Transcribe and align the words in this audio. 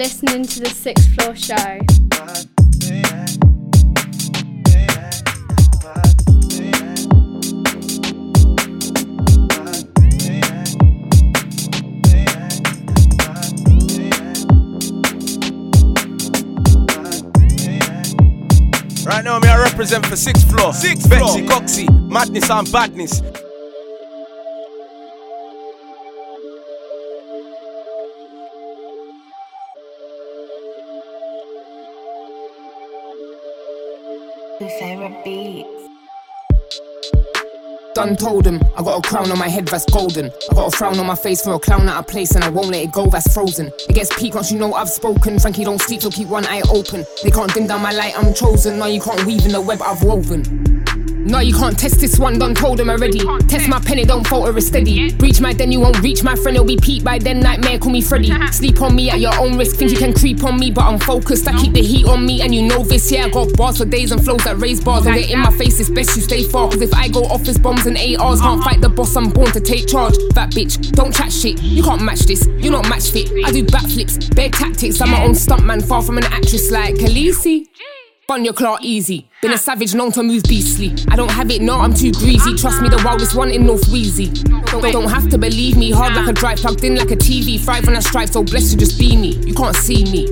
listening 0.00 0.42
to 0.42 0.60
the 0.60 0.70
Sixth 0.70 1.14
Floor 1.14 1.36
Show. 1.36 1.54
Right 19.04 19.22
now, 19.22 19.38
me 19.38 19.48
I 19.48 19.62
represent 19.62 20.06
for 20.06 20.16
sixth 20.16 20.48
floor. 20.48 20.72
Sixth 20.72 21.10
Betsy, 21.10 21.46
floor. 21.46 21.60
Coxie, 21.60 22.08
madness 22.08 22.48
and 22.48 22.72
badness. 22.72 23.20
Favorite 34.78 35.24
beats. 35.24 35.68
Done 37.94 38.16
told 38.16 38.46
him, 38.46 38.60
I 38.76 38.82
got 38.82 39.04
a 39.04 39.08
crown 39.08 39.30
on 39.32 39.38
my 39.38 39.48
head 39.48 39.66
that's 39.66 39.84
golden. 39.84 40.26
I 40.50 40.54
got 40.54 40.72
a 40.72 40.76
frown 40.76 40.98
on 40.98 41.06
my 41.06 41.16
face 41.16 41.42
for 41.42 41.54
a 41.54 41.58
clown 41.58 41.88
out 41.88 41.98
of 41.98 42.06
place, 42.06 42.34
and 42.34 42.44
I 42.44 42.48
won't 42.48 42.68
let 42.68 42.84
it 42.84 42.92
go, 42.92 43.06
that's 43.06 43.34
frozen. 43.34 43.66
It 43.88 43.94
gets 43.94 44.16
peak 44.16 44.34
once 44.34 44.52
you 44.52 44.58
know 44.58 44.74
I've 44.74 44.88
spoken. 44.88 45.38
Frankie 45.40 45.64
don't 45.64 45.80
sleep, 45.80 46.02
so 46.02 46.10
keep 46.10 46.28
one 46.28 46.46
eye 46.46 46.62
open. 46.70 47.04
They 47.24 47.30
can't 47.30 47.52
dim 47.52 47.66
down 47.66 47.82
my 47.82 47.92
light, 47.92 48.14
I'm 48.16 48.32
chosen. 48.32 48.78
Now 48.78 48.86
you 48.86 49.00
can't 49.00 49.24
weave 49.26 49.44
in 49.44 49.52
the 49.52 49.60
web 49.60 49.82
I've 49.82 50.02
woven. 50.04 50.79
No, 51.30 51.38
you 51.38 51.54
can't 51.54 51.78
test 51.78 52.00
this 52.00 52.18
one, 52.18 52.38
done 52.38 52.54
told 52.54 52.80
him 52.80 52.90
already. 52.90 53.20
Test 53.46 53.68
my 53.68 53.80
pen, 53.80 53.98
it 53.98 54.08
don't 54.08 54.26
falter, 54.26 54.56
it's 54.56 54.66
steady. 54.66 55.12
Breach 55.12 55.40
my 55.40 55.52
den, 55.52 55.72
you 55.72 55.80
won't 55.80 56.00
reach 56.00 56.22
my 56.22 56.34
friend, 56.34 56.56
it'll 56.56 56.66
be 56.66 56.76
Pete 56.76 57.04
by 57.04 57.18
then. 57.18 57.40
Nightmare, 57.40 57.78
call 57.78 57.92
me 57.92 58.00
Freddy. 58.00 58.30
Sleep 58.52 58.80
on 58.82 58.94
me 58.94 59.10
at 59.10 59.20
your 59.20 59.38
own 59.40 59.58
risk, 59.58 59.76
think 59.76 59.90
you 59.90 59.98
can 59.98 60.12
creep 60.12 60.44
on 60.44 60.58
me, 60.58 60.70
but 60.70 60.84
I'm 60.84 60.98
focused. 60.98 61.48
I 61.48 61.58
keep 61.58 61.72
the 61.72 61.82
heat 61.82 62.06
on 62.06 62.24
me, 62.24 62.42
and 62.42 62.54
you 62.54 62.62
know 62.62 62.84
this. 62.84 63.10
Yeah, 63.10 63.26
I 63.26 63.30
got 63.30 63.56
bars 63.56 63.78
for 63.78 63.84
days 63.84 64.12
and 64.12 64.22
flows 64.24 64.44
that 64.44 64.58
raise 64.58 64.82
bars. 64.82 65.04
Don't 65.04 65.14
get 65.14 65.30
in 65.30 65.40
my 65.40 65.50
face, 65.52 65.80
it's 65.80 65.90
best 65.90 66.16
you 66.16 66.22
stay 66.22 66.44
far. 66.44 66.68
Cause 66.68 66.80
if 66.80 66.94
I 66.94 67.08
go 67.08 67.24
off, 67.24 67.40
office 67.40 67.58
bombs 67.58 67.86
and 67.86 67.96
ARs, 67.96 68.40
can't 68.40 68.62
fight 68.62 68.80
the 68.80 68.88
boss, 68.88 69.16
I'm 69.16 69.30
born 69.30 69.50
to 69.52 69.60
take 69.60 69.86
charge. 69.86 70.14
That 70.34 70.50
bitch, 70.50 70.92
don't 70.92 71.14
chat 71.14 71.32
shit, 71.32 71.62
you 71.62 71.82
can't 71.82 72.02
match 72.02 72.20
this, 72.20 72.46
you're 72.58 72.72
not 72.72 72.88
match 72.88 73.10
fit. 73.10 73.30
I 73.44 73.50
do 73.50 73.64
backflips, 73.64 74.34
bare 74.34 74.50
tactics, 74.50 75.00
I'm 75.00 75.10
my 75.10 75.24
own 75.24 75.32
stuntman, 75.32 75.86
far 75.86 76.02
from 76.02 76.18
an 76.18 76.24
actress 76.24 76.70
like 76.70 76.96
Khaleesi. 76.96 77.66
Bun 78.28 78.44
your 78.44 78.54
claw 78.54 78.78
easy. 78.80 79.29
Been 79.40 79.54
a 79.54 79.58
savage, 79.58 79.94
known 79.94 80.12
to 80.12 80.22
move 80.22 80.42
beastly. 80.42 80.94
I 81.08 81.16
don't 81.16 81.30
have 81.30 81.50
it, 81.50 81.62
no, 81.62 81.78
I'm 81.80 81.94
too 81.94 82.12
greasy. 82.12 82.54
Trust 82.56 82.82
me, 82.82 82.90
the 82.90 83.00
wildest 83.02 83.34
one 83.34 83.50
in 83.50 83.64
North 83.64 83.88
Wheezy. 83.88 84.26
Don't, 84.26 84.92
don't 84.92 85.08
have 85.08 85.30
to 85.30 85.38
believe 85.38 85.78
me. 85.78 85.90
Hard 85.90 86.14
like 86.14 86.28
a 86.28 86.32
drive, 86.34 86.58
plugged 86.58 86.84
in 86.84 86.96
like 86.96 87.10
a 87.10 87.16
TV. 87.16 87.58
Thrive 87.58 87.88
on 87.88 87.96
a 87.96 88.02
stripe, 88.02 88.28
so 88.28 88.44
blessed 88.44 88.72
to 88.72 88.76
just 88.76 88.98
be 88.98 89.16
me. 89.16 89.36
You 89.46 89.54
can't 89.54 89.74
see 89.74 90.04
me. 90.04 90.26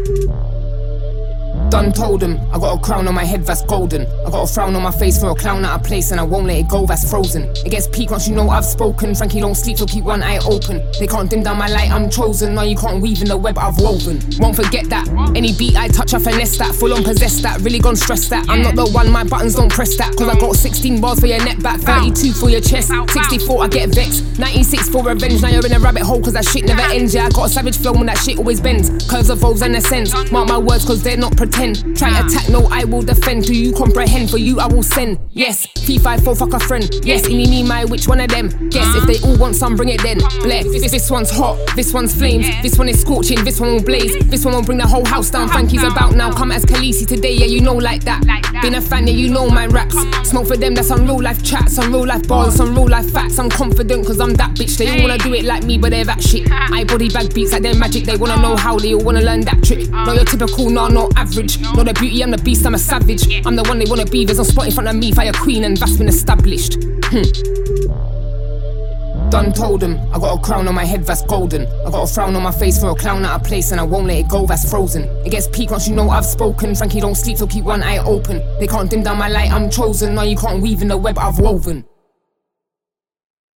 Done 1.70 1.92
told 1.92 2.22
him, 2.22 2.40
I 2.50 2.58
got 2.58 2.78
a 2.78 2.80
crown 2.80 3.06
on 3.08 3.14
my 3.14 3.24
head 3.24 3.44
that's 3.44 3.62
golden. 3.62 4.06
I 4.26 4.30
got 4.30 4.48
a 4.48 4.52
frown 4.52 4.74
on 4.74 4.82
my 4.82 4.90
face 4.90 5.20
for 5.20 5.30
a 5.30 5.34
clown 5.34 5.66
out 5.66 5.80
of 5.80 5.86
place, 5.86 6.12
and 6.12 6.18
I 6.18 6.22
won't 6.22 6.46
let 6.46 6.56
it 6.56 6.68
go, 6.68 6.86
that's 6.86 7.08
frozen. 7.10 7.42
It 7.64 7.70
gets 7.70 7.86
peak 7.86 8.10
once 8.10 8.26
you 8.26 8.34
know 8.34 8.48
I've 8.48 8.64
spoken. 8.64 9.14
Frankie 9.14 9.40
don't 9.40 9.54
sleep, 9.54 9.76
so 9.76 9.84
keep 9.84 10.04
one 10.04 10.22
eye 10.22 10.38
open. 10.46 10.80
They 10.98 11.06
can't 11.06 11.28
dim 11.28 11.42
down 11.42 11.58
my 11.58 11.68
light, 11.68 11.90
I'm 11.90 12.08
chosen. 12.08 12.54
Now 12.54 12.62
you 12.62 12.74
can't 12.74 13.02
weave 13.02 13.20
in 13.20 13.28
the 13.28 13.36
web 13.36 13.58
I've 13.58 13.76
woven. 13.78 14.18
Won't 14.38 14.56
forget 14.56 14.88
that. 14.88 15.08
Any 15.36 15.52
beat 15.52 15.76
I 15.76 15.88
touch, 15.88 16.14
I 16.14 16.18
finesse 16.18 16.56
that. 16.56 16.74
Full 16.74 16.94
on 16.94 17.04
possess 17.04 17.42
that, 17.42 17.60
really 17.60 17.80
gon' 17.80 17.96
stress 17.96 18.28
that. 18.28 18.48
I'm 18.48 18.62
not 18.62 18.74
the 18.74 18.86
one, 18.86 19.10
my 19.10 19.24
buttons 19.24 19.54
don't 19.54 19.70
press 19.70 19.94
that. 19.98 20.16
Cause 20.16 20.28
I 20.28 20.38
got 20.38 20.56
16 20.56 21.02
bars 21.02 21.20
for 21.20 21.26
your 21.26 21.44
neck 21.44 21.60
back, 21.62 21.80
32 21.80 22.32
for 22.32 22.48
your 22.48 22.62
chest, 22.62 22.88
64 22.88 23.64
I 23.64 23.68
get 23.68 23.94
vexed. 23.94 24.38
96 24.38 24.88
for 24.88 25.04
revenge, 25.04 25.42
now 25.42 25.50
you're 25.50 25.66
in 25.66 25.72
a 25.74 25.78
rabbit 25.78 26.02
hole 26.02 26.22
cause 26.22 26.32
that 26.32 26.46
shit 26.46 26.64
never 26.64 26.80
ends. 26.80 27.14
Yeah, 27.14 27.26
I 27.26 27.30
got 27.30 27.46
a 27.46 27.48
savage 27.50 27.76
flow 27.76 27.92
when 27.92 28.06
that 28.06 28.16
shit 28.16 28.38
always 28.38 28.58
bends. 28.58 28.88
Curves 29.06 29.28
evolves 29.28 29.60
and 29.60 29.76
ascends. 29.76 30.14
Mark 30.32 30.48
my 30.48 30.56
words 30.56 30.86
cause 30.86 31.02
they're 31.02 31.18
not 31.18 31.36
pretend. 31.36 31.57
Try 31.58 32.10
attack, 32.20 32.48
no, 32.48 32.68
I 32.70 32.84
will 32.84 33.02
defend. 33.02 33.44
Do 33.44 33.52
you 33.52 33.72
comprehend? 33.72 34.30
For 34.30 34.38
you, 34.38 34.60
I 34.60 34.66
will 34.66 34.84
send. 34.84 35.18
Yes, 35.32 35.66
P54, 35.66 36.38
fuck 36.38 36.52
a 36.52 36.60
friend. 36.60 36.88
Yes, 37.04 37.24
any 37.24 37.46
me, 37.50 37.64
my, 37.64 37.84
which 37.84 38.06
one 38.06 38.20
of 38.20 38.28
them? 38.28 38.48
Guess 38.68 38.94
if 38.94 39.06
they 39.06 39.28
all 39.28 39.36
want 39.38 39.56
some, 39.56 39.74
bring 39.74 39.88
it 39.88 40.00
then. 40.02 40.18
Bless. 40.42 40.64
This, 40.66 40.92
this 40.92 41.10
one's 41.10 41.30
hot, 41.30 41.58
this 41.74 41.92
one's 41.92 42.14
flames, 42.14 42.46
this 42.62 42.78
one 42.78 42.88
is 42.88 43.00
scorching, 43.00 43.42
this 43.44 43.60
one 43.60 43.72
will 43.72 43.82
blaze, 43.82 44.16
this 44.28 44.44
one 44.44 44.54
will 44.54 44.62
bring 44.62 44.78
the 44.78 44.86
whole 44.86 45.04
house 45.04 45.30
down. 45.30 45.48
Frankie's 45.48 45.82
about 45.82 46.14
now, 46.14 46.30
come 46.32 46.52
as 46.52 46.64
Khaleesi 46.64 47.06
today, 47.06 47.32
yeah, 47.32 47.46
you 47.46 47.60
know 47.60 47.74
like 47.74 48.04
that. 48.04 48.22
Been 48.62 48.76
a 48.76 48.80
fan, 48.80 49.08
yeah, 49.08 49.14
you 49.14 49.28
know 49.28 49.50
my 49.50 49.66
raps. 49.66 49.96
Smoke 50.28 50.46
for 50.46 50.56
them, 50.56 50.74
that's 50.76 50.92
on 50.92 51.06
real 51.06 51.20
life 51.20 51.42
chats, 51.42 51.78
on 51.78 51.92
real 51.92 52.06
life 52.06 52.28
bars, 52.28 52.60
on 52.60 52.72
real 52.74 52.88
life 52.88 53.10
facts. 53.10 53.38
I'm 53.38 53.50
confident 53.50 54.06
cause 54.06 54.20
I'm 54.20 54.34
that 54.34 54.54
bitch. 54.54 54.76
They 54.76 54.88
all 54.88 55.02
wanna 55.02 55.18
do 55.18 55.34
it 55.34 55.44
like 55.44 55.64
me, 55.64 55.76
but 55.76 55.90
they're 55.90 56.04
that 56.04 56.22
shit. 56.22 56.48
I 56.50 56.84
body 56.84 57.08
bag 57.08 57.34
beats 57.34 57.52
like 57.52 57.62
they're 57.62 57.74
magic, 57.74 58.04
they 58.04 58.16
wanna 58.16 58.40
know 58.40 58.56
how, 58.56 58.78
they 58.78 58.94
all 58.94 59.02
wanna 59.02 59.22
learn 59.22 59.40
that 59.42 59.64
trick. 59.64 59.88
Not 59.90 60.14
your 60.14 60.24
typical, 60.24 60.70
nah, 60.70 60.86
not 60.88 61.16
average. 61.16 61.47
Not 61.56 61.86
the 61.86 61.94
beauty, 61.94 62.22
I'm 62.22 62.30
the 62.30 62.38
beast, 62.38 62.66
I'm 62.66 62.74
a 62.74 62.78
savage. 62.78 63.44
I'm 63.46 63.56
the 63.56 63.62
one 63.62 63.78
they 63.78 63.86
wanna 63.88 64.04
be. 64.04 64.24
There's 64.24 64.38
no 64.38 64.44
spot 64.44 64.66
in 64.66 64.72
front 64.72 64.88
of 64.88 64.96
me, 64.96 65.12
fire 65.12 65.32
queen, 65.32 65.64
and 65.64 65.76
that's 65.76 65.96
been 65.96 66.08
established. 66.08 66.76
Hmm. 67.04 67.22
Done 69.30 69.52
told 69.52 69.82
him, 69.82 69.98
I 70.12 70.18
got 70.18 70.38
a 70.38 70.42
crown 70.42 70.68
on 70.68 70.74
my 70.74 70.86
head 70.86 71.04
that's 71.04 71.22
golden. 71.22 71.66
I 71.66 71.90
got 71.90 72.02
a 72.02 72.12
frown 72.12 72.34
on 72.34 72.42
my 72.42 72.50
face 72.50 72.80
for 72.80 72.90
a 72.90 72.94
clown 72.94 73.24
out 73.26 73.40
of 73.40 73.46
place, 73.46 73.72
and 73.72 73.80
I 73.80 73.84
won't 73.84 74.06
let 74.06 74.16
it 74.18 74.28
go, 74.28 74.46
that's 74.46 74.68
frozen. 74.70 75.04
It 75.24 75.30
gets 75.30 75.46
peak 75.48 75.70
once 75.70 75.86
you 75.86 75.94
know 75.94 76.08
I've 76.08 76.24
spoken. 76.24 76.74
Frankie 76.74 77.00
don't 77.00 77.14
sleep, 77.14 77.36
so 77.36 77.46
keep 77.46 77.64
one 77.64 77.82
eye 77.82 77.98
open. 77.98 78.38
They 78.58 78.66
can't 78.66 78.90
dim 78.90 79.02
down 79.02 79.18
my 79.18 79.28
light, 79.28 79.50
I'm 79.50 79.68
chosen. 79.68 80.14
Now 80.14 80.22
you 80.22 80.36
can't 80.36 80.62
weave 80.62 80.80
in 80.80 80.88
the 80.88 80.96
web 80.96 81.18
I've 81.18 81.38
woven. 81.38 81.84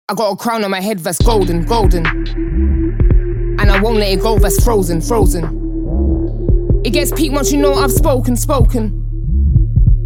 I 0.10 0.14
got 0.14 0.32
a 0.32 0.36
crown 0.36 0.66
on 0.66 0.72
my 0.72 0.82
head 0.82 1.00
that's 1.00 1.22
golden, 1.22 1.64
golden. 1.64 2.06
And 2.06 3.72
I 3.72 3.82
won't 3.82 3.98
let 3.98 4.12
it 4.12 4.22
go, 4.22 4.40
that's 4.40 4.62
frozen, 4.62 5.00
frozen. 5.00 5.61
It 6.92 6.96
gets 6.96 7.12
peak 7.14 7.32
once 7.32 7.54
you 7.54 7.58
know 7.58 7.74
I've 7.74 7.90
spoken, 7.90 8.36
spoken. 8.36 8.92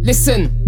Listen. 0.02 0.65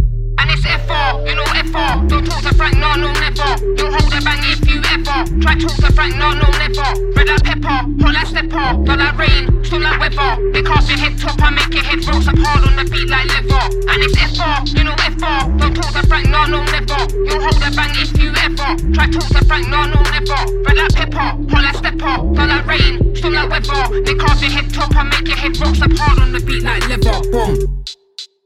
And 1.69 1.85
it's 1.85 1.99
F4, 1.99 2.09
you 2.09 2.09
know 2.09 2.09
F4. 2.09 2.09
Don't 2.09 2.25
talk 2.25 2.43
to 2.43 2.55
Frank, 2.55 2.77
no, 2.79 2.95
no, 2.97 3.13
never. 3.13 3.51
Don't 3.77 3.93
hold 3.93 4.13
a 4.13 4.21
bang 4.25 4.41
if 4.45 4.61
you 4.69 4.81
ever. 4.89 5.19
Try 5.41 5.55
talk 5.59 5.77
to 5.77 5.93
Frank, 5.93 6.17
no, 6.17 6.33
no, 6.33 6.49
never. 6.57 6.89
Red 7.13 7.29
like 7.29 7.45
pepper, 7.45 7.69
hot 7.69 8.15
like 8.15 8.27
stepper. 8.27 8.69
Don't 8.85 8.99
like 8.99 9.19
rain, 9.19 9.65
storm 9.65 9.83
like 9.83 10.01
weather. 10.01 10.53
They 10.53 10.63
cast 10.63 10.89
your 10.89 10.99
head 10.99 11.19
top, 11.19 11.41
I 11.43 11.51
make 11.51 11.73
your 11.73 11.85
head 11.85 12.05
roll 12.07 12.23
up 12.23 12.39
hard 12.39 12.65
on 12.65 12.77
the 12.77 12.85
beat 12.91 13.09
like 13.09 13.29
leather. 13.29 13.65
And 13.89 14.03
it's 14.03 14.17
F4, 14.17 14.79
you 14.79 14.85
know 14.85 14.97
F4. 14.97 15.59
Don't 15.59 15.75
talk 15.75 15.93
to 15.93 16.07
Frank, 16.09 16.29
no, 16.29 16.47
no, 16.47 16.65
never. 16.65 17.01
Don't 17.05 17.43
hold 17.43 17.63
a 17.63 17.71
bang 17.77 17.95
if 18.01 18.17
you 18.17 18.31
ever. 18.37 18.71
Try 18.95 19.07
talk 19.11 19.29
to 19.29 19.45
Frank, 19.45 19.69
no, 19.69 19.81
no, 19.87 20.01
never. 20.09 20.41
Red 20.65 20.77
like 20.77 20.95
pepper, 20.95 21.29
hot 21.51 21.63
like 21.63 21.77
stepper. 21.77 22.17
Don't 22.33 22.49
like 22.49 22.67
rain, 22.67 23.17
storm 23.17 23.35
like 23.35 23.51
weather. 23.51 24.03
They 24.03 24.15
cast 24.15 24.41
your 24.41 24.51
head 24.51 24.73
top, 24.73 24.95
I 24.95 25.03
make 25.05 25.29
your 25.29 25.37
head 25.37 25.59
roll 25.59 25.75
up 25.75 25.93
hard 25.99 26.19
on 26.21 26.33
the 26.33 26.41
beat 26.41 26.63
like 26.63 26.89
leather. 26.89 27.19
Boom. 27.31 27.85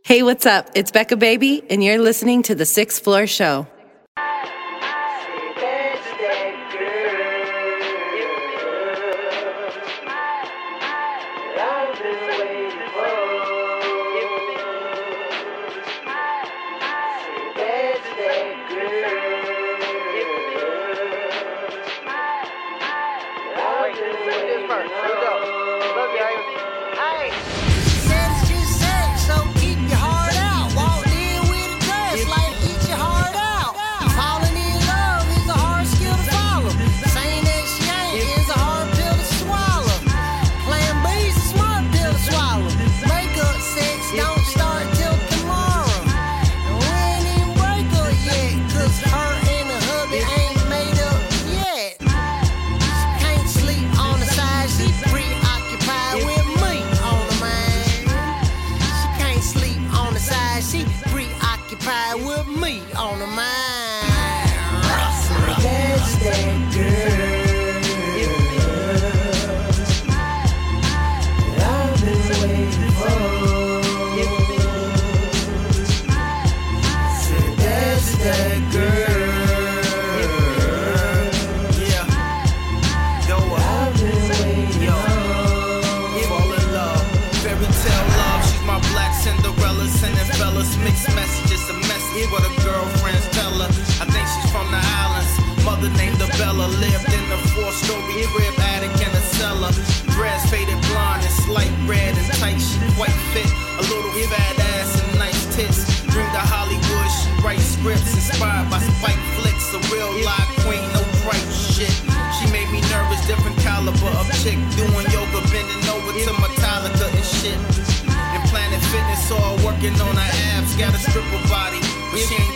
Hey, 0.04 0.24
what's 0.24 0.46
up? 0.46 0.68
It's 0.74 0.90
Becca 0.90 1.16
Baby, 1.16 1.62
and 1.70 1.82
you're 1.82 2.00
listening 2.00 2.42
to 2.42 2.56
The 2.56 2.66
Sixth 2.66 3.04
Floor 3.04 3.28
Show. 3.28 3.68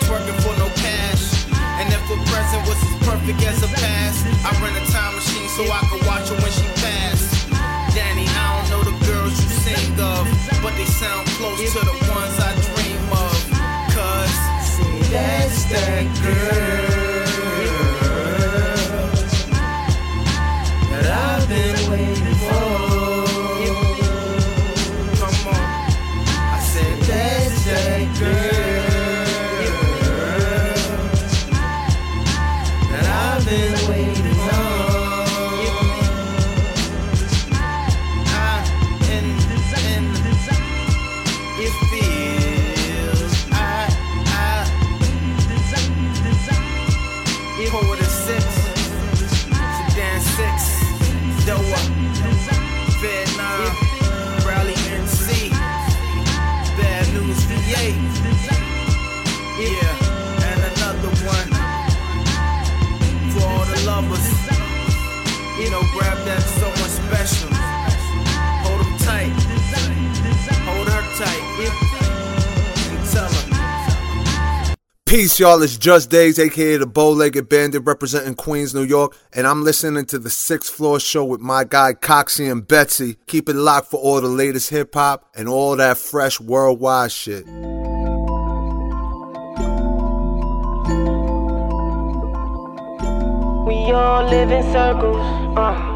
Twerking 0.07 0.39
for 0.43 0.55
no 0.59 0.69
cash. 0.79 1.47
And 1.83 1.93
if 1.93 2.03
a 2.07 2.17
present 2.31 2.63
was 2.71 2.79
as 2.79 2.95
perfect 3.03 3.43
as 3.43 3.59
a 3.63 3.71
past, 3.75 4.25
I 4.47 4.51
rent 4.63 4.79
a 4.79 4.85
time 4.93 5.15
machine 5.15 5.49
so 5.51 5.63
I 5.67 5.83
could 5.91 6.07
watch 6.07 6.29
her 6.31 6.39
when 6.41 6.53
she 6.55 6.67
passed. 6.81 7.51
Danny, 7.95 8.27
I 8.27 8.47
don't 8.55 8.67
know 8.71 8.83
the 8.91 8.97
girls 9.05 9.35
you 9.43 9.51
sing 9.67 9.93
of, 9.99 10.25
but 10.63 10.73
they 10.79 10.87
sound 10.87 11.27
close 11.37 11.59
to 11.59 11.81
the 11.83 11.97
ones 12.15 12.37
I 12.39 12.55
dream 12.71 13.03
of. 13.13 13.39
Cause 13.95 14.37
that's 15.11 15.65
that 15.71 16.07
girl 16.23 17.06
Peace, 75.07 75.39
y'all. 75.39 75.63
It's 75.63 75.79
Just 75.79 76.11
Days, 76.11 76.37
aka 76.37 76.79
the 76.79 76.85
Bow 76.85 77.11
Legged 77.11 77.49
Bandit, 77.49 77.85
representing 77.85 78.35
Queens, 78.35 78.75
New 78.75 78.83
York, 78.83 79.17
and 79.33 79.47
I'm 79.47 79.63
listening 79.63 80.05
to 80.07 80.19
the 80.19 80.31
Sixth 80.31 80.75
Floor 80.75 80.99
Show 80.99 81.25
with 81.25 81.41
my 81.41 81.63
guy 81.63 81.95
Coxie 81.95 82.51
and 82.51 82.67
Betsy. 82.67 83.17
Keep 83.29 83.49
it 83.49 83.55
locked 83.55 83.89
for 83.89 84.01
all 84.01 84.21
the 84.21 84.27
latest 84.27 84.71
hip 84.71 84.93
hop 84.93 85.31
and 85.37 85.49
all 85.49 85.77
that 85.77 85.97
fresh 85.97 86.41
worldwide 86.41 87.13
shit. 87.13 87.47
We 87.47 87.53
all 93.93 94.25
live 94.29 94.51
in 94.51 94.65
circles, 94.73 95.23
uh. 95.57 95.93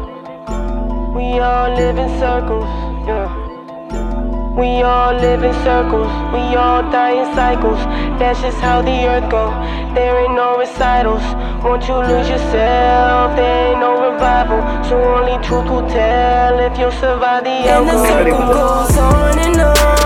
We 1.13 1.37
all 1.37 1.75
live 1.75 1.97
in 1.97 2.17
circles, 2.17 2.63
yeah. 3.05 4.20
We 4.55 4.81
all 4.83 5.13
live 5.13 5.43
in 5.43 5.53
circles, 5.63 6.11
we 6.33 6.43
all 6.59 6.83
die 6.91 7.11
in 7.11 7.33
cycles. 7.33 7.79
That's 8.19 8.41
just 8.41 8.59
how 8.59 8.81
the 8.81 9.07
earth 9.07 9.31
go. 9.31 9.47
There 9.95 10.19
ain't 10.19 10.35
no 10.35 10.57
recitals. 10.57 11.23
Once 11.63 11.87
you 11.87 11.95
lose 11.95 12.27
yourself, 12.27 13.37
there 13.37 13.71
ain't 13.71 13.79
no 13.79 14.11
revival. 14.11 14.59
So 14.89 15.01
only 15.01 15.41
truth 15.45 15.69
will 15.69 15.87
tell 15.87 16.59
if 16.59 16.77
you'll 16.77 16.91
survive 16.91 17.45
the 17.45 17.49
And 17.49 17.87
the 17.87 18.05
circle 18.05 18.39
goes 18.39 18.97
on 18.97 19.39
and 19.39 19.61
on 19.61 20.00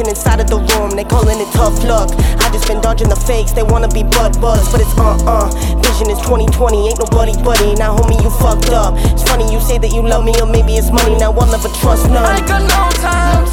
inside 0.00 0.40
of 0.40 0.48
the 0.48 0.56
room. 0.56 0.96
They 0.96 1.04
calling 1.04 1.38
it 1.38 1.50
tough 1.52 1.84
luck. 1.84 2.08
I 2.40 2.48
just 2.50 2.66
been 2.66 2.80
dodging 2.80 3.08
the 3.08 3.16
fakes. 3.16 3.52
They 3.52 3.62
wanna 3.62 3.88
be 3.88 4.02
butt 4.02 4.40
buzz, 4.40 4.70
but 4.72 4.80
it's 4.80 4.96
uh 4.96 5.18
uh. 5.28 5.50
Vision 5.84 6.08
is 6.08 6.18
2020. 6.24 6.88
Ain't 6.88 6.98
nobody 6.98 7.36
buddy. 7.44 7.74
Now 7.74 7.96
homie, 7.96 8.16
you 8.22 8.30
fucked 8.30 8.70
up. 8.70 8.94
It's 9.12 9.22
funny 9.22 9.52
you 9.52 9.60
say 9.60 9.76
that 9.78 9.92
you 9.92 10.00
love 10.00 10.24
me 10.24 10.32
or 10.40 10.46
maybe 10.46 10.76
it's 10.80 10.90
money. 10.90 11.16
Now 11.18 11.32
I'll 11.32 11.50
never 11.50 11.68
trust 11.80 12.08
none. 12.08 12.24
I 12.24 12.40
got 12.40 12.64
no 12.64 12.82
time, 13.04 13.44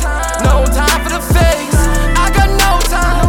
no 0.47 0.63
time 0.71 0.99
for 1.03 1.11
the 1.19 1.23
fakes. 1.35 1.79
I 2.15 2.31
got 2.31 2.49
no 2.55 2.71
time, 2.87 3.27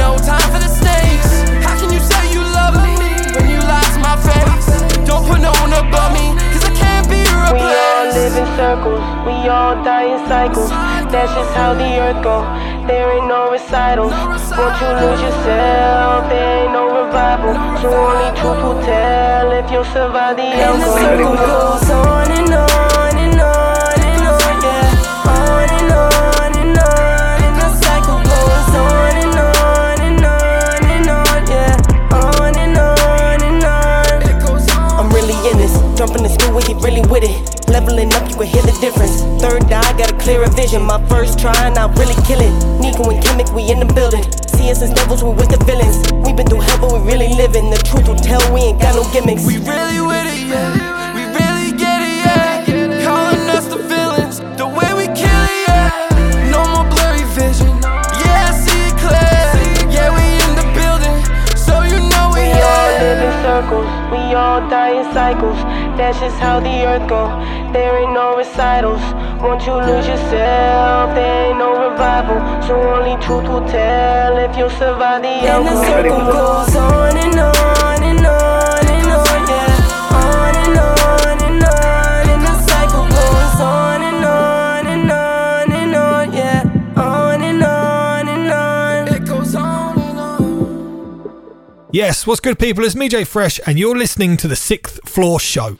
no 0.00 0.16
time 0.24 0.48
for 0.48 0.60
the 0.64 0.72
snakes. 0.72 1.44
How 1.60 1.76
can 1.76 1.92
you 1.92 2.00
say 2.00 2.32
you 2.32 2.40
love 2.40 2.80
me 2.80 2.96
when 3.36 3.50
you 3.52 3.60
lie 3.60 3.84
to 3.92 4.00
my 4.00 4.16
face? 4.24 4.66
Don't 5.04 5.26
put 5.28 5.40
no 5.44 5.52
one 5.60 5.76
above 5.76 6.16
me, 6.16 6.32
cause 6.56 6.64
I 6.64 6.72
can't 6.72 7.04
be 7.12 7.20
replaced. 7.20 7.87
Live 8.18 8.36
in 8.36 8.46
circles, 8.56 9.04
we 9.26 9.36
all 9.48 9.74
die 9.84 10.08
in 10.14 10.20
cycles. 10.26 10.70
That's 11.12 11.32
just 11.38 11.52
how 11.54 11.72
the 11.74 11.90
earth 12.04 12.20
go. 12.22 12.42
There 12.88 13.12
ain't 13.14 13.28
no 13.28 13.50
recitals. 13.50 14.12
Once 14.58 14.78
you 14.82 14.90
lose 15.02 15.20
yourself, 15.26 16.28
there 16.28 16.64
ain't 16.64 16.72
no 16.72 16.84
revival. 16.98 17.54
So 17.80 17.88
only 17.94 18.30
truth 18.38 18.60
will 18.64 18.80
tell 18.82 19.52
if 19.52 19.70
you'll 19.70 19.92
survive 19.96 20.36
the 20.36 20.42
And 20.42 20.82
the 20.82 20.90
circle 20.98 21.36
goes 21.36 21.90
on 21.90 22.30
and 22.38 22.54
on 22.54 22.97
vision. 40.68 40.86
My 40.86 41.00
first 41.08 41.38
try, 41.38 41.54
and 41.66 41.78
I 41.78 41.86
really 41.94 42.14
kill 42.26 42.40
it. 42.40 42.52
Nico 42.80 43.10
and 43.10 43.22
Kemic, 43.22 43.52
we 43.54 43.70
in 43.70 43.80
the 43.80 43.92
building. 43.92 44.22
See 44.48 44.70
us 44.70 44.82
as 44.82 44.92
devils, 44.92 45.22
we 45.22 45.30
with 45.30 45.50
the 45.50 45.62
villains. 45.64 45.96
We 46.24 46.32
been 46.32 46.46
through 46.46 46.60
hell, 46.60 46.80
but 46.80 46.92
we 46.92 47.00
really 47.00 47.28
living. 47.34 47.70
The 47.70 47.78
truth 47.78 48.08
will 48.08 48.16
tell, 48.16 48.40
we 48.52 48.60
ain't 48.60 48.80
got 48.80 48.94
no 48.94 49.04
gimmicks. 49.12 49.44
We 49.46 49.58
really 49.58 50.00
with 50.00 50.26
it, 50.26 50.40
yeah. 50.46 51.14
We 51.14 51.24
really 51.24 51.72
get 51.76 52.00
it, 52.02 52.14
yeah. 52.24 53.04
Calling 53.04 53.48
us 53.50 53.66
the 53.66 53.78
villains, 53.78 54.40
the 54.60 54.66
way 54.66 54.90
we 54.98 55.06
kill 55.16 55.42
it, 55.48 55.58
yeah. 55.68 56.50
No 56.52 56.60
more 56.72 56.86
blurry 56.92 57.24
vision, 57.32 57.72
yeah, 58.20 58.48
I 58.48 58.52
see 58.52 58.80
it 58.88 58.94
clear. 59.00 59.40
Yeah, 59.88 60.12
we 60.12 60.24
in 60.44 60.52
the 60.60 60.66
building, 60.76 61.16
so 61.56 61.82
you 61.82 61.98
know 62.12 62.24
we 62.34 62.44
We 62.44 62.60
all 62.60 62.90
live 63.00 63.20
in 63.24 63.34
circles, 63.46 63.88
we 64.12 64.34
all 64.34 64.60
die 64.68 65.00
in 65.00 65.04
cycles. 65.14 65.58
That's 65.96 66.18
just 66.20 66.36
how 66.36 66.60
the 66.60 66.84
earth 66.84 67.08
go. 67.08 67.26
There 67.72 67.98
ain't 67.98 68.12
no 68.12 68.36
recitals. 68.36 69.02
Once 69.40 69.66
you 69.66 69.74
lose 69.74 70.06
yourself, 70.06 71.14
there 71.14 71.48
ain't 71.50 71.58
no 71.58 71.70
revival. 71.90 72.38
So 72.66 72.74
only 72.74 73.14
truth 73.24 73.48
will 73.48 73.66
tell 73.68 74.36
if 74.38 74.56
you'll 74.56 74.68
survive 74.70 75.22
the 75.22 75.28
And 75.28 75.66
the 75.66 75.70
outcome. 75.70 75.84
circle 75.84 76.18
goes 76.32 76.76
on 76.76 77.16
and 77.16 77.38
on 77.38 78.02
and 78.02 78.26
on 78.26 78.86
and 78.86 79.06
on, 79.06 79.48
yeah. 79.48 80.12
On 80.12 80.56
and 80.56 80.78
on 80.78 81.38
and 81.48 81.64
on, 81.64 82.28
and 82.34 82.42
the 82.42 82.54
cycle 82.66 83.06
goes 83.06 83.60
on 83.60 84.02
and 84.02 84.24
on 84.24 84.86
and 84.86 85.10
on 85.12 85.72
and 85.72 85.94
on, 85.94 86.32
yeah. 86.32 86.62
On 86.96 87.40
and 87.42 87.62
on 87.62 88.28
and 88.28 88.50
on. 88.52 89.08
It 89.14 89.24
goes 89.24 89.54
on 89.54 89.98
and 90.00 90.18
on. 90.18 91.88
Yes, 91.92 92.26
what's 92.26 92.40
good, 92.40 92.58
people? 92.58 92.84
It's 92.84 92.96
me, 92.96 93.08
Jay 93.08 93.24
Fresh, 93.24 93.60
and 93.66 93.78
you're 93.78 93.96
listening 93.96 94.36
to 94.38 94.48
the 94.48 94.56
Sixth 94.56 95.08
Floor 95.08 95.38
Show. 95.40 95.76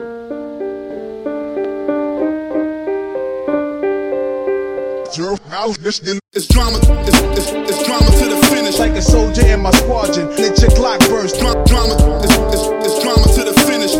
It's 5.59 6.47
drama, 6.47 6.79
it's, 7.03 7.19
it's, 7.35 7.51
it's 7.51 7.83
drama 7.83 8.07
to 8.07 8.25
the 8.31 8.39
finish. 8.47 8.79
Like 8.79 8.93
a 8.93 9.01
soldier 9.01 9.45
in 9.45 9.59
my 9.59 9.71
squadron, 9.71 10.29
let 10.39 10.55
your 10.61 10.71
Glock 10.71 11.03
burst. 11.09 11.37
Dra- 11.37 11.51
drama, 11.67 11.99
it's, 12.23 12.31
it's, 12.55 12.63
it's 12.87 13.03
drama 13.03 13.27
to 13.35 13.43
the 13.43 13.51
finish. 13.67 13.91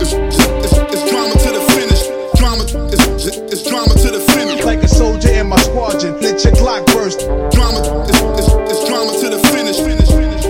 It's, 0.00 0.16
it's, 0.16 0.72
it's 0.72 1.04
drama 1.12 1.36
to 1.36 1.50
the 1.52 1.60
finish. 1.76 2.00
Drama, 2.40 2.64
it's, 2.88 3.28
it's, 3.28 3.36
it's 3.52 3.68
drama 3.68 3.92
to 3.92 4.08
the 4.08 4.24
finish. 4.32 4.64
Like 4.64 4.82
a 4.82 4.88
soldier 4.88 5.28
in 5.28 5.48
my 5.48 5.60
squadron, 5.60 6.18
let 6.22 6.42
your 6.44 6.54
Glock 6.54 6.86
burst. 6.86 7.20
Drama, 7.52 8.08
it's, 8.08 8.16
it's, 8.40 8.48
it's 8.72 8.88
drama 8.88 9.12
to 9.12 9.28
the 9.28 9.40
finish. 9.52 9.76
Finish, 9.84 10.08
finish. 10.08 10.44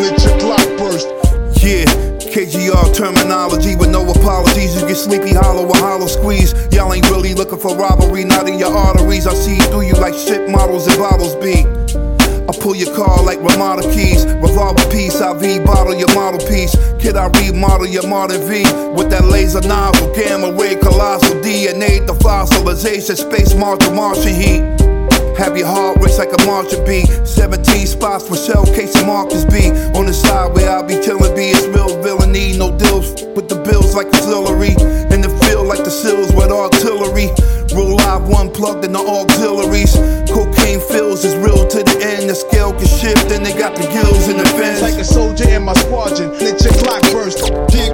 Let 0.00 0.16
your 0.24 0.32
Glock 0.40 0.78
burst. 0.80 1.12
Yeah. 1.62 1.84
KGR 2.28 2.94
Termanology 2.94 3.78
with 3.78 3.90
no 3.90 4.08
apologies. 4.08 4.80
You 4.80 4.86
get 4.86 4.96
sleepy, 4.96 5.34
hollow, 5.34 5.66
or 5.66 5.76
hollow 5.76 6.06
squeeze. 6.06 6.52
Looking 7.58 7.76
for 7.76 7.82
robbery, 7.82 8.22
not 8.22 8.48
in 8.48 8.56
your 8.56 8.72
arteries. 8.72 9.26
I 9.26 9.34
see 9.34 9.58
through 9.58 9.82
you 9.82 9.94
like 9.94 10.14
shit 10.14 10.48
models 10.48 10.86
and 10.86 10.96
bottles 10.96 11.34
be. 11.42 11.66
I 12.46 12.52
pull 12.62 12.76
your 12.76 12.94
car 12.94 13.20
like 13.24 13.40
Ramada 13.40 13.82
keys. 13.90 14.24
Revolver 14.26 14.88
piece, 14.92 15.20
IV 15.20 15.64
bottle 15.64 15.94
your 15.94 16.14
model 16.14 16.38
piece. 16.46 16.76
Kid, 17.00 17.16
I 17.16 17.26
remodel 17.26 17.88
your 17.88 18.06
modern 18.06 18.42
V 18.42 18.62
with 18.94 19.10
that 19.10 19.24
laser 19.24 19.60
nozzle, 19.62 20.14
gamma 20.14 20.52
ray, 20.52 20.76
colossal 20.76 21.34
DNA, 21.42 22.06
the 22.06 22.14
fossilization, 22.14 23.16
space 23.16 23.54
martial 23.56 23.92
Martian 23.92 24.34
heat. 24.34 24.62
Have 25.36 25.56
your 25.56 25.66
heart 25.66 25.98
race 25.98 26.18
like 26.18 26.30
a 26.30 26.46
Martian 26.46 26.84
beat. 26.86 27.06
17 27.26 27.86
spots 27.88 28.28
for 28.28 28.36
shell 28.36 28.66
case 28.66 28.94
and 28.94 29.06
Marcus 29.08 29.44
B. 29.44 29.70
On 29.98 30.06
the 30.06 30.14
side 30.14 30.54
where 30.54 30.70
I 30.70 30.82
be 30.82 30.94
killing 31.02 31.34
B. 31.34 31.50
It's 31.50 31.66
real 31.74 32.00
villainy, 32.02 32.56
no 32.56 32.76
deals 32.78 33.22
with 33.34 33.48
the 33.48 33.56
bills 33.66 33.96
like 33.96 34.06
auxiliary. 34.14 34.76
In 35.68 35.84
the 35.84 35.84
field 35.84 35.84
like 35.84 35.84
the 35.84 35.90
seals 35.90 36.32
with 36.32 36.50
artillery. 36.50 37.28
Real 37.76 37.96
live 37.96 38.28
one 38.28 38.50
plugged 38.50 38.84
in 38.84 38.92
the 38.92 38.98
auxiliaries. 38.98 39.92
Cocaine 40.30 40.80
fills 40.80 41.24
is 41.24 41.36
real 41.36 41.68
to 41.68 41.82
the 41.84 41.96
end. 42.00 42.30
The 42.30 42.34
scale 42.34 42.72
can 42.72 42.86
shift 42.86 43.30
and 43.32 43.44
they 43.44 43.52
got 43.52 43.76
the 43.76 43.84
gills 43.92 44.28
in 44.28 44.38
the 44.38 44.46
fence. 44.56 44.80
Like 44.80 44.94
a 44.94 45.04
soldier 45.04 45.48
in 45.48 45.64
my 45.64 45.74
squadron. 45.74 46.32
Let 46.40 46.60
your 46.64 46.72
Glock 46.80 47.04
burst. 47.12 47.52
Jig, 47.68 47.92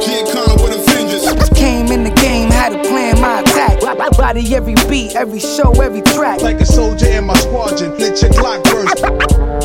Jig 0.00 0.24
Connor 0.32 0.56
with 0.62 0.72
a 0.72 0.80
vengeance. 0.88 1.48
Came 1.50 1.92
in 1.92 2.04
the 2.04 2.14
game, 2.16 2.50
had 2.50 2.72
to 2.72 2.80
plan 2.88 3.20
my 3.20 3.40
attack. 3.40 3.80
Body 4.16 4.54
every 4.54 4.74
beat, 4.88 5.14
every 5.14 5.40
show, 5.40 5.72
every 5.82 6.00
track. 6.00 6.40
Like 6.40 6.60
a 6.60 6.66
soldier 6.66 7.08
in 7.08 7.24
my 7.24 7.36
squadron. 7.36 7.92
Let 7.98 8.20
your 8.22 8.30
Glock 8.32 8.64
burst. 8.64 9.04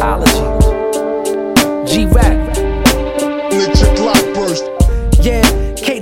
Ology. 0.03 0.41
G 1.87 2.05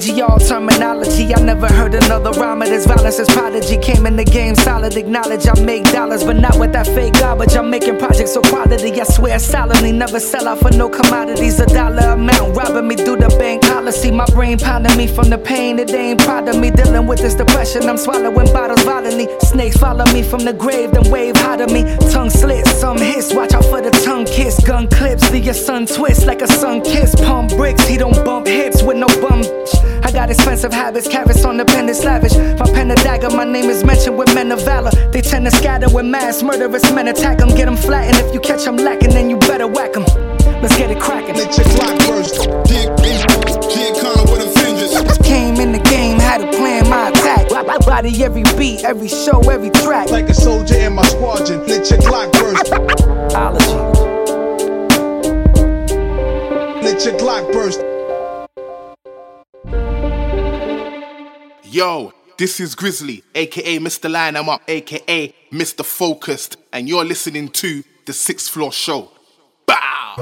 KGR 0.10 0.40
Termanology. 0.50 1.38
I 1.38 1.42
never 1.42 1.68
heard 1.68 1.94
another 1.94 2.32
rhyme 2.32 2.62
of 2.62 2.70
this 2.70 2.86
violence 2.88 3.20
as 3.20 3.28
prodigy. 3.30 3.78
Came 3.78 4.08
in 4.08 4.16
the 4.16 4.24
game 4.24 4.56
solid, 4.56 4.98
acknowledge 4.98 5.48
I 5.48 5.60
make 5.62 5.84
dollars, 5.92 6.24
but 6.24 6.38
not 6.38 6.58
with 6.58 6.74
that 6.74 6.88
fake 6.88 7.14
garbage. 7.14 7.56
I'm 7.56 7.70
making 7.70 8.00
projects 8.00 8.34
so 8.34 8.42
quality. 8.42 9.00
I 9.00 9.04
swear 9.04 9.38
solemnly, 9.38 9.92
never 9.92 10.20
sell 10.20 10.48
out 10.48 10.60
for 10.60 10.72
no 10.72 10.90
commodities. 10.90 11.60
A 11.60 11.66
dollar 11.68 12.14
amount 12.14 12.56
robbing 12.56 12.88
me 12.88 12.96
through 12.96 13.18
the 13.18 13.30
bank 13.38 13.62
policy. 13.62 14.10
My 14.10 14.26
brain 14.34 14.58
pounding 14.58 14.98
me 14.98 15.06
from 15.06 15.30
the 15.30 15.38
pain. 15.38 15.78
It 15.78 15.94
ain't 15.94 16.22
proud 16.22 16.48
of 16.48 16.58
me 16.58 16.72
dealing 16.72 17.06
with 17.06 17.20
this 17.20 17.36
depression. 17.36 17.84
I'm 17.84 17.98
swallowing 17.98 18.52
bottles 18.52 18.82
violently. 18.84 19.28
Snakes 19.42 19.78
follow 19.78 20.06
me 20.12 20.24
from 20.24 20.40
the 20.40 20.54
grave, 20.54 20.92
then 20.92 21.10
wave 21.12 21.36
hot 21.38 21.62
of 21.62 21.72
me. 21.72 21.84
Tongue 22.12 22.32
slits, 22.32 22.72
some 22.72 22.98
hiss. 22.98 23.32
Watch 23.34 23.54
out 23.54 23.66
for 23.66 23.82
the 23.82 23.92
tongue 23.92 24.26
kiss. 24.26 24.60
Gun 24.66 24.88
clips, 24.88 25.28
see 25.28 25.40
your 25.40 25.54
son 25.54 25.86
twist 25.86 26.26
like 26.26 26.42
a 26.42 26.48
sun 26.48 26.82
kiss. 26.82 27.14
Pump 27.14 27.52
bricks, 27.52 27.86
he 27.88 27.96
don't 27.98 28.26
bump 28.26 28.48
hips 28.48 28.82
with 28.82 28.98
no 28.98 29.08
bum. 29.22 29.44
I 30.04 30.12
got 30.12 30.30
expensive 30.30 30.74
habits, 30.74 31.08
carrots 31.08 31.46
on 31.46 31.58
the 31.58 31.66
pen 31.66 31.90
is 31.90 32.04
lavish. 32.04 32.36
My 32.36 32.66
pen 32.72 32.92
a 32.92 32.96
dagger, 32.96 33.30
my 33.30 33.46
name 33.46 33.70
is 33.70 33.84
mentioned 33.84 34.18
with 34.18 34.34
men 34.34 34.52
of 34.52 34.64
valor. 34.64 34.92
They 35.12 35.22
tend 35.22 35.46
to 35.46 35.52
scatter 35.52 35.88
with 35.94 36.06
mass 36.06 36.42
murderous 36.42 36.92
men 36.94 37.08
attack 37.08 37.38
them, 37.40 37.50
get 37.50 37.66
them 37.66 37.78
flattened. 37.78 38.18
If 38.26 38.34
you 38.34 38.40
catch 38.40 38.64
them 38.64 38.78
lacking, 38.78 39.12
then 39.12 39.30
you 39.30 39.38
better 39.38 39.68
whack 39.68 39.94
them. 39.94 40.04
Let's 40.62 40.76
get 40.78 40.92
it 40.92 41.00
cracking. 41.00 41.36
Let 41.36 41.58
your 41.58 41.66
Glock 41.68 41.98
burst. 42.08 42.44
Jig, 42.68 42.90
Jig 43.72 43.96
Connor 44.02 44.32
with 44.32 44.44
a 44.44 44.52
vengeance. 44.60 45.18
Came 45.20 45.56
in 45.56 45.72
the 45.72 45.80
game, 45.90 46.20
had 46.20 46.40
to 46.40 46.58
plan 46.58 46.90
my 46.90 47.10
attack. 47.10 47.50
Body 47.86 48.24
every 48.24 48.44
beat, 48.58 48.84
every 48.84 49.08
show, 49.08 49.40
every 49.50 49.70
track. 49.70 50.10
Like 50.10 50.30
a 50.30 50.34
soldier 50.34 50.76
in 50.76 50.94
my 50.94 51.04
squadron. 51.04 51.66
Let 51.68 51.90
your 51.90 52.00
Glock 52.00 52.32
burst. 52.34 52.72
Ology. 53.36 54.00
Let 56.84 57.06
your 57.06 57.18
clock 57.20 57.52
burst. 57.54 57.99
Yo, 61.72 62.12
this 62.40 62.60
is 62.60 62.74
Grizzly, 62.74 63.24
aka 63.36 63.78
Mr. 63.78 64.10
Line 64.10 64.36
I'm 64.36 64.50
Up, 64.50 64.64
aka 64.68 65.32
Mr. 65.52 65.86
Focused, 65.86 66.58
and 66.74 66.90
you're 66.90 67.06
listening 67.06 67.50
to 67.50 67.84
The 68.08 68.14
Sixth 68.14 68.50
Floor 68.50 68.72
Show. 68.72 69.12
Bow! 69.68 70.16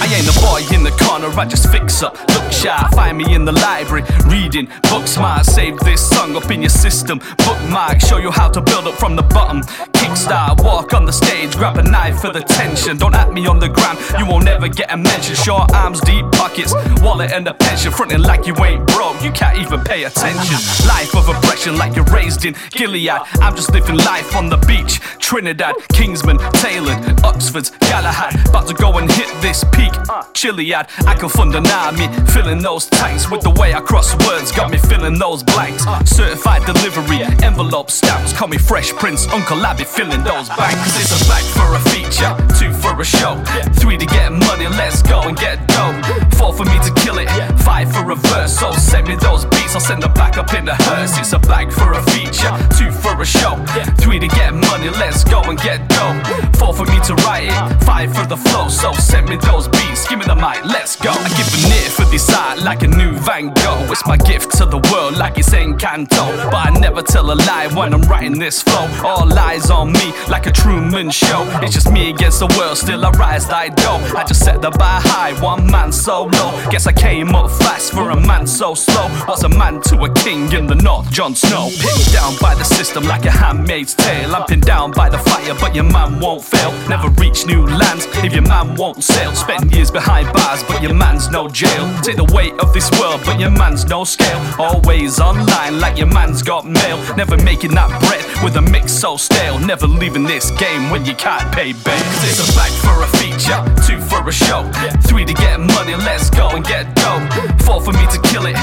I 0.00 0.14
ain't 0.16 0.26
a 0.26 0.40
boy 0.40 0.64
in 0.74 0.84
the 0.84 0.96
corner, 1.04 1.28
I 1.38 1.44
just 1.44 1.70
fix 1.70 2.02
up. 2.02 2.16
Look 2.30 2.47
find 2.94 3.18
me 3.18 3.34
in 3.34 3.44
the 3.44 3.52
library, 3.52 4.04
reading 4.26 4.68
books. 4.90 5.16
Might 5.18 5.44
save 5.44 5.78
this 5.80 6.08
song 6.08 6.36
up 6.36 6.50
in 6.50 6.62
your 6.62 6.70
system. 6.70 7.18
Bookmark, 7.38 8.00
show 8.00 8.18
you 8.18 8.30
how 8.30 8.48
to 8.48 8.60
build 8.60 8.86
up 8.86 8.94
from 8.94 9.16
the 9.16 9.22
bottom. 9.22 9.62
Kickstart, 9.92 10.62
walk 10.62 10.94
on 10.94 11.04
the 11.04 11.12
stage, 11.12 11.54
grab 11.56 11.78
a 11.78 11.82
knife 11.82 12.20
for 12.20 12.32
the 12.32 12.40
tension. 12.40 12.96
Don't 12.96 13.14
at 13.14 13.32
me 13.32 13.46
on 13.46 13.58
the 13.58 13.68
gram, 13.68 13.96
you 14.18 14.26
won't 14.26 14.48
ever 14.48 14.68
get 14.68 14.92
a 14.92 14.96
mention. 14.96 15.34
Short 15.34 15.72
arms, 15.74 16.00
deep 16.00 16.24
pockets, 16.32 16.74
wallet 17.00 17.32
and 17.32 17.46
a 17.48 17.54
pension. 17.54 17.92
Fronting 17.92 18.22
like 18.22 18.46
you 18.46 18.54
ain't 18.64 18.86
broke, 18.88 19.22
you 19.22 19.30
can't 19.32 19.58
even 19.58 19.80
pay 19.82 20.04
attention. 20.04 20.58
Life 20.86 21.14
of 21.16 21.28
oppression, 21.28 21.76
like 21.76 21.96
you're 21.96 22.04
raised 22.06 22.44
in 22.44 22.54
Gilead. 22.70 23.08
I'm 23.40 23.54
just 23.54 23.72
living 23.72 23.96
life 23.96 24.34
on 24.34 24.48
the 24.48 24.58
beach. 24.58 25.00
Trinidad, 25.18 25.74
Kingsman, 25.92 26.38
Taylor, 26.54 26.96
Oxford's, 27.24 27.70
Galahad. 27.80 28.34
About 28.48 28.66
to 28.68 28.74
go 28.74 28.98
and 28.98 29.10
hit 29.10 29.28
this 29.40 29.64
peak. 29.72 29.92
Chiliad, 30.32 30.88
I 31.06 31.14
can 31.14 31.28
fund 31.28 31.54
an 31.54 31.66
army, 31.66 32.08
filling 32.38 32.62
those 32.62 32.86
tanks 32.86 33.28
with 33.28 33.40
the 33.40 33.50
way 33.50 33.74
I 33.74 33.80
cross 33.80 34.14
words, 34.24 34.52
got 34.52 34.70
me 34.70 34.78
filling 34.78 35.18
those 35.18 35.42
blanks. 35.42 35.82
Certified 36.04 36.62
delivery, 36.64 37.22
envelope 37.42 37.90
stamps, 37.90 38.32
call 38.32 38.46
me 38.46 38.58
Fresh 38.58 38.92
Prince, 38.92 39.26
Uncle 39.34 39.58
Abby 39.66 39.82
filling 39.82 40.22
those 40.22 40.48
banks. 40.50 40.94
It's 41.02 41.10
a 41.10 41.18
bag 41.26 41.42
for 41.58 41.66
a 41.74 41.80
feature, 41.90 42.30
two 42.54 42.72
for 42.78 42.94
a 43.00 43.04
show, 43.04 43.42
three 43.80 43.98
to 43.98 44.06
get 44.06 44.30
money, 44.30 44.68
let's 44.68 45.02
go 45.02 45.22
and 45.22 45.36
get 45.36 45.66
dough. 45.66 45.98
Four 46.38 46.54
for 46.54 46.64
me 46.64 46.78
to 46.86 46.92
kill 47.02 47.18
it, 47.18 47.28
five 47.66 47.90
for 47.92 48.08
a 48.08 48.14
verse. 48.14 48.56
So 48.56 48.70
send 48.70 49.08
me 49.08 49.16
those 49.16 49.44
beats, 49.46 49.67
I'll 49.78 49.84
send 49.84 50.02
them 50.02 50.12
back 50.14 50.36
up 50.36 50.52
in 50.54 50.64
the 50.64 50.74
hearse. 50.74 51.16
It's 51.18 51.32
a 51.34 51.38
bag 51.38 51.70
for 51.70 51.92
a 51.92 52.02
feature, 52.10 52.50
two 52.76 52.90
for 52.90 53.14
a 53.22 53.24
show, 53.24 53.54
three 54.02 54.18
to 54.18 54.26
get 54.26 54.52
money, 54.52 54.88
let's 54.88 55.22
go 55.22 55.40
and 55.42 55.56
get 55.56 55.88
dough. 55.88 56.20
Four 56.58 56.74
for 56.74 56.84
me 56.84 56.98
to 57.06 57.14
write 57.22 57.44
it, 57.46 57.84
five 57.84 58.12
for 58.12 58.26
the 58.26 58.36
flow. 58.36 58.66
So 58.66 58.92
send 58.94 59.28
me 59.28 59.36
those 59.36 59.68
beats, 59.68 60.08
give 60.08 60.18
me 60.18 60.24
the 60.24 60.34
mic, 60.34 60.64
let's 60.64 60.96
go. 60.96 61.10
I 61.12 61.28
give 61.28 61.46
an 61.54 61.70
ear 61.70 61.90
for 61.90 62.04
this 62.06 62.28
art 62.28 62.58
like 62.62 62.82
a 62.82 62.88
new 62.88 63.12
Van 63.18 63.54
Gogh. 63.54 63.86
It's 63.92 64.04
my 64.04 64.16
gift 64.16 64.50
to 64.58 64.66
the 64.66 64.78
world 64.90 65.16
like 65.16 65.38
it's 65.38 65.50
Encanto. 65.50 66.26
But 66.50 66.66
I 66.66 66.70
never 66.80 67.00
tell 67.00 67.30
a 67.30 67.36
lie 67.36 67.68
when 67.72 67.94
I'm 67.94 68.02
writing 68.02 68.36
this 68.36 68.60
flow. 68.60 68.88
All 69.04 69.32
eyes 69.32 69.70
on 69.70 69.92
me 69.92 70.12
like 70.28 70.46
a 70.46 70.50
Truman 70.50 71.08
show. 71.12 71.44
It's 71.62 71.74
just 71.74 71.92
me 71.92 72.10
against 72.10 72.40
the 72.40 72.52
world, 72.58 72.78
still 72.78 73.06
I 73.06 73.10
rise 73.10 73.48
like 73.48 73.76
dough. 73.76 74.02
I 74.16 74.24
just 74.24 74.44
set 74.44 74.60
the 74.60 74.72
bar 74.72 75.00
high, 75.04 75.40
one 75.40 75.70
man 75.70 75.92
so 75.92 76.24
low. 76.24 76.50
Guess 76.68 76.88
I 76.88 76.92
came 76.92 77.36
up 77.36 77.48
fast 77.48 77.92
for 77.92 78.10
a 78.10 78.16
man 78.16 78.44
so 78.44 78.74
slow. 78.74 79.06
Was 79.28 79.44
a 79.44 79.48
man 79.48 79.67
to 79.76 80.02
a 80.02 80.14
king 80.14 80.50
in 80.52 80.66
the 80.66 80.74
north, 80.74 81.10
Jon 81.10 81.34
Snow. 81.34 81.68
Pinned 81.68 82.12
down 82.12 82.34
by 82.40 82.54
the 82.54 82.64
system 82.64 83.04
like 83.04 83.26
a 83.26 83.30
handmaid's 83.30 83.94
tale. 83.94 84.34
I'm 84.34 84.46
pinned 84.46 84.62
down 84.62 84.92
by 84.92 85.10
the 85.10 85.18
fire, 85.18 85.54
but 85.60 85.74
your 85.74 85.84
man 85.84 86.18
won't 86.20 86.42
fail. 86.42 86.72
Never 86.88 87.08
reach 87.20 87.46
new 87.46 87.66
lands 87.66 88.06
if 88.24 88.32
your 88.32 88.46
man 88.48 88.74
won't 88.76 89.04
sail. 89.04 89.34
Spend 89.34 89.70
years 89.74 89.90
behind 89.90 90.32
bars, 90.32 90.64
but 90.64 90.82
your 90.82 90.94
man's 90.94 91.30
no 91.30 91.48
jail. 91.48 91.84
Take 92.02 92.16
the 92.16 92.30
weight 92.34 92.54
of 92.60 92.72
this 92.72 92.90
world, 92.98 93.20
but 93.26 93.38
your 93.38 93.50
man's 93.50 93.84
no 93.86 94.04
scale. 94.04 94.40
Always 94.58 95.20
online, 95.20 95.78
like 95.78 95.98
your 95.98 96.12
man's 96.12 96.42
got 96.42 96.64
mail. 96.66 96.98
Never 97.16 97.36
making 97.36 97.74
that 97.74 97.90
bread 98.00 98.24
with 98.42 98.56
a 98.56 98.62
mix 98.62 98.92
so 98.92 99.16
stale. 99.18 99.58
Never 99.58 99.86
leaving 99.86 100.24
this 100.24 100.50
game 100.52 100.90
when 100.90 101.04
you 101.04 101.14
can't 101.14 101.46
pay 101.52 101.72
bail. 101.72 102.08
It's 102.24 102.40
a 102.40 102.56
bag 102.56 102.72
for 102.80 102.96
a 103.04 103.08
feature, 103.20 103.60
two 103.86 104.00
for 104.00 104.26
a 104.26 104.32
show, 104.32 104.64
three 105.06 105.24
to 105.24 105.34
get 105.34 105.60
money, 105.60 105.94
let's 105.94 106.30
go 106.30 106.48
and 106.50 106.64
get 106.64 106.94
dough. 106.96 107.20
Four 107.64 107.80
for 107.82 107.92
me 107.92 108.06
to 108.08 108.18
kill 108.22 108.46
it, 108.46 108.56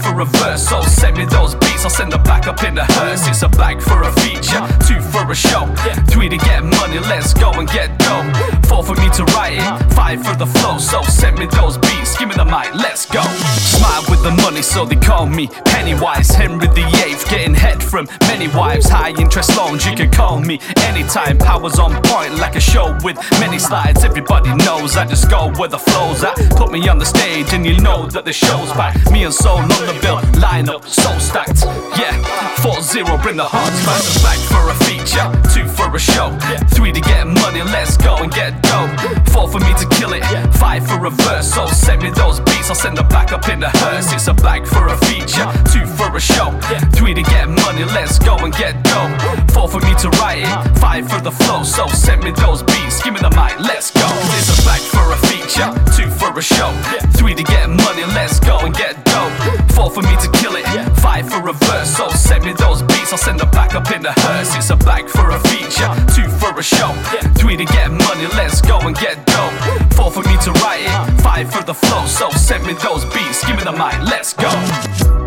for 0.00 0.20
a 0.20 0.24
verse. 0.24 0.68
So 0.68 0.82
send 0.82 1.16
me 1.16 1.24
those 1.26 1.54
I'll 1.82 1.88
send 1.88 2.12
them 2.12 2.22
back 2.24 2.46
up 2.46 2.62
in 2.62 2.74
the 2.74 2.84
hearse. 2.84 3.26
It's 3.26 3.42
a 3.42 3.48
bag 3.48 3.80
for 3.80 4.02
a 4.02 4.12
feature, 4.20 4.60
two 4.86 5.00
for 5.00 5.30
a 5.30 5.34
show, 5.34 5.64
three 6.08 6.28
to 6.28 6.36
get 6.36 6.62
money, 6.62 6.98
let's 6.98 7.32
go 7.32 7.50
and 7.52 7.66
get 7.68 7.98
dough. 7.98 8.30
Four 8.68 8.84
for 8.84 8.94
me 8.96 9.08
to 9.16 9.24
write 9.32 9.54
it, 9.54 9.94
five 9.94 10.22
for 10.24 10.36
the 10.36 10.46
flow. 10.46 10.76
So 10.76 11.02
send 11.02 11.38
me 11.38 11.46
those 11.46 11.78
beats, 11.78 12.18
give 12.18 12.28
me 12.28 12.34
the 12.34 12.44
mic, 12.44 12.74
let's 12.74 13.06
go. 13.06 13.22
Smile 13.56 14.04
with 14.10 14.22
the 14.22 14.30
money, 14.42 14.60
so 14.60 14.84
they 14.84 14.96
call 14.96 15.26
me 15.26 15.48
Pennywise. 15.64 16.28
Henry 16.30 16.68
VIII, 16.68 17.16
getting 17.30 17.54
head 17.54 17.82
from 17.82 18.06
many 18.22 18.48
wives. 18.48 18.88
High 18.88 19.14
interest 19.18 19.56
loans, 19.56 19.86
you 19.86 19.96
can 19.96 20.10
call 20.10 20.38
me 20.38 20.60
anytime. 20.84 21.38
Powers 21.38 21.78
on 21.78 21.92
point, 22.02 22.34
like 22.36 22.56
a 22.56 22.60
show 22.60 22.96
with 23.02 23.16
many 23.40 23.58
slides. 23.58 24.04
Everybody 24.04 24.54
knows 24.54 24.96
I 24.96 25.06
just 25.06 25.30
go 25.30 25.50
where 25.56 25.68
the 25.68 25.78
flow's 25.78 26.22
at. 26.24 26.36
Put 26.56 26.72
me 26.72 26.86
on 26.88 26.98
the 26.98 27.06
stage, 27.06 27.54
and 27.54 27.64
you 27.64 27.78
know 27.80 28.06
that 28.08 28.26
the 28.26 28.32
show's 28.32 28.70
back. 28.72 28.94
Me 29.10 29.24
and 29.24 29.32
Soul 29.32 29.58
on 29.58 29.68
the 29.68 29.98
bill, 30.02 30.20
line 30.40 30.68
up, 30.68 30.86
so 30.86 31.16
stacked. 31.18 31.69
Yeah, 31.98 32.16
4 32.62 32.82
0, 32.82 33.18
bring 33.22 33.36
the 33.36 33.44
hearts 33.44 33.80
back. 33.86 34.02
A 34.02 34.14
bag 34.22 34.40
for 34.50 34.68
a 34.70 34.76
feature, 34.84 35.26
two 35.52 35.66
for 35.68 35.88
a 35.94 35.98
show, 35.98 36.36
three 36.74 36.92
to 36.92 37.00
get 37.00 37.26
money, 37.26 37.62
let's 37.62 37.96
go 37.96 38.16
and 38.16 38.32
get 38.32 38.62
dough. 38.62 38.88
Four 39.32 39.48
for 39.48 39.60
me 39.60 39.72
to 39.78 39.86
kill 39.96 40.12
it, 40.12 40.24
five 40.54 40.86
for 40.86 41.04
a 41.06 41.10
verse. 41.10 41.52
So 41.52 41.66
send 41.66 42.02
me 42.02 42.10
those 42.10 42.40
beats, 42.40 42.68
I'll 42.68 42.74
send 42.74 42.96
them 42.96 43.08
back 43.08 43.32
up 43.32 43.48
in 43.48 43.60
the 43.60 43.70
hearse. 43.70 44.12
It's 44.12 44.28
a 44.28 44.34
bag 44.34 44.66
for 44.66 44.86
a 44.88 44.96
feature, 45.08 45.48
two 45.72 45.86
for 45.86 46.14
a 46.14 46.20
show, 46.20 46.50
three 46.92 47.14
to 47.14 47.22
get 47.22 47.48
money, 47.48 47.84
let's 47.84 48.18
go 48.18 48.36
and 48.36 48.52
get 48.52 48.82
dough. 48.84 49.10
Four 49.52 49.68
for 49.68 49.80
me 49.80 49.94
to 50.02 50.08
write 50.20 50.44
it, 50.44 50.78
five 50.78 51.08
for 51.08 51.20
the 51.20 51.32
flow. 51.32 51.62
So 51.62 51.86
send 51.88 52.24
me 52.24 52.32
those 52.32 52.62
beats, 52.62 53.02
give 53.02 53.14
me 53.14 53.20
the 53.20 53.30
mic, 53.30 53.58
let's 53.60 53.90
go. 53.90 54.08
It's 54.36 54.50
a 54.52 54.56
back 54.64 54.80
for 54.80 55.06
a 55.12 55.18
feature, 55.28 55.70
two 55.96 56.10
for 56.10 56.36
a 56.36 56.42
show, 56.42 56.72
three 57.16 57.34
to 57.34 57.42
get 57.42 57.68
money, 57.68 58.04
let's 58.16 58.38
go 58.40 58.58
and 58.60 58.74
get 58.74 59.04
dough. 59.04 59.30
Four 59.74 59.90
for 59.90 60.02
me 60.02 60.16
to 60.20 60.28
kill 60.32 60.56
it, 60.56 60.66
five 61.00 61.28
for 61.28 61.48
a 61.48 61.54
verse. 61.66 61.96
So 61.96 62.08
send 62.10 62.44
me 62.44 62.52
those 62.52 62.82
beats, 62.82 63.12
I'll 63.12 63.18
send 63.18 63.40
them 63.40 63.50
back 63.50 63.74
up 63.74 63.90
in 63.90 64.02
the 64.02 64.12
hearse. 64.12 64.54
It's 64.56 64.70
a 64.70 64.76
back 64.76 65.08
for 65.08 65.30
a 65.30 65.40
feature, 65.48 65.90
two 66.14 66.28
for 66.28 66.58
a 66.58 66.62
show, 66.62 66.92
three 67.38 67.56
to 67.56 67.64
get 67.64 67.90
money, 67.90 68.26
let's 68.36 68.60
go 68.60 68.78
and 68.80 68.96
get 68.96 69.24
dope. 69.26 69.92
Four 69.94 70.10
for 70.10 70.22
me 70.28 70.36
to 70.44 70.52
write 70.62 70.82
it, 70.82 71.22
five 71.22 71.52
for 71.52 71.62
the 71.62 71.74
flow. 71.74 72.06
So 72.06 72.30
send 72.30 72.66
me 72.66 72.74
those 72.74 73.04
beats, 73.06 73.44
give 73.46 73.56
me 73.56 73.64
the 73.64 73.72
mic, 73.72 74.00
let's 74.08 74.32
go. 74.32 75.19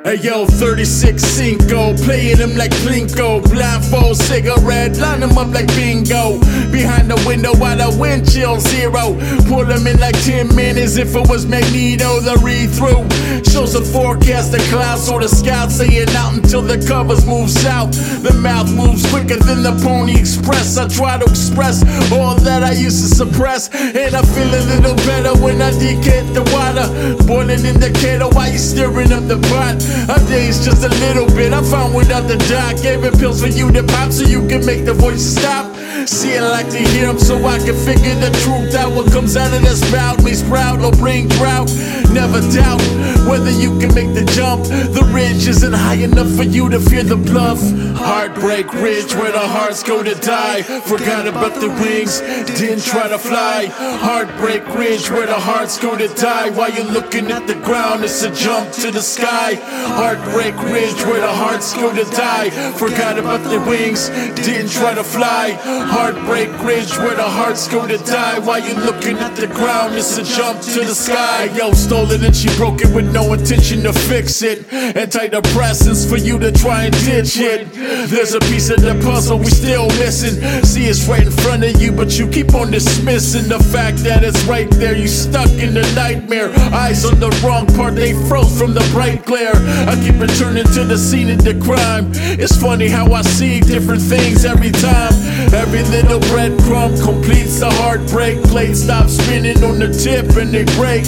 Hey 0.09 0.15
yo, 0.21 0.47
36 0.47 1.21
Cinco, 1.21 1.95
playing 1.97 2.37
them 2.37 2.55
like 2.55 2.71
Plinko. 2.81 3.43
Blindfold 3.47 4.17
cigarette, 4.17 4.97
line 4.97 5.19
them 5.19 5.37
up 5.37 5.53
like 5.53 5.67
bingo. 5.75 6.39
Behind 6.71 7.11
the 7.11 7.23
window 7.27 7.53
while 7.53 7.77
the 7.77 7.95
wind 7.95 8.25
chill 8.25 8.59
zero. 8.59 9.13
Pull 9.45 9.65
them 9.65 9.85
in 9.85 9.99
like 9.99 10.17
10 10.25 10.55
minutes 10.55 10.97
if 10.97 11.15
it 11.15 11.29
was 11.29 11.45
Magneto, 11.45 12.21
the 12.21 12.41
read 12.41 12.71
through. 12.73 13.05
Shows 13.53 13.73
the 13.73 13.85
forecast, 13.85 14.51
the 14.51 14.57
clouds 14.73 15.07
or 15.11 15.21
the 15.21 15.29
scouts 15.29 15.75
saying 15.75 16.09
out 16.17 16.33
until 16.33 16.63
the 16.63 16.83
covers 16.87 17.27
move 17.27 17.51
south. 17.51 17.93
The 18.23 18.33
mouth 18.33 18.73
moves 18.73 19.05
quicker 19.11 19.37
than 19.37 19.61
the 19.61 19.77
Pony 19.85 20.17
Express. 20.17 20.75
I 20.79 20.87
try 20.87 21.19
to 21.19 21.25
express 21.29 21.85
all 22.11 22.33
that 22.49 22.63
I 22.63 22.71
used 22.71 22.97
to 23.05 23.09
suppress. 23.13 23.69
And 23.69 24.15
I 24.15 24.23
feel 24.23 24.49
a 24.49 24.63
little 24.73 24.95
better 25.05 25.37
when 25.37 25.61
I 25.61 25.69
decant 25.77 26.33
the 26.33 26.41
water. 26.49 26.89
Boiling 27.27 27.63
in 27.63 27.79
the 27.79 27.91
kettle 28.01 28.31
while 28.31 28.51
you 28.51 28.57
stirring 28.57 29.13
up 29.13 29.27
the 29.27 29.37
pot. 29.53 29.77
A 30.07 30.19
day's 30.27 30.63
just 30.63 30.83
a 30.83 30.89
little 30.89 31.27
bit. 31.27 31.53
I 31.53 31.61
found 31.63 31.93
without 31.93 32.27
the 32.27 32.37
doc. 32.49 32.81
Gave 32.81 33.03
it 33.03 33.17
pills 33.19 33.41
for 33.41 33.47
you 33.47 33.71
to 33.71 33.83
pop 33.83 34.11
so 34.11 34.23
you 34.23 34.47
can 34.47 34.65
make 34.65 34.85
the 34.85 34.93
voices 34.93 35.35
stop. 35.35 35.68
See, 36.09 36.35
I 36.35 36.41
like 36.41 36.69
to 36.71 36.79
hear 36.79 37.05
them 37.05 37.19
so 37.19 37.37
I 37.45 37.59
can 37.59 37.75
figure 37.75 38.15
the 38.15 38.31
truth 38.41 38.73
out. 38.73 38.93
What 38.93 39.11
comes 39.11 39.37
out 39.37 39.53
of 39.53 39.61
the 39.61 39.75
spout 39.75 40.23
may 40.23 40.33
sprout 40.33 40.81
or 40.81 40.91
bring 40.93 41.27
drought. 41.27 41.69
Never 42.11 42.41
doubt 42.49 42.81
whether 43.29 43.51
you 43.51 43.77
can 43.77 43.93
make 43.93 44.15
the 44.15 44.25
jump. 44.33 44.63
The 44.65 45.07
ridge 45.13 45.47
isn't 45.47 45.73
high 45.73 46.01
enough 46.01 46.31
for 46.35 46.41
you 46.41 46.67
to 46.69 46.79
fear 46.79 47.03
the 47.03 47.15
bluff. 47.15 47.61
Heartbreak 47.95 48.73
Ridge, 48.73 49.13
where 49.13 49.31
the 49.31 49.47
hearts 49.55 49.83
go 49.83 50.01
to 50.01 50.15
die. 50.15 50.63
Forgot 50.63 51.27
about 51.27 51.53
the 51.61 51.69
wings, 51.69 52.21
didn't 52.57 52.83
try 52.83 53.07
to 53.07 53.19
fly. 53.19 53.67
Heartbreak 53.67 54.65
Ridge, 54.73 55.11
where 55.11 55.27
the 55.27 55.39
hearts 55.39 55.77
go 55.77 55.95
to 55.95 56.07
die. 56.15 56.49
While 56.49 56.71
you're 56.71 56.91
looking 56.91 57.29
at 57.31 57.45
the 57.45 57.55
ground, 57.55 58.03
it's 58.03 58.23
a 58.23 58.33
jump 58.33 58.71
to 58.81 58.89
the 58.89 59.01
sky. 59.01 59.55
Heartbreak 59.99 60.55
Ridge, 60.73 61.05
where 61.05 61.21
the 61.21 61.35
hearts 61.43 61.75
go 61.75 61.93
to 61.93 62.05
die. 62.15 62.49
Forgot 62.79 63.19
about 63.19 63.43
the 63.43 63.59
wings, 63.69 64.09
didn't 64.43 64.71
try 64.71 64.95
to 64.95 65.03
fly. 65.03 65.53
Heartbreak 65.99 66.47
Ridge, 66.63 66.97
where 66.99 67.13
the 67.13 67.27
hearts 67.27 67.67
go 67.67 67.85
to 67.85 67.97
die. 67.97 68.39
While 68.39 68.65
you're 68.65 68.79
looking 68.85 69.17
at 69.17 69.35
the 69.35 69.47
ground, 69.47 69.95
it's 69.95 70.17
a 70.17 70.23
jump 70.23 70.61
to 70.61 70.79
the 70.79 70.95
sky. 70.95 71.49
Yo, 71.57 71.73
stole 71.73 72.09
it 72.11 72.23
and 72.23 72.33
she 72.33 72.47
broke 72.55 72.79
it 72.79 72.95
with 72.95 73.13
no 73.13 73.33
intention 73.33 73.83
to 73.83 73.91
fix 73.91 74.41
it. 74.41 74.59
Antidepressants 74.69 76.09
for 76.09 76.15
you 76.15 76.39
to 76.39 76.53
try 76.53 76.85
and 76.85 76.95
ditch 77.03 77.37
it. 77.37 77.67
There's 78.07 78.33
a 78.33 78.39
piece 78.39 78.69
of 78.69 78.79
the 78.81 78.95
puzzle 79.03 79.39
we 79.39 79.47
still 79.47 79.87
missing. 79.99 80.39
See, 80.63 80.85
it's 80.85 81.05
right 81.05 81.27
in 81.27 81.33
front 81.33 81.65
of 81.65 81.81
you, 81.81 81.91
but 81.91 82.17
you 82.17 82.29
keep 82.29 82.53
on 82.53 82.71
dismissing 82.71 83.49
the 83.49 83.59
fact 83.59 83.97
that 84.07 84.23
it's 84.23 84.41
right 84.45 84.71
there. 84.71 84.95
You 84.95 85.09
stuck 85.09 85.51
in 85.59 85.73
the 85.73 85.83
nightmare. 85.95 86.49
Eyes 86.73 87.03
on 87.03 87.19
the 87.19 87.29
wrong 87.43 87.67
part, 87.75 87.95
they 87.95 88.13
froze 88.29 88.57
from 88.57 88.73
the 88.73 88.87
bright 88.93 89.25
glare. 89.25 89.51
I 89.85 89.99
keep 90.01 90.15
returning 90.15 90.65
to 90.75 90.85
the 90.85 90.97
scene 90.97 91.29
of 91.29 91.43
the 91.43 91.59
crime. 91.59 92.11
It's 92.39 92.55
funny 92.55 92.87
how 92.87 93.11
I 93.11 93.21
see 93.21 93.59
different 93.59 94.01
things 94.01 94.45
every 94.45 94.71
time. 94.71 95.11
Every 95.53 95.78
little 95.83 96.19
breadcrumb 96.31 97.01
completes 97.03 97.59
the 97.59 97.69
heartbreak. 97.69 98.41
Blade 98.43 98.75
stops 98.75 99.17
spinning 99.17 99.63
on 99.63 99.79
the 99.79 99.87
tip 99.87 100.35
and 100.37 100.51
they 100.51 100.65
break. 100.75 101.05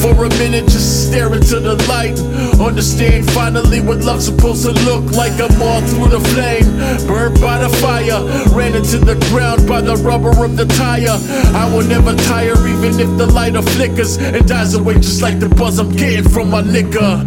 For 0.00 0.24
a 0.24 0.28
minute, 0.40 0.64
just 0.64 1.08
stare 1.08 1.32
into 1.34 1.60
the 1.60 1.76
light. 1.88 2.18
Understand 2.60 3.30
finally 3.30 3.80
what 3.80 3.98
love's 3.98 4.26
supposed 4.26 4.64
to 4.64 4.72
look 4.84 5.04
like. 5.12 5.32
I'm 5.40 5.60
all 5.62 5.80
through 5.82 6.08
the 6.08 6.20
flame, 6.32 6.64
burned 7.06 7.40
by 7.40 7.58
the 7.58 7.68
fire. 7.68 8.22
Ran 8.54 8.74
into 8.74 8.98
the 8.98 9.16
ground 9.30 9.66
by 9.68 9.80
the 9.80 9.96
rubber 9.96 10.44
of 10.44 10.56
the 10.56 10.66
tire. 10.66 11.18
I 11.56 11.70
will 11.72 11.86
never 11.86 12.14
tire, 12.14 12.56
even 12.68 13.00
if 13.00 13.18
the 13.18 13.26
lighter 13.26 13.62
flickers 13.62 14.16
and 14.18 14.46
dies 14.46 14.74
away, 14.74 14.94
just 14.94 15.22
like 15.22 15.40
the 15.40 15.48
buzz 15.48 15.78
I'm 15.78 15.92
getting 15.92 16.28
from 16.28 16.50
my 16.50 16.60
liquor. 16.60 17.22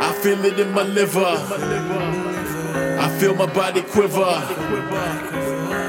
I 0.00 0.12
feel 0.22 0.44
it 0.44 0.58
in 0.58 0.72
my 0.72 0.82
liver. 0.82 2.11
Feel 3.22 3.36
my 3.36 3.46
body 3.46 3.82
quiver. 3.82 4.34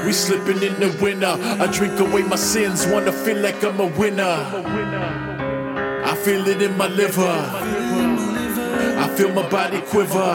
We 0.06 0.12
slipping 0.12 0.62
in 0.62 0.78
the 0.78 0.96
winter. 1.02 1.36
I 1.36 1.66
drink 1.66 1.98
away 1.98 2.22
my 2.22 2.36
sins, 2.36 2.86
wanna 2.86 3.10
feel 3.10 3.38
like 3.38 3.60
I'm 3.64 3.80
a 3.80 3.86
winner. 3.86 4.36
I 6.04 6.14
feel 6.24 6.46
it 6.46 6.62
in 6.62 6.76
my 6.76 6.86
liver. 6.86 7.83
Feel 9.16 9.32
my 9.32 9.48
body 9.48 9.80
quiver. 9.80 10.34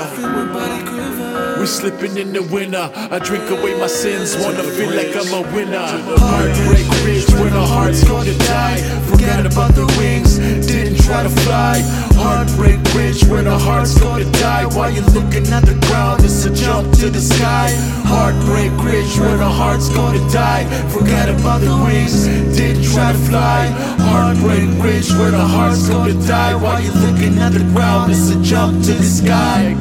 We 1.59 1.65
slipping 1.65 2.17
in 2.17 2.31
the 2.31 2.41
winter. 2.43 2.89
I 2.95 3.19
drink 3.19 3.49
away 3.49 3.77
my 3.77 3.87
sins, 3.87 4.37
wanna 4.37 4.63
feel 4.63 4.91
like 4.95 5.13
I'm 5.19 5.33
a 5.33 5.41
winner. 5.53 5.87
Heartbreak 6.15 6.87
Ridge, 7.03 7.29
where 7.33 7.49
the 7.49 7.65
heart's 7.65 8.05
gonna 8.05 8.37
die. 8.47 8.79
Forgot 9.11 9.45
about 9.45 9.75
the 9.75 9.85
wings, 9.99 10.37
didn't 10.65 11.03
try 11.03 11.23
to 11.23 11.29
fly. 11.43 11.81
Heartbreak 12.15 12.79
Ridge, 12.95 13.25
where 13.25 13.43
the 13.43 13.57
heart's 13.57 13.99
gonna 13.99 14.31
die. 14.39 14.65
While 14.65 14.91
you're 14.91 15.11
looking 15.11 15.45
at 15.51 15.65
the 15.65 15.75
ground, 15.87 16.23
it's 16.23 16.45
a 16.45 16.49
jump 16.49 16.93
to 16.99 17.09
the 17.09 17.19
sky. 17.19 17.75
Heartbreak 18.05 18.71
Ridge, 18.81 19.19
where 19.19 19.37
the 19.37 19.51
heart's 19.59 19.89
gonna 19.89 20.23
die. 20.31 20.63
Forgot 20.87 21.27
about 21.27 21.59
the 21.59 21.75
wings, 21.83 22.25
didn't 22.55 22.85
try 22.93 23.11
to 23.11 23.19
fly. 23.29 23.67
Heartbreak 24.09 24.69
Ridge, 24.81 25.11
where 25.19 25.31
the 25.31 25.45
heart's 25.55 25.89
gonna 25.89 26.13
die. 26.27 26.55
While 26.55 26.81
you're 26.81 27.01
looking 27.05 27.37
at 27.39 27.51
the 27.51 27.65
ground, 27.75 28.11
it's 28.11 28.29
a 28.31 28.41
jump 28.41 28.68
to 28.69 28.93
the 28.93 29.03
sky. 29.03 29.75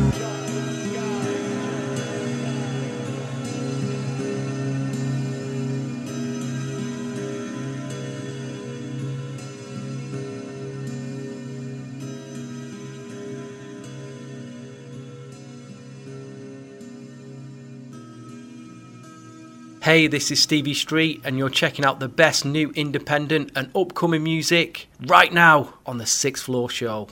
Hey, 19.83 20.07
this 20.07 20.31
is 20.31 20.41
Stevie 20.43 20.75
Street, 20.75 21.21
and 21.25 21.37
you're 21.39 21.49
checking 21.49 21.85
out 21.85 21.99
the 21.99 22.09
best 22.09 22.45
new 22.45 22.71
independent 22.75 23.53
and 23.55 23.71
upcoming 23.75 24.23
music 24.23 24.87
right 25.07 25.33
now 25.33 25.75
on 25.87 25.99
the 25.99 26.07
Sixth 26.07 26.45
Floor 26.45 26.69
Show. 26.69 27.09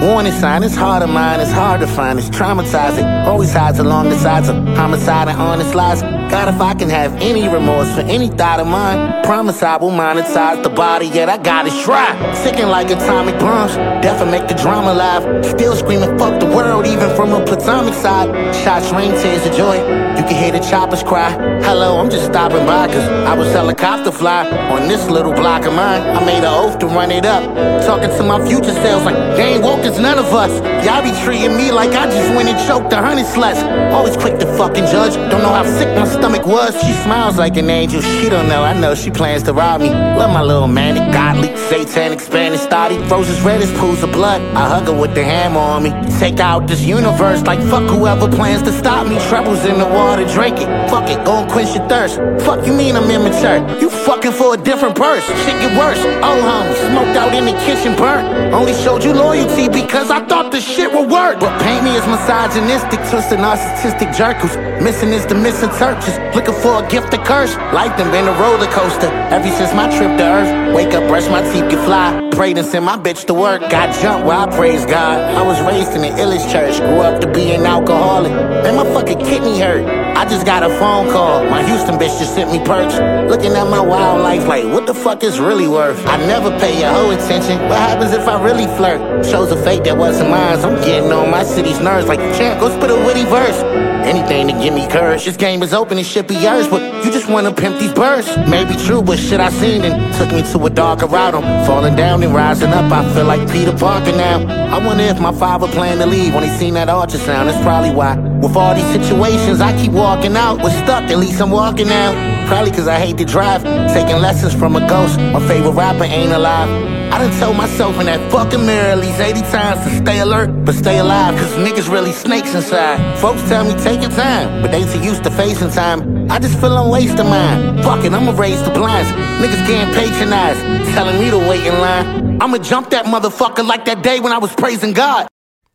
Warning 0.00 0.32
sign, 0.32 0.62
it's 0.62 0.76
hard 0.76 1.02
to 1.02 1.08
mine, 1.08 1.40
it's 1.40 1.50
hard 1.50 1.80
to 1.80 1.86
find, 1.88 2.20
it's 2.20 2.30
traumatizing. 2.30 3.26
Always 3.26 3.52
hides 3.52 3.80
along 3.80 4.10
the 4.10 4.18
sides 4.18 4.48
of 4.48 4.56
homicide 4.76 5.28
and 5.28 5.40
honest 5.40 5.74
lies. 5.74 6.17
God, 6.30 6.54
if 6.54 6.60
I 6.60 6.74
can 6.74 6.90
have 6.90 7.14
any 7.22 7.48
remorse 7.48 7.90
for 7.94 8.02
any 8.02 8.28
thought 8.28 8.60
of 8.60 8.66
mine, 8.66 9.24
promise 9.24 9.62
I 9.62 9.78
will 9.78 9.90
monetize 9.90 10.62
the 10.62 10.68
body, 10.68 11.06
yet 11.06 11.30
I 11.30 11.38
gotta 11.38 11.70
try. 11.82 12.12
Sicking 12.34 12.68
like 12.68 12.90
atomic 12.90 13.38
bombs, 13.38 13.74
death 14.04 14.20
will 14.20 14.30
make 14.30 14.46
the 14.46 14.54
drama 14.54 14.92
live. 14.92 15.22
Still 15.46 15.74
screaming, 15.74 16.18
fuck 16.18 16.38
the 16.38 16.46
world, 16.46 16.86
even 16.86 17.08
from 17.16 17.32
a 17.32 17.42
platonic 17.44 17.94
side. 17.94 18.28
Shots 18.54 18.92
rain, 18.92 19.12
tears 19.12 19.46
of 19.46 19.54
joy. 19.56 19.76
You 20.18 20.24
can 20.24 20.36
hear 20.36 20.52
the 20.52 20.60
choppers 20.60 21.02
cry. 21.02 21.30
Hello, 21.62 21.98
I'm 21.98 22.10
just 22.10 22.26
stopping 22.26 22.66
by, 22.66 22.88
cause 22.88 23.08
I 23.24 23.34
was 23.34 23.50
helicopter 23.52 24.12
fly 24.12 24.46
on 24.68 24.86
this 24.86 25.08
little 25.08 25.32
block 25.32 25.64
of 25.64 25.72
mine. 25.72 26.02
I 26.02 26.24
made 26.26 26.44
an 26.44 26.52
oath 26.52 26.78
to 26.80 26.86
run 26.88 27.10
it 27.10 27.24
up. 27.24 27.42
Talking 27.86 28.10
to 28.10 28.22
my 28.22 28.46
future 28.46 28.74
selves 28.84 29.06
like, 29.06 29.16
they 29.36 29.54
ain't 29.54 29.62
woke 29.62 29.80
as 29.80 29.98
none 29.98 30.18
of 30.18 30.26
us. 30.26 30.52
Y'all 30.84 31.02
be 31.02 31.12
treating 31.24 31.56
me 31.56 31.72
like 31.72 31.90
I 31.90 32.04
just 32.10 32.34
went 32.36 32.50
and 32.50 32.58
choked 32.68 32.92
a 32.92 32.96
honey 32.96 33.22
sluts. 33.22 33.62
Always 33.92 34.16
quick 34.16 34.38
to 34.40 34.46
fucking 34.58 34.84
judge. 34.92 35.14
Don't 35.30 35.40
know 35.40 35.54
how 35.54 35.64
sick 35.64 35.88
my 35.96 36.04
stomach 36.18 36.46
was. 36.46 36.74
She 36.82 36.92
smiles 37.04 37.38
like 37.38 37.56
an 37.56 37.70
angel. 37.70 38.02
She 38.02 38.28
don't 38.28 38.48
know. 38.48 38.62
I 38.62 38.78
know 38.78 38.94
she 38.94 39.10
plans 39.10 39.42
to 39.44 39.52
rob 39.52 39.80
me. 39.80 39.90
Love 39.90 40.32
my 40.32 40.42
little 40.42 40.68
manic, 40.68 41.12
godly, 41.12 41.56
satanic, 41.56 42.20
Spanish 42.20 42.60
thotty. 42.60 42.98
Roses 43.08 43.40
red 43.40 43.62
as 43.62 43.70
pools 43.78 44.02
of 44.02 44.12
blood. 44.12 44.40
I 44.54 44.68
hug 44.68 44.86
her 44.86 45.00
with 45.00 45.14
the 45.14 45.24
hammer 45.24 45.60
on 45.60 45.82
me. 45.84 45.90
Take 46.18 46.40
out 46.40 46.66
this 46.66 46.82
universe 46.82 47.42
like 47.42 47.60
fuck 47.70 47.88
whoever 47.88 48.28
plans 48.28 48.62
to 48.62 48.72
stop 48.72 49.06
me. 49.06 49.18
Troubles 49.28 49.64
in 49.64 49.78
the 49.78 49.86
water, 49.86 50.26
drink 50.26 50.56
it. 50.60 50.68
Fuck 50.90 51.08
it, 51.08 51.24
go 51.24 51.42
and 51.42 51.50
quench 51.50 51.74
your 51.74 51.86
thirst. 51.88 52.16
Fuck 52.44 52.66
you 52.66 52.72
mean 52.72 52.96
I'm 52.96 53.10
immature? 53.10 53.58
You 53.80 53.88
fucking 53.90 54.32
for 54.32 54.54
a 54.54 54.56
different 54.56 54.96
purse. 54.96 55.24
Shit 55.44 55.56
get 55.62 55.72
worse. 55.78 56.00
Oh, 56.26 56.38
homie, 56.48 56.74
smoked 56.90 57.16
out 57.16 57.34
in 57.34 57.44
the 57.44 57.56
kitchen, 57.66 57.94
burnt. 57.96 58.26
Only 58.52 58.74
showed 58.74 59.04
you 59.04 59.12
loyalty 59.12 59.68
because 59.68 60.10
I 60.10 60.24
thought 60.26 60.50
the 60.50 60.60
shit 60.60 60.92
would 60.92 61.10
work. 61.10 61.40
But 61.40 61.60
paint 61.62 61.84
me 61.84 61.96
as 61.96 62.06
misogynistic, 62.06 63.00
twisted 63.10 63.38
narcissistic 63.38 64.14
jerk 64.16 64.36
who's 64.38 64.56
missing 64.82 65.10
is 65.10 65.24
the 65.26 65.34
missing 65.34 65.70
churches. 66.08 66.34
Looking 66.34 66.54
for 66.54 66.84
a 66.84 66.88
gift 66.88 67.10
to 67.12 67.18
curse. 67.18 67.54
Life 67.72 67.96
done 67.98 68.10
been 68.10 68.26
a 68.26 68.32
roller 68.40 68.66
coaster. 68.66 69.08
Ever 69.30 69.48
since 69.56 69.72
my 69.74 69.88
trip 69.96 70.16
to 70.18 70.24
Earth, 70.24 70.74
wake 70.74 70.94
up, 70.94 71.06
brush 71.08 71.28
my 71.28 71.42
teeth, 71.52 71.70
get 71.70 71.84
fly. 71.84 72.28
Prayed 72.32 72.58
and 72.58 72.66
send 72.66 72.84
my 72.84 72.96
bitch 72.96 73.26
to 73.26 73.34
work. 73.34 73.60
Got 73.70 73.94
jumped 74.00 74.26
where 74.26 74.36
I 74.36 74.46
praise 74.56 74.84
God. 74.86 75.34
I 75.34 75.42
was 75.42 75.60
raised 75.62 75.92
in 75.92 76.02
the 76.02 76.08
illest 76.08 76.50
church, 76.52 76.78
grew 76.78 77.00
up 77.00 77.20
to 77.20 77.26
be 77.32 77.52
an 77.52 77.66
alcoholic. 77.66 78.32
And 78.32 78.76
my 78.76 78.84
fucking 78.84 79.18
kidney 79.18 79.60
hurt. 79.60 80.07
I 80.18 80.24
just 80.24 80.44
got 80.44 80.64
a 80.64 80.68
phone 80.80 81.06
call. 81.12 81.44
My 81.44 81.62
Houston 81.62 81.94
bitch 81.94 82.18
just 82.18 82.34
sent 82.34 82.50
me 82.50 82.58
perks. 82.64 82.96
Looking 83.30 83.52
at 83.52 83.68
my 83.70 83.80
wildlife 83.80 84.48
like, 84.48 84.64
what 84.64 84.84
the 84.84 84.92
fuck 84.92 85.22
is 85.22 85.38
really 85.38 85.68
worth? 85.68 86.04
I 86.08 86.16
never 86.16 86.50
pay 86.58 86.80
your 86.80 86.90
whole 86.90 87.12
attention. 87.12 87.56
What 87.68 87.78
happens 87.78 88.12
if 88.12 88.26
I 88.26 88.42
really 88.42 88.66
flirt? 88.76 89.24
Shows 89.24 89.52
a 89.52 89.62
fate 89.62 89.84
that 89.84 89.96
wasn't 89.96 90.30
mine. 90.30 90.58
I'm 90.58 90.74
getting 90.82 91.12
on 91.12 91.30
my 91.30 91.44
city's 91.44 91.78
nerves 91.78 92.08
like, 92.08 92.18
champ, 92.36 92.58
go 92.58 92.68
spit 92.68 92.90
a 92.90 92.96
witty 92.96 93.26
verse. 93.26 93.62
Anything 94.08 94.48
to 94.48 94.54
give 94.54 94.74
me 94.74 94.88
courage. 94.88 95.24
This 95.24 95.36
game 95.36 95.62
is 95.62 95.72
open, 95.72 95.98
it 95.98 96.06
should 96.06 96.26
be 96.26 96.34
yours, 96.34 96.66
but 96.66 96.82
you 97.04 97.12
just 97.12 97.30
wanna 97.30 97.52
pimp 97.54 97.78
these 97.78 97.92
bursts. 97.92 98.36
Maybe 98.48 98.74
true, 98.74 99.02
but 99.02 99.20
shit 99.20 99.38
I 99.38 99.50
seen 99.50 99.84
and 99.84 100.12
took 100.14 100.32
me 100.32 100.42
to 100.50 100.66
a 100.66 100.70
darker 100.70 101.06
route. 101.06 101.36
I'm 101.36 101.64
falling 101.64 101.94
down 101.94 102.24
and 102.24 102.34
rising 102.34 102.70
up. 102.70 102.90
I 102.90 103.08
feel 103.14 103.24
like 103.24 103.48
Peter 103.52 103.76
Parker 103.76 104.12
now. 104.12 104.38
I 104.74 104.84
wonder 104.84 105.04
if 105.04 105.20
my 105.20 105.32
father 105.32 105.68
planned 105.68 106.00
to 106.00 106.06
leave 106.06 106.34
when 106.34 106.42
he 106.42 106.50
seen 106.50 106.74
that 106.74 106.88
ultrasound. 106.88 107.46
That's 107.46 107.62
probably 107.62 107.90
why. 107.90 108.16
With 108.16 108.56
all 108.56 108.74
these 108.74 108.90
situations, 108.98 109.60
I 109.60 109.76
keep 109.76 109.92
walking 109.92 110.07
out. 110.08 110.62
We're 110.62 110.70
stuck, 110.70 111.04
at 111.10 111.18
least 111.18 111.40
I'm 111.40 111.50
walking 111.50 111.90
out. 111.90 112.14
Probably 112.48 112.70
cause 112.70 112.88
I 112.88 112.98
hate 112.98 113.18
to 113.18 113.24
drive. 113.24 113.62
Taking 113.92 114.20
lessons 114.20 114.54
from 114.54 114.74
a 114.76 114.80
ghost. 114.88 115.18
My 115.18 115.46
favorite 115.46 115.72
rapper 115.72 116.04
ain't 116.04 116.32
alive. 116.32 116.68
I 117.12 117.18
done 117.18 117.38
told 117.40 117.56
myself 117.56 117.98
in 118.00 118.06
that 118.06 118.20
fucking 118.30 118.64
mirror 118.64 118.88
at 118.88 118.98
least 118.98 119.18
80 119.20 119.40
times 119.50 119.80
to 119.84 119.96
stay 119.96 120.20
alert, 120.20 120.48
but 120.64 120.74
stay 120.74 120.98
alive, 120.98 121.34
cause 121.38 121.52
niggas 121.54 121.90
really 121.90 122.12
snakes 122.12 122.54
inside. 122.54 123.18
Folks 123.18 123.42
tell 123.48 123.64
me 123.64 123.72
take 123.82 124.02
your 124.02 124.10
time, 124.10 124.62
but 124.62 124.70
they 124.70 124.84
too 124.84 125.00
used 125.00 125.24
to 125.24 125.30
facing 125.30 125.70
time. 125.70 126.30
I 126.30 126.38
just 126.38 126.60
feel 126.60 126.76
I'm 126.76 126.90
wasting 126.90 127.26
mine. 127.26 127.82
Fuck 127.82 128.04
it, 128.04 128.12
I'ma 128.12 128.32
raise 128.32 128.62
the 128.62 128.70
blinds. 128.70 129.10
Niggas 129.40 129.66
getting 129.66 129.92
patronized, 129.94 130.60
telling 130.94 131.18
me 131.18 131.30
to 131.30 131.38
wait 131.38 131.66
in 131.66 131.80
line. 131.80 132.38
I'ma 132.42 132.58
jump 132.58 132.90
that 132.90 133.06
motherfucker 133.06 133.66
like 133.66 133.86
that 133.86 134.02
day 134.02 134.20
when 134.20 134.32
I 134.32 134.38
was 134.38 134.54
praising 134.54 134.92
God. 134.92 135.28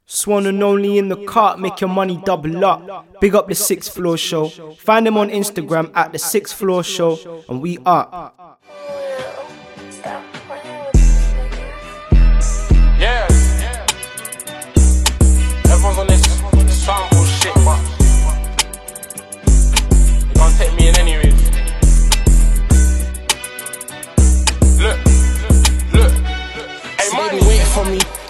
Swan 0.06 0.46
and 0.46 0.62
only 0.62 0.98
in 0.98 1.08
the 1.08 1.26
cart, 1.26 1.60
make 1.60 1.80
your 1.82 1.90
money 1.90 2.22
double 2.26 2.64
up. 2.66 3.20
Big 3.22 3.36
up 3.36 3.48
the 3.48 3.56
sixth 3.56 3.94
floor 3.94 4.18
show. 4.18 4.50
Find 4.78 5.08
them 5.08 5.18
on 5.18 5.30
Instagram 5.30 5.92
at 5.96 6.12
the 6.12 6.20
sixth 6.20 6.56
floor 6.56 6.84
show, 6.84 7.44
and 7.48 7.62
we 7.62 7.78
are. 7.86 8.34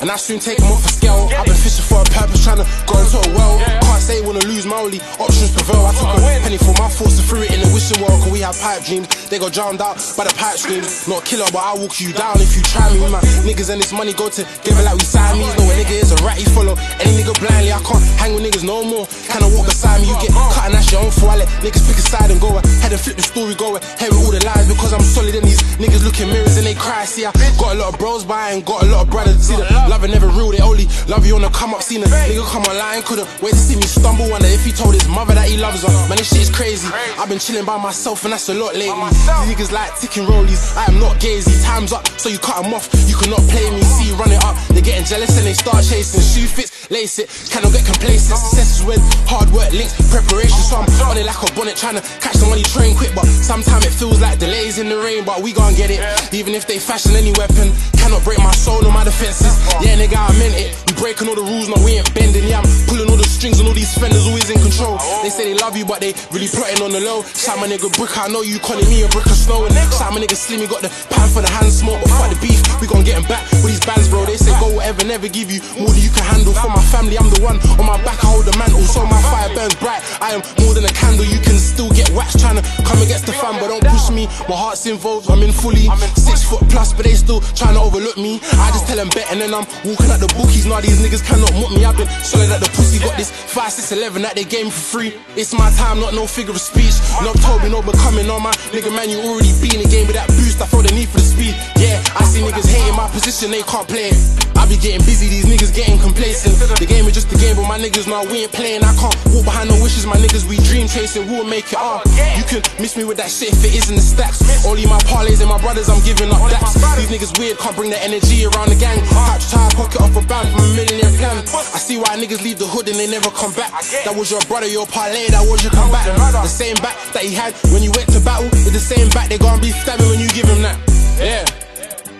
And 0.03 0.11
I 0.11 0.17
soon 0.17 0.39
take 0.43 0.59
them 0.59 0.67
off 0.67 0.83
the 0.83 0.91
scale. 0.91 1.31
I've 1.31 1.47
been 1.47 1.55
fishing 1.55 1.87
for 1.87 2.03
a 2.03 2.07
purpose, 2.11 2.43
trying 2.43 2.59
to 2.59 2.67
go 2.83 2.99
into 2.99 3.23
a 3.23 3.29
well. 3.39 3.55
Can't 3.87 4.03
say 4.03 4.19
wanna 4.19 4.43
lose, 4.43 4.67
my 4.67 4.75
only 4.83 4.99
options 5.15 5.55
prevail. 5.55 5.79
I 5.87 5.95
took 5.95 6.11
a 6.11 6.19
penny 6.43 6.59
for 6.59 6.75
my 6.75 6.91
thoughts 6.91 7.15
and 7.23 7.23
threw 7.23 7.47
it 7.47 7.55
in 7.55 7.63
the 7.63 7.71
wishing 7.71 8.03
well. 8.03 8.11
Cause 8.19 8.27
we 8.27 8.43
have 8.43 8.51
pipe 8.59 8.83
dreams, 8.83 9.07
they 9.31 9.39
got 9.39 9.55
drowned 9.55 9.79
out 9.79 9.95
by 10.19 10.27
the 10.27 10.35
pipe 10.35 10.59
streams. 10.59 11.07
Not 11.07 11.23
a 11.23 11.25
killer, 11.25 11.47
but 11.55 11.63
I'll 11.63 11.79
walk 11.79 12.03
you 12.03 12.11
down 12.11 12.35
if 12.43 12.51
you 12.51 12.61
try 12.67 12.91
me. 12.91 12.99
My 13.07 13.23
niggas 13.47 13.71
and 13.71 13.79
this 13.79 13.95
money 13.95 14.11
go 14.11 14.27
together 14.27 14.83
like 14.83 14.99
we 14.99 15.07
Siamese. 15.07 15.55
Know 15.55 15.71
a 15.71 15.75
nigga 15.79 15.95
is 15.95 16.11
a 16.11 16.19
rat, 16.19 16.35
he 16.35 16.51
follow 16.51 16.75
any 16.99 17.23
nigga 17.23 17.31
blindly. 17.39 17.71
I 17.71 17.79
can't 17.79 18.03
hang 18.19 18.35
with 18.35 18.43
niggas 18.43 18.67
no 18.67 18.83
more. 18.83 19.07
Kinda 19.31 19.47
walk 19.55 19.71
beside 19.71 20.03
me, 20.03 20.11
you 20.11 20.19
get 20.19 20.35
cut 20.35 20.67
and 20.67 20.75
that's 20.75 20.91
your 20.91 20.99
own 20.99 21.15
fault. 21.15 21.39
I 21.39 21.47
let 21.47 21.49
niggas 21.63 21.87
pick 21.87 21.95
a 21.95 22.03
side 22.03 22.27
and 22.27 22.43
go 22.43 22.51
ahead 22.59 22.91
and 22.91 22.99
flip 22.99 23.15
the 23.15 23.23
story, 23.23 23.55
go 23.55 23.79
ahead 23.79 24.11
with 24.11 24.19
all 24.19 24.35
the 24.35 24.43
lies 24.43 24.67
because 24.67 24.91
I'm 24.91 24.99
solid 24.99 25.31
and 25.31 25.47
these 25.47 25.63
niggas 25.79 26.03
look 26.03 26.19
in 26.19 26.27
mirrors 26.27 26.59
and 26.59 26.67
they 26.67 26.75
cry. 26.75 27.07
See, 27.07 27.23
I 27.23 27.31
got 27.55 27.71
a 27.71 27.79
lot 27.79 27.95
of 27.95 27.99
bros 28.03 28.27
by 28.27 28.51
and 28.51 28.65
got 28.67 28.83
a 28.83 28.91
lot 28.91 29.07
of 29.07 29.09
brothers. 29.09 29.39
See, 29.39 29.55
the 29.55 29.92
love 29.93 30.09
never 30.09 30.27
real, 30.33 30.49
they 30.49 30.61
only 30.61 30.87
love 31.05 31.25
you 31.25 31.35
on 31.35 31.41
the 31.41 31.49
come 31.49 31.73
up. 31.73 31.81
Seen 31.81 32.01
a 32.01 32.07
nigga 32.09 32.41
come 32.49 32.63
online, 32.65 33.03
couldn't 33.03 33.29
wait 33.41 33.53
to 33.53 33.61
see 33.61 33.75
me 33.75 33.85
stumble. 33.85 34.25
Wonder 34.29 34.49
if 34.49 34.65
he 34.65 34.71
told 34.71 34.93
his 34.93 35.07
mother 35.07 35.35
that 35.35 35.47
he 35.47 35.57
loves 35.57 35.83
her. 35.83 35.93
Man, 36.09 36.17
this 36.17 36.33
shit 36.33 36.41
is 36.41 36.49
crazy. 36.49 36.89
I've 37.19 37.29
been 37.29 37.37
chilling 37.37 37.65
by 37.65 37.77
myself 37.77 38.23
and 38.25 38.33
that's 38.33 38.49
a 38.49 38.53
lot 38.53 38.73
lately. 38.73 38.89
These 38.89 39.53
niggas 39.53 39.71
like 39.71 39.93
ticking 39.99 40.25
rollies. 40.25 40.73
I 40.75 40.89
am 40.89 40.97
not 40.99 41.21
gazy. 41.21 41.53
Time's 41.63 41.93
up, 41.93 42.07
so 42.17 42.29
you 42.29 42.39
cut 42.39 42.63
them 42.63 42.73
off. 42.73 42.89
You 43.05 43.15
cannot 43.15 43.41
play 43.53 43.69
me. 43.69 43.81
See, 43.81 44.11
run 44.17 44.31
it 44.31 44.41
up. 44.43 44.57
They 44.73 44.81
getting 44.81 45.05
jealous 45.05 45.37
and 45.37 45.45
they 45.45 45.53
start 45.53 45.85
chasing. 45.85 46.25
Shoe 46.25 46.47
fits, 46.49 46.89
lace 46.89 47.19
it. 47.19 47.29
Cannot 47.53 47.73
get 47.73 47.85
complacent. 47.85 48.39
Success 48.39 48.79
is 48.79 48.83
when 48.85 48.97
hard 49.29 49.49
work 49.53 49.71
links 49.73 49.93
preparation. 50.09 50.57
So 50.57 50.81
I'm 50.81 50.89
on 51.05 51.17
it 51.17 51.25
like 51.25 51.37
a 51.37 51.49
bonnet, 51.53 51.77
trying 51.77 52.01
to 52.01 52.03
catch 52.17 52.41
the 52.41 52.47
money 52.49 52.63
train 52.63 52.95
quick. 52.97 53.13
But 53.13 53.25
sometimes 53.25 53.85
it 53.85 53.93
feels 53.93 54.21
like 54.21 54.39
delays 54.39 54.79
in 54.79 54.89
the 54.89 54.97
rain. 54.97 55.23
But 55.23 55.43
we 55.43 55.53
gon' 55.53 55.75
get 55.75 55.91
it. 55.93 56.01
Even 56.33 56.55
if 56.55 56.65
they 56.65 56.79
fashion 56.79 57.13
any 57.13 57.31
weapon, 57.37 57.69
cannot 58.01 58.23
break 58.23 58.39
my 58.39 58.55
soul 58.57 58.81
or 58.81 58.91
my 58.91 59.03
defenses. 59.03 59.53
Yeah, 59.83 59.99
nigga, 59.99 60.15
I 60.15 60.31
meant 60.39 60.55
it. 60.55 60.71
We 60.87 60.93
breaking 60.95 61.27
all 61.27 61.35
the 61.35 61.43
rules, 61.43 61.67
no, 61.67 61.75
we 61.83 61.99
ain't 61.99 62.07
bending. 62.15 62.47
Yeah, 62.47 62.63
I'm 62.63 62.69
pulling 62.87 63.11
all 63.11 63.19
the 63.19 63.27
strings 63.27 63.59
and 63.59 63.67
all 63.67 63.75
these 63.75 63.91
fenders 63.99 64.25
always 64.25 64.49
in 64.49 64.59
control. 64.63 64.95
They 65.21 65.29
say 65.29 65.51
they 65.51 65.59
love 65.59 65.75
you, 65.75 65.85
but 65.85 65.99
they 65.99 66.15
really 66.31 66.47
plotting 66.47 66.79
on 66.79 66.95
the 66.95 67.03
low. 67.03 67.23
Shout 67.35 67.59
my 67.59 67.67
nigga 67.67 67.91
Brick, 67.99 68.15
I 68.17 68.31
know 68.31 68.41
you 68.41 68.59
calling 68.59 68.87
me 68.87 69.03
a 69.03 69.09
brick 69.11 69.27
of 69.27 69.35
snow. 69.35 69.67
And 69.67 69.75
shout 69.91 70.15
my 70.15 70.23
nigga 70.23 70.39
Slimmy 70.39 70.71
got 70.71 70.81
the 70.81 70.89
pan 71.11 71.27
for 71.29 71.43
the 71.43 71.51
hand 71.51 71.67
smoke. 71.71 71.99
But 71.99 72.11
fuck 72.15 72.29
the 72.31 72.39
beef, 72.39 72.63
we 72.79 72.87
gon' 72.87 73.03
get 73.03 73.19
him 73.19 73.27
back 73.27 73.43
with 73.59 73.75
these 73.75 73.83
bands, 73.83 74.07
bro. 74.07 74.23
They 74.25 74.39
say 74.39 74.55
go 74.63 74.71
whatever, 74.71 75.03
never 75.03 75.27
give 75.27 75.51
you 75.51 75.59
more 75.75 75.91
than 75.91 75.99
you 75.99 76.11
can 76.15 76.23
handle. 76.23 76.55
For 76.55 76.71
my 76.71 76.83
family, 76.87 77.19
I'm 77.19 77.27
the 77.27 77.43
one 77.43 77.59
on 77.75 77.85
my 77.85 77.99
back, 78.07 78.23
I 78.23 78.31
hold 78.31 78.47
the 78.47 78.55
mantle. 78.55 78.87
So 78.87 79.03
my 79.03 79.19
fire 79.27 79.51
burns 79.51 79.75
bright. 79.75 79.99
I 80.23 80.31
am 80.31 80.41
more 80.63 80.73
than 80.73 80.87
a 80.87 80.93
candle. 80.95 81.27
You 81.27 81.43
can 81.43 81.59
still 81.59 81.91
get 81.91 82.07
waxed 82.15 82.39
trying 82.39 82.55
to 82.55 82.63
come 82.87 83.03
against 83.03 83.27
the 83.27 83.35
fan, 83.35 83.59
but 83.59 83.67
don't 83.67 83.83
push 83.83 84.07
me. 84.09 84.31
My 84.47 84.55
heart's 84.55 84.87
involved, 84.87 85.29
I'm 85.29 85.43
in 85.43 85.51
fully. 85.51 85.91
Six 86.15 86.47
foot 86.47 86.63
plus, 86.71 86.93
but 86.95 87.03
they 87.03 87.15
still 87.19 87.41
trying 87.59 87.75
to 87.75 87.81
overlook 87.83 88.15
me. 88.15 88.39
I 88.55 88.71
just 88.71 88.87
tell 88.87 88.95
them 88.95 89.09
bet 89.11 89.27
and 89.31 89.41
then 89.41 89.53
I'm 89.53 89.62
walking 89.85 90.11
at 90.11 90.19
the 90.19 90.29
bookies. 90.35 90.65
Now 90.65 90.81
these 90.81 90.99
niggas 91.01 91.23
cannot 91.25 91.53
mock 91.55 91.71
me. 91.71 91.85
I've 91.85 91.97
been 91.97 92.09
solid 92.23 92.51
at 92.51 92.61
the 92.61 92.69
pussy. 92.75 92.99
Got 92.99 93.17
this 93.17 93.31
5, 93.31 93.71
6, 93.71 93.91
11 93.91 94.21
that 94.23 94.35
they 94.35 94.43
gave 94.43 94.65
me 94.65 94.71
for 94.71 94.99
free. 94.99 95.11
It's 95.35 95.53
my 95.53 95.69
time, 95.75 95.99
not 95.99 96.13
no 96.13 96.27
figure 96.27 96.53
of 96.53 96.61
speech. 96.61 96.95
No 97.21 97.33
told 97.45 97.63
me, 97.63 97.69
no 97.69 97.81
becoming 97.81 98.29
on 98.29 98.43
my 98.43 98.53
nigga 98.71 98.91
man. 98.93 99.09
You 99.09 99.19
already 99.23 99.51
been 99.59 99.79
in 99.79 99.81
the 99.83 99.89
game 99.89 100.07
with 100.07 100.15
that 100.15 100.27
boost. 100.39 100.61
I 100.61 100.67
feel 100.67 100.81
the 100.81 100.93
need 100.93 101.09
for 101.09 101.19
the 101.19 101.27
speed. 101.27 101.55
Yeah, 101.77 102.01
I 102.15 102.23
see 102.25 102.41
niggas 102.41 102.67
hating 102.67 102.95
my 102.95 103.09
position, 103.09 103.51
they 103.51 103.63
can't 103.63 103.87
play 103.87 104.13
it. 104.13 104.19
I 104.55 104.67
be 104.67 104.77
getting 104.79 105.03
busy, 105.03 105.27
these 105.27 105.43
niggas 105.43 105.75
getting 105.75 105.99
complacent. 105.99 106.55
The 106.79 106.87
game 106.87 107.03
is 107.03 107.13
just 107.13 107.27
a 107.33 107.37
game, 107.37 107.59
but 107.59 107.67
my 107.67 107.75
niggas 107.75 108.07
know 108.07 108.23
we 108.31 108.47
ain't 108.47 108.53
playing. 108.55 108.83
I 108.83 108.95
can't 108.95 109.11
walk 109.35 109.43
behind 109.43 109.67
no 109.67 109.75
wishes, 109.83 110.05
my 110.07 110.15
niggas 110.15 110.47
we 110.47 110.55
dream 110.63 110.87
chasing, 110.87 111.27
we'll 111.27 111.43
make 111.43 111.67
it 111.73 111.79
up. 111.79 112.07
You 112.39 112.47
can 112.47 112.63
miss 112.79 112.95
me 112.95 113.03
with 113.03 113.17
that 113.17 113.27
shit 113.27 113.51
if 113.51 113.59
it 113.65 113.75
isn't 113.75 113.95
the 113.95 114.01
stacks. 114.01 114.39
Only 114.63 114.85
my 114.87 114.99
parlays 115.03 115.41
and 115.43 115.49
my 115.49 115.59
brothers, 115.59 115.89
I'm 115.89 115.99
giving 116.07 116.31
up 116.31 116.39
daps. 116.47 116.79
These 116.95 117.11
niggas 117.11 117.35
weird, 117.39 117.57
can't 117.59 117.75
bring 117.75 117.89
the 117.91 117.99
energy 117.99 118.45
around 118.45 118.69
the 118.69 118.79
gang. 118.79 119.03
Catch 119.27 119.52
tie, 119.53 119.69
pocket 119.77 120.01
off 120.01 120.17
a 120.17 120.23
band 120.25 120.49
from 120.49 120.65
a 120.65 120.71
millionaire 120.73 121.13
plan. 121.21 121.37
I 121.53 121.77
see 121.77 121.97
why 122.01 122.17
niggas 122.17 122.41
leave 122.41 122.57
the 122.57 122.65
hood 122.65 122.89
and 122.89 122.97
they 122.97 123.05
never 123.05 123.29
come 123.29 123.53
back. 123.53 123.69
That 124.03 124.17
was 124.17 124.33
your 124.33 124.41
brother, 124.49 124.65
your 124.67 124.87
parlay, 124.89 125.29
that 125.29 125.45
was 125.45 125.61
your 125.61 125.71
comeback. 125.71 126.09
The 126.09 126.49
same 126.49 126.75
back 126.81 126.97
that 127.13 127.21
he 127.21 127.33
had 127.33 127.53
when 127.69 127.85
you 127.85 127.91
went 127.93 128.09
to 128.13 128.19
battle, 128.25 128.49
is 128.65 128.73
the 128.73 128.81
same 128.81 129.09
back 129.13 129.29
they 129.29 129.37
gonna 129.37 129.61
be 129.61 129.69
stabbing 129.71 130.09
when 130.09 130.19
you 130.19 130.29
give 130.33 130.49
him 130.49 130.61
that. 130.65 130.77
Yeah. 131.21 131.45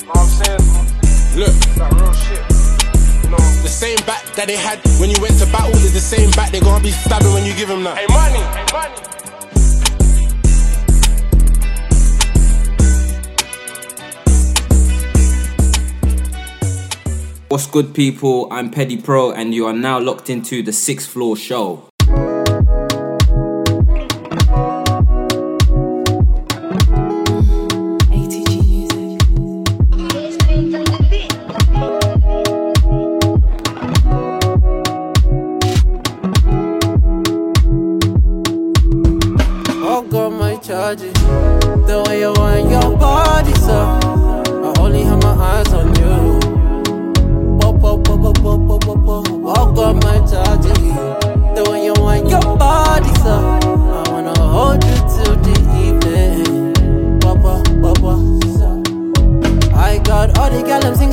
Know 0.06 0.13
what 0.13 0.22
I'm 0.22 0.30
saying? 0.30 0.62
Look. 1.34 1.56
That 1.82 1.89
real 1.98 2.13
shit. 2.13 2.43
The 3.63 3.69
same 3.69 3.98
back 4.06 4.22
that 4.36 4.46
they 4.46 4.58
had 4.58 4.78
when 5.00 5.10
you 5.10 5.17
went 5.19 5.39
to 5.39 5.48
battle 5.50 5.74
is 5.82 5.93
the 5.93 6.04
same 6.04 6.30
back 6.32 6.52
they 6.52 6.60
gonna 6.60 6.84
be 6.84 6.91
stabbing 6.91 7.34
when 7.34 7.46
you 7.46 7.56
give 7.56 7.67
them 7.67 7.84
that. 7.84 7.98
Hey, 7.98 8.06
money. 8.13 8.43
Hey, 8.54 8.65
money. 8.69 9.22
What's 17.53 17.67
good, 17.67 17.93
people? 17.93 18.47
I'm 18.51 18.71
Petty 18.71 18.97
Pro, 18.97 19.31
and 19.31 19.53
you 19.53 19.67
are 19.67 19.73
now 19.73 19.99
locked 19.99 20.27
into 20.27 20.63
the 20.63 20.73
Sixth 20.73 21.07
Floor 21.07 21.37
Show. 21.37 21.87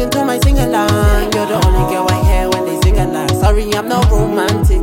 Singing 0.00 0.10
to 0.10 0.24
my 0.24 0.38
sing 0.40 0.58
along. 0.58 1.32
You're 1.32 1.46
the 1.46 1.60
only 1.66 1.92
girl 1.92 2.06
I 2.08 2.24
hear 2.24 2.48
when 2.48 2.64
they 2.64 2.80
sing 2.80 2.98
along. 2.98 3.28
Sorry, 3.40 3.72
I'm 3.74 3.88
not 3.88 4.10
romantic. 4.10 4.80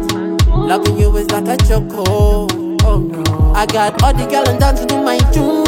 Loving 0.47 0.97
you 0.97 1.15
is 1.17 1.30
like 1.32 1.47
a 1.47 1.58
choco. 1.58 2.47
Oh. 2.84 3.53
I 3.56 3.65
got 3.65 4.01
all 4.03 4.13
the 4.13 4.25
girls 4.27 4.60
dancing 4.60 4.88
to 4.89 5.01
my 5.01 5.17
tune. 5.34 5.65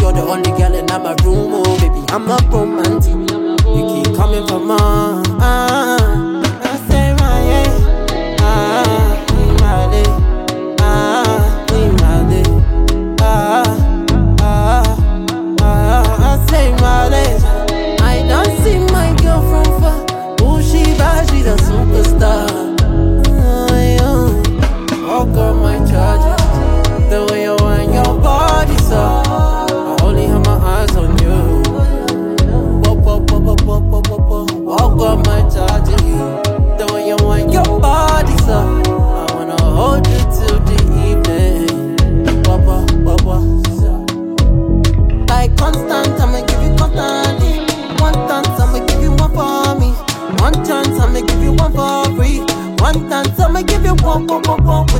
You're 0.00 0.12
the 0.12 0.24
only 0.28 0.50
girl 0.50 0.74
in 0.74 0.86
my 0.86 1.14
room. 1.24 1.52
Oh 1.54 1.78
baby, 1.80 2.04
I'm 2.12 2.26
not 2.26 2.44
romantic. 2.52 3.14
You 3.64 4.02
keep 4.04 4.14
coming 4.16 4.46
for 4.46 4.60
more. 4.60 5.22
Ah, 5.40 6.25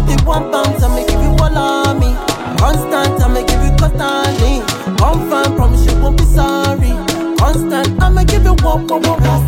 The 0.07 0.23
one 0.25 0.51
bounce, 0.51 0.83
I'ma 0.83 1.03
give 1.07 1.23
you 1.23 1.35
all 1.43 1.59
of 1.59 1.99
me. 2.01 2.15
Constant, 2.59 3.21
I'ma 3.23 3.43
give 3.47 3.63
you 3.63 3.73
constantly. 3.77 4.63
Confirm, 4.97 5.57
promise 5.57 5.85
you 5.87 6.01
won't 6.01 6.19
be 6.19 6.25
sorry. 6.25 6.93
Constant, 7.39 8.03
I'ma 8.03 8.25
give 8.25 8.45
you 8.45 8.55
one, 8.63 8.87
one, 8.87 9.03
one, 9.03 9.23
one. 9.23 9.46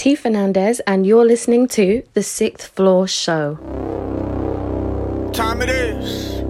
T 0.00 0.14
Fernandez, 0.14 0.80
and 0.86 1.06
you're 1.06 1.26
listening 1.26 1.68
to 1.76 2.02
The 2.14 2.22
Sixth 2.22 2.68
Floor 2.68 3.06
Show. 3.06 3.56
Time 5.34 5.60
it 5.60 5.68
is. 5.68 6.40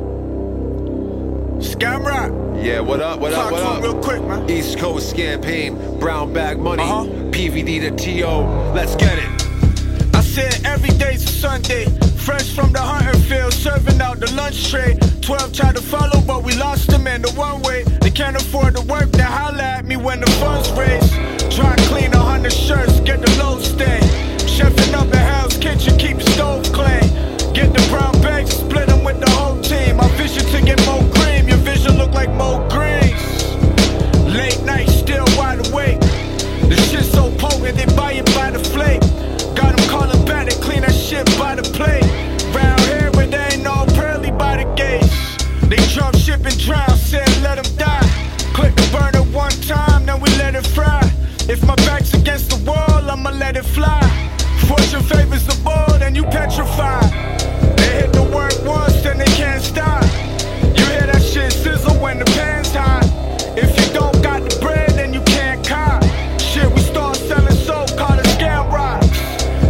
Scam 1.58 2.04
rap. 2.06 2.30
Yeah, 2.64 2.78
what 2.78 3.00
up, 3.00 3.18
what 3.18 3.32
up, 3.32 3.42
Talk 3.42 3.50
what 3.50 3.62
up? 3.64 3.82
real 3.82 4.00
quick, 4.00 4.22
man. 4.22 4.48
East 4.48 4.78
Coast 4.78 5.16
campaign, 5.16 5.74
brown 5.98 6.32
bag 6.32 6.60
money, 6.60 6.84
Uh-huh. 6.84 7.06
PVD 7.32 7.80
to 7.80 7.90
TO, 7.90 8.28
let's 8.72 8.94
get 8.94 9.18
it. 9.18 10.14
I 10.14 10.20
said 10.20 10.64
every 10.64 10.90
day's 10.90 11.24
a 11.24 11.26
Sunday. 11.26 11.86
Fresh 12.24 12.54
from 12.54 12.72
the 12.72 12.80
hunting 12.80 13.20
field, 13.22 13.52
serving 13.52 14.00
out 14.00 14.20
the 14.20 14.30
lunch 14.34 14.70
tray. 14.70 14.96
12 15.22 15.52
tried 15.52 15.76
to 15.76 15.82
follow, 15.82 16.20
but 16.26 16.44
we 16.44 16.54
lost 16.56 16.88
them 16.88 17.06
in 17.06 17.22
the 17.22 17.30
one 17.32 17.62
way. 17.62 17.82
They 18.02 18.10
can't 18.10 18.36
afford 18.36 18.76
to 18.76 18.82
work, 18.82 19.10
they 19.10 19.22
holla 19.22 19.62
at 19.62 19.86
me 19.86 19.96
when 19.96 20.20
the 20.20 20.30
funds 20.32 20.70
raise. 20.72 21.10
Try 21.54 21.74
to 21.74 21.82
clean 21.88 22.12
a 22.12 22.18
hundred 22.18 22.52
shirts, 22.52 23.00
get 23.00 23.20
the 23.22 23.30
load 23.42 23.62
stay. 23.62 24.00
Chefing 24.44 24.94
up 24.94 25.06
in 25.06 25.24
Hell's 25.32 25.56
Kitchen, 25.56 25.96
keep 25.98 26.18
the 26.18 26.30
stove 26.32 26.64
clean. 26.72 27.08
Get 27.54 27.72
the 27.72 27.84
brown 27.88 28.12
bags, 28.20 28.52
split 28.52 28.88
them 28.88 29.02
with 29.02 29.18
the 29.18 29.30
whole 29.30 29.60
team. 29.62 29.96
My 29.96 30.08
vision 30.16 30.44
to 30.52 30.60
get 30.60 30.78
more 30.86 31.02
cream, 31.14 31.48
your 31.48 31.58
vision 31.58 31.96
look 31.96 32.12
like 32.12 32.30
more 32.34 32.60
greens. 32.68 33.20
Late 34.28 34.62
night, 34.64 34.88
still 34.88 35.24
wide 35.38 35.66
awake. 35.68 36.00
The 36.68 36.76
shit 36.76 37.04
so 37.04 37.34
potent, 37.38 37.76
they 37.78 37.86
buy 37.96 38.12
it 38.12 38.26
by 38.36 38.50
the 38.50 38.58
flake. 38.58 38.79
Then 59.60 60.00
they. 60.00 60.08
You 60.76 60.84
hear 60.86 61.06
that 61.06 61.22
shit 61.22 61.52
sizzle 61.52 61.94
when 62.00 62.18
the 62.18 62.24
pan's 62.36 62.72
hot. 62.72 63.04
If 63.56 63.70
you 63.78 63.92
don't 63.92 64.22
got 64.22 64.48
the 64.48 64.58
bread, 64.60 64.90
then 64.90 65.12
you 65.12 65.20
can't 65.22 65.66
cop. 65.66 66.02
Shit, 66.40 66.70
we 66.72 66.80
start 66.80 67.16
selling 67.16 67.54
soap, 67.56 67.88
call 67.96 68.18
it 68.18 68.26
scam 68.26 68.70
rocks. 68.72 69.18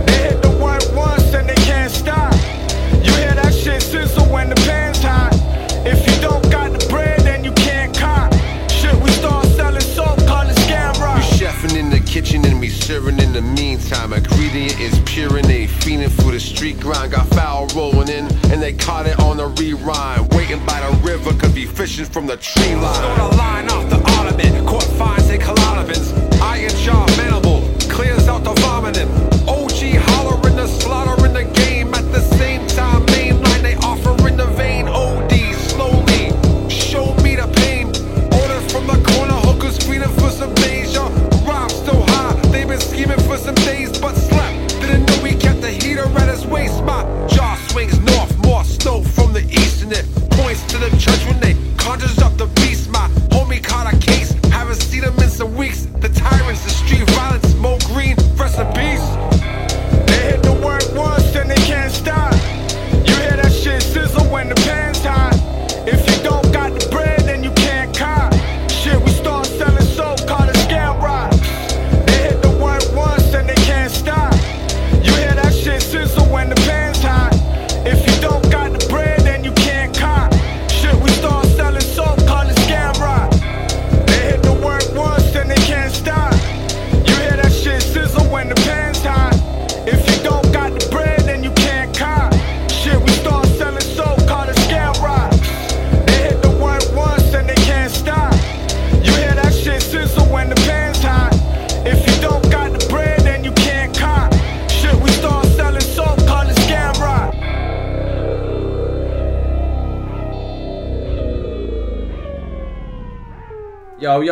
They 0.06 0.18
hit 0.28 0.42
the 0.42 0.50
work 0.62 0.84
once, 0.94 1.34
and 1.34 1.48
they 1.48 1.60
can't 1.66 1.90
stop. 1.90 2.32
You 3.04 3.12
hear 3.14 3.34
that 3.34 3.52
shit 3.52 3.82
sizzle 3.82 4.26
when 4.26 4.48
the 4.48 4.56
pan's 4.56 5.02
hot. 5.02 5.32
If 5.84 6.06
you 6.06 6.20
don't 6.20 6.48
got 6.50 6.72
the 6.78 6.86
bread, 6.88 7.20
then 7.20 7.42
you 7.44 7.52
can't 7.52 7.96
cop. 7.96 8.32
Shit, 8.70 8.94
we 9.02 9.10
start 9.10 9.46
selling 9.46 9.80
soap, 9.80 10.18
call 10.26 10.46
it 10.48 10.56
scam 10.56 10.94
rocks. 11.00 11.26
chefing 11.26 11.76
in 11.76 11.90
the 11.90 12.00
kitchen 12.00 12.44
and 12.44 12.60
we 12.60 12.68
serving 12.68 13.18
in 13.18 13.32
the 13.32 13.42
meantime. 13.42 14.12
Ingredient 14.12 14.78
is 14.78 14.98
pure 15.04 15.36
and 15.36 15.46
they 15.46 15.66
fiending 15.66 16.10
for 16.10 16.30
the 16.30 16.40
street 16.40 16.78
grind. 16.78 17.12
Got 17.12 17.26
foul 17.28 17.66
rolling 17.74 18.08
in 18.08 18.29
and 18.62 18.78
they 18.78 18.84
caught 18.84 19.06
it 19.06 19.18
on 19.20 19.36
the 19.38 19.46
rewind. 19.46 20.32
Waiting 20.34 20.64
by 20.66 20.80
the 20.80 20.94
river, 20.98 21.32
could 21.38 21.54
be 21.54 21.64
fishing 21.64 22.04
from 22.04 22.26
the 22.26 22.36
tree 22.36 22.74
line. 22.74 22.94
Stole 22.94 23.26
a 23.26 23.36
line 23.36 23.70
off 23.70 23.88
the 23.88 24.00
ottoman, 24.18 24.66
caught 24.66 24.84
fines 24.98 25.28
and 25.30 25.40
colonivans. 25.40 26.12
Iron 26.42 26.70
jaw 26.76 27.06
manable, 27.16 27.62
clears 27.88 28.28
out 28.28 28.44
the 28.44 28.52
vomiting. 28.60 29.08
OG 29.48 29.96
hollering 30.08 30.56
the 30.56 30.66
slaughter 30.66 31.09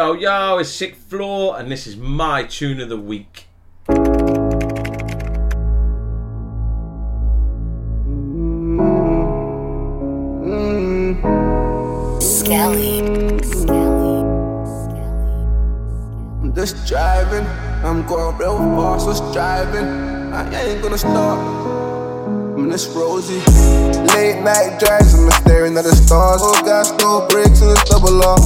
Yo, 0.09 0.15
yo, 0.15 0.21
yo, 0.21 0.57
it's 0.57 0.71
Sick 0.71 0.95
Floor, 0.95 1.61
and 1.61 1.71
this 1.71 1.87
is 1.87 1.99
my 1.99 2.43
tune 2.43 2.81
of 2.81 2.89
the 2.89 2.97
week. 2.97 3.45
Skelly. 12.23 13.01
I'm 16.41 16.55
just 16.55 16.87
driving, 16.87 17.45
I'm 17.85 18.07
going 18.07 18.39
real 18.39 18.57
fast, 18.57 19.07
what's 19.07 19.21
driving? 19.35 19.85
I 20.33 20.63
ain't 20.63 20.81
gonna 20.81 20.97
stop. 20.97 21.39
I'm 22.57 22.71
this 22.71 22.87
rosy. 22.87 23.41
Late 24.15 24.41
night 24.41 24.79
drives, 24.81 25.13
I'm 25.13 25.31
staring 25.43 25.77
at 25.77 25.85
the 25.85 25.95
stars. 25.95 26.41
No 26.41 26.53
gas, 26.65 26.93
no 26.99 27.27
brakes, 27.29 27.61
and 27.61 27.73
it's 27.73 27.85
double 27.91 28.25
R. 28.25 28.39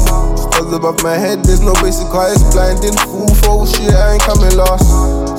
Stars 0.63 0.75
above 0.79 1.03
my 1.03 1.19
head, 1.19 1.43
there's 1.43 1.61
no 1.61 1.75
basic 1.83 2.07
it's 2.07 2.43
blinding. 2.55 2.95
Full 3.11 3.35
full 3.43 3.67
shit, 3.67 3.91
I 3.91 4.15
ain't 4.15 4.23
coming 4.23 4.55
lost. 4.55 4.87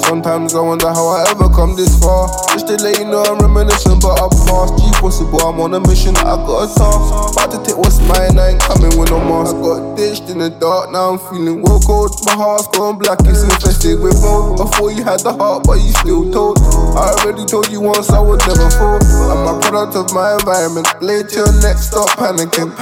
Sometimes 0.03 0.53
I 0.53 0.59
wonder 0.59 0.91
how 0.91 1.07
I 1.07 1.23
ever 1.31 1.47
come 1.47 1.77
this 1.77 1.95
far. 1.99 2.27
Just 2.51 2.67
to 2.67 2.75
let 2.83 2.99
you 2.99 3.05
know 3.05 3.23
I'm 3.23 3.39
reminiscing, 3.39 3.99
but 4.03 4.19
I'm 4.19 4.31
past. 4.43 4.75
G 4.75 4.91
possible, 4.99 5.39
I'm 5.39 5.61
on 5.61 5.75
a 5.75 5.79
mission, 5.79 6.15
I 6.17 6.35
got 6.43 6.67
a 6.67 6.75
task. 6.75 7.39
About 7.39 7.51
to 7.55 7.63
take 7.63 7.77
what's 7.77 7.99
mine, 8.03 8.35
I 8.35 8.51
ain't 8.51 8.59
coming 8.59 8.99
with 8.99 9.11
no 9.11 9.23
mask. 9.23 9.55
I 9.55 9.61
got 9.63 9.95
ditched 9.95 10.27
in 10.27 10.39
the 10.39 10.49
dark, 10.49 10.91
now 10.91 11.15
I'm 11.15 11.19
feeling 11.31 11.63
real 11.63 11.79
cold. 11.79 12.11
My 12.25 12.35
heart's 12.35 12.67
gone 12.75 12.99
black, 12.99 13.19
it's 13.23 13.43
infested 13.43 14.03
with 14.03 14.19
mold. 14.19 14.59
Thought 14.75 14.91
you 14.91 15.03
had 15.07 15.23
the 15.23 15.31
heart, 15.31 15.63
but 15.63 15.79
you 15.79 15.95
still 16.03 16.27
told. 16.35 16.59
I 16.99 17.15
already 17.23 17.45
told 17.45 17.71
you 17.71 17.79
once 17.79 18.11
I 18.11 18.19
would 18.19 18.43
never 18.43 18.67
fall. 18.75 18.99
I'm 19.31 19.55
a 19.55 19.61
product 19.63 19.95
of 19.95 20.11
my 20.11 20.35
environment. 20.35 20.87
Lay 20.99 21.23
to 21.23 21.35
your 21.47 21.53
neck, 21.63 21.79
stop 21.79 22.11
panicking. 22.19 22.75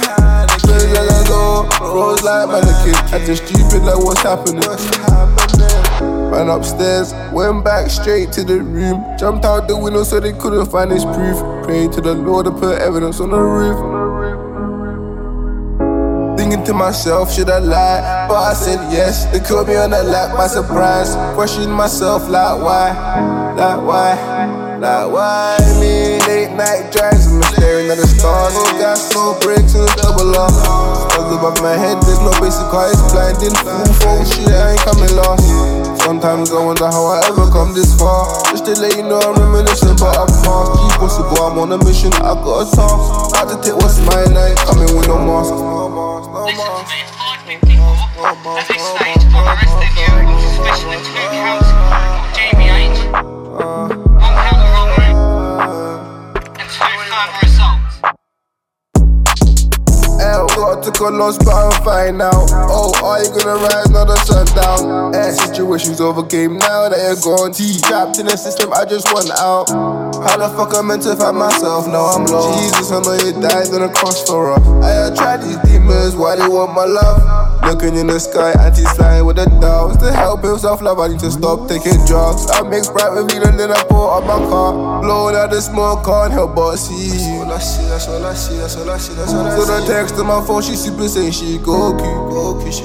Straight 0.62 0.92
like 0.94 1.10
I 1.10 1.24
go, 1.28 1.68
froze 1.78 2.22
like 2.22 2.48
mannequin. 2.48 2.94
Acting 3.12 3.36
stupid 3.36 3.82
like 3.82 3.98
what's 3.98 4.22
happening. 4.22 4.62
Ran 6.30 6.48
upstairs, 6.48 7.12
went 7.32 7.64
back 7.64 7.90
straight 7.90 8.32
to 8.32 8.44
the 8.44 8.60
room. 8.60 9.04
Jumped 9.18 9.44
out 9.44 9.68
the 9.68 9.76
window 9.76 10.02
so 10.02 10.20
they 10.20 10.32
couldn't 10.32 10.66
find 10.70 10.90
his 10.90 11.04
proof. 11.04 11.38
Praying 11.64 11.90
to 11.92 12.00
the 12.00 12.14
Lord 12.14 12.46
to 12.46 12.52
put 12.52 12.80
evidence 12.80 13.20
on 13.20 13.30
the 13.30 13.38
roof. 13.38 13.76
Thinking 16.38 16.64
to 16.64 16.72
myself, 16.72 17.32
should 17.32 17.50
I 17.50 17.58
lie? 17.58 18.26
But 18.28 18.36
I 18.36 18.54
said 18.54 18.78
yes. 18.92 19.26
They 19.26 19.40
caught 19.40 19.68
me 19.68 19.76
on 19.76 19.90
the 19.90 20.02
lap 20.02 20.36
by 20.36 20.46
surprise. 20.46 21.14
Questioning 21.34 21.70
myself, 21.70 22.28
like 22.28 22.60
why? 22.62 23.54
Like 23.56 23.80
why? 23.86 24.61
Like 24.82 25.14
why 25.14 25.62
me? 25.78 26.18
Late 26.26 26.58
night 26.58 26.90
drives 26.90 27.30
I'm 27.30 27.38
staring 27.54 27.86
at 27.86 28.02
the 28.02 28.06
stars. 28.10 28.50
No 28.58 28.66
gas, 28.82 29.14
no 29.14 29.38
brakes, 29.38 29.78
and 29.78 29.86
double 29.94 30.34
R. 30.34 30.50
Stars 30.50 31.30
above 31.38 31.62
my 31.62 31.78
head, 31.78 32.02
there's 32.02 32.18
no 32.18 32.34
basic 32.42 32.66
car, 32.66 32.90
it's 32.90 32.98
blinding. 33.14 33.54
Full 33.62 33.86
full 34.02 34.26
shit, 34.26 34.50
I 34.50 34.74
ain't 34.74 34.82
coming 34.82 35.14
lost. 35.14 35.46
Sometimes 36.02 36.50
I 36.50 36.58
wonder 36.58 36.90
how 36.90 37.14
I 37.14 37.22
ever 37.30 37.46
come 37.54 37.78
this 37.78 37.94
far. 37.94 38.26
Just 38.50 38.66
to 38.66 38.74
let 38.82 38.98
you 38.98 39.06
know 39.06 39.22
I'm 39.22 39.38
reminiscing, 39.38 39.94
but 40.02 40.18
I'm 40.18 40.26
past. 40.42 40.74
G 40.74 40.82
possible, 40.98 41.38
I'm 41.46 41.62
on 41.62 41.70
a 41.70 41.78
mission, 41.86 42.10
I 42.18 42.34
got 42.42 42.66
a 42.66 42.74
task. 42.74 43.38
About 43.38 43.54
to 43.54 43.62
take 43.62 43.78
what's 43.78 44.02
mine, 44.02 44.34
I 44.34 44.50
ain't 44.50 44.58
coming 44.66 44.90
with 44.98 45.06
no 45.06 45.22
mask. 45.22 45.54
No 45.62 45.94
mask, 45.94 46.26
no 46.26 46.50
mask. 46.58 46.90
At 48.18 48.66
this 48.66 48.82
stage, 48.82 49.30
I've 49.30 49.46
arrested 49.46 49.94
you 49.94 50.10
on 50.10 50.26
suspicion 50.42 50.90
of 50.90 51.06
two 51.06 51.22
counts 51.38 51.70
of 51.70 52.34
GBH, 52.34 54.01
got 60.62 60.86
a 60.86 61.10
loss, 61.10 61.38
but 61.38 61.54
I'm 61.54 61.84
fine 61.84 62.16
now. 62.18 62.30
Oh, 62.70 62.92
are 63.02 63.22
you 63.22 63.30
gonna 63.30 63.58
rise? 63.58 63.90
Not 63.90 64.08
a 64.10 64.16
shutdown. 64.26 65.14
Eh, 65.14 65.30
situations 65.32 66.00
over 66.00 66.22
game 66.22 66.58
now 66.58 66.88
that 66.88 66.98
you're 66.98 67.20
gone. 67.22 67.52
T 67.52 67.78
trapped 67.80 68.18
in 68.18 68.26
the 68.26 68.36
system, 68.36 68.72
I 68.72 68.84
just 68.84 69.10
want 69.12 69.30
out. 69.38 69.68
How 70.22 70.36
the 70.38 70.48
fuck 70.54 70.74
I 70.74 70.82
meant 70.82 71.02
to 71.02 71.16
find 71.16 71.36
myself? 71.36 71.86
Now 71.86 72.14
I'm 72.14 72.24
lost. 72.26 72.62
Jesus, 72.62 72.92
I 72.92 73.02
know 73.02 73.14
you 73.18 73.32
died 73.42 73.74
on 73.74 73.82
a 73.82 73.92
cross 73.92 74.22
for 74.22 74.52
us. 74.52 74.62
I 74.82 75.14
tried 75.14 75.42
these 75.42 75.58
demons, 75.66 76.14
why 76.14 76.36
they 76.36 76.46
want 76.46 76.74
my 76.74 76.84
love? 76.84 77.18
Looking 77.66 77.96
in 77.96 78.06
the 78.06 78.20
sky, 78.20 78.52
anti 78.58 78.84
flying 78.94 79.24
with 79.24 79.36
the 79.36 79.46
doubts. 79.62 79.96
To 80.02 80.12
help 80.12 80.44
him 80.44 80.58
self 80.58 80.82
love, 80.82 80.98
I 80.98 81.08
need 81.08 81.20
to 81.20 81.30
stop 81.30 81.68
taking 81.68 81.98
drugs. 82.06 82.50
I 82.50 82.62
mix 82.68 82.88
bright 82.90 83.14
with 83.14 83.32
weed 83.32 83.42
and 83.42 83.58
then 83.58 83.70
I 83.70 83.82
pour 83.88 84.12
out 84.12 84.26
my 84.26 84.38
car. 84.50 85.00
Blowing 85.00 85.34
out 85.34 85.50
the 85.50 85.62
smoke, 85.62 86.04
can't 86.04 86.32
help 86.32 86.54
but 86.54 86.76
see 86.76 87.16
you. 87.18 87.42
All 87.42 87.52
I 87.52 87.58
see, 87.58 87.86
that's 87.88 88.06
all 88.08 88.22
I 88.24 88.34
see, 88.34 88.58
that's 88.58 88.76
all 88.76 88.90
I 88.90 88.98
see, 88.98 89.14
that's 89.14 89.32
all 89.32 89.46
I 89.46 89.56
see. 89.56 89.62
So 89.62 89.80
the 89.80 89.86
text 89.86 90.14
on 90.18 90.26
my 90.26 90.44
phone, 90.44 90.51
she 90.60 90.74
super 90.76 91.08
saying 91.08 91.32
she 91.32 91.58
go 91.58 91.96
cute, 91.96 92.04
go 92.04 92.60
cute, 92.60 92.74
she 92.74 92.82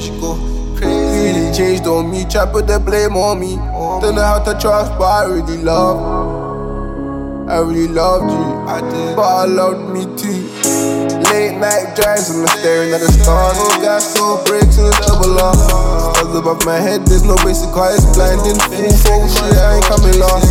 she 0.00 0.10
go 0.20 0.34
crazy. 0.76 0.88
Really 0.88 1.52
changed 1.52 1.86
on 1.86 2.10
me, 2.10 2.24
try 2.24 2.46
put 2.50 2.66
the 2.66 2.78
blame 2.78 3.16
on 3.16 3.40
me. 3.40 3.56
Don't 4.00 4.14
know 4.14 4.22
how 4.22 4.42
to 4.42 4.58
trust, 4.58 4.92
but 4.98 5.04
I 5.04 5.24
really 5.24 5.58
love. 5.58 7.48
I 7.48 7.58
really 7.58 7.88
loved 7.88 8.30
you, 8.30 8.44
I 8.68 8.80
did, 8.80 9.16
but 9.16 9.22
I 9.22 9.44
loved 9.44 9.92
me 9.92 10.04
too. 10.16 10.99
Late 11.30 11.54
night 11.62 11.94
drives 11.94 12.26
and 12.34 12.42
I'm 12.42 12.50
staring 12.58 12.90
at 12.90 12.98
the 12.98 13.06
stars. 13.06 13.54
No 13.54 13.70
gas, 13.78 14.18
no 14.18 14.42
brakes, 14.42 14.82
and 14.82 14.90
double 15.06 15.38
R. 15.38 15.54
Stars 15.54 16.34
above 16.34 16.66
my 16.66 16.82
head, 16.82 17.06
there's 17.06 17.22
no 17.22 17.38
basic 17.46 17.70
car, 17.70 17.94
it's 17.94 18.02
blinding. 18.18 18.58
Full 18.58 18.90
full 18.98 19.24
shit, 19.30 19.54
I 19.54 19.78
ain't 19.78 19.86
coming 19.86 20.18
lost. 20.18 20.50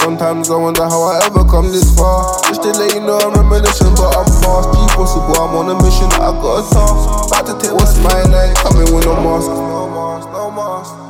Sometimes 0.00 0.48
I 0.48 0.56
wonder 0.56 0.88
how 0.88 1.12
I 1.12 1.20
ever 1.28 1.44
come 1.44 1.68
this 1.68 1.92
far. 1.92 2.40
Just 2.48 2.64
to 2.64 2.72
let 2.72 2.96
you 2.96 3.04
know 3.04 3.20
I'm 3.20 3.36
reminiscing, 3.36 3.92
but 4.00 4.16
I'm 4.16 4.24
past. 4.40 4.72
G 4.72 4.80
possible, 4.96 5.36
I'm 5.36 5.52
on 5.60 5.68
a 5.68 5.76
mission, 5.84 6.08
I 6.16 6.32
got 6.40 6.64
a 6.64 6.72
task. 6.72 7.28
About 7.28 7.44
to 7.44 7.54
take 7.60 7.76
what's 7.76 8.00
mine, 8.00 8.32
I 8.32 8.48
ain't 8.48 8.56
coming 8.64 8.88
with 8.96 9.04
no 9.04 9.20
mask. 9.20 9.52
No 9.52 9.92
mask, 9.92 10.32
no 10.32 10.48
mask. 10.48 11.04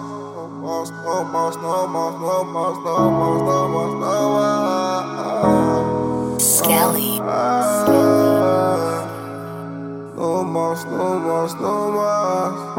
No 0.59 0.83
mask, 0.83 0.91
no 1.07 1.23
mask, 1.23 1.63
no 1.63 1.87
mask, 1.87 2.19
no 2.19 2.51
mask, 2.51 2.83
no 2.83 3.15
mask, 3.15 3.47
no 3.47 3.63
mask. 3.79 3.95
No. 4.03 4.35
Skelly. 6.43 7.23
Ah, 7.23 7.87
ah. 7.87 8.14
No 10.25 10.43
mask, 10.43 10.89
no 10.89 11.21
mask, 11.21 11.61
no 11.61 11.93
mask. 11.93 12.79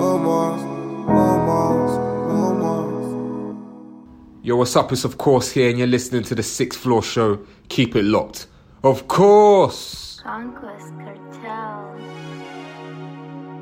No 0.00 0.18
mask, 0.18 0.66
no 1.06 1.28
mask, 1.48 2.00
no 2.30 2.42
mask. 2.62 4.42
Yo, 4.42 4.56
what's 4.56 4.74
up? 4.74 4.90
It's 4.90 5.04
of 5.04 5.18
course 5.18 5.52
here, 5.52 5.70
and 5.70 5.78
you're 5.78 5.86
listening 5.86 6.24
to 6.24 6.34
the 6.34 6.42
Sixth 6.42 6.80
Floor 6.80 7.00
Show. 7.00 7.38
Keep 7.68 7.94
it 7.94 8.02
locked. 8.02 8.48
Of 8.82 9.06
course. 9.06 10.18
Conquest 10.20 10.92
Cartel. 10.98 11.96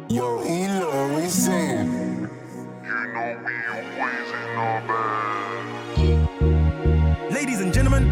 Yo, 0.09 0.40
Elo, 0.40 1.16
we 1.16 1.26
sing. 1.28 2.30
Ladies 7.30 7.61
and 7.61 7.74
gentlemen, 7.74 8.07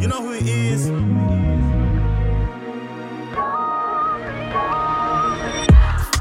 you 0.00 0.08
know 0.08 0.22
who 0.22 0.32
it 0.32 0.46
is. 0.46 1.49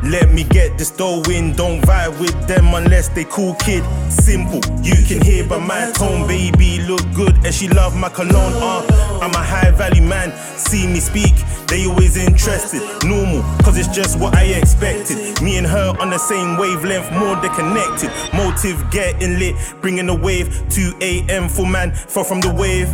Let 0.10 0.32
me 0.32 0.44
get 0.44 0.76
this 0.76 0.90
dough 0.90 1.22
in, 1.30 1.54
don't 1.54 1.82
vibe 1.82 2.20
with 2.20 2.48
them 2.48 2.74
unless 2.74 3.10
they 3.10 3.26
cool 3.26 3.54
kid. 3.56 3.84
Simple, 4.10 4.60
you 4.82 4.96
can 5.06 5.22
hear 5.22 5.48
by 5.48 5.60
my 5.60 5.92
tone, 5.92 6.28
baby 6.28 6.80
look 6.82 7.06
good 7.14 7.36
and 7.46 7.54
she 7.54 7.68
love 7.70 7.96
my 7.96 8.10
cologne. 8.10 8.54
Uh, 8.56 9.20
I'm 9.22 9.32
a 9.32 9.44
high 9.44 9.70
value 9.70 10.02
man, 10.02 10.32
see 10.58 10.88
me 10.88 11.00
speak, 11.00 11.36
they 11.68 11.86
always 11.86 12.18
interested. 12.18 12.82
Normal, 13.08 13.44
cause 13.64 13.78
it's 13.78 13.88
just 13.88 14.20
what 14.20 14.36
I 14.36 14.46
expected. 14.46 15.42
Me 15.44 15.58
and 15.60 15.68
her 15.68 15.96
on 16.00 16.10
the 16.10 16.18
same 16.18 16.58
wavelength, 16.58 17.12
more 17.12 17.36
than 17.36 17.54
connected. 17.54 18.10
Motive 18.34 18.84
getting 18.90 19.38
lit, 19.38 19.56
bringing 19.80 20.08
the 20.08 20.16
wave. 20.16 20.50
2 20.72 20.94
a.m. 21.02 21.48
for 21.48 21.68
man, 21.68 21.94
far 21.94 22.24
from 22.24 22.42
the 22.42 22.52
wave. 22.52 22.90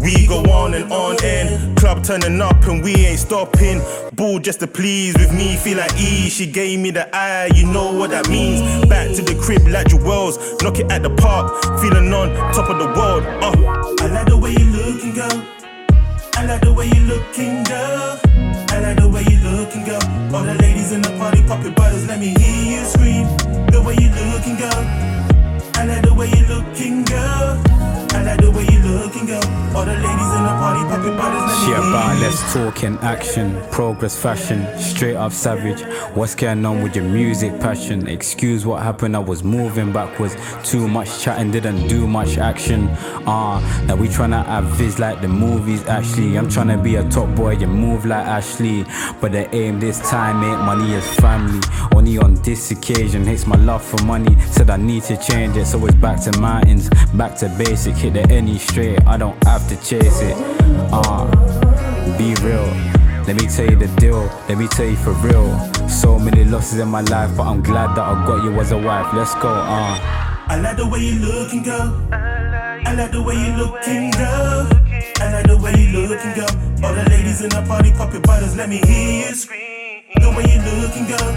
We 0.00 0.26
go 0.26 0.42
on 0.44 0.72
and 0.72 0.90
on 0.90 1.16
and 1.22 1.76
club 1.76 2.02
turning 2.02 2.40
up 2.40 2.64
and 2.64 2.82
we 2.82 2.94
ain't 2.94 3.18
stopping. 3.18 3.82
Ball 4.14 4.38
just 4.38 4.60
to 4.60 4.66
please 4.66 5.14
with 5.18 5.32
me, 5.32 5.56
feel 5.56 5.76
like 5.76 5.92
E. 6.00 6.30
She 6.30 6.46
gave 6.46 6.80
me 6.80 6.90
the 6.90 7.14
eye, 7.14 7.50
you 7.54 7.66
know 7.66 7.92
what 7.92 8.10
that 8.10 8.28
means. 8.30 8.62
Back 8.86 9.14
to 9.16 9.22
the 9.22 9.38
crib 9.42 9.68
like 9.68 9.88
Jewels, 9.88 10.38
knock 10.62 10.78
it 10.78 10.90
at 10.90 11.02
the 11.02 11.10
park, 11.10 11.52
feeling 11.80 12.12
on 12.14 12.30
top 12.54 12.70
of 12.70 12.78
the 12.78 12.86
world. 12.86 13.24
Uh. 13.44 13.52
I 14.00 14.06
like 14.06 14.26
the 14.26 14.38
way 14.38 14.52
you 14.52 14.64
looking, 14.72 15.12
girl. 15.12 15.44
I 16.34 16.46
like 16.46 16.62
the 16.62 16.72
way 16.72 16.86
you 16.86 17.00
looking, 17.04 17.62
girl. 17.64 18.20
I 18.72 18.80
like 18.80 18.96
the 18.96 19.08
way 19.08 19.22
you 19.28 19.38
looking, 19.44 19.84
girl. 19.84 20.00
All 20.34 20.44
the 20.44 20.54
ladies 20.54 20.92
in 20.92 21.02
the 21.02 21.10
party, 21.18 21.42
pop 21.46 21.62
your 21.62 21.72
bottles, 21.72 22.06
let 22.06 22.18
me 22.18 22.34
hear 22.38 22.78
you 22.80 22.84
scream. 22.86 23.26
The 23.68 23.82
way 23.84 23.96
you 24.00 24.08
looking, 24.08 24.56
girl. 24.56 25.29
I 25.80 25.84
like 25.86 26.02
the 26.02 26.12
way 26.12 26.28
you 26.28 26.44
looking, 26.44 27.04
girl. 27.04 27.58
I 28.12 28.22
like 28.22 28.40
the 28.40 28.50
way 28.50 28.66
you 28.70 28.80
looking, 28.80 29.24
girl. 29.24 29.60
All 29.74 29.86
the 29.86 29.94
ladies 29.94 30.32
in 30.36 30.42
the 30.42 30.54
party, 30.60 30.82
pop 30.90 31.04
your 31.04 31.16
bottles, 31.16 31.42
let 31.42 31.58
me 31.58 31.64
Shit 31.64 31.78
hear 31.78 31.88
about 31.88 32.20
let's 32.20 32.52
talk 32.52 32.82
in 32.82 32.98
action, 32.98 33.58
progress 33.70 34.20
fashion, 34.20 34.66
straight 34.78 35.14
up 35.14 35.32
savage. 35.32 35.80
What's 36.14 36.34
going 36.34 36.66
on 36.66 36.82
with 36.82 36.96
your 36.96 37.04
music 37.04 37.58
passion? 37.60 38.08
Excuse 38.08 38.66
what 38.66 38.82
happened, 38.82 39.16
I 39.16 39.20
was 39.20 39.42
moving 39.42 39.92
backwards. 39.92 40.36
Too 40.64 40.88
much 40.88 41.22
chatting, 41.22 41.52
didn't 41.52 41.86
do 41.86 42.06
much 42.06 42.36
action. 42.36 42.88
Ah, 43.26 43.60
now 43.86 43.94
we 43.94 44.08
tryna 44.08 44.44
have 44.44 44.64
viz 44.76 44.98
like 44.98 45.22
the 45.22 45.28
movies. 45.28 45.86
Actually, 45.86 46.36
I'm 46.36 46.48
tryna 46.48 46.82
be 46.82 46.96
a 46.96 47.08
top 47.08 47.34
boy, 47.36 47.52
you 47.52 47.68
move 47.68 48.04
like 48.04 48.26
Ashley. 48.26 48.84
But 49.20 49.32
the 49.32 49.54
aim 49.54 49.78
this 49.78 50.00
time 50.10 50.42
ain't 50.42 50.60
money, 50.62 50.94
it's 50.94 51.08
family. 51.20 51.60
Only 51.94 52.18
on 52.18 52.34
this 52.42 52.70
occasion, 52.72 53.24
hates 53.24 53.46
my 53.46 53.56
love 53.56 53.84
for 53.84 54.02
money. 54.04 54.38
Said 54.42 54.68
I 54.68 54.76
need 54.76 55.04
to 55.04 55.16
change 55.16 55.56
it, 55.56 55.66
so 55.70 55.86
it's 55.86 55.94
back 55.94 56.20
to 56.20 56.36
mountains, 56.40 56.90
back 57.14 57.36
to 57.36 57.48
basic. 57.56 57.94
Hit 57.94 58.14
the 58.14 58.28
any 58.28 58.58
straight, 58.58 59.00
I 59.06 59.16
don't 59.16 59.40
have 59.44 59.68
to 59.68 59.76
chase 59.76 60.20
it. 60.20 60.34
Ah, 60.92 61.30
be 62.18 62.34
real. 62.42 62.66
Let 63.26 63.36
me 63.40 63.46
tell 63.46 63.70
you 63.70 63.76
the 63.76 63.86
deal, 64.00 64.24
let 64.48 64.58
me 64.58 64.66
tell 64.66 64.86
you 64.86 64.96
for 64.96 65.12
real. 65.22 65.48
So 65.88 66.18
many 66.18 66.44
losses 66.44 66.80
in 66.80 66.88
my 66.88 67.02
life, 67.02 67.36
but 67.36 67.44
I'm 67.44 67.62
glad 67.62 67.94
that 67.94 68.02
I 68.02 68.26
got 68.26 68.42
you 68.42 68.58
as 68.58 68.72
a 68.72 68.78
wife. 68.78 69.14
Let's 69.14 69.34
go, 69.36 69.48
uh. 69.48 69.94
I 70.48 70.58
like 70.60 70.76
the 70.76 70.88
way 70.88 70.98
you 70.98 71.20
looking, 71.20 71.62
girl. 71.62 72.08
I 72.10 72.94
like 72.96 73.12
the 73.12 73.22
way 73.22 73.34
you 73.34 73.52
looking, 73.54 74.10
girl. 74.10 74.66
I 75.20 75.32
like 75.32 75.46
the 75.46 75.56
way 75.56 75.72
you 75.78 76.08
looking, 76.08 76.34
girl. 76.34 76.50
All 76.82 76.94
the 76.94 77.08
ladies 77.08 77.42
in 77.42 77.50
the 77.50 77.62
party, 77.68 77.92
pop 77.92 78.12
your 78.12 78.22
bottles, 78.22 78.56
let 78.56 78.68
me 78.68 78.78
hear 78.78 79.28
you 79.28 79.34
scream. 79.34 80.02
The 80.16 80.30
way 80.34 80.50
you 80.50 80.58
looking, 80.82 81.06
girl. 81.06 81.30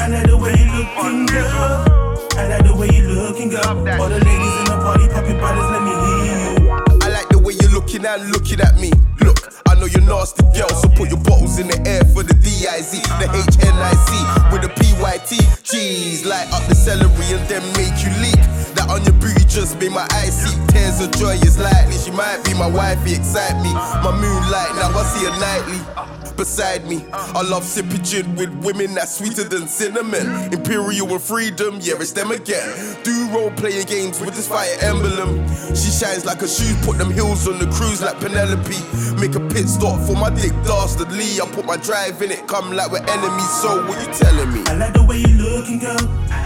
I 0.00 0.08
like 0.08 0.26
the 0.26 0.38
way 0.38 0.54
you 0.56 0.64
looking, 0.72 1.26
girl. 1.26 2.03
I 2.36 2.48
like 2.48 2.66
the 2.66 2.74
way 2.74 2.88
you're 2.90 3.10
looking, 3.10 3.48
girl. 3.48 3.62
All 3.64 4.08
the 4.08 4.18
ladies 4.18 4.54
in 4.58 4.64
the 4.66 4.78
party, 4.82 5.06
pop 5.08 5.26
your 5.26 5.38
bottles, 5.38 5.70
let 5.70 5.82
me 5.86 5.94
hear 5.94 6.18
you. 6.26 6.70
I 7.02 7.08
like 7.08 7.28
the 7.28 7.38
way 7.38 7.54
you're 7.54 7.70
looking 7.70 8.04
and 8.04 8.30
looking 8.32 8.60
at 8.60 8.74
me. 8.76 8.90
Look, 9.20 9.38
I 9.66 9.74
know 9.78 9.86
you're 9.86 10.02
nasty, 10.02 10.42
girl, 10.50 10.68
so 10.70 10.88
put 10.88 11.10
your 11.10 11.22
bottles 11.22 11.58
in 11.58 11.68
the 11.68 11.78
air 11.86 12.02
for 12.10 12.22
the 12.22 12.34
DIZ, 12.34 13.02
the 13.22 13.30
uh-huh. 13.30 13.38
HNIC 13.54 14.52
with 14.52 14.62
the 14.62 14.68
PYT. 14.68 15.38
Jeez, 15.62 16.26
light 16.26 16.50
up 16.52 16.66
the 16.68 16.74
celery 16.74 17.30
and 17.30 17.46
then 17.48 17.62
make 17.78 17.94
you 18.02 18.10
leak. 18.18 18.63
That 18.74 18.90
on 18.90 19.04
your 19.04 19.14
booty 19.14 19.44
just 19.44 19.78
be 19.78 19.88
my 19.88 20.06
see. 20.08 20.54
Tears 20.68 21.00
of 21.00 21.10
joy 21.12 21.38
is 21.46 21.58
likely. 21.58 21.96
She 21.98 22.10
might 22.10 22.42
be 22.44 22.54
my 22.54 22.66
wifey, 22.66 23.14
excite 23.14 23.56
me. 23.62 23.72
My 23.72 24.10
moonlight, 24.10 24.74
now 24.76 24.90
I 24.90 25.02
see 25.14 25.24
her 25.26 25.36
nightly. 25.38 26.34
Beside 26.36 26.84
me, 26.88 27.06
I 27.12 27.42
love 27.42 27.62
sipping 27.62 28.02
gin 28.02 28.34
with 28.34 28.52
women 28.64 28.94
that's 28.94 29.18
sweeter 29.18 29.44
than 29.44 29.68
cinnamon. 29.68 30.52
Imperial 30.52 31.12
and 31.12 31.22
freedom, 31.22 31.78
yeah, 31.80 31.94
it's 32.00 32.10
them 32.10 32.32
again. 32.32 32.66
Do 33.04 33.28
role 33.30 33.52
playing 33.52 33.86
games 33.86 34.20
with 34.20 34.34
this 34.34 34.48
fire 34.48 34.76
emblem. 34.80 35.46
She 35.76 35.90
shines 35.94 36.24
like 36.24 36.42
a 36.42 36.48
shoe, 36.48 36.74
put 36.82 36.98
them 36.98 37.12
heels 37.12 37.46
on 37.46 37.60
the 37.60 37.66
cruise 37.70 38.02
like 38.02 38.18
Penelope. 38.18 38.74
Make 39.20 39.36
a 39.36 39.40
pit 39.54 39.68
stop 39.68 40.00
for 40.00 40.16
my 40.16 40.30
dick 40.30 40.52
dastardly. 40.64 41.40
I 41.40 41.46
put 41.52 41.66
my 41.66 41.76
drive 41.76 42.20
in 42.20 42.32
it, 42.32 42.48
come 42.48 42.72
like 42.72 42.90
we're 42.90 43.06
enemies. 43.06 43.50
So 43.62 43.86
what 43.86 44.04
you 44.04 44.12
telling 44.12 44.52
me? 44.52 44.64
I 44.66 44.74
like 44.74 44.94
the 44.94 45.04
way 45.04 45.18
you 45.18 45.38
looking, 45.38 45.78
girl. 45.78 46.43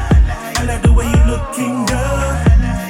I 0.59 0.65
like 0.65 0.83
the 0.83 0.93
way 0.93 1.07
you 1.07 1.23
looking, 1.31 1.87
girl. 1.87 2.19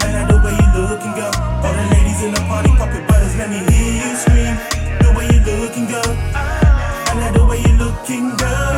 I 0.01 0.09
like 0.17 0.29
the 0.33 0.39
way 0.41 0.55
you 0.57 0.69
looking, 0.81 1.13
girl. 1.21 1.35
All 1.65 1.75
the 1.77 1.85
ladies 1.93 2.21
in 2.25 2.33
the 2.33 2.41
party, 2.49 2.71
pop 2.81 2.89
your 2.95 3.05
bottles, 3.07 3.37
let 3.37 3.51
me 3.51 3.59
hear 3.69 3.93
you 4.01 4.17
scream. 4.17 4.57
The 5.05 5.09
way 5.17 5.27
you 5.29 5.41
looking, 5.45 5.87
girl. 5.87 6.13
I 6.33 7.13
like 7.21 7.35
the 7.35 7.45
way 7.45 7.59
you 7.61 7.73
looking, 7.77 8.37
girl. 8.41 8.75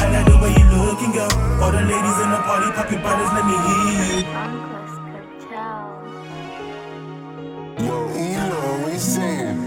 I 0.00 0.08
like 0.08 0.26
the 0.26 0.36
way 0.40 0.52
you 0.56 0.66
looking, 0.72 1.12
girl. 1.12 1.32
All 1.62 1.70
the 1.70 1.82
ladies 1.84 2.18
in 2.24 2.30
the 2.32 2.40
party, 2.48 2.72
pop 2.72 2.90
your 2.90 3.00
bottles, 3.04 3.32
let 3.36 3.44
me 3.44 3.56
hear 3.66 3.92
you. 4.08 4.24
Yo, 7.84 7.94
you 8.16 8.40
know 8.48 8.60
what 8.64 8.92
we 8.92 8.98
saying. 8.98 9.63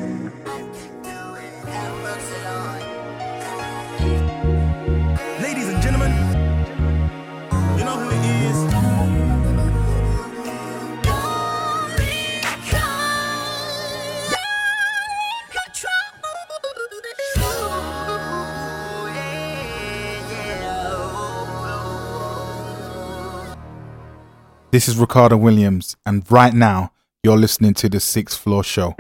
This 24.78 24.88
is 24.88 24.96
Ricardo 24.96 25.38
Williams, 25.38 25.96
and 26.06 26.24
right 26.32 26.54
now 26.54 26.92
you're 27.24 27.36
listening 27.36 27.74
to 27.82 27.90
the 27.90 28.00
Sixth 28.00 28.38
Floor 28.38 28.64
Show. 28.64 28.94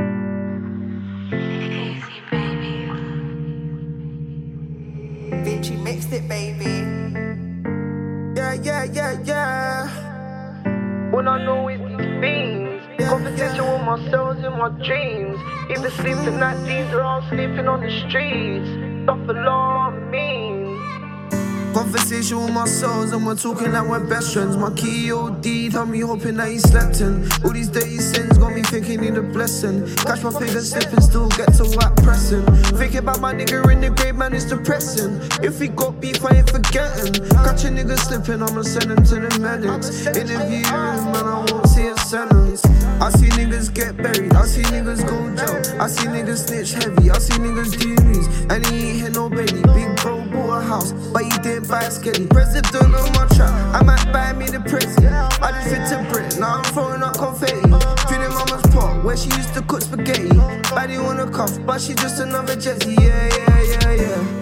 Vinci 5.43 5.75
mixed 5.75 6.11
it, 6.11 6.27
baby. 6.27 6.81
Yeah, 8.35 8.53
yeah, 8.55 8.85
yeah, 8.85 9.21
yeah. 9.23 11.11
When 11.11 11.27
I 11.27 11.45
know 11.45 11.67
it's 11.67 11.83
these 11.83 12.21
things. 12.21 12.81
Conversation 13.07 13.63
with 13.71 13.83
myself 13.83 14.37
in 14.37 14.57
my 14.57 14.69
dreams. 14.83 15.37
Either 15.69 15.91
sleeping 15.91 16.41
at 16.41 16.57
these 16.65 16.91
or 16.91 17.03
I'm 17.03 17.21
sleeping 17.29 17.67
on 17.67 17.81
the 17.81 17.91
streets. 18.09 18.67
Stuff 19.03 19.29
alarm 19.29 20.09
me. 20.09 20.46
Conversation 21.77 22.43
with 22.43 22.53
my 22.53 22.65
souls 22.65 23.11
and 23.11 23.23
we're 23.23 23.35
talking 23.35 23.71
like 23.71 23.87
we're 23.87 24.03
best 24.03 24.33
friends. 24.33 24.57
My 24.57 24.71
key 24.71 25.11
OD, 25.11 25.71
tell 25.71 25.85
me 25.85 25.99
hoping 25.99 26.35
that 26.37 26.49
he 26.49 26.57
slept 26.57 27.01
in. 27.01 27.31
All 27.45 27.51
these 27.51 27.69
dirty 27.69 27.99
sins 27.99 28.35
got 28.39 28.51
me 28.51 28.63
thinking 28.63 29.01
need 29.01 29.15
a 29.15 29.21
blessing. 29.21 29.85
Catch 29.97 30.23
my 30.23 30.31
fingers 30.31 30.71
slipping, 30.71 31.01
still 31.01 31.29
get 31.29 31.53
to 31.53 31.65
what 31.77 31.95
pressing. 31.97 32.43
Thinking 32.79 32.97
about 32.97 33.21
my 33.21 33.31
nigga 33.31 33.71
in 33.71 33.81
the 33.81 33.91
grave, 33.91 34.15
man, 34.15 34.33
it's 34.33 34.45
depressing. 34.45 35.21
If 35.43 35.59
he 35.59 35.67
got 35.67 36.01
beef, 36.01 36.25
I 36.25 36.37
ain't 36.37 36.49
forgetting. 36.49 37.13
Catch 37.45 37.65
a 37.65 37.69
nigga 37.69 37.95
slipping, 37.99 38.41
I'ma 38.41 38.63
send 38.63 38.89
him 38.89 39.03
to 39.05 39.15
the 39.27 39.39
medics. 39.39 40.07
Interview 40.07 40.63
man, 40.71 41.25
I 41.27 41.45
won't 41.47 41.67
see 41.67 41.85
a 41.85 41.97
sentence. 41.99 42.63
I 42.99 43.09
see 43.11 43.29
niggas 43.29 43.73
get 43.73 43.95
buried, 43.97 44.33
I 44.33 44.45
see 44.45 44.63
niggas 44.63 45.05
go 45.07 45.17
jail. 45.35 45.81
I 45.81 45.87
see 45.87 46.07
niggas 46.07 46.47
snitch 46.47 46.73
heavy, 46.73 47.11
I 47.11 47.17
see 47.19 47.33
niggas 47.33 47.79
do 47.79 47.95
news. 48.03 48.27
And 48.49 48.65
he 48.65 48.89
ain't 48.89 49.01
hit 49.01 49.13
no 49.13 49.29
baby. 49.29 49.61
Big 49.73 49.95
bro 49.97 50.25
bought 50.25 50.61
a 50.61 50.65
house, 50.65 50.91
but 51.13 51.23
he 51.23 51.29
didn't 51.43 51.69
buy 51.69 51.83
a 51.83 51.91
skelly. 51.91 52.25
President 52.27 52.75
on 52.75 53.11
my 53.13 53.27
trap, 53.35 53.53
I 53.75 53.83
might 53.83 54.11
buy 54.11 54.33
me 54.33 54.47
the 54.47 54.59
president. 54.61 55.13
I 55.41 55.51
just 55.51 55.69
fit 55.69 55.87
to 55.89 56.11
Brit, 56.11 56.39
now 56.39 56.57
I'm 56.57 56.63
throwing 56.73 57.03
up 57.03 57.17
confetti. 57.17 57.61
Feeling 58.09 58.33
mama's 58.33 58.65
pot, 58.73 59.03
where 59.03 59.15
she 59.15 59.29
used 59.29 59.53
to 59.53 59.61
cook 59.61 59.81
spaghetti. 59.81 60.29
Baddie 60.73 61.01
wanna 61.01 61.29
cuff, 61.29 61.53
but 61.65 61.79
she 61.79 61.93
just 61.93 62.19
another 62.19 62.55
Jessie. 62.55 62.95
Yeah, 62.99 63.29
yeah, 63.37 63.61
yeah, 63.61 63.91
yeah. 63.93 64.36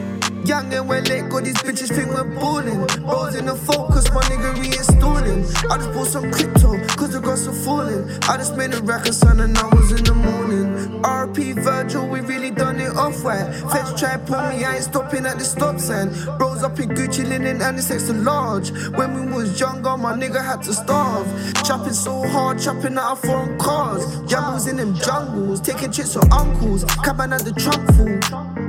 Young 0.46 0.72
and 0.76 0.88
lit, 0.88 1.30
got 1.30 1.44
these 1.44 1.56
bitches 1.56 1.90
think 1.90 2.12
we're 2.12 2.24
balling. 2.24 2.86
Balls 3.04 3.34
in 3.34 3.48
the 3.48 3.56
focus, 3.56 4.08
my 4.12 4.22
nigga 4.30 4.54
reinstalling. 4.54 5.42
I 5.72 5.78
just 5.78 5.92
bought 5.92 6.08
some 6.08 6.32
crypto, 6.32 6.78
cause 6.96 7.14
the 7.14 7.20
grass 7.20 7.48
are 7.48 7.52
falling. 7.52 8.08
I 8.30 8.38
just 8.38 8.56
made 8.56 8.72
a 8.76 8.82
record, 8.82 9.16
son, 9.16 9.40
and 9.40 9.58
I 9.58 9.68
was 9.70 9.92
in 9.92 10.04
the 10.04 10.14
morning. 10.14 11.02
RP 11.02 11.56
Virgil, 11.56 12.08
we 12.08 12.20
really 12.20 12.52
done 12.52 12.80
it 12.80 12.96
off 12.96 13.24
white. 13.24 13.52
Feds 13.72 14.00
try 14.00 14.18
pull 14.18 14.40
me, 14.50 14.64
I 14.64 14.76
ain't 14.76 14.84
stopping 14.84 15.26
at 15.26 15.40
the 15.40 15.46
stop 15.46 15.80
sign. 15.80 16.10
Bros 16.38 16.62
up 16.62 16.80
in 16.80 16.90
Gucci 16.90 17.28
linen 17.28 17.64
and 17.64 17.80
it's 17.80 17.90
extra 17.90 18.14
large. 18.14 18.70
When 18.98 19.16
we 19.16 19.32
was 19.36 19.60
younger, 19.60 19.98
my 19.98 20.14
nigga 20.14 20.46
had 20.46 20.62
to 20.64 20.74
starve. 20.74 21.28
Chopping 21.64 21.94
so 21.94 22.22
hard, 22.28 22.60
chopping 22.60 23.00
out 23.00 23.14
of 23.14 23.20
foreign 23.22 23.58
cars. 23.58 24.04
Jungles 24.30 24.68
in 24.68 24.78
them 24.78 24.94
jungles, 24.94 25.60
taking 25.60 25.92
trips 25.92 26.16
with 26.16 26.32
uncles. 26.32 26.86
Cabin 27.04 27.34
at 27.34 27.42
the 27.42 27.54
trunk 27.54 27.84
full. 27.96 28.65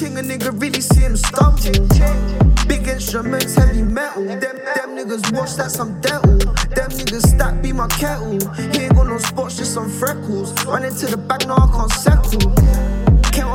Ting, 0.00 0.16
a 0.16 0.22
nigga 0.22 0.50
really 0.60 0.80
see 0.80 1.00
him 1.00 1.16
stumble. 1.16 1.60
Big 2.66 2.88
instruments, 2.88 3.54
heavy 3.54 3.82
metal. 3.82 4.24
Them, 4.24 4.56
them 4.74 4.90
niggas 4.96 5.30
wash 5.36 5.58
like 5.58 5.68
some 5.68 6.00
dental. 6.00 6.38
Them 6.76 6.90
niggas 6.98 7.26
stack 7.34 7.60
be 7.62 7.72
my 7.72 7.86
kettle. 7.88 8.38
He 8.72 8.84
ain't 8.84 8.94
got 8.94 9.06
no 9.06 9.18
spots, 9.18 9.58
just 9.58 9.74
some 9.74 9.90
freckles. 9.90 10.52
Run 10.64 10.84
into 10.84 11.06
the 11.06 11.18
back, 11.18 11.46
now 11.46 11.56
I 11.56 11.68
can't 11.76 11.92
settle. 11.92 12.89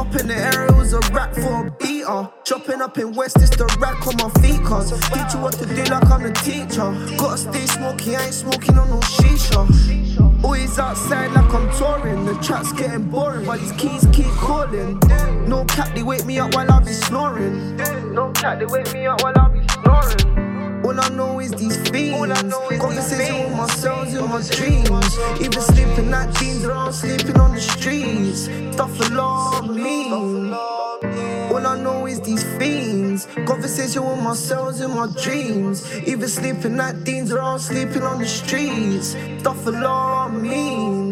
Up 0.06 0.22
in 0.22 0.28
the 0.28 0.68
it 0.70 0.76
was 0.76 0.94
a 0.94 1.00
rap 1.14 1.34
for 1.34 1.66
a 1.66 1.72
beater. 1.80 2.30
Chopping 2.44 2.80
up 2.80 2.96
in 3.00 3.14
West, 3.14 3.38
it's 3.38 3.56
the 3.56 3.66
rack 3.80 4.06
on 4.06 4.16
my 4.18 4.30
feet, 4.40 4.64
cuz. 4.64 4.92
Teach 5.10 5.34
you 5.34 5.40
what 5.40 5.54
to 5.54 5.66
do 5.66 5.84
like 5.86 6.06
I'm 6.12 6.22
the 6.22 6.32
teacher. 6.46 6.94
Gotta 7.18 7.38
stay 7.38 7.66
smoky, 7.66 8.16
I 8.16 8.26
ain't 8.26 8.34
smoking 8.34 8.78
on 8.78 8.90
no 8.90 9.00
shisha. 9.00 10.44
Always 10.44 10.78
outside 10.78 11.32
like 11.32 11.52
I'm 11.52 11.72
touring. 11.72 12.24
The 12.26 12.36
trap's 12.36 12.72
getting 12.74 13.10
boring, 13.10 13.48
but 13.48 13.60
these 13.60 13.72
keys 13.72 14.06
keep 14.14 14.32
calling. 14.38 15.00
No 15.48 15.66
cap, 15.66 15.96
they 15.96 16.04
wake 16.04 16.26
me 16.26 16.38
up 16.38 16.54
while 16.54 16.72
I 16.72 16.80
be 16.82 16.94
snoring. 16.94 17.76
No 18.14 18.32
cap, 18.32 18.60
they 18.60 18.66
wake 18.68 18.94
me 18.94 19.08
up 19.08 19.24
while 19.24 19.34
I 19.36 19.48
be 19.50 19.68
snoring. 19.70 20.45
All 20.86 21.02
I 21.02 21.10
know 21.10 21.40
is 21.40 21.50
these 21.52 21.78
fiends. 21.90 22.54
Conversation 22.80 23.44
with 23.44 23.58
myself 23.58 24.08
in 24.08 24.30
my 24.30 24.40
dreams. 24.52 25.18
Even 25.42 25.62
sleeping 25.62 26.14
at 26.14 26.32
jeans, 26.36 26.64
or 26.64 26.74
I'm 26.74 26.92
sleeping 26.92 27.38
on 27.40 27.56
the 27.56 27.62
streets. 27.62 28.44
Stuff 28.76 29.02
of 29.02 29.76
me. 29.76 30.12
All 30.12 31.66
I 31.66 31.76
know 31.82 32.06
is 32.06 32.22
these 32.22 32.44
fiends. 32.60 33.26
Conversation 33.48 34.06
with 34.06 34.22
myself 34.22 34.80
in 34.80 34.92
my 34.92 35.08
dreams. 35.24 35.92
Even 36.06 36.28
sleeping 36.28 36.80
at 36.80 37.04
jeans, 37.04 37.32
or 37.32 37.42
I'm 37.42 37.58
sleeping 37.58 38.04
on 38.04 38.20
the 38.20 38.28
streets. 38.28 39.16
Stuff 39.40 39.66
a 39.66 39.72
lot 39.72 40.36
of 40.36 40.40
me. 40.40 41.05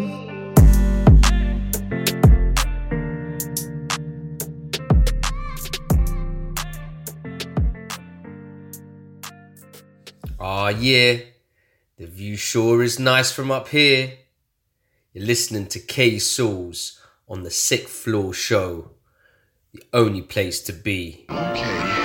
Ah, 10.46 10.68
yeah, 10.68 11.20
the 11.98 12.06
view 12.06 12.36
sure 12.36 12.84
is 12.84 13.00
nice 13.00 13.32
from 13.32 13.50
up 13.50 13.70
here. 13.70 14.18
You're 15.14 15.26
listening 15.26 15.68
to 15.68 15.80
K 15.80 16.20
Souls 16.20 17.00
on 17.30 17.44
the 17.44 17.50
Sixth 17.50 17.94
Floor 17.94 18.34
Show, 18.34 18.92
the 19.72 19.84
only 19.94 20.22
place 20.22 20.62
to 20.64 20.74
be. 20.74 21.26
Okay, 21.30 22.03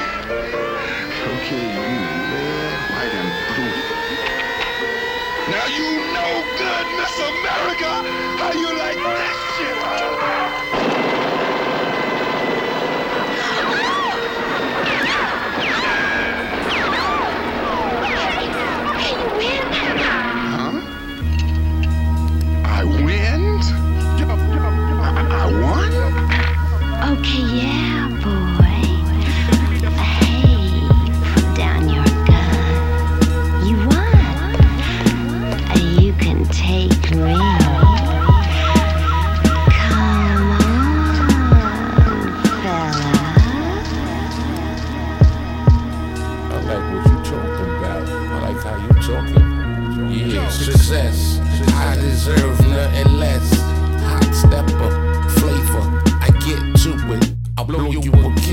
k 27.22 27.38
爷 27.52 27.66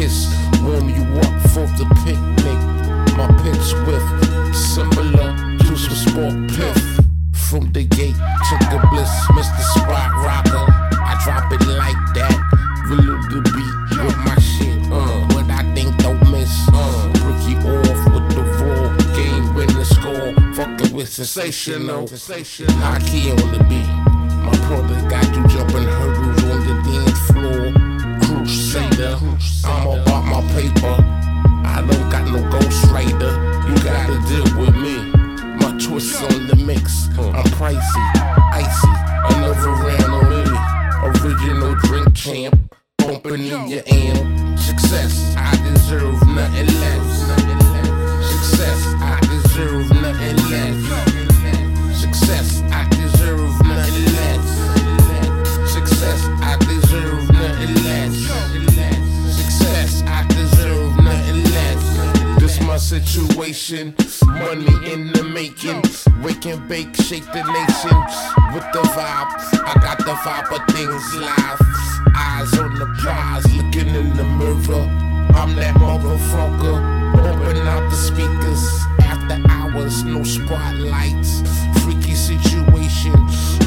kiss, 0.06 0.36
warm 0.62 0.90
you 0.90 1.04
up 1.20 1.36
for 1.54 1.66
the 1.78 1.86
picnic. 2.04 2.60
My 3.18 3.28
pitch 3.42 3.68
with 3.86 4.06
similar 4.54 5.30
to 5.60 5.78
some 5.78 5.98
sport 6.06 6.36
piff. 6.54 6.78
From 7.50 7.72
the 7.72 7.84
gate 7.84 8.20
to 8.48 8.56
the 8.72 8.80
bliss, 8.92 9.14
Mr. 9.38 9.64
Spot 9.74 10.12
Rocker. 10.26 10.66
I 11.10 11.14
drop 11.24 11.52
it 11.52 11.66
like 11.84 12.02
that. 12.18 12.38
Real 12.90 13.18
the 13.32 13.42
beat 13.56 14.04
with 14.04 14.18
my 14.28 14.38
shit. 14.40 14.78
Uh, 14.92 15.26
what 15.34 15.50
I 15.50 15.64
think 15.74 15.98
don't 15.98 16.22
miss. 16.32 16.54
Uh, 16.74 17.12
rookie 17.26 17.58
off 17.74 18.02
with 18.14 18.28
the 18.36 18.44
raw 18.62 18.98
game 19.16 19.56
win 19.56 19.68
the 19.74 19.86
score. 19.86 20.34
Fucking 20.54 20.96
with 20.96 21.10
sensational. 21.10 22.08
High 22.08 23.00
key 23.08 23.32
on 23.32 23.52
the 23.52 23.64
beat. 23.70 23.90
My 24.46 24.56
brother 24.68 25.00
got 25.10 25.26
you 25.36 25.48
jumping 25.48 25.88
hurdles 25.98 26.44
on 26.44 26.60
the 26.68 26.76
dance 26.90 27.32
floor. 27.32 27.85
Crusader. 28.76 29.18
I'm 29.64 29.88
about 29.88 30.26
my 30.26 30.42
paper. 30.54 30.96
I 31.64 31.82
don't 31.88 32.10
got 32.10 32.26
no 32.30 32.40
ghostwriter. 32.50 33.32
You 33.70 33.76
gotta 33.84 34.20
deal 34.28 34.44
with 34.60 34.76
me. 34.76 34.98
My 35.62 35.72
twists 35.80 36.22
on 36.22 36.48
the 36.48 36.56
mix. 36.58 37.08
I'm 37.18 37.46
pricey, 37.56 38.06
icy. 38.52 38.88
Another 39.34 39.72
round 39.72 40.30
me. 40.30 40.44
Original 41.08 41.76
drink 41.84 42.14
champ. 42.14 42.76
Bumping 42.98 43.46
in 43.46 43.68
your 43.70 43.84
amp. 43.88 44.60
Success, 44.60 45.36
I 45.38 45.56
deserve 45.72 46.22
nothing 46.28 46.68
less. 46.82 47.08
Success, 48.28 48.80
I 49.00 49.20
deserve 49.22 49.90
nothing 50.02 50.38
less. 50.52 52.02
Success, 52.02 52.62
situation, 62.86 63.96
money 64.28 64.94
in 64.94 65.12
the 65.14 65.24
making. 65.34 65.82
Wake 66.22 66.46
and 66.46 66.68
bake, 66.70 66.96
shake 66.96 67.26
the 67.34 67.42
nation 67.42 67.98
with 68.54 68.66
the 68.74 68.84
vibe. 68.94 69.30
I 69.66 69.74
got 69.82 69.98
the 69.98 70.14
vibe 70.22 70.52
of 70.54 70.62
things 70.76 71.16
live. 71.16 71.60
Eyes 72.16 72.54
on 72.60 72.76
the 72.78 72.86
prize, 73.02 73.46
looking 73.56 73.90
in 73.90 74.16
the 74.16 74.24
mirror. 74.24 74.86
I'm 75.34 75.56
that 75.56 75.74
motherfucker. 75.78 76.78
Open 77.18 77.58
out 77.68 77.90
the 77.90 77.96
speakers. 77.96 78.64
After 79.02 79.42
hours, 79.50 80.04
no 80.04 80.24
spotlights. 80.24 81.42
Freaky 81.82 82.14
situation. 82.14 83.14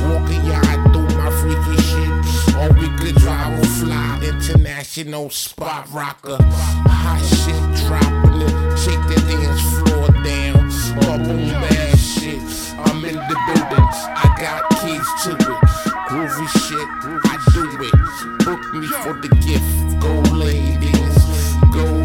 Walking 0.06 0.44
yard 0.46 0.92
through 0.92 1.10
my 1.18 1.30
freaky 1.40 1.82
shit. 1.82 2.17
Or 2.58 2.72
we 2.74 2.88
could 2.98 3.14
drive 3.16 3.58
or 3.58 3.66
fly. 3.66 4.20
International 4.22 5.30
spot 5.30 5.86
rocker. 5.92 6.38
Hot 6.42 7.22
shit 7.22 7.62
dropping 7.86 8.42
it. 8.42 8.78
Shake 8.78 9.04
the 9.06 9.18
dance 9.30 9.62
floor 9.78 10.08
down. 10.24 10.68
Bubble 11.00 11.38
bad 11.62 11.98
shit. 11.98 12.42
I'm 12.86 13.04
in 13.04 13.14
the 13.14 13.38
building. 13.46 13.88
I 14.24 14.26
got 14.40 14.68
keys 14.80 15.08
to 15.24 15.30
it. 15.34 15.68
Groovy 16.08 16.48
shit. 16.66 16.88
I 17.24 17.36
do 17.54 17.64
it. 17.88 18.44
Book 18.44 18.62
me 18.74 18.86
for 18.86 19.14
the 19.14 19.28
gift. 19.46 20.00
Go 20.00 20.12
ladies. 20.34 21.18
Go 21.72 21.97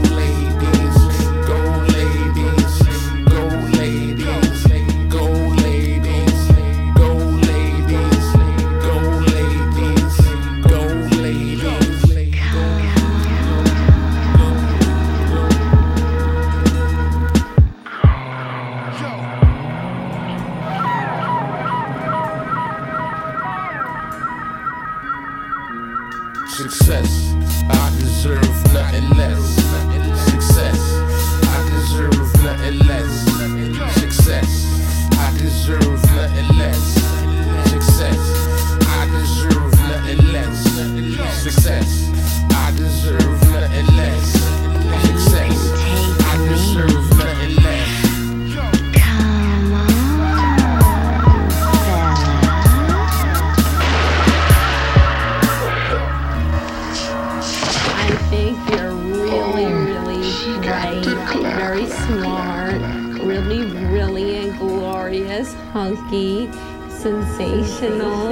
sensational. 67.37 68.23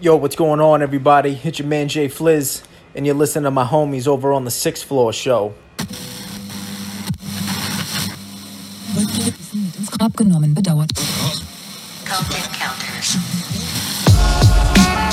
Yo, 0.00 0.16
what's 0.16 0.34
going 0.34 0.60
on, 0.60 0.82
everybody? 0.82 1.40
It's 1.44 1.58
your 1.58 1.68
man 1.68 1.88
Jay 1.88 2.08
Fliz, 2.08 2.62
and 2.94 3.06
you're 3.06 3.14
listening 3.14 3.44
to 3.44 3.50
my 3.50 3.64
homies 3.64 4.08
over 4.08 4.32
on 4.32 4.44
the 4.44 4.50
Sixth 4.50 4.84
Floor 4.84 5.12
Show. 5.12 5.54
abgenommen 10.02 10.54
bedauert. 10.54 10.90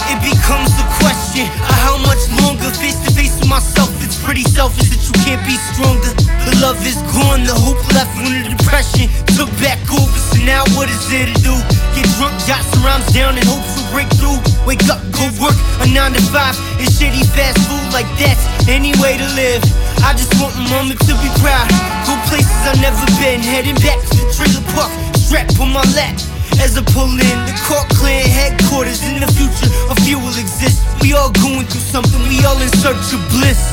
It 0.10 0.20
becomes 0.26 0.72
a 0.80 0.88
question 0.98 1.46
how 1.62 1.98
much 1.98 2.22
longer 2.42 2.72
face 2.72 3.00
to 3.06 3.12
face 3.14 3.38
with 3.40 3.50
myself. 3.50 3.99
It's 4.20 4.28
pretty 4.28 4.44
selfish 4.52 4.92
that 4.92 5.00
you 5.00 5.16
can't 5.24 5.40
be 5.48 5.56
stronger. 5.72 6.12
The 6.44 6.52
love 6.60 6.76
is 6.84 7.00
gone, 7.16 7.48
the 7.48 7.56
hope 7.56 7.80
left 7.96 8.12
when 8.20 8.44
the 8.44 8.52
depression 8.52 9.08
took 9.40 9.48
back 9.64 9.80
over. 9.88 10.12
So 10.12 10.44
now 10.44 10.68
what 10.76 10.92
is 10.92 11.00
there 11.08 11.24
to 11.24 11.38
do? 11.40 11.56
Get 11.96 12.04
drunk, 12.20 12.36
jot 12.44 12.60
some 12.68 12.84
rhymes 12.84 13.08
down, 13.16 13.40
and 13.40 13.48
hope 13.48 13.64
for 13.64 13.96
breakthrough. 13.96 14.36
Wake 14.68 14.84
up, 14.92 15.00
go 15.16 15.24
work 15.40 15.56
a 15.80 15.88
nine 15.88 16.12
to 16.12 16.24
five, 16.36 16.52
and 16.84 16.92
shitty 16.92 17.24
fast 17.32 17.64
food 17.64 17.96
like 17.96 18.12
that's 18.20 18.44
any 18.68 18.92
way 19.00 19.16
to 19.16 19.28
live. 19.40 19.64
I 20.04 20.12
just 20.12 20.36
want 20.36 20.52
a 20.52 20.68
moment 20.68 21.00
to 21.08 21.16
be 21.24 21.32
proud. 21.40 21.72
Go 22.04 22.12
places 22.28 22.52
I've 22.68 22.76
never 22.84 23.00
been, 23.24 23.40
heading 23.40 23.80
back 23.80 24.04
to 24.04 24.20
the 24.20 24.28
trailer 24.36 24.66
park, 24.76 24.92
strapped 25.16 25.56
on 25.64 25.72
my 25.72 25.88
lap. 25.96 26.20
As 26.60 26.76
I 26.76 26.84
pull 26.92 27.08
in 27.08 27.38
the 27.48 27.56
court 27.64 27.88
clear 27.96 28.20
headquarters 28.20 29.00
in 29.08 29.24
the 29.24 29.32
future, 29.32 29.72
a 29.88 29.96
few 30.04 30.20
will 30.20 30.36
exist. 30.36 30.84
We 31.00 31.16
all 31.16 31.32
going 31.40 31.64
through 31.72 31.88
something, 31.88 32.20
we 32.28 32.44
all 32.44 32.60
in 32.60 32.68
search 32.84 33.16
of 33.16 33.24
bliss. 33.32 33.64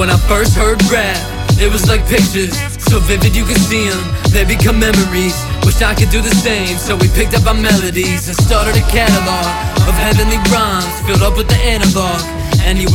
When 0.00 0.08
I 0.08 0.16
first 0.16 0.56
heard 0.56 0.80
rap, 0.88 1.20
it 1.60 1.70
was 1.70 1.86
like 1.86 2.00
pictures, 2.08 2.56
so 2.88 3.00
vivid 3.00 3.36
you 3.36 3.44
could 3.44 3.60
see 3.60 3.86
them. 3.86 4.00
They 4.32 4.46
become 4.46 4.80
memories. 4.80 5.36
Wish 5.66 5.82
I 5.82 5.92
could 5.94 6.08
do 6.08 6.22
the 6.22 6.34
same, 6.40 6.78
so 6.78 6.96
we 6.96 7.06
picked 7.08 7.34
up 7.34 7.46
our 7.46 7.52
melodies 7.52 8.26
and 8.26 8.34
started 8.40 8.80
a 8.80 8.86
catalog 8.88 9.44
of 9.84 9.92
heavenly 10.00 10.40
rhymes 10.48 10.88
filled 11.04 11.20
up 11.20 11.36
with 11.36 11.48
the 11.48 11.60
analog. 11.60 12.16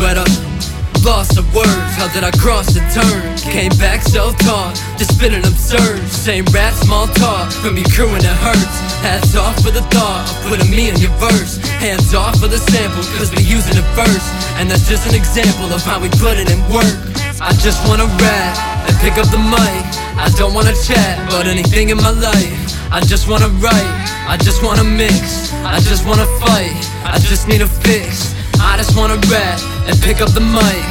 Wet 0.01 0.17
up. 0.17 0.74
Lost 1.05 1.37
of 1.37 1.45
words, 1.53 1.93
how 2.01 2.09
did 2.11 2.23
I 2.23 2.31
cross 2.31 2.75
and 2.75 2.81
turn? 2.89 3.37
Came 3.53 3.69
back 3.77 4.01
self-taught, 4.01 4.73
just 4.97 5.13
spitting 5.13 5.45
absurd 5.45 6.01
Same 6.09 6.45
rap, 6.49 6.73
small 6.73 7.05
talk, 7.05 7.51
from 7.53 7.77
your 7.77 7.85
crew 7.93 8.09
and 8.09 8.25
it 8.25 8.37
hurts 8.41 8.77
Hats 9.05 9.35
off 9.37 9.53
for 9.61 9.69
the 9.69 9.85
thought 9.93 10.25
of 10.25 10.49
putting 10.49 10.71
me 10.73 10.89
in 10.89 10.97
your 10.97 11.13
verse. 11.21 11.61
Hands 11.77 12.09
off 12.15 12.41
for 12.41 12.47
the 12.47 12.57
sample, 12.57 13.05
cause 13.21 13.29
we 13.29 13.45
using 13.45 13.77
it 13.77 13.85
first. 13.93 14.25
And 14.57 14.65
that's 14.65 14.89
just 14.89 15.05
an 15.05 15.13
example 15.13 15.69
of 15.69 15.85
how 15.85 16.01
we 16.01 16.09
put 16.17 16.41
it 16.41 16.49
in 16.49 16.57
work. 16.73 16.97
I 17.37 17.53
just 17.61 17.85
wanna 17.87 18.09
rap 18.17 18.57
and 18.89 18.97
pick 19.05 19.21
up 19.21 19.29
the 19.29 19.37
mic. 19.37 19.85
I 20.17 20.33
don't 20.41 20.55
wanna 20.57 20.73
chat 20.73 21.21
about 21.29 21.45
anything 21.45 21.89
in 21.89 21.97
my 21.97 22.09
life. 22.09 22.65
I 22.91 23.01
just 23.01 23.29
wanna 23.29 23.49
write, 23.61 23.93
I 24.25 24.37
just 24.41 24.63
wanna 24.63 24.83
mix 24.83 25.53
I 25.65 25.79
just 25.81 26.05
wanna 26.05 26.25
fight, 26.39 26.73
I 27.03 27.17
just 27.19 27.47
need 27.47 27.61
a 27.61 27.67
fix 27.67 28.33
I 28.59 28.77
just 28.77 28.95
wanna 28.97 29.17
rap 29.31 29.59
and 29.87 29.99
pick 30.01 30.21
up 30.21 30.29
the 30.33 30.41
mic. 30.41 30.85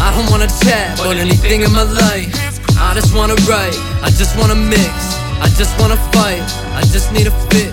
I 0.00 0.12
don't 0.14 0.30
wanna 0.30 0.48
chat 0.62 0.98
about 1.00 1.16
anything 1.16 1.62
in 1.62 1.72
my 1.72 1.82
life. 1.82 2.30
I 2.78 2.94
just 2.94 3.14
wanna 3.14 3.34
write, 3.48 3.76
I 4.02 4.10
just 4.10 4.36
wanna 4.38 4.54
mix. 4.54 4.92
I 5.40 5.48
just 5.56 5.78
wanna 5.80 5.96
fight, 6.12 6.42
I 6.74 6.82
just 6.92 7.12
need 7.12 7.26
a 7.26 7.34
fit. 7.50 7.72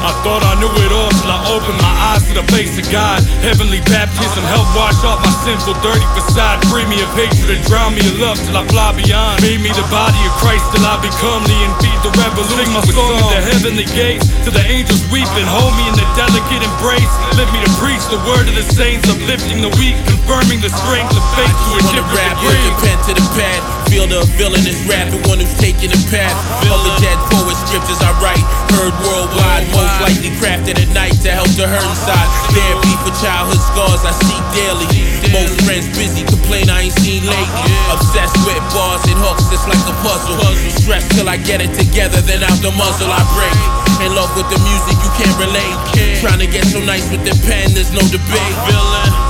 I 0.00 0.12
thought 0.22 0.42
I 0.42 0.54
knew 0.60 0.72
it 0.84 0.92
all 0.92 1.10
till 1.10 1.30
I 1.30 1.38
opened 1.54 1.80
my 1.82 1.87
to 2.28 2.34
the 2.36 2.46
face 2.52 2.76
of 2.76 2.84
God. 2.92 3.24
Heavenly 3.40 3.80
baptism 3.88 4.44
helped 4.52 4.72
wash 4.76 5.00
off 5.04 5.24
my 5.24 5.32
sinful, 5.44 5.80
dirty 5.80 6.04
facade. 6.12 6.60
Free 6.68 6.84
me 6.84 7.00
of 7.00 7.08
hatred 7.16 7.48
and 7.56 7.62
drown 7.64 7.96
me 7.96 8.04
in 8.04 8.20
love 8.20 8.36
till 8.36 8.56
I 8.56 8.64
fly 8.68 8.92
beyond. 8.92 9.40
Made 9.40 9.64
me 9.64 9.72
the 9.72 9.86
body 9.88 10.20
of 10.28 10.32
Christ 10.36 10.64
till 10.70 10.84
I 10.84 11.00
become 11.00 11.42
the 11.48 11.56
and 11.56 11.74
feed 11.80 12.00
the 12.04 12.12
revolution. 12.20 12.68
Sing 12.68 12.72
my 12.76 12.84
song 12.92 13.16
at 13.16 13.28
the 13.32 13.40
heavenly 13.40 13.88
gates 13.96 14.28
to 14.44 14.50
the 14.52 14.62
angels 14.68 15.00
weeping. 15.08 15.48
Hold 15.48 15.72
me 15.80 15.88
in 15.88 15.96
the 15.96 16.06
delicate 16.12 16.60
embrace. 16.60 17.12
Let 17.40 17.48
me 17.50 17.64
to 17.64 17.72
preach 17.80 18.04
the 18.12 18.20
word 18.28 18.44
of 18.44 18.54
the 18.54 18.66
saints, 18.76 19.08
uplifting 19.08 19.64
the 19.64 19.72
weak, 19.80 19.96
confirming 20.04 20.60
the 20.60 20.72
strength 20.84 21.16
of 21.16 21.24
faith 21.32 21.56
to 21.56 21.70
a 21.80 21.82
different 21.96 22.28
degree. 22.44 22.68
pen 22.84 22.98
to 23.08 23.12
the 23.16 23.24
pad. 23.32 23.77
Feel 23.88 24.04
the 24.04 24.20
villainous 24.36 24.76
rap, 24.84 25.08
the 25.08 25.16
one 25.28 25.40
who's 25.40 25.56
taking 25.56 25.88
the 25.88 26.00
path. 26.12 26.36
Of 26.68 26.80
the 26.84 26.92
dead 27.00 27.16
poet 27.32 27.56
scriptures 27.56 27.98
I 28.04 28.12
write, 28.20 28.44
heard 28.76 28.92
worldwide. 29.00 29.64
Most 29.72 29.96
likely 30.04 30.30
crafted 30.36 30.76
at 30.76 30.92
night 30.92 31.16
to 31.24 31.32
help 31.32 31.48
the 31.56 31.64
hurt 31.64 31.82
inside. 31.82 32.28
Therapy 32.52 32.94
for 33.00 33.12
childhood 33.16 33.60
scars 33.64 34.04
I 34.04 34.12
seek 34.28 34.44
daily. 34.52 34.88
Most 35.32 35.56
friends 35.64 35.88
busy 35.96 36.28
complain 36.28 36.68
I 36.68 36.88
ain't 36.88 36.96
seen 37.00 37.24
lately. 37.24 37.72
Obsessed 37.88 38.36
with 38.44 38.60
bars 38.76 39.00
and 39.08 39.16
hooks, 39.16 39.48
it's 39.48 39.64
like 39.64 39.80
a 39.88 39.96
puzzle. 40.04 40.36
Stressed 40.84 41.08
till 41.16 41.28
I 41.28 41.40
get 41.40 41.64
it 41.64 41.72
together, 41.72 42.20
then 42.20 42.44
out 42.44 42.60
the 42.60 42.72
muzzle 42.76 43.08
I 43.08 43.24
break. 43.32 43.56
In 44.04 44.12
love 44.12 44.30
with 44.36 44.52
the 44.52 44.60
music, 44.68 44.96
you 45.00 45.10
can't 45.16 45.36
relate. 45.40 45.76
Trying 46.20 46.44
to 46.44 46.48
get 46.48 46.68
so 46.68 46.78
nice 46.84 47.08
with 47.08 47.24
the 47.24 47.34
pen, 47.48 47.72
there's 47.72 47.90
no 47.90 48.04
debate. 48.12 48.52
Villain. 48.68 49.27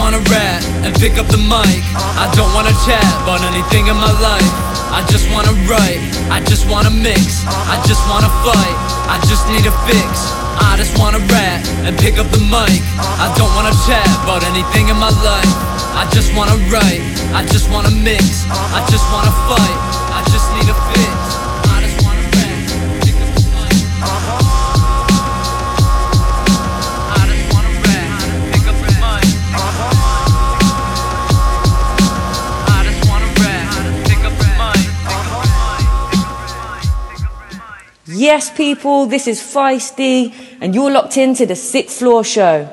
Wanna 0.00 0.24
rap 0.32 0.64
and 0.80 0.96
pick 0.96 1.20
up 1.20 1.28
the 1.28 1.36
mic. 1.36 1.84
I 1.92 2.24
don't 2.32 2.48
wanna 2.56 2.72
chat 2.88 3.04
about 3.20 3.44
anything 3.52 3.86
in 3.86 3.96
my 4.00 4.10
life. 4.24 4.52
I 4.88 5.04
just 5.12 5.28
wanna 5.28 5.52
write, 5.68 6.00
I 6.32 6.40
just 6.48 6.64
wanna 6.72 6.88
mix, 6.88 7.44
I 7.44 7.76
just 7.84 8.00
wanna 8.08 8.32
fight, 8.40 8.76
I 9.12 9.20
just 9.28 9.44
need 9.52 9.68
a 9.68 9.74
fix. 9.84 10.32
I 10.56 10.80
just 10.80 10.96
wanna 10.98 11.20
rap 11.28 11.60
and 11.84 11.92
pick 11.98 12.16
up 12.16 12.32
the 12.32 12.40
mic. 12.40 12.80
I 12.96 13.28
don't 13.36 13.52
wanna 13.52 13.76
chat 13.86 14.08
about 14.24 14.42
anything 14.48 14.88
in 14.88 14.96
my 14.96 15.12
life. 15.20 15.52
I 15.92 16.08
just 16.16 16.32
wanna 16.34 16.56
write, 16.72 17.04
I 17.36 17.44
just 17.44 17.68
wanna 17.68 17.92
mix, 17.92 18.48
I 18.72 18.80
just 18.88 19.04
wanna 19.12 19.32
fight, 19.52 19.78
I 20.16 20.24
just 20.32 20.48
need 20.56 20.68
a 20.72 20.89
Yes, 38.20 38.50
people, 38.50 39.06
this 39.06 39.26
is 39.26 39.40
Feisty, 39.40 40.34
and 40.60 40.74
you're 40.74 40.90
locked 40.90 41.16
into 41.16 41.46
the 41.46 41.56
Sixth 41.56 42.00
Floor 42.00 42.22
Show. 42.22 42.68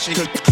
Start 0.00 0.49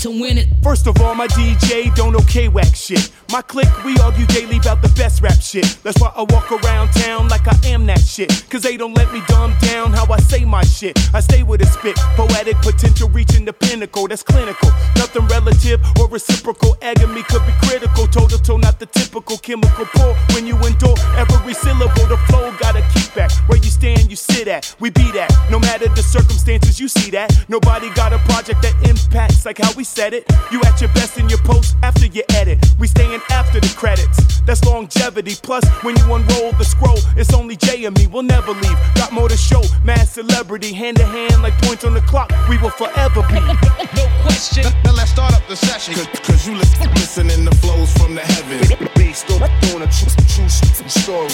to 0.00 0.10
win 0.10 0.38
it. 0.38 0.46
First 0.62 0.86
of 0.86 1.00
all, 1.00 1.14
my 1.14 1.26
DJ 1.28 1.94
don't 1.94 2.14
okay 2.22 2.48
whack 2.48 2.74
shit. 2.74 3.10
My 3.30 3.42
clique, 3.42 3.84
we 3.84 3.98
argue 3.98 4.26
daily 4.26 4.58
about 4.58 4.80
the 4.80 4.88
best 4.90 5.20
rap 5.22 5.40
shit. 5.40 5.78
That's 5.82 6.00
why 6.00 6.12
I 6.14 6.22
walk 6.22 6.50
around 6.52 6.88
town 6.92 7.28
like 7.28 7.46
I 7.46 7.56
am 7.68 7.84
that 7.86 8.00
shit. 8.00 8.30
Cause 8.48 8.62
they 8.62 8.76
don't 8.76 8.94
let 8.94 9.12
me 9.12 9.20
dumb 9.28 9.54
down 9.60 9.92
how 9.92 10.10
I 10.10 10.18
say 10.20 10.44
my 10.44 10.62
shit. 10.64 10.98
I 11.12 11.20
stay 11.20 11.42
with 11.42 11.60
a 11.62 11.66
spit, 11.66 11.96
poetic 12.16 12.56
potential 12.58 13.08
reaching 13.10 13.44
the 13.44 13.52
pinnacle. 13.52 14.06
That's 14.08 14.22
clinical. 14.22 14.70
Nothing 14.96 15.26
relative 15.26 15.80
or 15.98 16.08
reciprocal. 16.08 16.76
Agony 16.80 17.22
could 17.24 17.44
be 17.44 17.52
critical. 17.66 18.06
Toe 18.06 18.28
to 18.28 18.40
toe, 18.40 18.56
not 18.56 18.78
the 18.78 18.86
typical 18.86 19.36
chemical 19.38 19.84
pull. 19.86 20.14
When 20.34 20.46
you 20.46 20.56
endure 20.58 20.96
every 21.16 21.54
syllable, 21.54 22.06
the 22.06 22.16
flow 22.28 22.54
gotta 22.58 22.82
keep 22.94 23.12
back. 23.14 23.32
Where 23.48 23.58
you 23.58 23.70
stand, 23.70 24.10
you 24.10 24.16
sit 24.16 24.48
at. 24.48 24.74
We 24.80 24.90
be 24.90 25.10
that. 25.12 25.30
No 25.50 25.58
matter 25.58 25.88
the 25.88 26.02
circumstances, 26.02 26.78
you 26.78 26.88
see 26.88 27.10
that. 27.10 27.44
Nobody 27.48 27.90
got 27.94 28.12
a 28.12 28.18
project 28.30 28.62
that 28.62 28.74
impacts 28.88 29.44
like 29.44 29.58
how 29.58 29.72
we 29.74 29.84
said 29.88 30.12
it. 30.12 30.24
You 30.52 30.60
at 30.64 30.80
your 30.80 30.92
best 30.92 31.18
in 31.18 31.28
your 31.28 31.38
post 31.38 31.76
after 31.82 32.06
you 32.06 32.22
edit. 32.34 32.58
We 32.78 32.86
staying 32.86 33.20
after 33.30 33.58
the 33.58 33.72
credits. 33.76 34.40
That's 34.42 34.62
longevity. 34.64 35.34
Plus, 35.42 35.64
when 35.82 35.96
you 35.96 36.04
unroll 36.04 36.52
the 36.52 36.64
scroll, 36.64 36.98
it's 37.16 37.32
only 37.32 37.56
Jay 37.56 37.84
and 37.86 37.96
me. 37.98 38.06
We'll 38.06 38.22
never 38.22 38.52
leave. 38.52 38.78
Got 38.94 39.12
more 39.12 39.28
to 39.28 39.36
show. 39.36 39.62
Mass 39.84 40.12
celebrity, 40.12 40.72
hand 40.72 40.98
to 40.98 41.06
hand 41.06 41.42
like 41.42 41.56
points 41.62 41.84
on 41.84 41.94
the 41.94 42.02
clock. 42.02 42.30
We 42.48 42.58
will 42.58 42.70
forever 42.70 43.22
be. 43.28 43.40
No 43.96 44.06
question. 44.22 44.64
Now 44.84 44.92
let's 44.92 45.10
start 45.10 45.32
up 45.34 45.42
the 45.48 45.56
session. 45.56 45.94
Cause, 45.94 46.06
cause 46.20 46.46
you 46.46 46.54
listen, 46.54 46.90
listening 46.94 47.44
to 47.46 47.56
flows 47.56 47.90
from 47.94 48.14
the 48.14 48.20
heavens. 48.20 48.68
Based 48.94 49.30
on, 49.30 49.42
on 49.42 49.82
a 49.82 49.88
true, 49.88 50.12
true 50.28 50.48
story. 50.88 51.28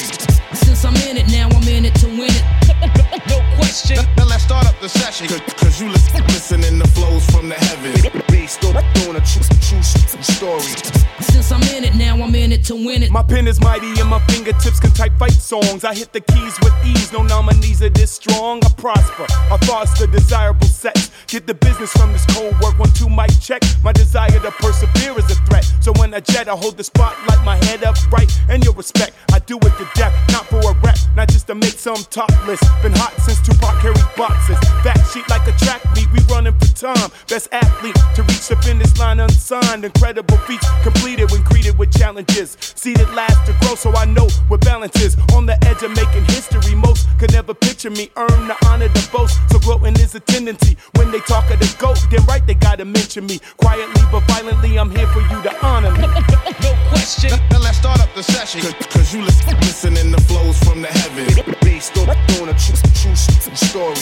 Since 0.55 0.85
I'm 0.85 0.97
in 1.09 1.17
it 1.19 1.29
now, 1.29 1.49
I'm 1.51 1.69
in 1.69 1.85
it 1.85 1.95
to 1.97 2.07
win 2.07 2.31
it. 2.31 2.45
No 3.29 3.41
question. 3.57 3.97
Now 4.17 4.27
let's 4.27 4.45
start 4.45 4.67
up 4.67 4.79
the 4.81 4.89
session. 4.89 5.27
Cause, 5.27 5.41
cause 5.55 5.81
you 5.81 5.89
listen, 5.89 6.23
listening 6.29 6.79
to 6.81 6.89
flows 6.89 7.27
from 7.31 7.49
the 7.49 7.57
heavens. 7.57 8.25
Based 8.45 8.63
on, 8.67 8.77
on 8.77 9.17
a 9.17 9.25
true, 9.25 9.41
true 9.63 9.83
story. 9.83 10.61
Since 11.21 11.51
I'm 11.51 11.63
in 11.75 11.83
it 11.83 11.95
now, 11.95 12.23
I'm 12.23 12.35
in 12.35 12.53
it 12.53 12.63
to 12.65 12.75
win 12.75 13.03
it. 13.03 13.11
My 13.11 13.23
pen 13.23 13.49
is 13.49 13.59
mighty 13.59 13.99
and 13.99 14.11
my 14.11 14.19
fingertips 14.27 14.81
can 14.81 14.91
type 14.91 15.17
fight 15.19 15.33
songs. 15.33 15.83
I 15.83 15.95
hit 15.95 16.13
the 16.13 16.21
keys 16.21 16.59
with 16.61 16.75
ease, 16.85 17.11
no 17.11 17.23
nominees 17.23 17.81
are 17.81 17.89
this 17.89 18.11
strong. 18.11 18.61
I 18.63 18.69
prosper, 18.77 19.25
I 19.51 19.57
foster 19.65 20.07
desirable 20.07 20.67
sex. 20.67 21.11
Get 21.27 21.47
the 21.47 21.55
business 21.55 21.91
from 21.93 22.13
this 22.13 22.27
cold 22.37 22.53
work, 22.61 22.79
one 22.79 22.93
two 22.93 23.09
mic 23.09 23.31
check. 23.41 23.63
My 23.83 23.93
desire 23.93 24.29
to 24.29 24.51
persevere 24.61 25.19
is 25.19 25.31
a 25.31 25.37
threat. 25.47 25.65
So 25.81 25.93
when 25.97 26.13
I 26.13 26.21
jet, 26.21 26.47
I 26.47 26.53
hold 26.53 26.77
the 26.77 26.85
spotlight, 26.85 27.43
my 27.47 27.57
head 27.65 27.83
up 27.83 27.97
right, 28.13 28.31
and 28.51 28.63
your 28.63 28.75
respect. 28.75 29.17
I 29.33 29.39
do 29.39 29.57
it 29.57 29.73
to 29.79 29.89
death, 29.95 30.13
not 30.33 30.45
for 30.49 30.61
a 30.61 30.75
rap, 30.85 30.99
not 31.17 31.29
just 31.29 31.47
to 31.47 31.55
make 31.55 31.79
some 31.81 32.05
top 32.11 32.31
list. 32.47 32.63
Been 32.83 32.93
hot 32.93 33.15
since 33.23 33.41
Tupac 33.41 33.81
carried 33.81 34.05
boxes. 34.19 34.59
Back 34.85 35.01
sheet 35.13 35.29
like 35.31 35.49
a 35.49 35.57
track 35.65 35.81
meet, 35.97 36.13
we 36.13 36.21
running 36.29 36.53
for 36.59 36.69
time. 36.77 37.11
Best 37.27 37.49
athlete 37.51 37.97
to 38.15 38.23
reach 38.35 38.49
the 38.49 38.57
finish 38.57 38.97
line 38.99 39.21
unsigned. 39.21 39.85
Incredible 39.85 40.37
feats 40.47 40.67
completed 40.83 41.31
when 41.31 41.43
greeted 41.43 41.79
with 41.79 41.91
challenges. 41.93 42.57
Seated 42.61 43.09
last 43.15 43.47
to 43.47 43.53
grow, 43.61 43.75
so 43.75 43.91
I 43.95 44.05
know 44.05 44.29
what 44.49 44.61
balance 44.61 44.97
is. 45.01 45.17
On 45.35 45.47
the 45.47 45.57
edge 45.67 45.83
of 45.83 45.91
making 45.95 46.25
history, 46.25 46.75
most 46.75 47.07
could 47.19 47.33
never 47.33 47.55
picture 47.55 47.91
me 47.91 48.11
earn 48.17 48.49
the 48.49 48.57
honor 48.67 48.89
to 48.89 49.03
boast. 49.13 49.39
So 49.51 49.59
gloating 49.59 49.95
is 49.95 50.15
a 50.15 50.21
tendency. 50.21 50.77
When 50.97 51.11
they 51.11 51.21
talk 51.21 51.51
of 51.51 51.59
the 51.59 51.71
goat, 51.79 51.99
then 52.11 52.25
right 52.27 52.45
they 52.47 52.55
gotta 52.55 52.85
mention 52.85 53.27
me. 53.27 53.41
Quietly 53.59 54.03
but 54.11 54.23
violently, 54.27 54.79
I'm 54.79 54.91
here 54.91 55.07
for 55.09 55.21
you 55.21 55.43
to 55.43 55.53
honor 55.65 55.93
me. 55.93 56.07
No 56.63 56.73
question. 56.89 57.31
Now 57.51 57.59
let's 57.59 57.79
start 57.79 58.01
up 58.01 58.09
the 58.15 58.23
session. 58.23 58.61
Cause, 58.63 58.87
cause 58.87 59.15
you 59.15 59.23
listen, 59.23 59.55
listening 59.61 60.13
to 60.13 60.21
flows 60.23 60.59
from 60.61 60.81
the 60.81 60.89
heavens. 60.89 61.35
Based 61.61 61.97
on, 61.99 62.09
on 62.09 62.49
a 62.49 62.55
true, 62.55 62.77
true 62.95 63.15
story. 63.15 63.97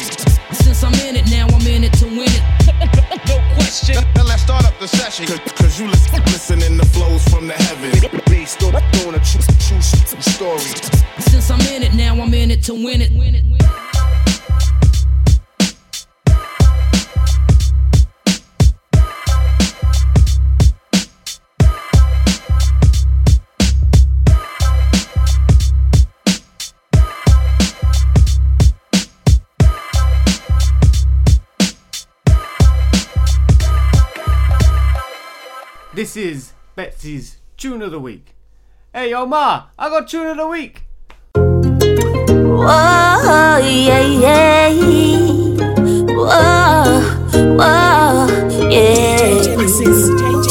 Since 0.53 0.85
I'm 0.85 0.95
in 1.07 1.17
it 1.17 1.31
now, 1.31 1.47
I'm 1.49 1.67
in 1.67 1.85
it 1.85 1.93
to 1.95 2.07
win 2.07 2.29
it. 2.29 2.43
No 3.29 3.39
question. 3.55 3.97
Now 4.23 4.29
let's 4.29 4.43
start 4.43 4.65
up 4.65 4.79
the 4.79 4.87
session. 4.87 5.27
Cause, 5.27 5.41
cause 5.53 5.81
you 5.81 5.89
listen, 5.89 6.21
listening 6.27 6.79
to 6.79 6.87
flows 6.87 7.25
from 7.25 7.49
the 7.49 7.55
heavens. 7.55 8.07
Based 8.27 8.63
on, 8.63 8.77
on 8.77 9.15
a 9.17 9.19
true, 9.19 9.43
true 9.59 9.83
story. 9.83 10.61
Since 11.19 11.51
I'm 11.51 11.61
in 11.75 11.83
it 11.83 11.93
now, 11.95 12.15
I'm 12.15 12.33
in 12.33 12.53
it 12.53 12.63
to 12.65 12.75
win 12.75 13.01
it. 13.01 13.11
Win 13.13 13.35
it. 13.35 13.45
Win 13.47 13.57
it. 13.61 14.02
This 36.03 36.17
is 36.17 36.53
Betsy's 36.75 37.37
Tune 37.57 37.81
of 37.81 37.93
the 37.93 38.01
Week. 38.01 38.35
Hey, 38.93 39.11
yo, 39.13 39.25
Ma, 39.25 39.67
I 39.79 39.89
got 39.89 40.09
Tune 40.09 40.27
of 40.31 40.37
the 40.37 40.49
Week. 40.49 40.83
Whoa, 41.37 42.67
yeah, 43.63 44.01
yeah. 44.01 44.69
Whoa, 46.13 47.03
whoa, 47.57 48.27
yeah. 48.69 49.12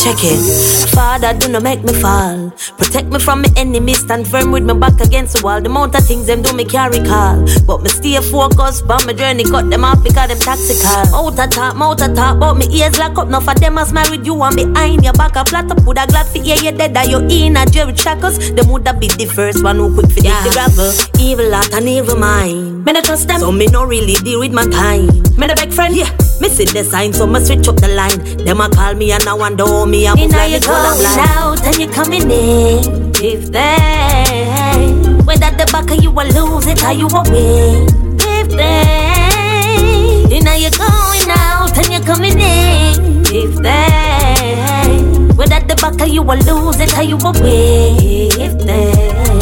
Check 0.01 0.17
it. 0.23 0.89
Father, 0.89 1.37
do 1.37 1.47
not 1.47 1.61
make 1.61 1.83
me 1.83 1.93
fall. 1.93 2.49
Protect 2.79 3.07
me 3.13 3.19
from 3.19 3.43
my 3.43 3.49
enemies. 3.55 3.99
Stand 3.99 4.27
firm 4.27 4.51
with 4.51 4.63
my 4.63 4.73
back 4.73 4.99
against 4.99 5.37
the 5.37 5.43
wall. 5.43 5.61
The 5.61 5.69
amount 5.69 5.93
of 5.93 6.03
things 6.03 6.25
them 6.25 6.41
do 6.41 6.53
me 6.53 6.65
carry 6.65 6.97
call. 7.05 7.45
But 7.67 7.83
me 7.83 7.89
stay 7.89 8.17
focused 8.19 8.89
on 8.89 9.05
my 9.05 9.13
journey. 9.13 9.43
Cut 9.43 9.69
them 9.69 9.85
off 9.85 10.03
because 10.03 10.29
them 10.29 10.39
tactical. 10.39 11.05
Out 11.13 11.37
of 11.37 11.49
talk, 11.51 11.75
mouth 11.75 12.01
of 12.01 12.15
talk. 12.15 12.39
But 12.39 12.55
me 12.55 12.65
ears 12.73 12.97
lock 12.97 13.19
up. 13.19 13.27
Enough 13.27 13.47
of 13.47 13.59
them 13.59 13.77
as 13.77 13.93
married 13.93 14.25
you 14.25 14.41
and 14.41 14.55
behind 14.55 15.03
your 15.03 15.13
back. 15.13 15.35
A 15.35 15.45
flat 15.45 15.69
up. 15.69 15.85
Would 15.85 15.99
a 15.99 16.07
glad 16.07 16.25
for 16.25 16.41
hear 16.41 16.57
you 16.57 16.71
dead. 16.71 16.95
That 16.95 17.07
you 17.07 17.19
in 17.29 17.55
a 17.55 17.65
jail 17.67 17.85
with 17.85 17.99
shackles. 17.99 18.39
Them 18.53 18.71
would 18.71 18.87
have 18.87 18.99
be 18.99 19.07
the 19.07 19.27
first 19.27 19.63
one 19.63 19.77
who 19.77 19.93
quick 19.93 20.09
for 20.11 20.21
yeah. 20.21 20.41
the 20.41 20.49
gravel. 20.49 20.91
Evil 21.21 21.53
heart 21.53 21.73
and 21.75 21.87
evil 21.87 22.17
mind. 22.17 22.70
Me 22.85 22.93
no 22.93 23.01
trust 23.01 23.27
them. 23.27 23.39
So 23.39 23.51
me 23.51 23.67
no 23.67 23.83
really 23.85 24.15
deal 24.15 24.39
with 24.39 24.53
my 24.53 24.65
time. 24.65 25.07
Me 25.37 25.47
no 25.47 25.55
beg 25.55 25.71
friend. 25.71 25.95
Yeah. 25.95 26.09
Me 26.41 26.49
see 26.49 26.65
the 26.65 26.83
sign. 26.83 27.13
So 27.13 27.27
me 27.27 27.39
switch 27.39 27.67
up 27.67 27.75
the 27.75 27.87
line. 27.89 28.17
Them 28.45 28.61
a 28.61 28.69
call 28.69 28.95
me 28.95 29.11
and 29.11 29.27
I 29.27 29.33
wonder 29.33 29.65
how 29.65 29.85
me 29.85 30.07
a 30.07 30.15
move 30.15 30.31
like 30.31 30.59
the 30.59 30.65
going 30.65 31.05
out 31.29 31.63
and 31.63 31.77
you 31.77 31.87
coming 31.89 32.31
in. 32.31 33.11
If 33.21 33.51
they 33.51 35.21
whether 35.25 35.51
the 35.55 35.69
back 35.71 35.91
of 35.91 36.03
you 36.03 36.11
will 36.11 36.27
lose 36.33 36.65
it 36.67 36.83
or 36.83 36.91
you 36.91 37.07
will 37.07 37.23
win. 37.29 37.87
If 38.19 38.49
they 38.49 40.39
now 40.43 40.55
you're 40.55 40.71
going 40.71 41.29
out 41.29 41.77
and 41.77 41.91
you're 41.91 42.01
coming 42.01 42.39
in. 42.39 43.21
If 43.27 43.55
they 43.61 45.35
whether 45.35 45.59
the 45.65 45.75
back 45.75 46.01
of 46.01 46.07
you 46.07 46.23
will 46.23 46.39
lose 46.39 46.79
it 46.79 46.97
or 46.97 47.03
you 47.03 47.17
will 47.17 47.33
win. 47.33 48.31
If 48.41 48.57
they. 48.65 49.40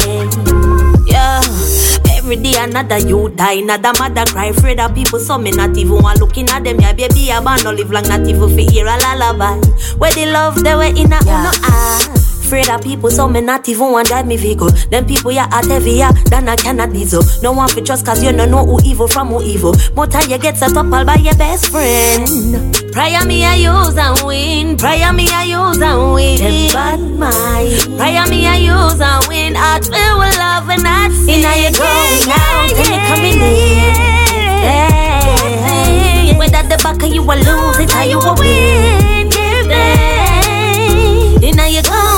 Every 2.30 2.44
day 2.44 2.62
another 2.62 2.98
you 2.98 3.28
die, 3.30 3.54
another 3.54 3.90
mother 3.98 4.24
cry, 4.24 4.46
afraid 4.54 4.78
of 4.78 4.94
people, 4.94 5.18
so 5.18 5.36
me 5.36 5.50
not 5.50 5.76
even 5.76 6.00
want 6.00 6.20
looking 6.20 6.48
at 6.48 6.62
them. 6.62 6.78
Yeah, 6.78 6.92
baby, 6.92 7.28
a 7.30 7.42
man 7.42 7.58
no 7.64 7.72
live 7.72 7.90
long, 7.90 8.04
not 8.04 8.20
even 8.20 8.56
fi 8.56 8.70
hear 8.70 8.86
a 8.86 8.96
lullaby. 8.98 9.58
Where 9.98 10.12
the 10.12 10.26
love, 10.26 10.62
they 10.62 10.76
were 10.76 10.84
in 10.84 11.12
a 11.12 11.18
yeah. 11.26 11.42
no 11.42 11.50
eye. 11.50 12.06
Ah. 12.14 12.19
Afraid 12.50 12.68
of 12.68 12.82
people, 12.82 13.10
so 13.12 13.28
me 13.28 13.40
not 13.40 13.68
even 13.68 13.92
want 13.92 14.08
drive 14.08 14.26
me 14.26 14.36
vehicle. 14.36 14.70
Them 14.90 15.06
people 15.06 15.30
ya 15.30 15.46
are 15.52 15.64
heavier 15.68 16.10
than 16.30 16.48
a 16.48 16.56
can 16.56 16.80
of 16.80 16.92
diesel. 16.92 17.22
No 17.44 17.52
one 17.52 17.68
fi 17.68 17.80
trust 17.80 18.04
cause 18.04 18.24
you 18.24 18.32
no 18.32 18.44
know 18.44 18.66
who 18.66 18.80
evil 18.84 19.06
from 19.06 19.28
who 19.28 19.40
evil. 19.40 19.72
But 19.94 20.12
how 20.12 20.24
you 20.24 20.36
get 20.36 20.56
set 20.56 20.76
up 20.76 20.92
all 20.92 21.04
by 21.04 21.14
your 21.14 21.36
best 21.36 21.70
friend. 21.70 22.26
Prior 22.90 23.24
me 23.24 23.44
I 23.44 23.54
use 23.54 23.96
and 23.96 24.20
win. 24.26 24.76
Prior 24.76 25.12
me 25.12 25.28
I 25.30 25.44
use 25.44 25.80
and 25.80 26.12
win. 26.12 26.38
Them 26.38 26.72
bad 26.74 26.98
mind. 27.22 27.96
Prior 27.96 28.26
me 28.28 28.44
I 28.48 28.56
use 28.56 29.00
and 29.00 29.24
win. 29.28 29.54
Heart 29.54 29.84
filled 29.84 30.18
with 30.18 30.36
love 30.36 30.68
and 30.70 30.82
not 30.82 31.12
sin. 31.12 31.38
Inna 31.38 31.54
you 31.54 31.70
going 31.70 32.30
out 32.34 32.72
and 32.74 32.88
you 32.90 32.98
coming 33.06 33.38
in. 33.46 33.94
Hey. 34.66 36.34
Whether 36.36 36.66
the 36.66 36.82
back 36.82 37.00
of 37.00 37.14
you 37.14 37.22
will 37.22 37.38
lose 37.38 37.78
it 37.78 37.94
or 37.94 38.02
you 38.02 38.18
will 38.18 38.34
win. 38.34 39.28
Give 39.30 39.68
them. 39.68 41.44
Inna 41.44 41.68
you 41.68 41.82
going 41.82 41.94
out 41.94 42.09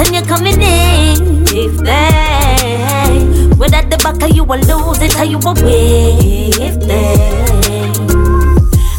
and 0.00 0.14
you're 0.14 0.24
coming 0.24 0.60
in. 0.60 1.44
If 1.52 1.76
they. 1.78 3.54
Whether 3.56 3.82
the 3.88 3.98
back 4.02 4.34
you 4.34 4.44
will 4.44 4.60
lose 4.60 5.00
it 5.02 5.18
or 5.18 5.24
you 5.24 5.38
will 5.38 5.54
win. 5.54 6.52
If 6.68 6.80
they. 6.80 7.16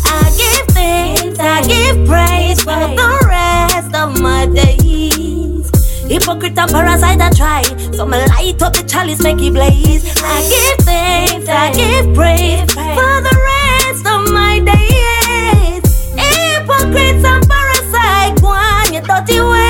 I 0.05 0.23
give 0.37 0.67
thanks, 0.75 1.39
I 1.39 1.61
give 1.67 2.07
praise 2.07 2.61
for 2.61 2.79
the 2.99 3.09
rest 3.27 3.95
of 3.95 4.21
my 4.21 4.45
days. 4.45 5.69
Hypocrite 6.07 6.57
and 6.57 6.71
parasite 6.71 7.21
I 7.21 7.29
try, 7.31 7.63
so 7.93 8.05
me 8.05 8.17
light 8.27 8.61
up 8.61 8.73
the 8.73 8.83
chalice, 8.83 9.23
make 9.23 9.41
it 9.41 9.53
blaze. 9.53 10.05
I 10.17 10.41
give 10.53 10.85
thanks, 10.85 11.47
I 11.47 11.71
give 11.73 12.13
praise 12.13 12.71
for 12.73 13.15
the 13.27 13.35
rest 13.51 14.05
of 14.05 14.29
my 14.31 14.59
days. 14.59 15.83
Hypocrites 16.15 17.25
and 17.25 17.47
parasite, 17.49 18.41
go 18.41 18.47
on 18.49 18.93
your 18.93 19.01
dirty 19.03 19.39
ways. 19.39 19.60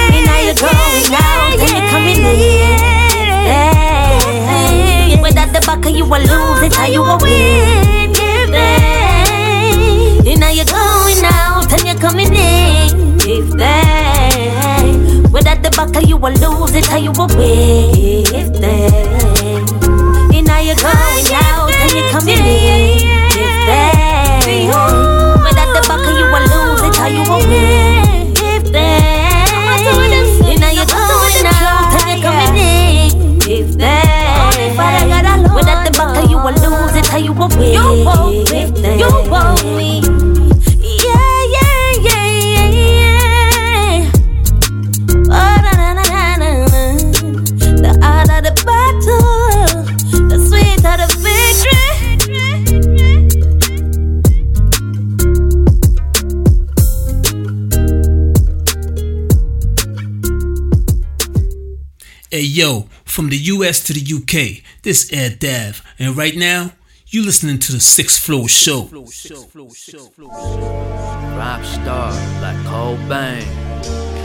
Going 0.61 1.13
out 1.13 1.57
and 1.57 1.71
you're 1.73 1.89
coming 1.89 2.21
in. 2.21 2.77
Hey. 3.49 5.17
Whether 5.21 5.47
the 5.51 5.59
back 5.65 5.85
of 5.85 5.91
you 5.95 6.05
will 6.05 6.21
lose 6.21 6.61
it 6.61 6.77
or 6.79 6.85
you 6.85 7.01
will 7.01 7.17
win. 7.19 8.13
Give 8.13 8.51
them. 8.51 10.39
Now 10.39 10.49
you're 10.49 10.65
going 10.65 11.23
out 11.25 11.71
and 11.73 11.83
you're 11.85 11.99
coming 11.99 12.33
in. 12.33 13.17
If 13.21 13.51
they, 13.57 15.29
whether 15.29 15.55
the 15.61 15.69
back 15.75 15.95
of 15.95 16.03
you 16.09 16.17
will 16.17 16.33
lose 16.33 16.75
it 16.75 16.91
or 16.91 16.97
you 16.97 17.11
will 17.11 17.27
win. 17.27 18.00
US 63.71 63.79
to 63.85 63.93
the 63.93 64.01
UK, 64.01 64.63
this 64.81 65.13
Ed 65.13 65.39
Dav, 65.39 65.81
and 65.97 66.17
right 66.17 66.35
now, 66.35 66.73
you 67.07 67.23
listening 67.23 67.57
to 67.59 67.71
the 67.71 67.79
Sixth 67.79 68.21
Floor 68.21 68.49
Show. 68.49 68.89
Rap 71.37 71.63
star 71.63 72.11
like 72.41 72.57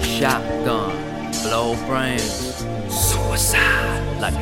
shotgun, 0.02 0.96
blow 1.44 1.76
brains, 1.86 2.56
suicide 2.92 4.20
like 4.20 4.34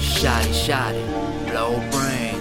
shotty 0.00 0.54
shotty, 0.64 1.04
blow 1.50 1.76
brains. 1.90 2.37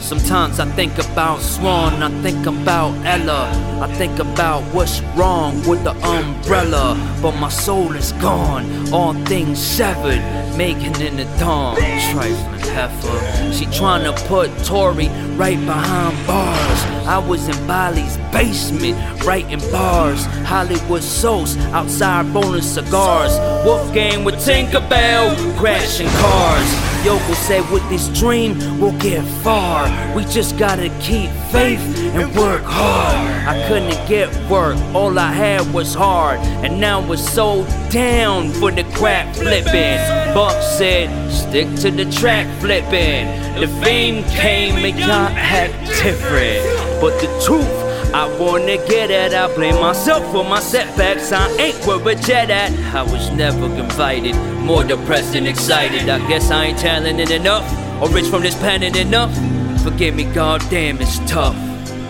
Sometimes 0.00 0.58
I 0.58 0.64
think 0.70 0.96
about 0.98 1.40
Swan, 1.40 2.02
I 2.02 2.10
think 2.22 2.46
about 2.46 2.94
Ella, 3.04 3.50
I 3.82 3.92
think 3.94 4.18
about 4.18 4.62
what's 4.72 5.00
wrong 5.16 5.56
with 5.68 5.84
the 5.84 5.90
umbrella. 5.90 6.96
But 7.20 7.32
my 7.32 7.48
soul 7.48 7.94
is 7.94 8.12
gone, 8.12 8.92
all 8.92 9.12
things 9.26 9.58
severed, 9.58 10.22
making 10.56 11.00
in 11.00 11.16
the 11.16 11.24
dawn. 11.38 11.76
Trifling 11.76 12.60
heifer, 12.72 13.52
she 13.52 13.66
tryna 13.66 14.16
put 14.26 14.48
Tori 14.64 15.08
right 15.36 15.58
behind 15.66 16.26
bars. 16.26 16.84
I 17.06 17.18
was 17.18 17.48
in 17.48 17.66
Bali's 17.66 18.16
basement, 18.32 19.24
writing 19.24 19.60
bars. 19.70 20.24
Hollywood 20.46 21.02
souls 21.02 21.56
outside 21.72 22.26
rolling 22.26 22.62
cigars. 22.62 23.32
Wolfgang 23.66 24.24
with 24.24 24.36
Tinkerbell, 24.36 25.34
crashing 25.58 26.08
cars. 26.08 26.97
Yoko 27.04 27.34
said, 27.34 27.70
with 27.70 27.88
this 27.88 28.08
dream, 28.18 28.58
we'll 28.80 28.98
get 28.98 29.24
far. 29.42 29.88
We 30.16 30.24
just 30.24 30.58
gotta 30.58 30.88
keep 31.00 31.30
faith 31.52 31.80
and 32.14 32.34
work 32.36 32.62
hard. 32.64 33.16
I 33.46 33.66
couldn't 33.68 34.08
get 34.08 34.28
work, 34.50 34.76
all 34.94 35.18
I 35.18 35.32
had 35.32 35.72
was 35.72 35.94
hard. 35.94 36.40
And 36.64 36.80
now 36.80 37.06
we're 37.06 37.16
so 37.16 37.64
down 37.90 38.50
for 38.50 38.70
the 38.70 38.84
crap 38.94 39.34
flipping. 39.36 39.98
Buck 40.34 40.60
said, 40.62 41.08
stick 41.30 41.68
to 41.76 41.90
the 41.90 42.10
track 42.10 42.46
flipping. 42.60 43.26
The 43.60 43.68
fame 43.82 44.24
came 44.30 44.84
and 44.84 44.98
y'all 44.98 45.08
act 45.10 45.72
different. 46.02 46.62
But 47.00 47.18
the 47.20 47.28
truth, 47.44 47.87
I 48.14 48.26
wanna 48.38 48.76
get 48.88 49.10
at. 49.10 49.34
I 49.34 49.54
blame 49.54 49.80
myself 49.80 50.24
for 50.32 50.44
my 50.44 50.60
setbacks. 50.60 51.32
I 51.32 51.48
ain't 51.58 51.86
where 51.86 52.08
a 52.08 52.14
jet 52.14 52.50
at. 52.50 52.72
I 52.94 53.02
was 53.02 53.30
never 53.30 53.66
invited, 53.66 54.34
more 54.64 54.84
depressed 54.84 55.34
and 55.34 55.46
excited. 55.46 56.08
I 56.08 56.18
guess 56.28 56.50
I 56.50 56.66
ain't 56.66 56.78
talented 56.78 57.30
enough, 57.30 57.66
or 58.02 58.08
rich 58.08 58.26
from 58.26 58.42
this 58.42 58.54
planet 58.54 58.96
enough. 58.96 59.34
Forgive 59.82 60.14
me, 60.14 60.24
goddamn, 60.24 61.00
it's 61.00 61.18
tough. 61.30 61.56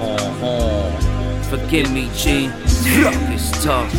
Uh-huh. 0.01 0.91
Forgive 1.43 1.91
me, 1.93 2.09
G. 2.15 2.51
It's 2.65 3.65
tough. 3.65 3.93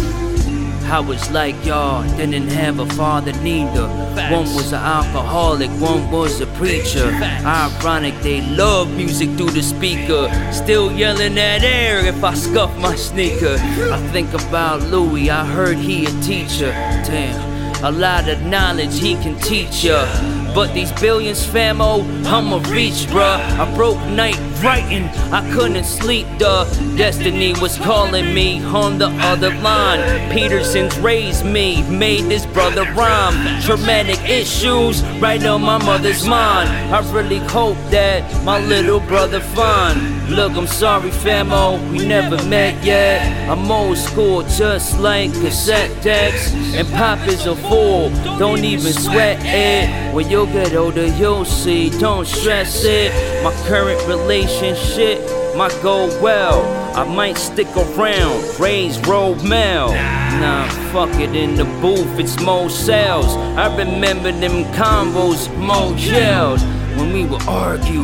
I 0.92 1.00
was 1.00 1.30
like 1.30 1.56
y'all, 1.66 2.04
didn't 2.18 2.48
have 2.48 2.80
a 2.80 2.86
father 2.88 3.32
neither. 3.44 3.88
One 4.32 4.46
was 4.56 4.74
an 4.74 4.80
alcoholic, 4.80 5.70
one 5.80 6.10
was 6.10 6.42
a 6.42 6.48
preacher. 6.48 7.06
Ironic, 7.46 8.20
they 8.22 8.42
love 8.42 8.90
music 8.96 9.30
through 9.38 9.52
the 9.52 9.62
speaker. 9.62 10.28
Still 10.52 10.92
yelling 10.92 11.38
at 11.38 11.62
air 11.64 12.00
if 12.06 12.24
I 12.24 12.34
scuff 12.34 12.76
my 12.80 12.96
sneaker. 12.96 13.58
I 13.92 14.00
think 14.12 14.34
about 14.34 14.82
Louis, 14.82 15.30
I 15.30 15.46
heard 15.46 15.78
he 15.78 16.06
a 16.06 16.22
teacher. 16.22 16.72
Damn, 17.06 17.84
a 17.86 17.92
lot 17.92 18.28
of 18.28 18.42
knowledge 18.42 19.00
he 19.00 19.14
can 19.16 19.38
teach 19.40 19.84
ya. 19.84 20.06
But 20.56 20.74
these 20.74 20.92
billions, 20.94 21.46
famo, 21.46 22.04
I'm 22.26 22.52
a 22.52 22.60
reach, 22.70 23.06
bruh. 23.06 23.40
I 23.60 23.76
broke 23.76 24.00
night 24.08 24.40
writing, 24.64 25.06
I 25.32 25.50
couldn't 25.54 25.84
sleep, 25.86 26.28
the 26.38 26.66
Destiny 26.98 27.54
was 27.62 27.78
calling 27.78 28.34
me 28.34 28.62
on 28.64 28.98
the 28.98 29.08
other 29.22 29.54
line. 29.56 30.00
Peterson's 30.32 30.98
raised 31.00 31.46
me, 31.46 31.84
made 31.84 32.26
this 32.26 32.46
brother 32.46 32.84
rhyme. 32.94 33.62
Traumatic 33.62 34.20
issues 34.30 35.02
right 35.22 35.44
on 35.46 35.62
my 35.62 35.78
mother's 35.78 36.28
mind. 36.28 36.70
I 36.94 37.00
really 37.12 37.40
hope 37.40 37.78
that 37.90 38.22
my 38.44 38.60
little 38.60 39.00
brother 39.00 39.40
find. 39.40 40.20
Look, 40.30 40.54
I'm 40.54 40.68
sorry, 40.68 41.10
famo, 41.10 41.80
oh, 41.80 41.92
we 41.92 42.06
never 42.06 42.38
met 42.46 42.84
yet. 42.84 43.50
I'm 43.50 43.72
old 43.72 43.98
school, 43.98 44.44
just 44.44 45.00
like 45.00 45.32
cassette 45.34 46.04
decks. 46.04 46.54
And 46.76 46.88
pop 46.90 47.20
is 47.28 47.46
a 47.48 47.56
fool, 47.56 48.10
don't 48.38 48.64
even 48.64 48.94
sweat 48.94 49.40
it. 49.42 50.14
When 50.14 50.30
you 50.30 50.46
get 50.48 50.76
older, 50.76 51.08
you'll 51.08 51.46
see, 51.46 51.90
don't 51.90 52.28
stress 52.28 52.84
it. 52.84 53.12
My 53.44 53.54
current 53.68 54.06
relationship 54.08 54.49
might 55.60 55.78
go 55.84 56.08
well. 56.22 56.62
I 56.96 57.04
might 57.04 57.38
stick 57.38 57.68
around, 57.76 58.60
raise 58.60 58.98
road 59.08 59.44
mail. 59.44 59.90
Nah, 60.40 60.68
fuck 60.92 61.14
it 61.20 61.36
in 61.36 61.56
the 61.56 61.66
booth, 61.82 62.18
it's 62.18 62.40
more 62.42 62.70
sales. 62.70 63.36
I 63.58 63.68
remember 63.76 64.32
them 64.32 64.64
combos, 64.74 65.54
more 65.58 65.94
yells. 65.98 66.64
When 66.98 67.12
we 67.14 67.26
would 67.26 67.44
argue, 67.44 68.04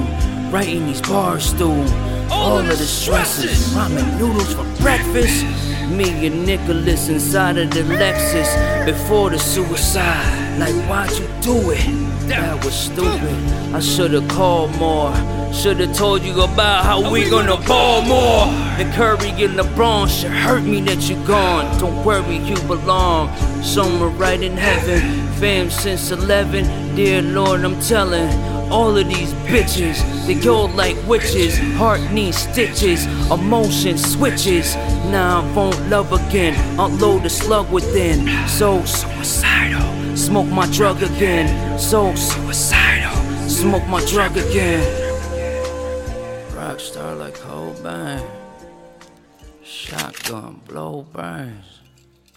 right 0.52 0.68
in 0.68 0.86
these 0.88 1.02
bars, 1.02 1.46
stool. 1.46 1.88
All 2.30 2.58
of 2.58 2.68
the 2.68 2.76
stresses, 2.76 3.74
ramen 3.74 4.20
noodles 4.20 4.54
for 4.54 4.66
breakfast. 4.82 5.46
Me 5.90 6.28
and 6.28 6.46
Nicholas 6.46 7.10
inside 7.10 7.58
of 7.58 7.72
the 7.72 7.82
Lexus 7.82 8.86
before 8.86 9.30
the 9.30 9.40
suicide. 9.40 10.60
Like, 10.60 10.76
why'd 10.90 11.12
you 11.12 11.28
do 11.42 11.72
it? 11.72 12.15
That 12.28 12.64
was 12.66 12.74
stupid. 12.74 13.36
I 13.74 13.80
should've 13.80 14.28
called 14.28 14.76
more. 14.78 15.14
Should've 15.54 15.96
told 15.96 16.24
you 16.24 16.42
about 16.42 16.84
how 16.84 17.12
we 17.12 17.30
gonna 17.30 17.58
ball 17.68 18.02
more. 18.02 18.46
The 18.78 18.92
Curry 18.96 19.30
and 19.44 19.58
LeBron 19.60 20.10
should 20.10 20.32
hurt 20.32 20.64
me 20.64 20.82
that 20.82 21.08
you 21.10 21.16
gone. 21.26 21.80
Don't 21.80 22.04
worry, 22.04 22.38
you 22.38 22.56
belong. 22.68 23.34
Somewhere 23.64 24.10
right 24.10 24.42
in 24.42 24.58
heaven. 24.58 25.02
Fam 25.40 25.70
since 25.70 26.12
11. 26.12 26.96
Dear 26.96 27.22
Lord, 27.22 27.64
I'm 27.64 27.80
telling. 27.80 28.30
All 28.72 28.98
of 28.98 29.08
these 29.08 29.32
bitches, 29.46 30.02
they 30.26 30.34
go 30.34 30.66
like 30.66 30.98
witches. 31.08 31.58
Heart 31.78 32.12
needs 32.12 32.38
stitches, 32.38 33.06
emotion 33.30 33.98
switches. 33.98 34.76
Now 35.12 35.42
I 35.42 35.54
won't 35.54 35.90
love 35.90 36.12
again. 36.12 36.56
Unload 36.80 37.24
the 37.24 37.30
slug 37.30 37.72
within. 37.72 38.28
So 38.48 38.84
suicidal. 38.84 40.05
Smoke 40.16 40.48
my 40.48 40.66
drug 40.72 41.04
again. 41.04 41.78
So 41.78 42.16
suicidal. 42.16 43.16
Smoke 43.50 43.86
my 43.88 44.04
drug 44.06 44.38
again. 44.38 44.82
Rockstar 46.52 47.20
like 47.20 47.38
Cobain. 47.38 48.26
Shotgun 49.64 50.62
blow 50.68 51.06
burns. 51.12 51.82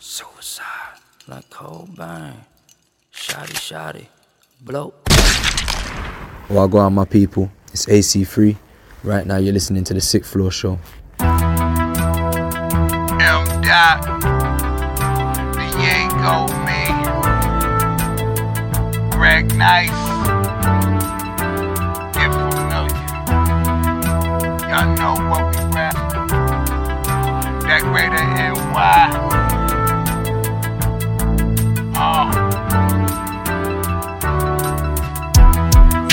Suicide 0.00 0.98
like 1.28 1.48
Cobain. 1.50 2.34
Shotty 3.12 3.54
shotty. 3.54 4.06
Blow. 4.60 4.92
Well, 6.50 6.66
go 6.66 6.78
on, 6.78 6.94
my 6.94 7.04
people. 7.04 7.50
It's 7.72 7.86
AC3. 7.86 8.56
Right 9.04 9.26
now, 9.26 9.36
you're 9.36 9.52
listening 9.52 9.84
to 9.84 9.94
the 9.94 10.00
Sixth 10.00 10.32
Floor 10.32 10.50
Show. 10.50 10.78
M. 11.20 11.36
Dot. 13.62 14.02
Diego 15.54 16.48
me. 16.64 16.87
Greg 19.18 19.52
Nice. 19.56 19.90
Get 22.14 22.30
familiar. 22.30 22.86
Y'all 24.70 24.94
know 24.94 25.14
what 25.28 25.42
we 25.50 25.60
rap. 25.74 25.96
the 27.66 27.80
Greater 27.82 28.22
NY. 28.38 29.10
Oh. 31.96 32.30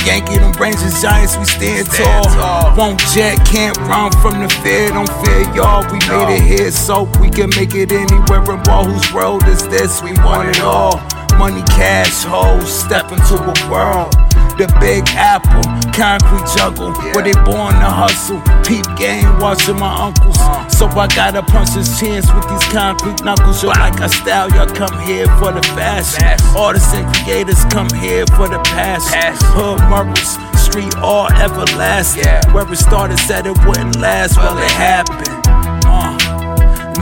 Yankee, 0.04 0.40
them 0.40 0.52
brains 0.54 0.82
is 0.82 1.00
giants, 1.00 1.38
we 1.38 1.46
stand, 1.46 1.86
tall. 1.92 2.76
Won't 2.76 3.00
jet, 3.14 3.38
can't 3.46 3.78
run 3.78 4.12
from 4.14 4.42
the 4.42 4.50
fear, 4.64 4.90
don't 4.90 5.08
fear 5.24 5.42
y'all. 5.54 5.84
We 5.92 6.00
made 6.10 6.38
it 6.38 6.42
here, 6.42 6.72
so 6.72 7.04
we 7.22 7.30
can 7.30 7.52
make 7.52 7.76
it 7.76 7.92
anywhere 7.92 8.52
in 8.52 8.64
ball. 8.64 8.86
Whose 8.86 9.14
world 9.14 9.44
is 9.44 9.68
this? 9.68 10.02
We 10.02 10.14
want 10.14 10.50
it 10.50 10.62
all. 10.62 11.15
Money, 11.38 11.64
cash, 11.64 12.24
hoes, 12.24 12.72
step 12.72 13.12
into 13.12 13.36
a 13.36 13.54
world. 13.70 14.12
The 14.58 14.72
big 14.80 15.04
apple, 15.20 15.68
concrete 15.92 16.48
jungle, 16.56 16.94
where 17.12 17.24
they 17.24 17.36
born 17.44 17.76
to 17.76 17.92
hustle. 17.92 18.40
Peep 18.64 18.86
game, 18.96 19.28
watching 19.40 19.78
my 19.78 20.08
uncles. 20.08 20.40
So 20.72 20.88
I 20.88 21.08
gotta 21.12 21.44
punch 21.44 21.76
his 21.76 22.00
chance 22.00 22.32
with 22.32 22.48
these 22.48 22.64
concrete 22.72 23.22
knuckles. 23.24 23.62
Yo, 23.62 23.70
like 23.70 24.00
a 24.00 24.08
style, 24.08 24.50
y'all 24.52 24.66
come 24.66 24.98
here 25.04 25.28
for 25.38 25.52
the 25.52 25.62
fashion. 25.76 26.24
Artists 26.56 26.94
and 26.94 27.06
creators 27.16 27.66
come 27.66 27.90
here 28.00 28.26
for 28.28 28.48
the 28.48 28.60
passion. 28.72 29.36
Hood 29.52 29.80
marbles, 29.92 30.40
street 30.56 30.96
all 31.04 31.28
everlasting. 31.34 32.24
Where 32.54 32.64
it 32.64 32.78
started, 32.78 33.20
said 33.20 33.46
it 33.46 33.58
wouldn't 33.68 33.98
last, 33.98 34.38
well, 34.38 34.58
it 34.58 34.72
happened. 34.72 35.55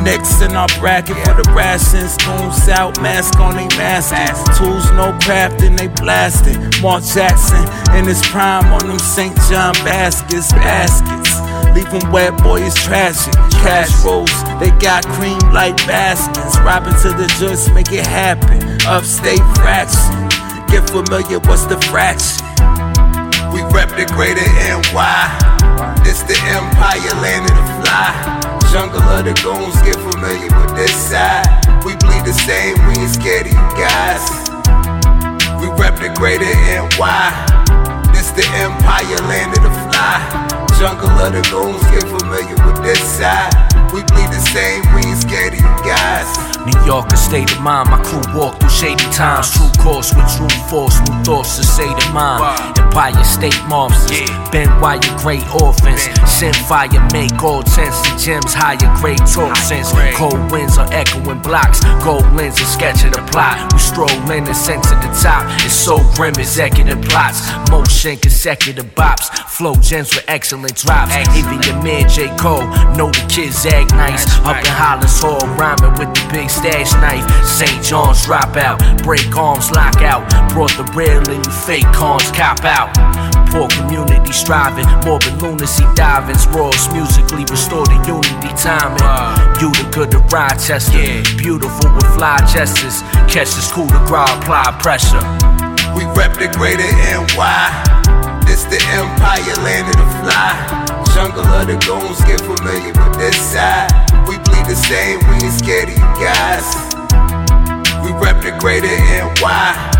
Next 0.04 0.42
in 0.42 0.52
our 0.52 0.68
bracket 0.80 1.16
for 1.24 1.34
the 1.34 1.50
rations. 1.56 2.18
Goons 2.18 2.68
out, 2.68 3.02
mask 3.02 3.40
on, 3.40 3.56
they 3.56 3.68
masking. 3.78 4.36
Tools, 4.60 4.92
no 4.92 5.16
crafting, 5.24 5.78
they 5.78 5.88
blasting. 5.88 6.60
Mark 6.82 7.04
Jackson 7.04 7.64
in 7.96 8.04
his 8.04 8.22
prime 8.28 8.68
on 8.74 8.86
them 8.86 9.00
St. 9.00 9.34
John 9.50 9.74
baskets, 9.88 10.52
baskets. 10.52 11.32
Leave 11.74 11.90
them 11.90 12.12
wet, 12.12 12.36
boy, 12.44 12.62
it's 12.62 12.76
tragic. 12.84 13.34
Cash 13.64 14.04
rolls, 14.04 14.30
they 14.60 14.72
got 14.84 15.08
cream 15.16 15.40
like 15.54 15.78
baskets. 15.88 16.60
Robbing 16.60 17.00
to 17.04 17.16
the 17.16 17.28
joints, 17.40 17.70
make 17.70 17.92
it 17.94 18.06
happen. 18.06 18.60
Upstate 18.86 19.40
fraction. 19.56 20.28
Get 20.68 20.90
familiar, 20.90 21.40
what's 21.48 21.66
the 21.66 21.80
fraction? 21.88 22.44
We 23.56 23.64
rep 23.72 23.88
the 23.96 24.06
greater 24.12 24.44
NY. 24.44 26.04
This 26.04 26.24
the 26.24 26.36
empire, 26.52 27.22
land 27.24 27.50
of 27.50 27.56
the 27.56 27.88
fly. 27.88 28.53
Jungle 28.74 29.04
of 29.04 29.24
the 29.24 29.34
goons, 29.44 29.78
get 29.84 29.98
familiar 30.02 30.50
with 30.58 30.76
this 30.76 30.90
side. 30.90 31.46
We 31.86 31.94
bleed 31.94 32.26
the 32.26 32.34
same, 32.34 32.74
we 32.88 32.98
ain't 32.98 33.14
scared 33.14 33.46
of 33.46 33.54
you 33.54 33.70
guys. 33.78 34.26
We 35.62 35.70
rep 35.78 36.02
the 36.02 36.10
greater 36.18 36.42
NY. 36.42 37.30
This 38.14 38.32
the 38.32 38.42
empire, 38.58 39.22
land 39.30 39.56
of 39.56 39.62
the 39.62 39.70
fly. 39.70 40.66
Jungle 40.80 41.08
of 41.22 41.34
the 41.34 41.46
goons, 41.54 41.84
get 41.94 42.02
familiar 42.02 42.58
with 42.66 42.82
this 42.82 42.98
side. 42.98 43.63
We 43.94 44.02
bleed 44.10 44.34
the 44.34 44.42
same, 44.42 44.82
we 44.96 45.06
ain't 45.06 45.22
scared 45.22 45.54
of 45.54 45.60
you 45.60 45.76
guys. 45.86 46.26
New 46.66 46.82
York, 46.84 47.14
a 47.14 47.18
state 47.18 47.52
of 47.52 47.62
mind. 47.62 47.92
My 47.92 48.02
crew 48.02 48.24
walk 48.34 48.60
through 48.60 48.70
shady 48.70 49.04
times. 49.12 49.54
True 49.54 49.70
course 49.84 50.16
with 50.16 50.26
true 50.34 50.50
force, 50.66 50.98
new 51.06 51.24
thoughts 51.24 51.58
to 51.58 51.64
say 51.64 51.86
to 51.86 52.10
mine. 52.10 52.74
Empire 52.80 53.24
State 53.24 53.60
Monsters, 53.68 54.30
Ben 54.50 54.70
Wire, 54.82 55.00
great 55.20 55.46
orphans. 55.62 56.02
Send 56.26 56.56
fire, 56.56 56.90
make 57.12 57.44
all 57.44 57.62
tents 57.62 58.02
to 58.02 58.18
gems, 58.18 58.54
higher 58.54 58.78
grade 58.98 59.22
talk 59.30 59.56
sense. 59.58 59.92
Cold 60.16 60.40
winds 60.52 60.78
are 60.78 60.92
echoing 60.92 61.42
blocks. 61.42 61.84
Gold 62.04 62.26
lens, 62.34 62.60
a 62.62 62.66
sketch 62.66 63.04
of 63.04 63.14
the 63.14 63.22
plot. 63.30 63.74
We 63.74 63.80
stroll 63.80 64.10
in 64.32 64.48
and 64.48 64.56
sent 64.56 64.84
to 64.86 64.96
the 64.96 65.12
top. 65.22 65.46
It's 65.66 65.74
so 65.74 66.00
grim, 66.16 66.34
executive 66.40 67.02
plots. 67.04 67.46
Motion, 67.70 68.18
consecutive 68.18 68.96
bops. 68.96 69.30
Flow 69.50 69.76
gems 69.76 70.16
with 70.16 70.26
excellent 70.28 70.76
drops. 70.78 71.14
Even 71.38 71.62
your 71.62 71.84
man 71.84 72.08
J. 72.08 72.34
Cole, 72.38 72.66
know 72.96 73.12
the 73.12 73.26
kids 73.30 73.66
act 73.66 73.83
nice. 73.92 74.26
Up 74.46 74.58
in 74.58 74.72
Hollis 74.72 75.20
Hall, 75.22 75.42
rhyming 75.56 75.94
with 76.00 76.14
the 76.14 76.24
big 76.32 76.50
stash 76.50 76.94
knife. 77.04 77.26
St. 77.46 77.84
John's 77.84 78.24
drop 78.26 78.56
out, 78.56 78.80
break 79.04 79.36
arms, 79.36 79.72
lock 79.72 80.02
out. 80.02 80.24
Brought 80.54 80.72
the 80.78 80.84
real 80.96 81.24
and 81.30 81.46
you 81.46 81.52
fake 81.52 81.88
cons, 81.94 82.32
cop 82.32 82.64
out. 82.64 82.94
Poor 83.52 83.70
community 83.70 84.32
striving, 84.32 84.88
morbid 85.06 85.42
lunacy 85.42 85.86
divings. 85.96 86.48
Roars 86.48 86.92
musically 86.92 87.46
restore 87.46 87.86
the 87.86 88.00
unity 88.06 88.52
timing. 88.58 89.04
You 89.62 89.70
the 89.78 89.90
good 89.94 90.12
to 90.12 90.20
Rochester, 90.34 91.22
beautiful 91.38 91.94
with 91.94 92.08
fly 92.16 92.38
gestures. 92.50 93.02
Catch 93.30 93.54
the 93.54 93.62
school 93.62 93.88
to 93.88 94.02
grow, 94.06 94.26
apply 94.26 94.74
pressure. 94.82 95.22
We 95.94 96.06
rep 96.18 96.34
the 96.34 96.50
greater 96.58 96.90
NY. 97.06 97.94
This 98.46 98.64
the 98.66 98.82
empire, 98.92 99.56
land 99.64 99.88
of 99.90 99.98
the 100.02 100.10
fly. 100.22 100.83
Jungle 101.14 101.46
of 101.46 101.68
the 101.68 101.78
goons, 101.86 102.20
get 102.26 102.42
familiar 102.42 102.92
with 102.92 103.18
this 103.20 103.38
side. 103.38 103.88
We 104.28 104.38
bleed 104.40 104.66
the 104.66 104.76
same, 104.76 105.20
we 105.30 105.46
ain't 105.46 105.54
scared 105.54 105.90
of 105.90 105.96
you 105.96 106.10
guys. 106.18 106.66
We 108.02 108.12
rep 108.18 108.42
the 108.42 108.58
greater 108.60 108.88
NY. 108.88 109.94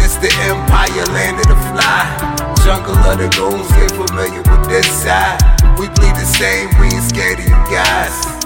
This 0.00 0.16
the 0.16 0.32
empire, 0.48 1.04
land 1.12 1.36
of 1.40 1.48
the 1.52 1.58
fly. 1.68 2.54
Jungle 2.64 2.96
of 2.96 3.18
the 3.18 3.28
goons, 3.36 3.68
get 3.76 3.92
familiar 3.92 4.42
with 4.48 4.68
this 4.68 4.88
side. 4.88 5.38
We 5.78 5.88
bleed 5.88 6.16
the 6.16 6.24
same, 6.24 6.70
we 6.80 6.86
ain't 6.86 7.04
scared 7.04 7.38
of 7.38 7.44
you 7.44 7.60
guys. 7.68 8.45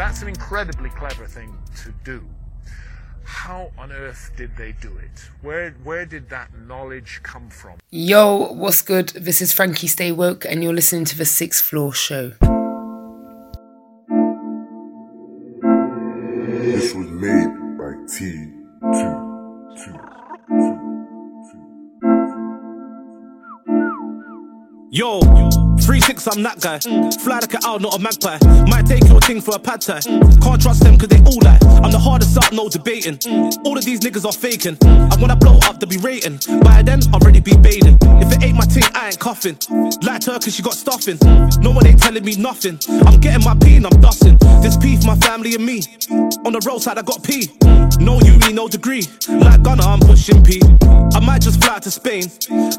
That's 0.00 0.22
an 0.22 0.28
incredibly 0.28 0.88
clever 0.88 1.26
thing 1.26 1.58
to 1.82 1.92
do. 2.04 2.24
How 3.22 3.70
on 3.76 3.92
earth 3.92 4.32
did 4.34 4.56
they 4.56 4.72
do 4.80 4.96
it? 4.96 5.28
Where 5.42 5.72
where 5.84 6.06
did 6.06 6.30
that 6.30 6.48
knowledge 6.66 7.20
come 7.22 7.50
from? 7.50 7.74
Yo, 7.90 8.50
what's 8.54 8.80
good? 8.80 9.10
This 9.10 9.42
is 9.42 9.52
Frankie 9.52 9.88
StayWoke, 9.88 10.46
and 10.48 10.64
you're 10.64 10.72
listening 10.72 11.04
to 11.04 11.18
the 11.18 11.26
Sixth 11.26 11.62
Floor 11.62 11.92
Show. 11.92 12.30
This 16.48 16.94
was 16.94 17.06
made 17.06 17.52
by 17.76 17.92
T2. 18.08 19.20
Yo, 24.90 25.20
3-6, 25.90 26.36
I'm 26.36 26.42
that 26.44 26.60
guy. 26.60 26.78
Fly 27.18 27.40
like 27.40 27.52
an 27.52 27.60
owl, 27.64 27.80
not 27.80 27.96
a 27.96 27.98
magpie. 27.98 28.38
Might 28.70 28.86
take 28.86 29.02
your 29.08 29.18
thing 29.20 29.40
for 29.40 29.56
a 29.56 29.58
pad 29.58 29.80
thai. 29.80 29.98
Can't 29.98 30.62
trust 30.62 30.84
them 30.84 30.96
cause 30.96 31.08
they 31.08 31.18
all 31.26 31.40
lie. 31.42 31.58
I'm 31.82 31.90
the 31.90 31.98
hardest 31.98 32.38
up, 32.38 32.52
no 32.52 32.68
debating. 32.68 33.18
All 33.64 33.76
of 33.76 33.84
these 33.84 33.98
niggas 33.98 34.24
are 34.24 34.32
faking. 34.32 34.78
I 34.82 35.34
blow 35.34 35.58
up, 35.64 35.80
they'll 35.80 35.88
be 35.88 35.96
rating. 35.96 36.38
By 36.62 36.82
then, 36.82 37.00
I'll 37.12 37.20
already 37.20 37.40
be 37.40 37.56
bathing. 37.56 37.98
If 38.22 38.32
it 38.32 38.42
ain't 38.44 38.56
my 38.56 38.66
ting, 38.66 38.84
I 38.94 39.08
ain't 39.08 39.18
cuffing. 39.18 39.58
Like 40.02 40.20
Turkish, 40.20 40.54
she 40.54 40.62
got 40.62 40.74
stuffing. 40.74 41.18
No 41.60 41.72
one 41.72 41.84
ain't 41.84 42.00
telling 42.00 42.24
me 42.24 42.36
nothing. 42.36 42.78
I'm 43.06 43.18
getting 43.18 43.44
my 43.44 43.56
pee 43.58 43.76
and 43.76 43.86
I'm 43.86 44.00
dusting. 44.00 44.38
This 44.62 44.76
pee 44.76 44.96
for 44.96 45.08
my 45.08 45.16
family 45.16 45.56
and 45.56 45.66
me. 45.66 45.82
On 46.44 46.52
the 46.52 46.62
roadside, 46.64 46.98
I 46.98 47.02
got 47.02 47.22
pee. 47.24 47.50
No 47.98 48.20
uni, 48.20 48.52
no 48.52 48.68
degree. 48.68 49.06
Like 49.28 49.62
Gunna, 49.62 49.82
I'm 49.82 50.00
pushing 50.00 50.42
P. 50.42 50.60
I 51.14 51.20
might 51.20 51.42
just 51.42 51.62
fly 51.62 51.80
to 51.80 51.90
Spain. 51.90 52.30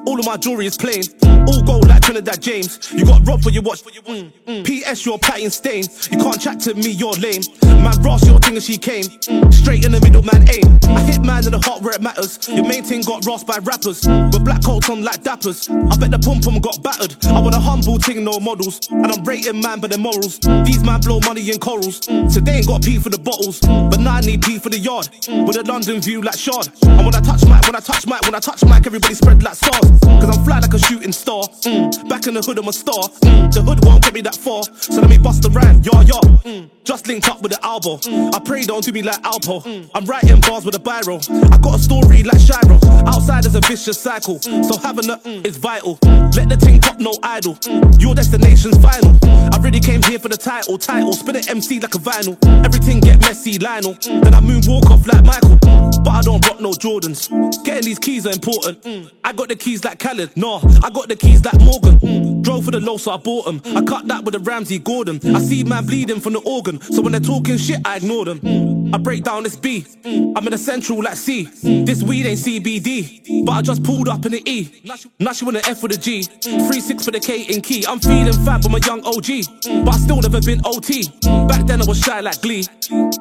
All 0.05 0.19
of 0.19 0.25
my 0.25 0.37
jewelry 0.37 0.65
is 0.65 0.77
plain. 0.77 1.03
All 1.47 1.61
gold 1.61 1.87
like 1.87 2.01
Trinidad 2.01 2.41
James. 2.41 2.91
Got 3.05 3.25
robbed 3.27 3.43
for 3.43 3.49
your 3.49 3.63
watch. 3.63 3.83
Mm, 3.83 4.31
mm. 4.45 4.63
PS, 4.65 5.05
you're 5.05 5.17
platin 5.17 5.49
stain. 5.49 5.83
You 6.11 6.17
can't 6.17 6.39
chat 6.39 6.59
to 6.61 6.73
me, 6.73 6.91
you're 6.91 7.13
lame. 7.13 7.41
Man, 7.63 8.01
Ross, 8.01 8.25
your 8.25 8.39
thing 8.39 8.55
and 8.55 8.63
she 8.63 8.77
came. 8.77 9.03
Straight 9.51 9.85
in 9.85 9.91
the 9.91 9.99
middle, 10.01 10.23
man, 10.23 10.47
aim. 10.49 10.79
I 10.83 11.01
hit 11.01 11.21
man 11.21 11.45
in 11.45 11.51
the 11.51 11.59
heart 11.59 11.81
where 11.81 11.93
it 11.93 12.01
matters. 12.01 12.47
Your 12.47 12.67
main 12.67 12.83
thing 12.83 13.01
got 13.01 13.25
Ross 13.25 13.43
by 13.43 13.57
rappers. 13.59 14.05
With 14.07 14.43
black 14.43 14.63
coats 14.63 14.89
on 14.89 15.03
like 15.03 15.23
dappers. 15.23 15.69
I 15.69 15.95
bet 15.97 16.11
the 16.11 16.19
pum 16.19 16.41
pum 16.41 16.59
got 16.59 16.81
battered. 16.83 17.15
I 17.25 17.39
want 17.39 17.55
a 17.55 17.59
humble 17.59 17.97
thing, 17.97 18.23
no 18.23 18.39
models. 18.39 18.87
And 18.91 19.07
I'm 19.11 19.23
rating 19.23 19.61
man 19.61 19.79
by 19.79 19.87
their 19.87 19.97
morals. 19.97 20.39
These 20.65 20.83
man 20.83 20.99
blow 21.01 21.19
money 21.21 21.49
in 21.49 21.59
corals. 21.59 22.01
They 22.01 22.51
ain't 22.51 22.67
got 22.67 22.83
P 22.83 22.97
for 22.97 23.09
the 23.09 23.19
bottles. 23.19 23.59
But 23.61 23.99
now 23.99 24.15
I 24.15 24.21
need 24.21 24.41
P 24.41 24.59
for 24.59 24.69
the 24.69 24.79
yard. 24.79 25.09
With 25.27 25.57
a 25.57 25.63
London 25.63 26.01
view 26.01 26.21
like 26.21 26.37
Shard. 26.37 26.69
And 26.83 27.05
when 27.05 27.15
I 27.15 27.21
touch 27.21 27.45
mic, 27.45 27.61
when 27.63 27.75
I 27.75 27.79
touch 27.79 28.05
mic, 28.05 28.21
when 28.21 28.35
I 28.35 28.39
touch 28.39 28.63
mic, 28.65 28.85
everybody 28.85 29.13
spread 29.13 29.43
like 29.43 29.55
stars. 29.55 29.99
Cause 30.01 30.37
I'm 30.37 30.43
fly 30.43 30.59
like 30.59 30.73
a 30.73 30.79
shooting 30.79 31.11
star. 31.11 31.43
Mm. 31.63 32.09
Back 32.09 32.27
in 32.27 32.33
the 32.33 32.41
hood, 32.41 32.57
I'm 32.59 32.67
a 32.67 32.73
star. 32.73 32.90
Mm. 32.91 33.53
The 33.53 33.61
hood 33.61 33.83
won't 33.85 34.03
get 34.03 34.13
me 34.13 34.21
that 34.21 34.35
far. 34.35 34.63
So 34.63 35.01
let 35.01 35.09
me 35.09 35.17
bust 35.17 35.43
the 35.43 35.49
rhyme, 35.49 35.81
yah 35.81 36.01
yah. 36.01 36.21
Mm. 36.43 36.69
Just 36.83 37.07
linked 37.07 37.29
up 37.29 37.41
with 37.41 37.51
the 37.51 37.63
elbow. 37.63 37.99
I 38.35 38.39
pray 38.39 38.63
don't 38.63 38.83
do 38.83 38.91
me 38.91 39.03
like 39.03 39.21
Alpo. 39.21 39.61
Mm, 39.61 39.89
I'm 39.93 40.05
writing 40.05 40.41
bars 40.41 40.65
with 40.65 40.75
a 40.75 40.79
biro. 40.79 41.21
I 41.53 41.57
got 41.59 41.75
a 41.75 41.79
story 41.79 42.23
like 42.23 42.39
Shiro. 42.39 42.79
Outside 43.05 43.45
is 43.45 43.53
a 43.53 43.61
vicious 43.61 43.99
cycle. 43.99 44.39
Mm, 44.39 44.65
so 44.65 44.79
having 44.79 45.07
a 45.09 45.17
mm, 45.17 45.45
is 45.45 45.57
vital. 45.57 45.99
Let 46.35 46.49
the 46.49 46.57
thing 46.57 46.81
pop, 46.81 46.99
no 46.99 47.13
idol. 47.21 47.57
Your 47.99 48.15
destination's 48.15 48.77
final. 48.81 49.15
I 49.23 49.57
really 49.61 49.79
came 49.79 50.01
here 50.01 50.17
for 50.17 50.29
the 50.29 50.37
title. 50.37 50.77
Title, 50.79 51.13
spin 51.13 51.35
it 51.35 51.49
MC 51.49 51.79
like 51.79 51.93
a 51.93 51.99
vinyl. 51.99 52.35
Everything 52.65 52.99
get 52.99 53.21
messy, 53.21 53.59
Lionel. 53.59 53.93
Then 54.01 54.33
I 54.33 54.39
moonwalk 54.39 54.89
off 54.89 55.05
like 55.05 55.23
Michael. 55.23 55.59
But 56.03 56.11
I 56.11 56.21
don't 56.23 56.45
rock 56.47 56.59
no 56.59 56.71
Jordans. 56.71 57.29
Getting 57.63 57.85
these 57.85 57.99
keys 57.99 58.25
are 58.25 58.33
important. 58.33 59.11
I 59.23 59.33
got 59.33 59.49
the 59.49 59.55
keys 59.55 59.85
like 59.85 59.99
Khaled. 59.99 60.35
No, 60.35 60.57
I 60.83 60.89
got 60.89 61.09
the 61.09 61.15
keys 61.15 61.45
like 61.45 61.59
Morgan. 61.61 62.41
Drove 62.41 62.65
for 62.71 62.79
the 62.79 62.85
low, 62.85 62.97
so 62.97 63.11
I 63.11 63.17
bought 63.17 63.45
them. 63.45 63.61
I 63.75 63.81
cut 63.83 64.07
that 64.07 64.23
with 64.23 64.35
a 64.35 64.39
Ramsey 64.39 64.79
Gordon. 64.79 65.19
I 65.35 65.39
see 65.39 65.63
man 65.63 65.85
bleeding 65.85 66.19
from 66.19 66.33
the 66.33 66.39
organ. 66.39 66.79
So 66.81 67.01
when 67.01 67.11
they're 67.11 67.21
talking 67.21 67.57
shit, 67.57 67.79
I 67.85 67.97
ignore 67.97 68.25
them. 68.25 68.93
I 68.93 68.97
break 68.97 69.23
down 69.23 69.43
this 69.43 69.55
B. 69.55 69.85
I'm 70.05 70.45
in 70.47 70.53
a 70.53 70.57
central 70.57 71.01
like 71.03 71.15
C. 71.15 71.43
This 71.83 72.03
weed 72.03 72.25
ain't 72.25 72.39
CBD. 72.39 73.45
But 73.45 73.51
I 73.53 73.61
just 73.61 73.83
pulled 73.83 74.07
up 74.07 74.25
in 74.25 74.33
the 74.33 74.49
E. 74.49 74.81
Now 75.19 75.33
she 75.33 75.45
want 75.45 75.57
an 75.57 75.63
F 75.65 75.83
with 75.83 75.93
a 75.93 75.97
G. 75.97 76.21
3-6 76.21 77.05
for 77.05 77.11
the 77.11 77.19
K 77.19 77.43
in 77.43 77.61
key. 77.61 77.85
I'm 77.87 77.99
feeling 77.99 78.33
fab, 78.45 78.65
I'm 78.65 78.75
a 78.75 78.79
young 78.79 79.03
OG. 79.05 79.85
But 79.85 79.95
I 79.95 79.97
still 79.97 80.21
never 80.21 80.41
been 80.41 80.61
OT. 80.65 81.07
Back 81.47 81.65
then 81.65 81.81
I 81.81 81.85
was 81.85 81.99
shy 81.99 82.19
like 82.21 82.41
Glee. 82.41 82.65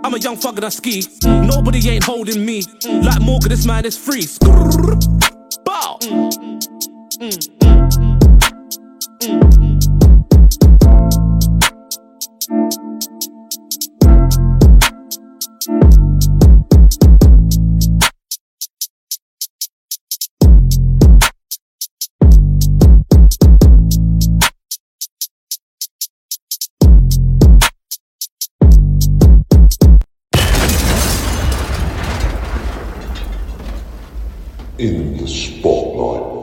I'm 0.05 0.15
a 0.15 0.19
young 0.19 0.37
fucker 0.37 0.61
that 0.61 0.73
ski. 0.73 1.05
Nobody 1.25 1.89
ain't 1.89 2.05
holding 2.05 2.45
me. 2.45 2.63
Like 2.85 3.21
Morgan, 3.21 3.51
this 3.51 3.67
man 3.67 3.85
is 3.85 3.97
free. 3.97 4.27
Bow. 5.65 5.99
Mm. 6.03 6.31
Mm. 7.21 7.59
Mm. 7.61 8.10
In 9.23 9.39
the 35.19 35.29
spotlight. 35.29 36.40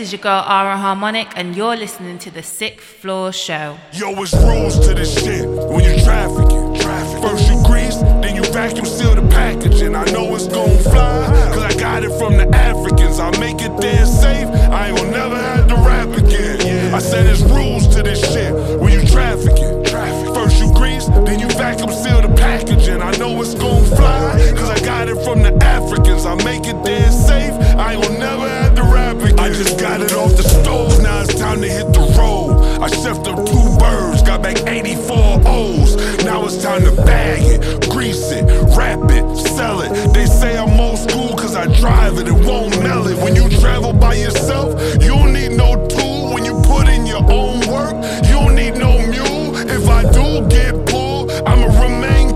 Is 0.00 0.12
your 0.12 0.20
girl 0.20 0.42
Ara 0.46 0.78
Harmonic, 0.78 1.28
and 1.36 1.54
you're 1.54 1.76
listening 1.76 2.18
to 2.20 2.30
the 2.30 2.42
Sixth 2.42 2.86
Floor 2.86 3.32
Show. 3.32 3.76
Yo, 3.92 4.10
it's 4.22 4.32
rules 4.34 4.80
to 4.86 4.94
this 4.94 5.12
shit 5.12 5.46
when 5.46 5.84
you're 5.84 6.00
trafficking. 6.00 6.74
First 7.20 7.50
you 7.50 7.62
grease, 7.64 7.96
then 8.22 8.34
you 8.34 8.42
vacuum 8.50 8.86
seal 8.86 9.14
the 9.14 9.28
packaging. 9.28 9.94
I 9.94 10.04
know 10.06 10.34
it's 10.34 10.46
gon' 10.46 10.78
fly, 10.78 11.26
cause 11.52 11.62
I 11.62 11.78
got 11.78 12.02
it 12.02 12.18
from 12.18 12.38
the 12.38 12.48
Africans. 12.56 13.20
I 13.20 13.30
make 13.38 13.60
it 13.60 13.76
there 13.78 14.06
safe, 14.06 14.48
I 14.48 14.88
ain't 14.88 14.96
gon' 14.96 15.10
never 15.10 15.36
have 15.36 15.68
to 15.68 15.74
rap 15.76 16.08
again. 16.16 16.94
I 16.94 16.98
said 16.98 17.26
it's 17.26 17.42
rules 17.42 17.86
to 17.94 18.02
this 18.02 18.20
shit 18.32 18.52
when 18.80 18.92
you 18.92 19.06
trafficking. 19.06 19.79
Then 20.80 21.38
you 21.38 21.46
vacuum 21.48 21.90
seal 21.90 22.22
the 22.22 22.34
packaging. 22.34 23.02
I 23.02 23.10
know 23.18 23.40
it's 23.42 23.54
gon' 23.54 23.84
fly, 23.84 24.32
cause 24.56 24.70
I 24.70 24.80
got 24.80 25.08
it 25.08 25.22
from 25.24 25.42
the 25.42 25.52
Africans. 25.62 26.24
I 26.24 26.34
make 26.42 26.66
it 26.66 26.82
there 26.82 27.10
safe, 27.10 27.52
I 27.76 27.92
ain't 27.92 28.02
gon' 28.02 28.18
never 28.18 28.48
have 28.48 28.74
to 28.76 28.82
rap 28.82 29.16
again. 29.18 29.38
I 29.38 29.48
just 29.50 29.78
got 29.78 30.00
it 30.00 30.12
off 30.14 30.34
the 30.36 30.42
stove, 30.42 31.02
now 31.02 31.20
it's 31.20 31.34
time 31.34 31.60
to 31.60 31.68
hit 31.68 31.92
the 31.92 32.00
road. 32.18 32.80
I 32.80 32.88
chefed 32.88 33.28
up 33.28 33.44
two 33.44 33.78
birds, 33.78 34.22
got 34.22 34.42
back 34.42 34.66
84 34.66 35.42
O's. 35.46 36.24
Now 36.24 36.44
it's 36.46 36.62
time 36.62 36.82
to 36.84 36.96
bag 37.04 37.42
it, 37.42 37.90
grease 37.90 38.32
it, 38.32 38.44
wrap 38.74 39.00
it, 39.10 39.36
sell 39.36 39.82
it. 39.82 39.92
They 40.14 40.24
say 40.24 40.56
I'm 40.56 40.80
old 40.80 40.98
school 40.98 41.36
cause 41.36 41.54
I 41.54 41.66
drive 41.78 42.18
it, 42.18 42.26
it 42.26 42.32
won't 42.32 42.82
melt 42.82 43.06
it. 43.08 43.18
When 43.18 43.36
you 43.36 43.50
travel 43.60 43.92
by 43.92 44.14
yourself, 44.14 44.80
you 44.94 45.10
don't 45.10 45.34
need 45.34 45.52
no 45.52 45.76
tool. 45.88 46.32
When 46.32 46.46
you 46.46 46.54
put 46.64 46.88
in 46.88 47.04
your 47.04 47.22
own 47.30 47.60
work, 47.68 47.94
you 48.24 48.34
don't 48.40 48.54
need 48.54 48.74
no 48.74 48.98
mule. 49.06 49.39
If 49.72 49.88
I 49.88 50.02
do 50.02 50.48
get 50.48 50.74
pulled, 50.84 51.30
I'ma 51.46 51.68
remain 51.80 52.29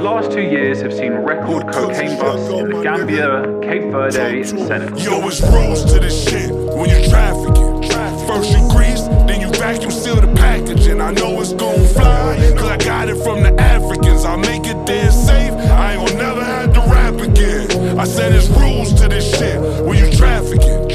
The 0.00 0.06
last 0.06 0.32
two 0.32 0.40
years 0.40 0.80
have 0.80 0.94
seen 0.94 1.12
record 1.12 1.70
cocaine 1.74 2.18
busts 2.18 2.48
in 2.48 2.70
the 2.70 2.82
Gambia, 2.82 3.60
Cape 3.60 3.92
Verde, 3.92 4.38
and 4.38 4.48
Senegal. 4.48 4.98
Yo, 4.98 5.28
it's 5.28 5.42
rules 5.42 5.84
to 5.92 6.00
this 6.00 6.24
shit 6.24 6.50
when 6.50 6.88
you 6.88 7.06
trafficking. 7.10 7.82
First 8.26 8.50
you 8.50 8.66
grease, 8.70 9.02
then 9.28 9.42
you 9.42 9.50
vacuum 9.50 9.90
seal 9.90 10.16
the 10.16 10.32
packaging. 10.34 11.02
I 11.02 11.10
know 11.10 11.38
it's 11.42 11.52
gon' 11.52 11.84
fly, 11.88 12.34
cause 12.56 12.70
I 12.70 12.78
got 12.78 13.10
it 13.10 13.22
from 13.22 13.42
the 13.42 13.52
Africans. 13.60 14.24
I 14.24 14.36
make 14.36 14.64
it 14.64 14.86
there 14.86 15.10
safe, 15.10 15.52
I 15.52 15.96
ain't 15.96 16.08
gon' 16.08 16.16
never 16.16 16.44
have 16.44 16.72
to 16.72 16.80
rap 16.80 17.20
again. 17.20 17.98
I 17.98 18.04
said 18.04 18.32
it's 18.32 18.48
rules 18.48 18.94
to 19.02 19.06
this 19.06 19.28
shit 19.36 19.60
when 19.84 19.98
you 19.98 20.10
trafficking. 20.16 20.88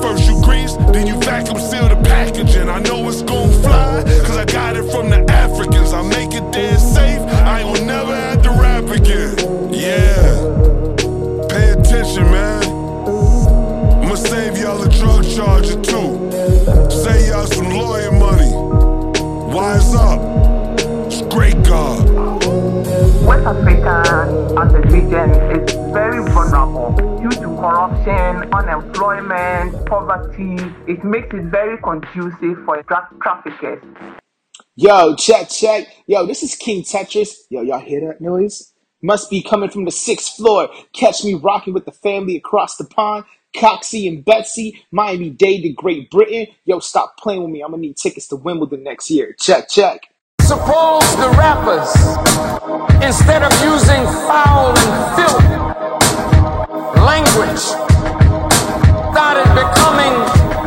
First 0.00 0.28
you 0.30 0.40
grease, 0.40 0.76
then 0.94 1.08
you 1.08 1.18
vacuum 1.18 1.58
seal 1.58 1.81
again. 9.02 9.72
Yeah. 9.72 11.46
Pay 11.48 11.70
attention, 11.70 12.24
man. 12.30 12.62
I'ma 14.02 14.14
save 14.14 14.58
y'all 14.58 14.82
a 14.82 14.88
drug 14.88 15.24
charger 15.24 15.80
too. 15.82 16.30
Save 16.90 17.28
y'all 17.28 17.46
some 17.46 17.70
lawyer 17.70 18.12
money. 18.12 18.52
Wise 19.54 19.94
up. 19.94 20.20
It's 21.06 21.22
Grea8gawd. 21.22 22.10
West 23.26 23.46
Africa 23.46 24.02
as 24.58 24.74
a 24.74 24.80
region 24.94 25.30
is 25.50 25.74
very 25.92 26.22
vulnerable 26.32 27.18
due 27.20 27.30
to 27.30 27.56
corruption, 27.56 28.52
unemployment, 28.52 29.86
poverty. 29.86 30.56
It 30.86 31.04
makes 31.04 31.32
it 31.34 31.44
very 31.44 31.78
conducive 31.78 32.64
for 32.64 32.82
drug 32.82 33.04
traffickers. 33.22 33.82
Yo, 34.74 35.14
check, 35.16 35.48
check. 35.50 35.86
Yo, 36.06 36.26
this 36.26 36.42
is 36.42 36.56
King 36.56 36.82
Tetris. 36.82 37.34
Yo, 37.50 37.60
y'all 37.62 37.78
hear 37.78 38.00
that 38.08 38.20
noise? 38.20 38.71
Must 39.04 39.28
be 39.28 39.42
coming 39.42 39.68
from 39.68 39.84
the 39.84 39.90
sixth 39.90 40.36
floor. 40.36 40.68
Catch 40.92 41.24
me 41.24 41.34
rocking 41.34 41.74
with 41.74 41.86
the 41.86 41.92
family 41.92 42.36
across 42.36 42.76
the 42.76 42.84
pond. 42.84 43.24
Coxie 43.54 44.08
and 44.08 44.24
Betsy, 44.24 44.84
Miami 44.92 45.28
Dade 45.28 45.64
to 45.64 45.70
Great 45.70 46.08
Britain. 46.10 46.46
Yo, 46.64 46.78
stop 46.78 47.16
playing 47.18 47.42
with 47.42 47.50
me. 47.50 47.62
I'm 47.62 47.72
gonna 47.72 47.82
need 47.82 47.96
tickets 47.96 48.28
to 48.28 48.36
Wimbledon 48.36 48.84
next 48.84 49.10
year. 49.10 49.34
Check, 49.40 49.68
check. 49.68 50.02
Suppose 50.40 51.02
the 51.16 51.30
rappers, 51.36 51.90
instead 53.02 53.42
of 53.42 53.52
using 53.62 54.04
foul 54.26 54.72
and 54.78 55.16
filth 55.16 55.44
language, 57.02 57.60
started 59.12 59.48
becoming 59.54 60.14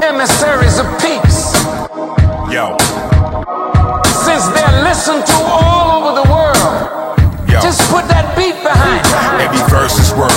emissaries 0.04 0.78
of 0.78 0.86
peace. 1.00 1.56
Yo. 2.52 2.78
Since 4.26 4.48
they're 4.50 4.84
listened 4.84 5.26
to 5.26 5.38
all 5.38 5.76
over 5.76 5.85
the 5.85 5.85
just 7.76 7.92
put 7.92 8.08
that 8.08 8.32
beat 8.40 8.56
behind. 8.64 9.04
Every 9.44 9.60
verse 9.68 10.00
is 10.00 10.16
worth 10.16 10.32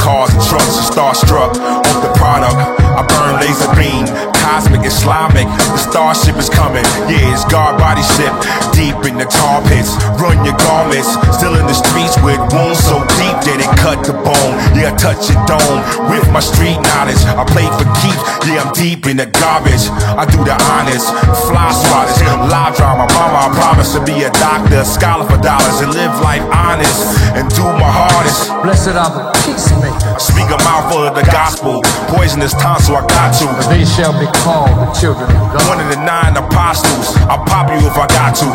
cars 0.00 0.32
and 0.32 0.40
trucks 0.48 0.80
and 0.80 0.88
starstruck 0.88 1.52
off 1.60 1.98
the 2.00 2.08
product. 2.16 2.56
I 2.56 3.04
burn 3.04 3.36
laser 3.36 3.68
beam, 3.76 4.08
cosmic 4.40 4.88
Islamic. 4.88 5.44
The 5.44 5.80
starship 5.84 6.40
is 6.40 6.48
coming. 6.48 6.84
Yeah, 7.04 7.36
it's 7.36 7.44
guard 7.52 7.76
body 7.76 8.00
ship 8.16 8.32
deep 8.72 8.96
in 9.04 9.20
the 9.20 9.28
tar 9.28 9.60
pits. 9.68 9.92
Run 10.16 10.40
your 10.40 10.56
garments, 10.56 11.20
still 11.36 11.52
in 11.60 11.68
the 11.68 11.76
streets 11.76 12.16
with 12.24 12.40
wounds 12.48 12.80
so 12.80 13.04
deep 13.19 13.19
that 13.38 13.58
it 13.62 13.72
cut 13.78 14.02
the 14.02 14.14
bone. 14.14 14.54
Yeah, 14.74 14.90
I 14.90 14.96
touch 14.96 15.30
your 15.30 15.38
dome 15.46 15.80
with 16.10 16.26
my 16.34 16.40
street 16.40 16.78
knowledge. 16.82 17.20
I 17.26 17.44
play 17.46 17.66
for 17.78 17.86
keeps. 18.02 18.20
Yeah, 18.46 18.64
I'm 18.64 18.72
deep 18.74 19.06
in 19.06 19.20
the 19.20 19.28
garbage. 19.30 19.86
I 20.16 20.26
do 20.26 20.42
the 20.42 20.56
honors, 20.72 21.06
fly 21.46 21.70
swatters, 21.70 22.18
live 22.50 22.74
drama. 22.76 23.06
Mama, 23.14 23.46
I 23.46 23.48
promise 23.54 23.94
to 23.94 24.00
be 24.02 24.26
a 24.26 24.30
doctor, 24.38 24.82
a 24.82 24.84
scholar 24.84 25.26
for 25.28 25.38
dollars, 25.38 25.80
and 25.80 25.92
live 25.94 26.14
life 26.20 26.42
honest 26.50 27.20
and 27.36 27.46
do 27.54 27.62
my 27.62 27.88
hardest. 27.88 28.50
Blessed 28.62 28.96
are 28.98 29.12
the 29.12 29.22
peacemakers. 29.44 30.22
Speak 30.22 30.48
a 30.50 30.58
mouthful 30.64 31.06
of 31.06 31.14
the 31.14 31.26
gospel. 31.30 31.82
Poisonous 32.10 32.52
tonsil, 32.54 32.96
I 32.96 33.06
got 33.06 33.30
to. 33.40 33.46
They 33.70 33.84
shall 33.84 34.12
be 34.18 34.26
called 34.42 34.70
the 34.70 34.88
children 34.98 35.30
of 35.30 35.54
God. 35.54 35.68
One 35.68 35.80
of 35.80 35.88
the 35.88 36.00
nine 36.02 36.36
apostles. 36.36 37.16
I'll 37.30 37.44
pop 37.46 37.70
you 37.70 37.80
if 37.86 37.96
I 37.96 38.06
got 38.08 38.34
to. 38.42 38.48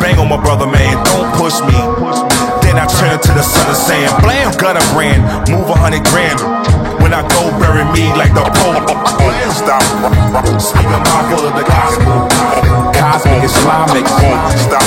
Bang 0.00 0.18
on 0.18 0.28
my 0.28 0.36
brother, 0.36 0.66
man. 0.66 0.96
Don't 1.04 1.32
push 1.36 1.60
me. 1.64 2.55
Then 2.66 2.82
I 2.82 2.86
turn 2.90 3.14
to 3.22 3.30
the 3.30 3.46
sun 3.46 3.70
and 3.70 3.78
Sam. 3.78 4.10
Blam, 4.26 4.50
a 4.50 4.82
brand. 4.90 5.22
Move 5.46 5.70
a 5.70 5.78
hundred 5.78 6.02
grand. 6.10 6.42
When 6.98 7.14
I 7.14 7.22
go, 7.30 7.54
bury 7.62 7.86
me 7.94 8.10
like 8.18 8.34
the 8.34 8.42
Pope. 8.42 8.90
Stop. 9.54 9.86
Speak 10.58 10.90
a 10.90 10.98
mouthful 10.98 11.46
of 11.46 11.54
the 11.54 11.62
gospel. 11.62 12.26
Cosmic 12.90 13.46
Islamic. 13.46 14.04
Stop. 14.66 14.82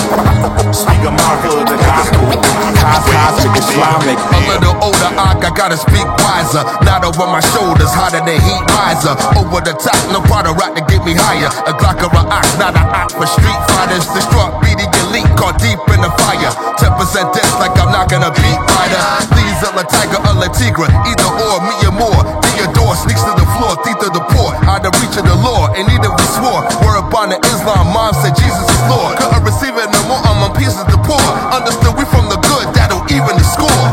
Speak 0.76 1.02
a 1.08 1.12
mouthful 1.16 1.64
of 1.64 1.68
the 1.72 1.80
gospel. 1.80 2.28
Cosmic 2.76 3.56
Islamic. 3.64 4.20
A 4.20 4.40
little 4.52 4.76
older, 4.84 5.10
I 5.16 5.40
gotta 5.56 5.80
speak 5.80 6.04
wiser. 6.20 6.68
Not 6.84 7.08
over 7.08 7.26
my 7.32 7.40
shoulders, 7.40 7.96
hotter 7.96 8.20
than 8.20 8.44
heat 8.44 8.64
riser. 8.76 9.16
Over 9.40 9.64
the 9.64 9.72
top, 9.80 9.96
no 10.12 10.20
product 10.28 10.60
rock 10.60 10.76
to 10.76 10.84
get 10.92 11.00
me 11.08 11.16
higher. 11.16 11.48
A 11.64 11.74
Glock 11.80 12.04
or 12.04 12.12
a 12.12 12.24
ox, 12.28 12.52
not 12.60 12.76
a 12.76 12.84
ox 12.92 13.16
for 13.16 13.26
street 13.26 13.60
fighters. 13.72 14.04
Destruct, 14.12 14.60
caught 15.40 15.56
deep 15.64 15.80
in 15.96 16.04
the 16.04 16.12
fire. 16.20 16.52
10% 16.76 17.32
death 17.32 17.54
like 17.64 17.72
I'm 17.80 17.96
not 17.96 18.12
gonna 18.12 18.30
beat 18.36 18.60
rider. 18.76 19.04
These 19.40 19.60
are 19.64 19.74
a 19.80 19.84
tiger 19.88 20.20
or 20.20 20.36
a 20.36 20.50
tigra, 20.52 20.92
either 20.92 21.32
or, 21.32 21.64
me 21.64 21.76
or 21.88 21.96
more. 21.96 22.22
Theodore 22.52 22.96
sneaks 23.00 23.24
to 23.24 23.32
the 23.40 23.48
floor, 23.56 23.80
teeth 23.88 24.04
of 24.04 24.12
the 24.12 24.24
poor. 24.36 24.52
Out 24.68 24.84
of 24.84 24.92
reach 25.00 25.16
of 25.16 25.24
the 25.24 25.36
law, 25.40 25.72
and 25.72 25.88
neither 25.88 26.12
we 26.12 26.26
swore. 26.36 26.62
Word 26.84 27.00
upon 27.08 27.32
the 27.32 27.40
Islam, 27.56 27.96
mom 27.96 28.12
said 28.20 28.36
Jesus 28.36 28.68
is 28.68 28.84
Lord. 28.92 29.16
Couldn't 29.16 29.48
receive 29.48 29.80
it 29.80 29.88
no 29.88 30.02
more, 30.12 30.22
I'm 30.28 30.44
on 30.44 30.52
pieces 30.60 30.84
to 30.84 30.98
poor. 31.08 31.24
Understood 31.56 31.96
we 31.96 32.04
from 32.12 32.28
the 32.28 32.38
good, 32.44 32.68
that'll 32.76 33.08
even 33.08 33.40
the 33.40 33.48
score. 33.48 33.86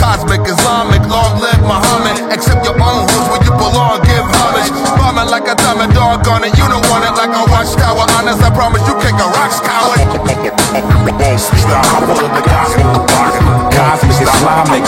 Cosmic 0.00 0.40
Islamic, 0.48 1.04
long 1.04 1.36
live 1.36 1.60
Muhammad. 1.68 2.32
Accept 2.32 2.64
your 2.64 2.80
own 2.80 3.04
rules 3.12 3.28
where 3.28 3.44
you 3.44 3.52
belong, 3.60 4.00
give 4.08 4.24
homage. 4.24 4.72
Bombing 4.96 5.28
like 5.28 5.44
a 5.52 5.56
diamond 5.60 5.92
dog 5.92 6.24
on 6.32 6.48
it, 6.48 6.56
you 6.56 6.64
don't 6.64 6.84
want 6.88 7.04
it 7.04 7.12
like 7.12 7.32
a 7.32 7.44
watchtower. 7.52 8.08
Honest, 8.16 8.40
I 8.40 8.48
promise 8.52 8.84
you 8.88 8.96
Stop. 10.74 11.84
Full 12.02 12.18
of 12.18 12.34
the 12.34 12.42
gospel. 12.42 13.06
Cosmic 13.70 14.18
Islamic. 14.26 14.84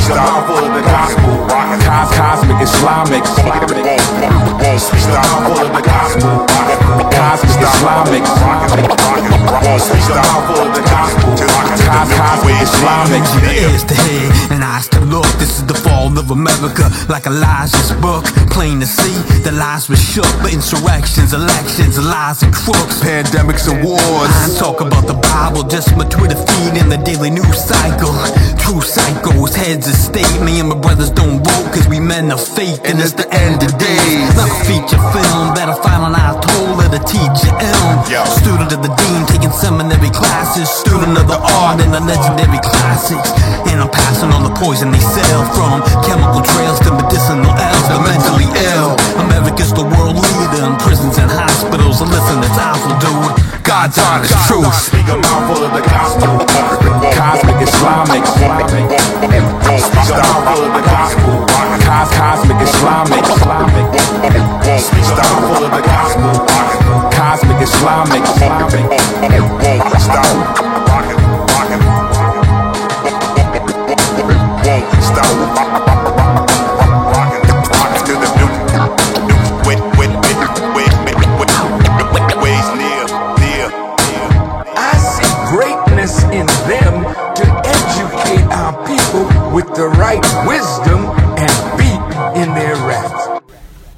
Stop. 0.00 0.46
Full 0.46 0.58
of 0.58 0.74
the 0.74 0.82
gospel. 0.82 1.46
Cos- 1.48 2.14
Cosmic 2.16 2.62
Islamic. 2.62 3.24
Stop. 3.26 5.24
Full 5.46 5.66
of 5.66 5.72
the 5.74 5.82
gospel. 5.82 6.83
Cosmic 7.02 7.50
Islamic. 7.58 8.24
Stop. 10.04 10.46
Full 10.46 10.68
of 10.68 10.74
the 10.74 10.82
gospel. 10.82 11.34
Cos- 11.34 11.82
Cosmic 12.14 12.62
Islamic. 12.62 13.22
Ears 13.50 13.84
to 13.84 13.94
hear 13.94 14.30
and 14.50 14.62
eyes 14.62 14.88
to 14.88 15.00
look. 15.00 15.26
This 15.42 15.58
is 15.58 15.66
the 15.66 15.74
fall 15.74 16.16
of 16.16 16.30
America, 16.30 16.90
like 17.08 17.26
Elijah's 17.26 17.90
book. 18.00 18.24
Plain 18.54 18.80
to 18.80 18.86
see, 18.86 19.14
the 19.42 19.50
lies 19.52 19.88
were 19.88 19.96
shook, 19.96 20.30
but 20.42 20.52
insurrections, 20.52 21.32
elections, 21.32 21.98
lies 21.98 22.42
and 22.42 22.54
crooks, 22.54 23.00
pandemics 23.00 23.66
and 23.66 23.82
wars. 23.82 24.30
I 24.30 24.54
talk 24.58 24.80
about 24.80 25.06
the 25.06 25.14
Bible, 25.14 25.64
just 25.64 25.96
my 25.96 26.04
Twitter 26.06 26.36
feed 26.36 26.78
and 26.78 26.92
the 26.92 26.98
daily 26.98 27.30
news 27.30 27.58
cycle. 27.58 28.14
True 28.58 28.80
psychos, 28.80 29.54
heads 29.54 29.88
of 29.88 29.94
state. 29.94 30.40
Me 30.42 30.60
and 30.60 30.68
my 30.68 30.78
brothers 30.78 31.10
don't 31.10 31.42
vote, 31.42 31.66
cause 31.74 31.88
we 31.88 31.98
men 31.98 32.30
of 32.30 32.40
faith, 32.40 32.80
and 32.84 33.00
it's 33.00 33.12
the 33.12 33.26
end 33.34 33.62
of 33.62 33.76
days. 33.78 34.36
Not 34.36 34.48
a 34.50 34.58
feature 34.64 35.02
film, 35.10 35.54
better 35.54 35.74
find 35.82 36.14
eye 36.14 36.38
told 36.40 36.78
of 36.80 36.83
the 36.94 37.02
teacher 37.10 37.50
M. 37.58 37.98
Student 38.38 38.70
of 38.70 38.78
the 38.86 38.92
dean, 38.94 39.26
taking 39.26 39.50
seminary 39.50 40.14
classes. 40.14 40.70
Student 40.70 41.18
of 41.18 41.26
the 41.26 41.42
art 41.58 41.82
and 41.82 41.90
the 41.90 41.98
legendary 41.98 42.62
classics. 42.62 43.34
And 43.66 43.82
I'm 43.82 43.90
passing 43.90 44.30
on 44.30 44.46
the 44.46 44.54
poison 44.54 44.94
they 44.94 45.02
sell 45.02 45.42
from 45.50 45.82
chemical 46.06 46.38
trails 46.46 46.78
to 46.86 46.94
medicinal 46.94 47.50
L's. 47.50 47.86
The 47.90 47.98
mentally 47.98 48.46
ill. 48.70 48.94
America's 49.18 49.74
the 49.74 49.82
world 49.82 50.22
leader 50.22 50.70
in 50.70 50.78
prisons 50.78 51.18
and 51.18 51.26
hospitals. 51.26 51.98
And 51.98 52.14
listen, 52.14 52.38
it's 52.46 52.58
awful, 52.62 52.94
dude. 53.02 53.42
God's 53.66 53.98
honest 53.98 54.38
truth. 54.46 54.70
Speak 54.78 55.10
a 55.10 55.18
mouthful 55.18 55.66
of 55.66 55.74
the 55.74 55.82
gospel. 55.82 56.46
Cosmic 57.10 57.58
Islamic. 57.58 58.22
Stop. 60.06 60.46
Full 60.46 60.62
of 60.62 60.72
the 60.78 60.84
gospel. 60.86 61.73
Cos- 62.04 62.18
Cosmic 62.18 62.60
Islamic. 62.60 63.24
Stop. 63.24 63.70
Full 65.40 65.64
of 65.64 65.70
the 65.70 65.80
gospel. 65.80 66.32
Cosmic 67.10 67.62
Islamic. 67.62 68.26
Stop. 70.00 70.34
Stop. 75.00 75.73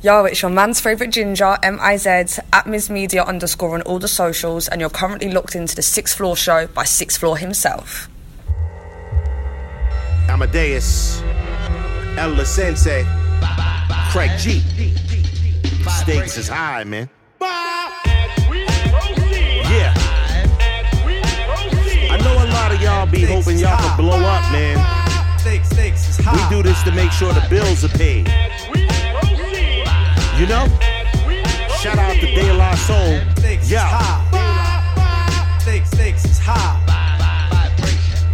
Yo, 0.07 0.25
it's 0.25 0.41
your 0.41 0.53
man's 0.53 0.79
favourite 0.79 1.13
ginger, 1.13 1.59
M-I-Z, 1.65 2.41
at 2.53 2.65
Ms 2.65 2.89
Media 2.89 3.25
underscore 3.25 3.75
on 3.75 3.83
all 3.83 3.99
the 3.99 4.07
socials, 4.07 4.69
and 4.69 4.81
you're 4.81 4.89
currently 4.89 5.33
locked 5.33 5.57
into 5.57 5.75
the 5.75 5.83
Sixth 5.83 6.17
Floor 6.17 6.37
Show 6.37 6.69
by 6.69 6.85
Sixth 6.85 7.19
Floor 7.19 7.37
himself. 7.37 8.09
Amadeus, 10.29 11.21
El 12.17 12.37
Sensei, 12.45 13.05
Craig 14.13 14.31
G. 14.39 14.61
Stakes 15.89 16.37
is 16.37 16.47
high, 16.47 16.85
man. 16.85 17.11
Yeah. 19.73 19.93
I 22.13 22.17
know 22.23 22.45
a 22.45 22.47
lot 22.53 22.73
of 22.73 22.81
y'all 22.81 23.07
be 23.11 23.25
hoping 23.25 23.59
y'all 23.59 23.77
can 23.77 23.97
blow 23.97 24.21
up, 24.21 24.53
man. 24.53 24.79
We 25.45 26.49
do 26.49 26.63
this 26.63 26.81
to 26.85 26.93
make 26.93 27.11
sure 27.11 27.33
the 27.33 27.45
bills 27.51 27.85
are 27.85 27.89
paid. 27.89 28.29
You 30.39 30.47
know? 30.47 30.67
Shout 31.81 31.99
out 31.99 32.15
to 32.17 32.27
De 32.27 32.53
La 32.53 32.75
Soul. 32.75 33.21
Yo. 33.71 33.81
Stakes 35.89 36.25
is 36.27 36.39
high. 36.39 36.86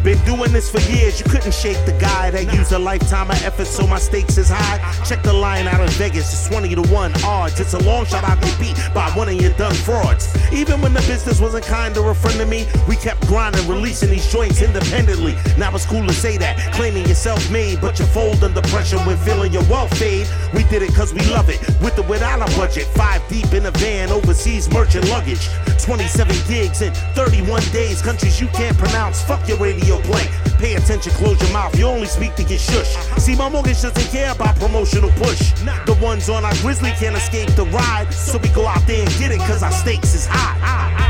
Been 0.02 0.18
doing 0.24 0.50
this 0.52 0.68
for 0.68 0.80
years, 0.90 1.20
you 1.20 1.26
couldn't 1.26 1.54
shake 1.54 1.78
the 1.86 1.92
guy 1.92 2.28
that 2.32 2.52
used 2.52 2.72
a 2.72 2.78
lifetime 2.78 3.30
of 3.30 3.40
effort, 3.44 3.66
so 3.66 3.86
my 3.86 4.00
stakes 4.00 4.36
is 4.36 4.48
high. 4.50 4.78
Check 5.04 5.22
the 5.22 5.32
line 5.32 5.68
out 5.68 5.80
of 5.80 5.90
Vegas, 5.90 6.32
it's 6.32 6.48
20 6.48 6.74
to 6.74 6.82
1 6.82 7.12
odds. 7.24 7.60
It's 7.60 7.74
a 7.74 7.78
long 7.84 8.04
shot 8.06 8.24
I 8.24 8.34
get 8.40 8.58
beat 8.58 8.76
by 8.92 9.08
one 9.10 9.28
of 9.28 9.40
your 9.40 9.52
dumb 9.52 9.74
frauds. 9.74 10.34
Even 10.52 10.80
when 10.80 10.92
the 10.92 11.02
business 11.02 11.40
wasn't 11.40 11.66
kind 11.66 11.96
or 11.96 12.10
a 12.10 12.16
friend 12.16 12.40
of 12.40 12.48
me, 12.48 12.66
we 12.88 12.96
kept 12.96 13.24
grinding, 13.28 13.68
releasing 13.68 14.10
these 14.10 14.26
joints 14.26 14.60
independently. 14.60 15.36
Now 15.56 15.72
it's 15.72 15.86
cool 15.86 16.04
to 16.04 16.12
say 16.12 16.36
that, 16.36 16.58
claiming 16.74 17.06
you're 17.06 17.14
self 17.14 17.48
made, 17.52 17.80
but 17.80 18.00
you 18.00 18.06
fold 18.06 18.42
under 18.42 18.62
pressure 18.62 18.98
when 19.06 19.16
feeling 19.18 19.52
your 19.52 19.64
wealth 19.70 19.96
fade. 19.96 20.26
We 20.52 20.64
did 20.64 20.82
it 20.82 20.92
cause 20.96 21.14
we 21.14 21.20
love 21.30 21.48
it, 21.48 21.60
with 21.80 21.96
or 22.00 22.08
without 22.08 22.42
a 22.42 22.56
budget. 22.56 22.86
Five 22.86 23.22
deep 23.28 23.52
in 23.52 23.66
a 23.66 23.70
van, 23.70 24.10
overseas 24.10 24.68
merchant 24.68 25.08
luggage. 25.10 25.48
27 25.78 26.34
gigs 26.48 26.82
in 26.82 26.92
31 27.14 27.62
days, 27.70 28.02
countries 28.02 28.40
you 28.40 28.48
can't 28.48 28.76
pronounce. 28.76 29.22
Fuck 29.22 29.46
your 29.48 29.58
radio 29.58 29.91
play. 30.00 30.26
Pay 30.58 30.74
attention, 30.74 31.12
close 31.12 31.40
your 31.42 31.52
mouth. 31.52 31.76
You 31.78 31.86
only 31.86 32.06
speak 32.06 32.34
to 32.36 32.44
get 32.44 32.60
shush. 32.60 32.94
See, 33.18 33.34
my 33.34 33.48
mortgage 33.48 33.82
doesn't 33.82 34.10
care 34.10 34.32
about 34.32 34.56
promotional 34.56 35.10
push. 35.12 35.52
The 35.86 35.98
ones 36.00 36.28
on 36.28 36.44
our 36.44 36.54
Grizzly 36.56 36.90
can't 36.92 37.16
escape 37.16 37.50
the 37.56 37.66
ride, 37.66 38.12
so 38.12 38.38
we 38.38 38.48
go 38.50 38.66
out 38.66 38.86
there 38.86 39.02
and 39.02 39.10
get 39.18 39.32
it 39.32 39.38
cause 39.40 39.62
our 39.62 39.72
stakes 39.72 40.14
is 40.14 40.26
high. 40.26 41.02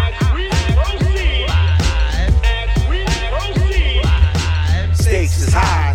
Stakes 4.95 5.43
is 5.43 5.53
high. 5.53 5.93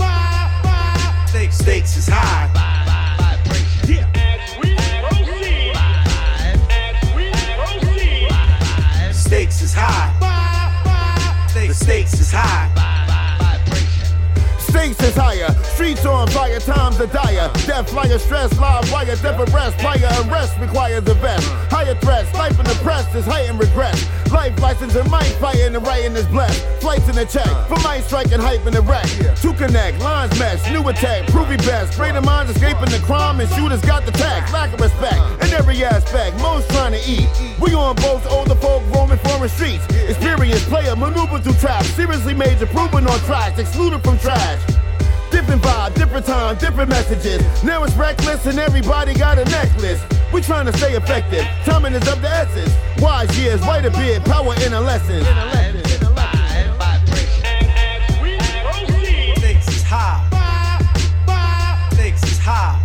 Stakes 1.52 1.98
is 1.98 2.08
high. 2.08 2.68
Stakes 9.12 9.62
is 9.62 9.74
high. 9.74 10.07
Stakes 11.78 12.20
is 12.20 12.32
high. 12.32 12.97
Stakes 14.70 15.02
is 15.02 15.16
higher, 15.16 15.50
streets 15.64 16.06
on 16.06 16.28
fire, 16.30 16.60
times 16.60 17.00
are 17.00 17.08
dire. 17.08 17.50
Death 17.66 17.90
flyer, 17.90 18.20
stress, 18.20 18.52
live 18.60 18.92
wire, 18.92 19.16
death 19.16 19.40
arrest, 19.40 19.78
player 19.78 20.10
arrest 20.28 20.58
requires 20.60 21.04
the 21.04 21.16
best. 21.16 21.48
Higher 21.72 21.96
threats, 21.96 22.34
life 22.34 22.60
in 22.60 22.66
the 22.66 22.78
press 22.84 23.14
is 23.16 23.26
heightened 23.26 23.60
regret. 23.60 23.96
Life 24.32 24.60
license 24.60 24.96
and 24.96 25.10
mic 25.10 25.32
fire 25.40 25.56
and 25.66 25.76
the 25.76 25.80
writing 25.80 26.14
is 26.14 26.26
blessed. 26.28 26.62
Flights 26.82 27.08
in 27.08 27.16
the 27.16 27.26
check, 27.26 27.48
for 27.68 27.80
mic 27.88 28.04
strike 28.04 28.32
and 28.34 28.42
hype 28.42 28.66
in 28.68 28.74
the 28.74 28.82
wreck. 28.82 29.08
To 29.42 29.54
connect, 29.54 30.00
lines 30.00 30.38
mesh, 30.38 30.70
new 30.70 30.86
attack, 30.90 31.28
prove 31.28 31.50
your 31.50 31.60
best. 31.60 31.98
Greater 31.98 32.22
minds 32.22 32.52
escaping 32.52 32.90
the 32.90 33.00
crime 33.06 33.40
and 33.40 33.50
shooters 33.52 33.82
got 33.82 34.06
the 34.06 34.12
tax. 34.12 34.52
Lack 34.52 34.74
of 34.74 34.82
respect 34.82 35.20
in 35.44 35.54
every 35.54 35.84
aspect, 35.84 36.36
most 36.42 36.70
trying 36.72 36.92
to 36.92 37.02
eat. 37.10 37.28
We 37.60 37.74
on 37.74 37.96
boats, 37.96 38.28
older 38.28 38.56
folk 38.56 38.84
roaming 38.94 39.20
foreign 39.20 39.50
streets. 39.50 39.86
Experienced 40.10 40.68
player, 40.68 40.96
maneuver 40.96 41.40
through 41.40 41.54
traps. 41.54 41.88
Seriously 41.92 42.34
major, 42.34 42.68
proven 42.68 43.08
on 43.08 43.20
tracks, 43.22 43.60
excluded 43.60 44.04
from 44.04 44.20
trash. 44.20 44.57
Different 45.32 45.62
vibe, 45.62 45.94
different 45.96 46.26
time, 46.26 46.58
different 46.58 46.90
messages. 46.90 47.42
Now 47.64 47.84
it's 47.84 47.94
reckless 47.96 48.46
and 48.46 48.60
everybody 48.60 49.14
got 49.14 49.38
a 49.38 49.46
necklace. 49.46 50.02
We 50.34 50.42
trying 50.42 50.66
to 50.66 50.78
stay 50.78 50.94
effective. 50.96 51.46
Timing 51.66 51.94
is 51.94 52.08
of 52.08 52.22
the 52.22 52.30
essence. 52.30 52.74
Wise 53.02 53.38
years, 53.40 53.62
white 53.62 53.86
a 53.86 53.92
beard, 53.92 54.24
power 54.26 54.56
in 54.66 54.74
a 54.74 54.82
lesson. 54.82 55.24
Stakes 59.38 59.68
is 59.68 59.84
high. 59.84 60.24
Stakes 61.94 62.24
is 62.24 62.40
high. 62.40 62.77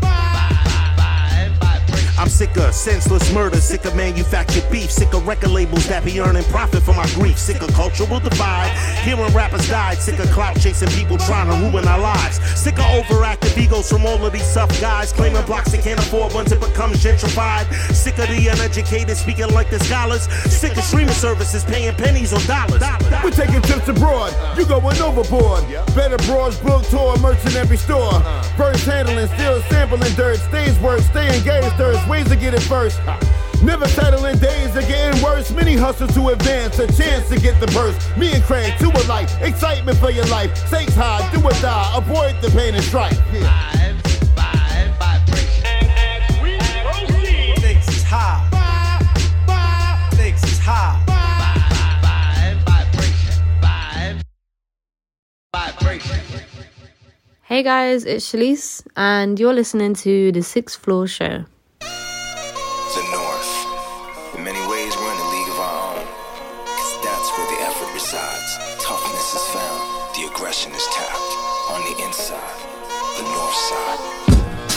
I'm 2.23 2.29
sick 2.29 2.57
of 2.57 2.73
senseless 2.73 3.35
murder, 3.35 3.57
sick 3.57 3.85
of 3.85 3.97
manufactured 3.97 4.71
beef, 4.71 4.93
sick 4.93 5.13
of 5.13 5.27
record 5.27 5.51
labels 5.51 5.89
that 5.89 6.05
be 6.05 6.21
earning 6.21 6.45
profit 6.45 6.85
from 6.85 6.95
my 6.95 7.07
grief, 7.15 7.37
sick 7.37 7.61
of 7.63 7.75
cultural 7.75 8.21
divide, 8.21 8.71
hearing 9.03 9.35
rappers 9.35 9.69
died, 9.69 9.99
sick 9.99 10.21
of 10.21 10.31
clout 10.31 10.57
chasing 10.61 10.87
people 10.91 11.19
trying 11.19 11.51
to 11.51 11.67
ruin 11.67 11.85
our 11.89 11.99
lives, 11.99 12.39
sick 12.57 12.79
of 12.79 12.85
overactive 12.85 13.59
egos 13.59 13.91
from 13.91 14.07
all 14.07 14.25
of 14.25 14.33
these 14.33 14.55
tough 14.55 14.71
guys, 14.81 15.13
claiming 15.13 15.45
blocks 15.47 15.73
they 15.73 15.79
can't 15.79 15.99
afford 15.99 16.33
once 16.33 16.53
it 16.53 16.61
becomes 16.61 17.03
gentrified, 17.03 17.67
sick 17.93 18.17
of 18.19 18.29
the 18.29 18.47
uneducated 18.47 19.17
speaking 19.17 19.49
like 19.49 19.69
the 19.71 19.81
scholars, 19.81 20.23
sick 20.47 20.77
of 20.77 20.85
streaming 20.85 21.15
services 21.15 21.65
paying 21.65 21.93
pennies 21.97 22.33
on 22.33 22.47
dollars. 22.47 22.85
We're 23.25 23.33
taking 23.33 23.63
trips 23.63 23.89
abroad, 23.89 24.33
you 24.57 24.65
going 24.65 24.97
overboard. 25.03 25.65
Better 25.97 26.19
broads, 26.19 26.57
book 26.61 26.87
tour, 26.87 27.19
merch 27.19 27.45
in 27.47 27.57
every 27.57 27.79
store. 27.79 28.23
First 28.57 28.85
handling, 28.85 29.29
still 29.29 29.61
sampling 29.63 30.15
dirt, 30.15 30.39
Stays 30.39 30.79
work, 30.81 31.01
stay 31.01 31.37
engaged, 31.37 31.77
there's 31.79 32.07
ways 32.07 32.29
to 32.29 32.37
get 32.37 32.55
it 32.55 32.63
first. 32.63 33.01
Never 33.63 33.87
settling 33.87 34.39
days 34.39 34.77
are 34.77 34.83
getting 34.83 35.23
worse. 35.23 35.53
Many 35.53 35.77
hustle 35.77 36.09
to 36.09 36.29
advance, 36.31 36.79
a 36.81 36.93
chance 36.93 37.29
to 37.29 37.39
get 37.39 37.61
the 37.61 37.69
burst. 37.69 38.17
Me 38.17 38.33
and 38.33 38.43
Craig, 38.43 38.75
two 38.79 38.91
alike, 38.91 39.29
excitement 39.41 39.97
for 39.99 40.11
your 40.11 40.27
life. 40.27 40.57
Stakes 40.67 40.97
high, 40.97 41.31
do 41.33 41.41
or 41.41 41.53
die, 41.53 41.93
avoid 41.97 42.35
the 42.43 42.51
pain 42.51 42.75
and 42.75 42.83
strife. 42.83 43.19
Stakes 43.31 43.72
Hey 57.53 57.63
guys, 57.63 58.07
it's 58.07 58.33
Shalise, 58.33 58.83
and 58.97 59.39
you're 59.39 59.53
listening 59.53 59.93
to 59.97 60.33
the 60.33 60.43
Sixth 60.43 60.81
Floor 60.81 61.07
Show. 61.07 61.45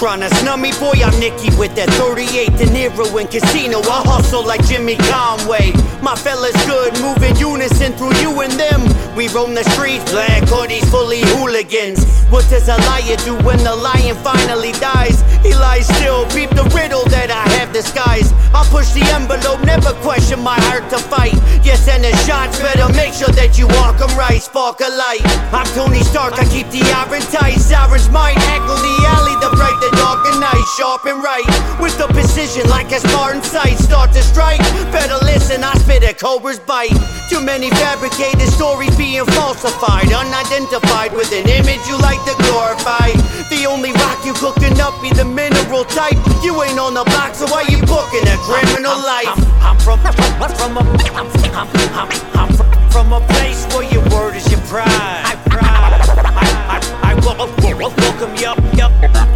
Tryna 0.05 0.29
snub 0.37 0.59
me, 0.59 0.69
boy, 0.77 1.01
I'm 1.01 1.19
Nicky 1.19 1.49
with 1.57 1.73
that 1.81 1.89
38 1.97 2.53
De 2.61 2.65
Niro 2.69 3.09
in 3.19 3.25
casino. 3.25 3.81
I 3.89 4.05
hustle 4.05 4.45
like 4.45 4.61
Jimmy 4.67 4.97
Conway. 5.09 5.73
My 5.99 6.13
fellas 6.13 6.53
good, 6.69 6.93
moving 7.01 7.35
unison 7.37 7.91
through 7.97 8.13
you 8.21 8.29
and 8.45 8.53
them. 8.53 8.85
We 9.17 9.29
roam 9.29 9.55
the 9.55 9.63
streets, 9.73 10.05
black 10.13 10.43
hoodies, 10.45 10.85
fully 10.93 11.25
hooligans. 11.33 12.05
What 12.29 12.45
does 12.53 12.69
a 12.69 12.77
liar 12.85 13.17
do 13.25 13.33
when 13.41 13.57
the 13.65 13.73
lion 13.73 14.13
finally 14.21 14.73
dies? 14.73 15.25
He 15.41 15.55
lies 15.55 15.89
still, 15.97 16.29
peep 16.29 16.53
the 16.53 16.69
riddle 16.77 17.05
that 17.09 17.33
I 17.33 17.49
have 17.57 17.73
disguised. 17.73 18.35
I 18.53 18.61
push 18.69 18.93
the 18.93 19.01
envelope, 19.17 19.65
never 19.65 19.93
question 20.05 20.39
my 20.39 20.59
heart 20.69 20.85
to 20.93 20.99
fight. 20.99 21.33
Yes, 21.65 21.87
and 21.89 22.03
the 22.03 22.13
shots 22.29 22.59
better 22.59 22.93
make 22.93 23.13
sure 23.13 23.33
that 23.33 23.57
you 23.57 23.65
walk 23.81 23.97
'em 24.01 24.13
right, 24.17 24.41
spark 24.41 24.81
a 24.81 24.89
light. 24.89 25.25
I'm 25.49 25.65
Tony 25.73 26.03
Stark, 26.03 26.37
I 26.37 26.45
keep 26.45 26.69
the 26.69 26.85
iron 26.93 27.25
tight. 27.33 27.57
Sirens 27.57 28.09
might 28.09 28.37
echo 28.53 28.75
the 28.77 28.95
alley, 29.15 29.35
the 29.41 29.49
bright, 29.57 29.79
the 29.81 29.94
dark 29.97 30.25
and 30.27 30.39
night, 30.39 30.65
sharp 30.77 31.05
and 31.05 31.21
right. 31.23 31.45
With 31.79 31.97
the 31.97 32.07
precision 32.11 32.69
like 32.69 32.91
a 32.91 32.99
Spartan 32.99 33.43
sight, 33.43 33.77
start 33.77 34.11
to 34.13 34.21
strike. 34.21 34.59
Better 34.91 35.17
listen, 35.25 35.63
I 35.63 35.73
spit 35.75 36.03
a 36.03 36.13
cobra's 36.13 36.59
bite. 36.59 36.95
Too 37.29 37.41
many 37.41 37.69
fabricated 37.71 38.47
stories 38.49 38.95
being 38.97 39.25
falsified, 39.37 40.11
unidentified 40.11 41.13
with 41.13 41.31
an 41.31 41.49
image 41.49 41.83
you 41.87 41.97
like 41.99 42.21
to 42.29 42.35
glorify. 42.47 43.11
The 43.49 43.65
only 43.67 43.91
rock 43.93 44.25
you 44.25 44.33
cooking 44.33 44.79
up 44.79 44.93
be 45.01 45.09
the 45.11 45.25
mineral 45.25 45.85
type. 45.85 46.17
You 46.43 46.53
ain't 46.63 46.79
on 46.79 46.93
the 46.93 47.03
block, 47.03 47.35
so 47.35 47.45
why 47.47 47.63
you 47.69 47.79
booking 47.85 48.25
a 48.27 48.37
criminal 48.45 48.97
life? 49.01 49.31
I'm 49.61 49.77
from 49.79 49.99
from 50.55 50.77
a 50.77 50.83
I'm, 51.15 51.27
I'm, 51.53 51.69
I'm, 51.93 52.09
I'm 52.33 52.51
from, 52.91 53.13
a 53.13 53.21
place 53.35 53.65
where 53.73 53.83
your 53.91 54.03
word 54.09 54.35
is 54.35 54.49
your 54.51 54.61
pride. 54.61 54.87
I. 54.87 55.35
I, 55.57 56.79
I, 57.01 57.11
I 57.11 57.15
you 57.21 57.85
up, 57.85 57.91
up, 58.21 58.41
y'all 58.41 58.55
to, 59.01 59.34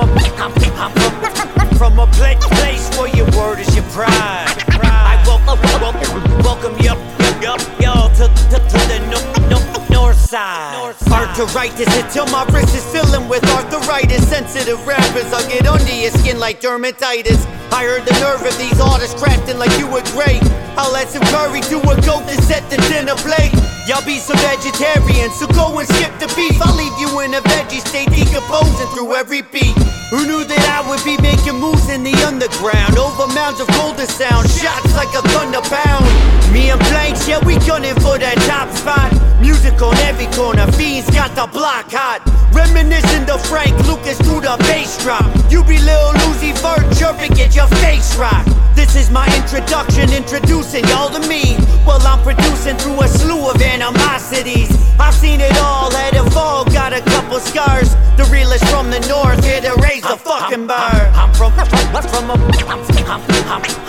a 0.00 0.30
I'm, 0.40 0.52
I'm 0.80 1.76
from, 1.76 1.98
a 1.98 2.06
pla- 2.06 2.38
place 2.56 2.88
where 2.96 3.08
your 3.14 3.26
word 3.36 3.58
is 3.58 3.74
your 3.74 3.84
pride. 3.90 4.48
I 4.80 5.22
wel- 5.26 5.40
wel- 5.44 5.92
wel- 5.92 6.42
welcome 6.42 6.76
you 6.80 6.90
up, 6.90 6.98
up, 7.20 7.60
up, 7.60 7.80
y'all 7.80 8.08
to, 8.16 8.26
to, 8.50 8.58
to 8.58 8.78
the 8.88 8.98
no, 9.10 9.20
no, 9.48 9.86
north 9.90 10.16
side. 10.16 10.94
Arthritis 11.10 11.88
until 11.96 12.26
my 12.26 12.44
wrist 12.52 12.74
is 12.74 12.84
filling 12.92 13.28
with 13.28 13.44
arthritis. 13.50 14.26
Sensitive 14.28 14.86
rappers, 14.86 15.32
I'll 15.32 15.48
get 15.48 15.66
under 15.66 15.92
your 15.94 16.10
skin 16.12 16.38
like 16.38 16.60
dermatitis. 16.60 17.44
I 17.72 17.84
heard 17.84 18.04
the 18.04 18.12
nerve 18.20 18.42
of 18.44 18.56
these 18.58 18.80
artists 18.80 19.20
crafting 19.20 19.58
like 19.58 19.72
you 19.78 19.86
were 19.86 20.02
great. 20.12 20.42
I'll 20.76 20.96
add 20.96 21.08
some 21.08 21.22
curry 21.28 21.60
to 21.62 21.78
a 21.80 21.96
goat 22.02 22.24
and 22.28 22.42
set 22.44 22.68
the 22.70 22.76
dinner 22.88 23.14
plate. 23.16 23.52
Y'all 23.86 24.04
be 24.04 24.18
some 24.18 24.36
vegetarians, 24.38 25.34
so 25.38 25.46
go 25.48 25.78
and 25.78 25.88
skip 25.88 26.12
the 26.18 26.32
beef. 26.36 26.60
I'll 26.62 26.76
leave 26.76 26.96
you 27.00 27.20
in 27.20 27.34
a 27.34 27.40
veggie 27.40 27.80
state, 27.80 28.10
decomposing 28.10 28.86
through 28.88 29.14
every 29.14 29.42
beat. 29.42 29.99
Who 30.10 30.26
knew 30.26 30.42
that 30.42 30.64
I 30.66 30.82
would 30.90 30.98
be 31.06 31.14
making 31.22 31.54
moves 31.62 31.86
in 31.86 32.02
the 32.02 32.10
underground? 32.26 32.98
Over 32.98 33.30
mounds 33.30 33.62
of 33.62 33.70
golden 33.78 34.10
sound, 34.10 34.50
shots 34.50 34.90
like 34.98 35.14
a 35.14 35.22
thunder 35.30 35.62
pound. 35.62 36.02
Me 36.50 36.74
and 36.74 36.82
Blanks, 36.90 37.30
yeah, 37.30 37.38
we 37.46 37.54
gunning 37.62 37.94
for 38.02 38.18
that 38.18 38.34
top 38.42 38.66
spot. 38.74 39.14
Music 39.38 39.78
on 39.78 39.94
every 40.02 40.26
corner, 40.34 40.66
fiends 40.74 41.06
got 41.14 41.30
the 41.38 41.46
block 41.54 41.86
hot. 41.94 42.26
Reminiscing 42.50 43.30
of 43.30 43.38
Frank 43.46 43.70
Lucas 43.86 44.18
through 44.18 44.42
the 44.42 44.58
bass 44.66 44.98
drop. 44.98 45.30
You 45.46 45.62
be 45.62 45.78
Lil 45.78 46.10
Uzi 46.26 46.58
Vert 46.58 46.82
chirping, 46.98 47.30
get 47.38 47.54
your 47.54 47.70
face 47.78 48.18
rocked. 48.18 48.50
This 48.74 48.96
is 48.98 49.14
my 49.14 49.30
introduction, 49.38 50.10
introducing 50.10 50.82
y'all 50.90 51.14
to 51.14 51.22
me. 51.30 51.54
Well, 51.86 52.02
I'm 52.02 52.18
producing 52.26 52.74
through 52.82 52.98
a 52.98 53.06
slew 53.06 53.46
of 53.46 53.62
animosities. 53.62 54.74
I've 54.98 55.14
seen 55.14 55.40
it 55.40 55.56
all, 55.62 55.90
had 55.94 56.14
it 56.14 56.26
fall, 56.34 56.64
got 56.66 56.92
a 56.92 57.00
couple 57.00 57.38
scars. 57.38 57.94
The 58.18 58.26
realest 58.32 58.66
from 58.68 58.90
the 58.90 59.00
north, 59.06 59.44
here 59.44 59.60
to 59.60 59.74
raise 60.02 60.12
a 60.12 60.16
fucking 60.16 60.66
bird. 60.66 60.76
I'm 60.76 61.32
from, 61.34 61.52
from, 61.52 62.02
from 62.02 62.30
a, 62.30 62.34
I'm, 62.66 62.80
I'm, 63.06 63.64
I'm, 63.64 63.79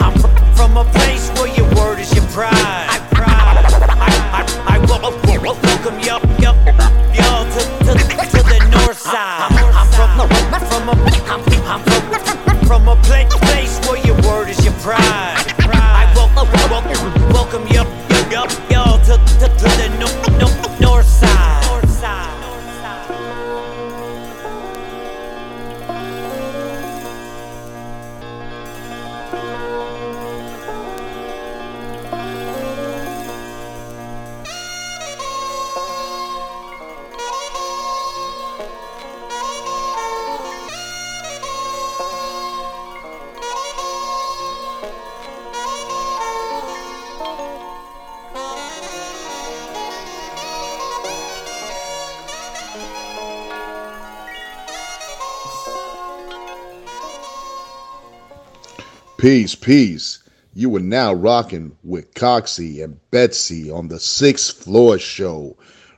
Peace. 59.61 60.19
You 60.53 60.75
are 60.75 60.81
now 60.81 61.13
rocking 61.13 61.77
with 61.83 62.13
Coxie 62.13 62.83
and 62.83 62.99
Betsy 63.11 63.71
on 63.71 63.87
the 63.87 63.99
Sixth 63.99 64.61
Floor 64.63 64.99
Show, 64.99 65.55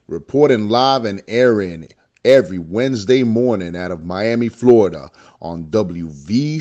reporting 0.07 0.69
live 0.69 1.06
and 1.06 1.23
airing 1.27 1.88
every 2.26 2.60
Wednesday 2.60 3.23
morning 3.23 3.76
out 3.76 3.91
of 3.91 4.06
Miami, 4.06 4.49
Florida 4.49 5.10
on 5.41 5.65
WVCC. 5.68 6.57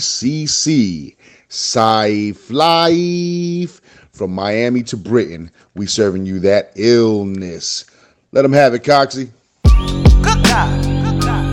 Sci 1.53 2.33
Life 2.49 3.81
from 4.13 4.33
Miami 4.33 4.83
to 4.85 4.97
Britain. 4.97 5.51
We 5.75 5.87
serving 5.87 6.25
you 6.25 6.41
that 6.41 6.73
illness. 6.77 7.85
Let 8.33 8.41
them 8.43 8.55
have 8.55 8.73
it, 8.73 8.85
Coxie. 8.85 9.29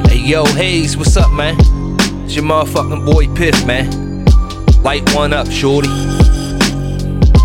Hey 0.08 0.20
yo, 0.20 0.46
Haze, 0.46 0.96
what's 0.96 1.18
up, 1.18 1.32
man? 1.34 1.58
It's 2.24 2.36
your 2.36 2.46
motherfucking 2.46 3.06
boy 3.06 3.28
Piff, 3.36 3.66
man. 3.66 4.09
Light 4.84 5.14
one 5.14 5.34
up, 5.34 5.50
shorty. 5.52 5.90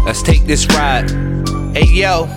Let's 0.05 0.23
take 0.23 0.45
this 0.45 0.67
ride. 0.69 1.11
Hey 1.75 1.87
yo, 1.87 2.29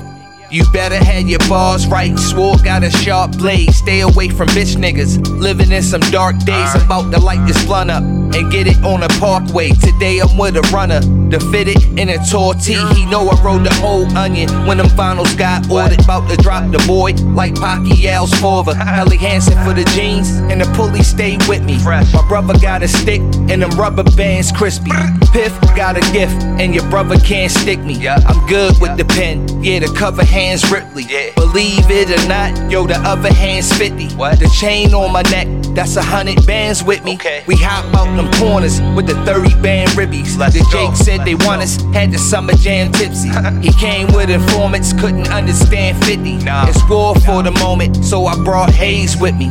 you 0.49 0.65
better 0.71 0.97
have 0.97 1.27
your 1.27 1.39
bars 1.47 1.85
right. 1.87 2.17
Swore 2.17 2.57
got 2.63 2.83
a 2.83 2.89
sharp 2.89 3.37
blade. 3.37 3.71
Stay 3.73 4.01
away 4.01 4.29
from 4.29 4.47
bitch 4.49 4.75
niggas. 4.75 5.25
Living 5.39 5.71
in 5.71 5.83
some 5.83 6.01
dark 6.11 6.37
days. 6.39 6.75
About 6.75 7.11
to 7.13 7.19
light 7.19 7.45
this 7.45 7.63
blunt 7.65 7.91
up 7.91 8.03
and 8.35 8.51
get 8.51 8.67
it 8.67 8.77
on 8.83 9.03
a 9.03 9.07
parkway. 9.19 9.69
Today 9.69 10.19
I'm 10.19 10.37
with 10.37 10.57
a 10.57 10.61
runner. 10.73 10.99
The 11.29 11.39
fitted 11.51 11.83
in 11.99 12.09
a 12.09 12.17
tall 12.25 12.53
tee. 12.53 12.79
He 12.95 13.05
know 13.05 13.27
I 13.27 13.41
rolled 13.43 13.65
the 13.65 13.73
whole 13.75 14.05
onion 14.17 14.49
when 14.65 14.77
them 14.77 14.89
finals 14.89 15.33
got 15.35 15.69
ordered. 15.69 16.01
About 16.03 16.29
to 16.29 16.37
drop 16.37 16.71
the 16.71 16.79
boy 16.87 17.13
like 17.35 17.53
Pacquiao's 17.55 18.33
forward. 18.39 18.75
Helly 18.75 19.17
Hansen 19.17 19.57
for 19.65 19.73
the 19.73 19.83
jeans 19.95 20.29
and 20.51 20.61
the 20.61 20.65
pulley 20.75 21.03
stay 21.03 21.37
with 21.47 21.63
me. 21.63 21.77
My 21.83 22.25
brother 22.27 22.57
got 22.59 22.83
a 22.83 22.87
stick 22.87 23.21
and 23.21 23.61
them 23.61 23.71
rubber 23.71 24.03
bands 24.03 24.51
crispy. 24.51 24.91
Piff 25.33 25.59
got 25.75 25.97
a 25.97 26.11
gift 26.13 26.41
and 26.59 26.73
your 26.73 26.87
brother 26.89 27.17
can't 27.19 27.51
stick 27.51 27.79
me. 27.79 28.07
I'm 28.07 28.47
good 28.47 28.79
with 28.79 28.97
the 28.97 29.05
pen. 29.05 29.47
Yeah, 29.63 29.79
the 29.79 29.93
cover 29.97 30.23
hands 30.23 30.69
Ripley. 30.71 31.05
Believe 31.35 31.89
it 31.89 32.09
or 32.09 32.27
not, 32.27 32.71
yo, 32.71 32.85
the 32.85 32.95
other 32.95 33.33
hand's 33.33 33.71
50. 33.77 34.07
The 34.07 34.51
chain 34.59 34.93
on 34.93 35.11
my 35.11 35.21
neck, 35.23 35.47
that's 35.75 35.95
a 35.95 36.01
hundred 36.01 36.45
bands 36.45 36.83
with 36.83 37.03
me. 37.03 37.17
We 37.47 37.55
hop 37.55 37.85
out 37.95 38.16
them 38.17 38.31
corners 38.33 38.81
with 38.95 39.07
the 39.07 39.15
30 39.25 39.61
band 39.61 39.89
ribbies. 39.91 40.37
the 40.37 40.65
Jake 40.71 40.95
said 40.95 41.25
they 41.25 41.35
want 41.35 41.61
us, 41.61 41.77
had 41.93 42.11
the 42.11 42.17
summer 42.17 42.53
jam 42.53 42.91
tipsy. 42.91 43.29
he 43.61 43.71
came 43.73 44.07
with 44.13 44.29
informants, 44.29 44.91
couldn't 44.93 45.29
understand 45.29 46.03
50. 46.03 46.39
It's 46.69 46.89
war 46.89 47.15
for 47.15 47.43
the 47.43 47.51
moment, 47.51 48.03
so 48.03 48.25
I 48.25 48.35
brought 48.43 48.71
Haze 48.71 49.15
with 49.17 49.35
me. 49.35 49.47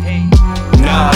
Nah, 0.82 1.12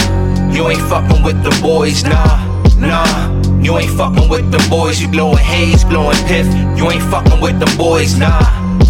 you 0.51 0.67
ain't 0.67 0.81
fucking 0.89 1.23
with 1.23 1.43
the 1.43 1.57
boys, 1.61 2.03
nah, 2.03 2.41
nah. 2.77 3.41
You 3.61 3.77
ain't 3.77 3.91
fucking 3.91 4.27
with 4.27 4.51
the 4.51 4.65
boys, 4.69 4.99
you 4.99 5.07
blowing 5.07 5.37
haze, 5.37 5.83
blowing 5.83 6.17
piff. 6.25 6.47
You 6.75 6.89
ain't 6.89 7.03
fucking 7.03 7.39
with 7.39 7.59
the 7.59 7.71
boys, 7.77 8.17
nah, 8.17 8.41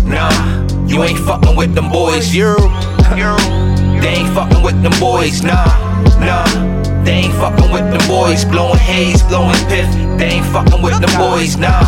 nah. 0.06 0.32
You 0.88 1.04
ain't 1.04 1.20
fucking 1.20 1.58
with 1.58 1.76
them 1.76 1.90
boys, 1.90 2.34
you. 2.34 2.56
They 4.02 4.08
ain't 4.08 4.34
fucking 4.34 4.64
with 4.64 4.82
them 4.82 4.94
boys, 5.00 5.44
nah, 5.44 5.66
nah. 6.20 6.81
They 7.04 7.14
ain't 7.14 7.34
fucking 7.34 7.72
with 7.72 7.92
the 7.92 8.06
boys, 8.08 8.46
blowing 8.46 8.78
haze, 8.78 9.24
blowing 9.24 9.56
piff. 9.68 9.90
They 10.18 10.38
ain't 10.38 10.46
fucking 10.48 10.82
with 10.82 11.00
the 11.02 11.08
boys, 11.18 11.58
nah, 11.58 11.82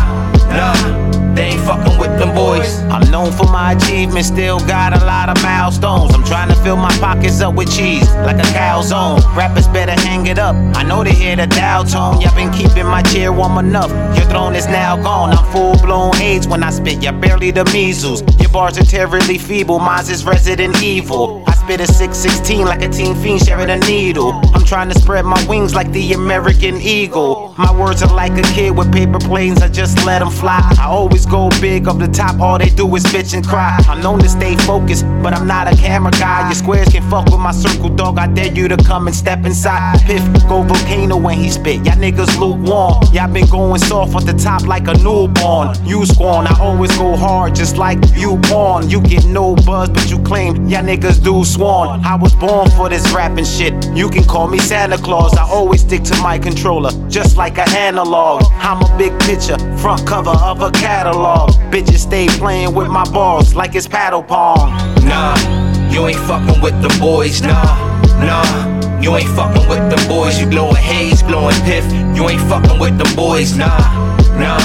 nah. 0.48 1.14
They 1.34 1.46
ain't 1.46 1.60
fucking 1.62 1.98
with 1.98 2.16
them 2.18 2.32
boys. 2.32 2.78
I'm 2.82 3.10
known 3.10 3.32
for 3.32 3.46
my 3.46 3.72
achievements, 3.72 4.28
still 4.28 4.60
got 4.60 4.92
a 4.92 5.04
lot 5.04 5.28
of 5.28 5.42
milestones. 5.42 6.14
I'm 6.14 6.22
trying 6.22 6.48
to 6.48 6.54
fill 6.56 6.76
my 6.76 6.92
pockets 6.98 7.40
up 7.40 7.54
with 7.54 7.74
cheese, 7.76 8.08
like 8.26 8.36
a 8.36 8.48
calzone. 8.54 9.18
Rappers 9.34 9.66
better 9.66 9.92
hang 9.92 10.26
it 10.28 10.38
up. 10.38 10.54
I 10.76 10.84
know 10.84 11.02
they 11.02 11.12
hear 11.12 11.34
the 11.34 11.48
dial 11.48 11.84
tone. 11.84 12.20
Y'all 12.20 12.34
been 12.36 12.52
keeping 12.52 12.86
my 12.86 13.02
chair 13.02 13.32
warm 13.32 13.58
enough. 13.58 13.90
Your 14.16 14.26
throne 14.26 14.54
is 14.54 14.66
now 14.66 14.96
gone. 14.96 15.30
I'm 15.30 15.52
full 15.52 15.76
blown 15.78 16.14
AIDS 16.16 16.46
when 16.46 16.62
I 16.62 16.70
spit. 16.70 17.02
Y'all 17.02 17.18
barely 17.18 17.50
the 17.50 17.64
measles. 17.66 18.22
Your 18.38 18.50
bars 18.50 18.78
are 18.78 18.84
terribly 18.84 19.38
feeble. 19.38 19.80
Mine's 19.80 20.10
is 20.10 20.24
Resident 20.24 20.80
Evil. 20.82 21.44
Spit 21.64 21.80
a 21.80 21.86
616 21.86 22.66
like 22.66 22.82
a 22.82 22.88
teen 22.88 23.14
fiend 23.22 23.40
sharing 23.40 23.70
a 23.70 23.78
needle. 23.88 24.32
I'm 24.54 24.64
trying 24.64 24.90
to 24.90 24.98
spread 25.00 25.24
my 25.24 25.42
wings 25.48 25.74
like 25.74 25.90
the 25.92 26.12
American 26.12 26.76
eagle. 26.76 27.54
My 27.56 27.72
words 27.78 28.02
are 28.02 28.14
like 28.14 28.32
a 28.32 28.42
kid 28.54 28.76
with 28.76 28.92
paper 28.92 29.18
planes. 29.18 29.62
I 29.62 29.68
just 29.68 30.04
let 30.04 30.18
them 30.18 30.30
fly. 30.30 30.60
I 30.78 30.84
always 30.84 31.24
go 31.24 31.48
big 31.62 31.88
up 31.88 31.98
the 31.98 32.08
top. 32.08 32.38
All 32.38 32.58
they 32.58 32.68
do 32.68 32.94
is 32.96 33.04
bitch 33.04 33.32
and 33.34 33.46
cry. 33.46 33.78
I'm 33.88 34.02
known 34.02 34.18
to 34.20 34.28
stay 34.28 34.56
focused, 34.56 35.04
but 35.22 35.32
I'm 35.32 35.46
not 35.46 35.72
a 35.72 35.76
camera 35.76 36.12
guy. 36.12 36.48
Your 36.48 36.54
squares 36.54 36.88
can 36.88 37.08
fuck 37.08 37.24
with 37.26 37.40
my 37.40 37.52
circle, 37.52 37.88
dog. 37.88 38.18
I 38.18 38.26
dare 38.26 38.52
you 38.52 38.68
to 38.68 38.76
come 38.76 39.06
and 39.06 39.16
step 39.16 39.46
inside. 39.46 40.00
Piff 40.02 40.22
go 40.46 40.62
volcano 40.62 41.16
when 41.16 41.38
he 41.38 41.48
spit. 41.48 41.76
Y'all 41.86 41.96
niggas 41.96 42.38
lukewarm. 42.38 43.02
Y'all 43.14 43.32
been 43.32 43.46
going 43.46 43.80
soft 43.80 44.14
at 44.16 44.26
the 44.26 44.34
top 44.34 44.66
like 44.66 44.86
a 44.86 44.94
newborn. 44.98 45.68
You 45.86 46.04
scorn, 46.04 46.46
I 46.46 46.58
always 46.60 46.94
go 46.98 47.16
hard 47.16 47.54
just 47.54 47.78
like 47.78 47.98
you 48.14 48.36
born. 48.50 48.90
You 48.90 49.00
get 49.00 49.24
no 49.24 49.54
buzz, 49.56 49.88
but 49.88 50.10
you 50.10 50.18
claim 50.18 50.66
y'all 50.66 50.82
niggas 50.82 51.24
do 51.24 51.42
sworn. 51.54 52.04
I 52.04 52.16
was 52.16 52.34
born 52.34 52.68
for 52.70 52.88
this 52.88 53.12
rapping 53.12 53.44
shit. 53.44 53.72
You 53.94 54.08
can 54.08 54.24
call 54.24 54.48
me 54.48 54.58
Santa 54.58 54.98
Claus. 54.98 55.34
I 55.34 55.42
always 55.42 55.82
stick 55.82 56.02
to 56.04 56.16
my 56.20 56.38
controller, 56.38 56.90
just 57.08 57.36
like 57.36 57.58
an 57.58 57.68
analog. 57.70 58.42
I'm 58.54 58.82
a 58.82 58.98
big 58.98 59.18
picture, 59.20 59.58
front 59.78 60.06
cover 60.06 60.30
of 60.30 60.62
a 60.62 60.70
catalog. 60.72 61.50
Bitches 61.70 61.98
stay 61.98 62.26
playing 62.26 62.74
with 62.74 62.88
my 62.88 63.04
balls 63.10 63.54
like 63.54 63.74
it's 63.74 63.86
paddle 63.86 64.22
pong. 64.22 64.70
Nah, 65.04 65.36
you 65.90 66.06
ain't 66.06 66.18
fucking 66.26 66.60
with 66.60 66.80
the 66.82 66.94
boys, 67.00 67.40
nah, 67.42 67.76
nah. 68.18 69.00
You 69.00 69.14
ain't 69.16 69.30
fucking 69.36 69.68
with 69.68 69.84
the 69.90 70.08
boys, 70.08 70.40
you 70.40 70.46
blowing 70.46 70.76
haze, 70.76 71.22
blowing 71.22 71.56
piff. 71.62 71.84
You 72.16 72.28
ain't 72.28 72.42
fucking 72.48 72.80
with 72.80 72.98
the 72.98 73.10
boys, 73.14 73.56
nah, 73.56 73.78
nah. 74.38 74.58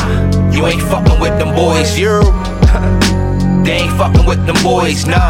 You 0.51 0.65
ain't 0.65 0.81
fucking 0.81 1.19
with 1.19 1.37
them 1.37 1.53
boys, 1.55 1.99
you. 1.99 2.21
they 3.63 3.83
ain't 3.83 3.97
fucking 3.97 4.25
with 4.25 4.43
them 4.47 4.57
boys, 4.63 5.05
nah, 5.05 5.29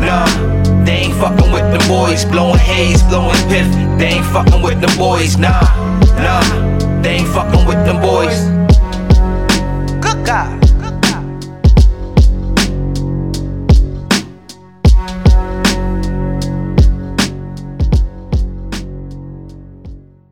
nah. 0.00 0.65
They 0.86 0.92
ain't 0.92 1.14
fucking 1.14 1.50
with 1.50 1.68
the 1.72 1.84
boys, 1.88 2.24
blowing 2.24 2.58
haze, 2.58 3.02
blowing 3.02 3.34
piff. 3.48 3.66
They 3.98 4.06
ain't 4.06 4.26
fucking 4.26 4.62
with 4.62 4.80
the 4.80 4.86
boys, 4.96 5.36
nah, 5.36 5.60
nah. 6.14 7.02
They 7.02 7.16
ain't 7.16 7.28
fucking 7.28 7.66
with 7.66 7.84
them 7.84 8.00
boys. 8.00 8.38
Good 10.00 10.24
God. 10.24 10.62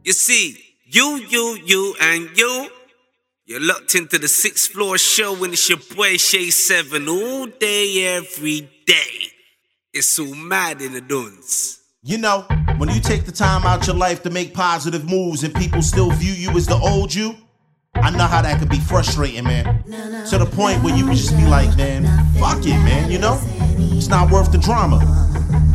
You 0.05 0.13
see, 0.13 0.57
you, 0.85 1.17
you, 1.17 1.59
you, 1.65 1.97
and 2.01 2.31
you, 2.37 2.69
you're 3.45 3.61
locked 3.61 3.97
into 3.97 4.21
the 4.21 4.29
sixth 4.29 4.71
floor 4.71 4.99
show, 4.99 5.43
and 5.43 5.53
it's 5.53 5.69
your 5.69 5.79
boy 5.97 6.17
Shay 6.17 6.51
Seven 6.51 7.09
all 7.09 7.47
day, 7.47 8.17
every 8.17 8.71
day. 8.87 9.34
It's 9.97 10.09
so 10.09 10.25
mad 10.35 10.83
in 10.83 10.93
the 10.93 11.01
duns. 11.01 11.79
You 12.03 12.19
know, 12.19 12.45
when 12.79 12.89
you 12.89 13.01
take 13.01 13.27
the 13.27 13.31
time 13.31 13.65
out 13.65 13.87
your 13.87 13.95
life 13.95 14.25
to 14.25 14.31
make 14.31 14.53
positive 14.53 15.09
moves 15.09 15.45
and 15.45 15.55
people 15.55 15.83
still 15.83 16.11
view 16.11 16.33
you 16.33 16.51
as 16.57 16.67
the 16.67 16.75
old 16.75 17.15
you, 17.15 17.37
I 17.95 18.11
know 18.11 18.25
how 18.25 18.43
that 18.43 18.59
could 18.59 18.69
be 18.69 18.81
frustrating, 18.81 19.45
man. 19.45 19.85
To 20.31 20.39
the 20.39 20.47
point 20.47 20.83
where 20.83 20.97
you 20.97 21.05
can 21.05 21.15
just 21.15 21.37
be 21.37 21.47
like, 21.47 21.77
man, 21.77 22.03
fuck 22.41 22.59
it, 22.67 22.77
man, 22.83 23.09
you 23.09 23.21
know? 23.21 23.39
It's 23.97 24.09
not 24.09 24.33
worth 24.33 24.51
the 24.51 24.59
drama. 24.59 24.99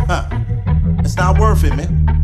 Huh. 0.05 0.27
It's 0.99 1.15
not 1.15 1.39
worth 1.39 1.63
it, 1.63 1.73
man. 1.77 2.18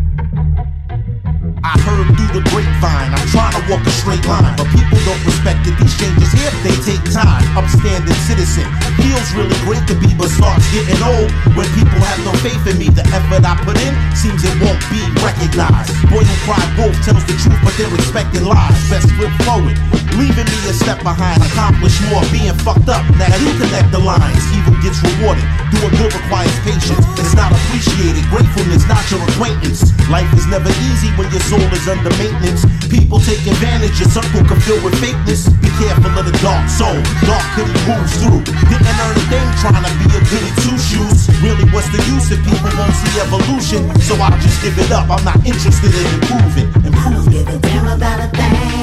I 1.65 1.73
heard 1.81 2.05
through 2.13 2.29
the 2.29 2.45
grapevine, 2.53 3.09
I'm 3.09 3.25
trying 3.33 3.57
to 3.57 3.61
walk 3.65 3.81
a 3.81 3.93
straight 3.97 4.21
line. 4.29 4.53
But 4.53 4.69
people 4.69 5.01
don't 5.01 5.17
respect 5.25 5.65
it, 5.65 5.73
these 5.81 5.97
changes 5.97 6.29
here, 6.29 6.53
they 6.61 6.77
take 6.85 7.01
time. 7.09 7.41
Upstanding 7.57 8.13
citizen, 8.29 8.69
feels 9.01 9.33
really 9.33 9.57
great 9.65 9.81
to 9.89 9.97
be, 9.97 10.13
but 10.13 10.29
starts 10.29 10.61
getting 10.69 11.01
old 11.01 11.33
when 11.57 11.65
people 11.73 11.97
have 12.05 12.21
no 12.21 12.37
faith 12.45 12.61
in 12.69 12.77
me. 12.77 12.93
The 12.93 13.01
effort 13.09 13.41
I 13.41 13.57
put 13.65 13.81
in 13.81 13.97
seems 14.13 14.45
it 14.45 14.53
won't 14.61 14.77
be 14.93 15.01
recognized. 15.25 15.89
Boy 16.13 16.21
who 16.21 16.35
cried 16.45 16.69
wolf 16.77 16.93
tells 17.01 17.25
the 17.25 17.33
truth, 17.41 17.57
but 17.65 17.73
they're 17.81 17.89
expecting 17.97 18.45
lies. 18.45 18.77
Best 18.85 19.09
flip 19.17 19.33
forward, 19.41 19.73
leaving 20.21 20.45
me 20.45 20.59
a 20.69 20.73
step 20.77 21.01
behind. 21.01 21.41
Accomplish 21.49 21.97
more, 22.13 22.21
being 22.29 22.53
fucked 22.61 22.93
up. 22.93 23.01
Now 23.17 23.33
you 23.41 23.49
connect 23.57 23.89
the 23.89 24.05
lines, 24.05 24.45
evil 24.53 24.77
gets 24.85 25.01
rewarded. 25.01 25.41
Doing 25.73 25.97
good 25.97 26.13
requires 26.13 26.53
patience, 26.61 27.01
it's 27.17 27.33
not 27.33 27.49
appreciated. 27.49 28.21
Gratefulness, 28.29 28.85
not 28.85 29.01
your 29.09 29.25
acquaintance. 29.33 29.89
Life 30.13 30.29
is 30.37 30.45
never 30.45 30.69
easy 30.93 31.09
when 31.17 31.25
you're 31.33 31.41
soul 31.56 31.73
is 31.73 31.88
under 31.88 32.11
maintenance. 32.18 32.65
People 32.90 33.19
take 33.19 33.40
advantage, 33.48 33.99
your 33.99 34.10
circle 34.10 34.44
can 34.44 34.60
fill 34.60 34.80
with 34.84 34.95
fakeness. 34.99 35.48
Be 35.61 35.69
careful 35.80 36.11
of 36.11 36.26
the 36.26 36.36
dark 36.44 36.68
soul, 36.69 36.95
dark 37.23 37.45
hoodie 37.56 37.80
moves 37.88 38.14
through. 38.19 38.44
Didn't 38.68 38.99
earn 39.03 39.15
a 39.15 39.26
thing 39.32 39.48
trying 39.64 39.84
to 39.84 39.94
be 40.03 40.07
a 40.11 40.22
goody 40.27 40.52
two 40.64 40.77
shoes. 40.77 41.30
Really, 41.41 41.65
what's 41.72 41.90
the 41.90 42.02
use 42.11 42.32
if 42.32 42.40
people 42.44 42.72
won't 42.76 42.95
see 42.95 43.14
evolution? 43.19 43.82
So 44.02 44.15
I'll 44.15 44.36
just 44.40 44.61
give 44.61 44.77
it 44.77 44.91
up, 44.91 45.10
I'm 45.10 45.23
not 45.23 45.40
interested 45.45 45.91
in 45.91 46.06
improving. 46.19 46.68
Improving. 46.84 47.32
Give 47.32 47.48
a 47.48 47.57
damn 47.60 47.88
about 47.88 48.19
a 48.19 48.27
thing. 48.36 48.74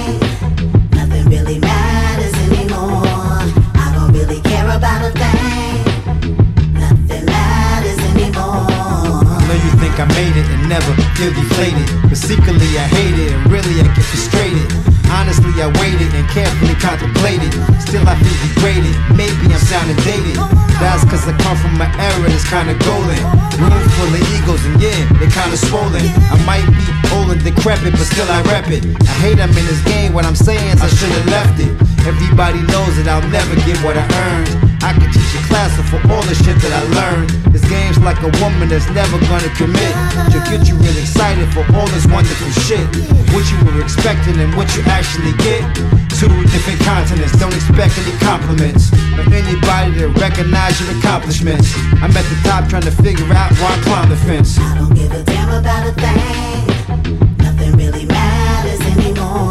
Kinda 22.52 22.76
golden. 22.84 23.16
Room 23.56 23.88
full 23.96 24.12
of 24.12 24.22
egos, 24.36 24.60
and 24.68 24.76
yeah, 24.76 25.00
they 25.16 25.28
kinda 25.32 25.56
swollen. 25.56 26.04
I 26.28 26.36
might 26.44 26.68
be 26.68 26.84
old 27.16 27.32
and 27.32 27.42
decrepit, 27.42 27.92
but 27.96 28.04
still 28.04 28.28
I 28.28 28.42
rep 28.52 28.68
it. 28.68 28.84
I 29.08 29.14
hate 29.24 29.40
I'm 29.40 29.56
in 29.56 29.66
this 29.72 29.80
game, 29.88 30.12
what 30.12 30.26
I'm 30.26 30.36
saying 30.36 30.68
is 30.68 30.82
I 30.82 30.88
should've 30.88 31.28
left 31.32 31.58
it. 31.58 31.72
Everybody 32.04 32.60
knows 32.72 32.92
that 32.98 33.08
I'll 33.08 33.26
never 33.32 33.56
get 33.64 33.78
what 33.80 33.96
I 33.96 34.04
earned. 34.04 34.52
I 34.84 34.92
can 34.92 35.08
teach 35.16 35.32
a 35.40 35.42
class 35.48 35.72
for 35.88 35.96
all 36.12 36.22
the 36.28 36.36
shit 36.44 36.60
that 36.60 36.72
I 36.80 36.82
learned. 37.00 37.30
This 37.54 37.64
game's 37.72 37.98
like 37.98 38.20
a 38.20 38.32
woman 38.44 38.68
that's 38.68 38.88
never 38.90 39.16
gonna 39.30 39.52
commit. 39.56 39.94
To 40.32 40.38
get 40.50 40.68
you 40.68 40.76
real 40.76 40.98
excited 40.98 41.48
for 41.56 41.64
all 41.72 41.88
this 41.88 42.04
wonderful 42.04 42.52
shit. 42.68 42.84
What 43.32 43.48
you 43.48 43.58
were 43.64 43.80
expecting 43.80 44.36
and 44.44 44.52
what 44.56 44.68
you 44.76 44.82
actually 44.92 45.32
get. 45.40 46.01
Two 46.22 46.28
different 46.54 46.78
continents, 46.82 47.36
don't 47.36 47.52
expect 47.52 47.98
any 47.98 48.16
compliments. 48.18 48.92
Or 49.18 49.26
anybody 49.34 49.98
to 49.98 50.06
recognize 50.20 50.80
your 50.80 50.96
accomplishments. 50.96 51.74
I'm 52.00 52.16
at 52.16 52.24
the 52.30 52.38
top 52.44 52.68
trying 52.68 52.82
to 52.82 52.92
figure 52.92 53.26
out 53.34 53.50
why 53.58 53.74
I 53.74 53.82
climb 53.82 54.08
the 54.08 54.14
fence. 54.14 54.56
I 54.56 54.78
don't 54.78 54.94
give 54.94 55.10
a 55.10 55.24
damn 55.24 55.48
about 55.50 55.88
a 55.88 55.92
thing. 55.98 57.38
Nothing 57.38 57.72
really 57.76 58.06
matters 58.06 58.80
anymore. 58.82 59.50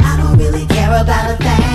I 0.00 0.16
don't 0.16 0.38
really 0.38 0.64
care 0.68 0.88
about 0.88 1.32
a 1.32 1.36
thing. 1.36 1.69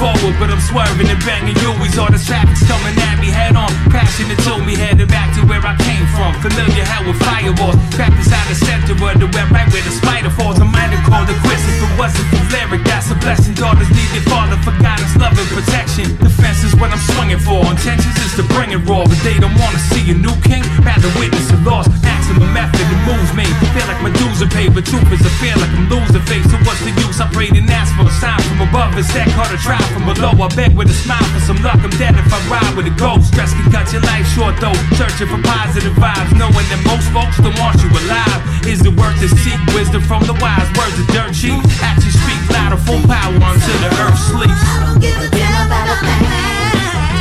Forward, 0.00 0.34
but 0.40 0.48
I'm 0.48 0.64
swerving 0.64 1.12
and 1.12 1.20
banging 1.28 1.52
you. 1.60 1.76
All 2.00 2.08
the 2.08 2.16
traffic's 2.16 2.64
coming 2.64 2.96
at 2.96 3.20
me 3.20 3.28
head 3.28 3.52
on. 3.52 3.68
Passion 3.92 4.32
that 4.32 4.40
told 4.48 4.64
me 4.64 4.72
headed 4.72 5.12
back 5.12 5.28
to 5.36 5.44
where 5.44 5.60
I 5.60 5.76
came 5.76 6.08
from. 6.16 6.32
Familiar 6.40 6.88
hell 6.88 7.04
with 7.04 7.20
firewalls. 7.20 7.76
Trapped 7.92 8.16
inside 8.16 8.48
the 8.48 8.56
center 8.56 8.96
of 8.96 9.20
the 9.20 9.28
web, 9.36 9.52
right 9.52 9.68
where 9.68 9.84
the 9.84 9.92
spider 9.92 10.32
falls. 10.32 10.56
I 10.56 10.64
might 10.64 10.88
have 10.96 11.04
called 11.04 11.28
it 11.28 11.36
quits 11.44 11.60
if 11.68 11.84
it 11.84 11.92
wasn't 12.00 12.24
for 12.32 12.40
lyric. 12.48 12.82
That's 12.88 13.12
a 13.12 13.16
blessing. 13.20 13.52
Daughters 13.52 13.92
need 13.92 14.08
their 14.16 14.24
father 14.24 14.56
for 14.64 14.72
guidance, 14.80 15.12
love, 15.20 15.36
and 15.36 15.50
protection. 15.52 16.16
Defense 16.16 16.64
is 16.64 16.72
what 16.80 16.88
I'm 16.88 17.02
swinging 17.12 17.42
for. 17.44 17.60
Intentions 17.68 18.16
is 18.24 18.32
to 18.40 18.44
bring 18.56 18.72
it 18.72 18.80
raw, 18.88 19.04
but 19.04 19.20
they 19.20 19.36
don't 19.36 19.54
wanna 19.60 19.82
see 19.92 20.08
a 20.08 20.16
new 20.16 20.32
king. 20.48 20.64
Rather 20.80 21.12
witness 21.20 21.52
a 21.52 21.60
loss. 21.60 21.84
Maximum 22.30 22.54
method 22.54 22.86
that 22.86 23.02
moves 23.10 23.34
me. 23.34 23.42
Feel 23.74 23.86
like 23.90 23.98
my 24.06 24.12
dues 24.14 24.38
are 24.38 24.52
paid, 24.54 24.70
but 24.70 24.86
truth 24.86 25.02
is 25.10 25.18
I 25.18 25.32
feel 25.42 25.58
like 25.58 25.72
I'm 25.74 25.90
losing 25.90 26.22
faith. 26.30 26.46
So 26.46 26.62
what's 26.62 26.78
the 26.86 26.94
use? 27.02 27.18
I 27.18 27.26
prayed 27.34 27.58
and 27.58 27.66
asked 27.66 27.90
for 27.98 28.06
a 28.06 28.14
sign 28.22 28.38
from 28.46 28.62
above. 28.62 28.94
Instead, 28.94 29.26
caught 29.34 29.50
a 29.50 29.58
try 29.58 29.82
from 29.90 30.06
below. 30.06 30.30
I 30.38 30.46
beg 30.54 30.78
with 30.78 30.94
a 30.94 30.94
smile 30.94 31.26
for 31.34 31.42
some 31.42 31.58
luck. 31.66 31.82
I'm 31.82 31.90
dead 31.98 32.14
if 32.14 32.30
I 32.30 32.38
ride 32.46 32.78
with 32.78 32.86
a 32.86 32.94
ghost. 32.94 33.34
Stress 33.34 33.50
can 33.50 33.66
cut 33.74 33.90
your 33.90 34.06
life 34.06 34.30
short 34.30 34.54
though. 34.62 34.78
Searching 34.94 35.26
for 35.26 35.42
positive 35.42 35.98
vibes, 35.98 36.30
knowing 36.38 36.66
that 36.70 36.78
most 36.86 37.10
folks 37.10 37.34
don't 37.42 37.58
want 37.58 37.82
you 37.82 37.90
alive. 37.90 38.38
Is 38.62 38.78
it 38.86 38.94
worth 38.94 39.18
to 39.18 39.28
seek 39.42 39.58
wisdom 39.74 39.98
from 40.06 40.22
the 40.30 40.36
wise? 40.38 40.70
Words 40.78 41.02
of 41.02 41.10
dirt 41.10 41.34
cheap. 41.34 41.58
Actions 41.82 42.14
speak 42.14 42.38
louder, 42.54 42.78
full 42.78 43.02
power 43.10 43.34
until 43.34 43.78
the 43.82 43.90
earth 44.06 44.18
sleeps. 44.30 44.54
I 44.70 44.86
don't 44.86 45.02
give 45.02 45.18
a 45.18 45.26
damn 45.34 45.66
about 45.66 45.86
a 45.90 45.96
thing. 45.98 46.22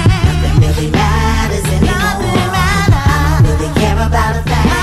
Nothing 0.06 0.56
really 0.62 0.90
matters 0.94 1.66
anymore. 1.66 2.30
I 2.54 3.42
don't 3.42 3.58
really 3.58 3.74
care 3.74 3.98
about 3.98 4.38
a 4.38 4.44
thing. 4.46 4.79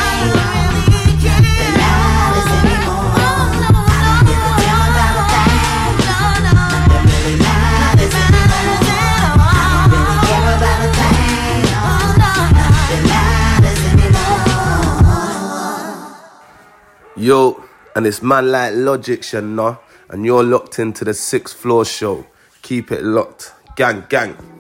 Yo, 17.27 17.61
and 17.97 18.07
it's 18.07 18.23
man 18.23 18.53
like 18.53 18.73
Logic, 18.73 19.32
you 19.32 19.40
know, 19.40 19.77
and 20.11 20.24
you're 20.24 20.44
locked 20.44 20.78
into 20.78 21.05
the 21.05 21.12
sixth 21.12 21.57
floor 21.57 21.85
show. 21.85 22.24
Keep 22.62 22.93
it 22.93 23.03
locked. 23.03 23.53
Gang, 23.74 24.05
gang. 24.09 24.55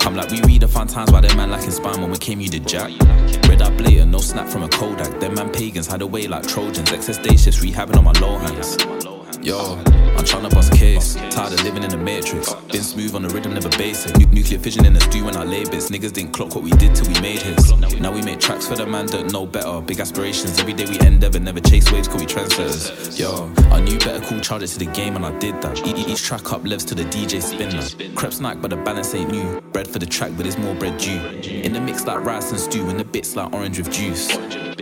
Come 0.00 0.16
like 0.16 0.30
we 0.30 0.38
redefine 0.40 0.90
times 0.90 1.10
by 1.10 1.20
them 1.20 1.36
man 1.36 1.50
lacking 1.50 1.70
spine 1.70 2.00
when 2.00 2.10
we 2.10 2.16
came 2.16 2.40
you 2.40 2.48
did 2.48 2.66
jack. 2.66 2.90
Red 3.46 3.60
up 3.60 3.78
later, 3.80 4.06
no 4.06 4.18
snap 4.18 4.48
from 4.48 4.62
a 4.62 4.68
Kodak. 4.68 5.20
Them 5.20 5.34
man 5.34 5.50
pagans 5.50 5.86
had 5.86 6.00
away 6.00 6.26
like 6.26 6.46
Trojans. 6.46 6.90
Excess 6.90 7.18
day 7.18 7.36
shifts 7.36 7.62
rehabbing 7.62 7.96
on 7.96 8.04
my 8.04 8.12
low 8.12 8.38
hands. 8.38 8.76
Yo, 9.42 9.76
I'm 10.20 10.26
tryna 10.26 10.50
bust 10.52 10.74
a 10.74 10.76
case. 10.76 11.14
Tired 11.30 11.54
of 11.54 11.64
living 11.64 11.82
in 11.82 11.88
the 11.88 11.96
matrix. 11.96 12.52
Been 12.70 12.82
smooth 12.82 13.14
on 13.14 13.22
the 13.22 13.30
rhythm, 13.30 13.54
never 13.54 13.70
basic. 13.70 14.18
Nu- 14.18 14.26
nuclear 14.26 14.58
fission 14.58 14.84
in 14.84 14.92
the 14.92 15.00
stew 15.00 15.24
when 15.24 15.34
I 15.34 15.44
lay 15.44 15.64
bits. 15.64 15.88
Niggas 15.90 16.12
didn't 16.12 16.32
clock 16.32 16.54
what 16.54 16.62
we 16.62 16.72
did 16.72 16.94
till 16.94 17.08
we 17.08 17.18
made 17.22 17.40
hits. 17.40 17.74
Now 17.98 18.12
we 18.12 18.20
make 18.20 18.38
tracks 18.38 18.66
for 18.66 18.74
the 18.76 18.84
man 18.86 19.06
that 19.06 19.32
know 19.32 19.46
better. 19.46 19.80
Big 19.80 19.98
aspirations. 19.98 20.60
Every 20.60 20.74
day 20.74 20.84
we 20.84 21.00
endeavor, 21.00 21.40
never 21.40 21.60
chase 21.60 21.90
waves, 21.90 22.06
cause 22.06 22.20
we 22.20 22.26
trendsetters. 22.26 23.18
Yo, 23.18 23.50
I 23.70 23.80
knew 23.80 23.98
better 23.98 24.20
cool 24.26 24.40
charge 24.40 24.62
it 24.62 24.66
to 24.66 24.78
the 24.80 24.92
game 24.92 25.16
and 25.16 25.24
I 25.24 25.38
did 25.38 25.54
that. 25.62 25.78
E- 25.86 26.04
each 26.12 26.22
track 26.22 26.52
up 26.52 26.64
levels 26.64 26.84
to 26.84 26.94
the 26.94 27.04
DJ 27.04 27.40
spin 27.40 27.70
that. 27.70 28.14
Crep 28.14 28.34
snack, 28.34 28.60
but 28.60 28.68
the 28.68 28.76
balance 28.76 29.14
ain't 29.14 29.30
new. 29.30 29.58
Bread 29.72 29.88
for 29.88 30.00
the 30.00 30.06
track, 30.06 30.32
but 30.36 30.42
there's 30.42 30.58
more 30.58 30.74
bread 30.74 30.98
due. 30.98 31.18
In 31.48 31.72
the 31.72 31.80
mix 31.80 32.04
like 32.04 32.22
rice 32.22 32.50
and 32.50 32.60
stew, 32.60 32.86
in 32.90 32.98
the 32.98 33.04
bits 33.04 33.36
like 33.36 33.54
orange 33.54 33.78
with 33.78 33.90
juice. 33.90 34.36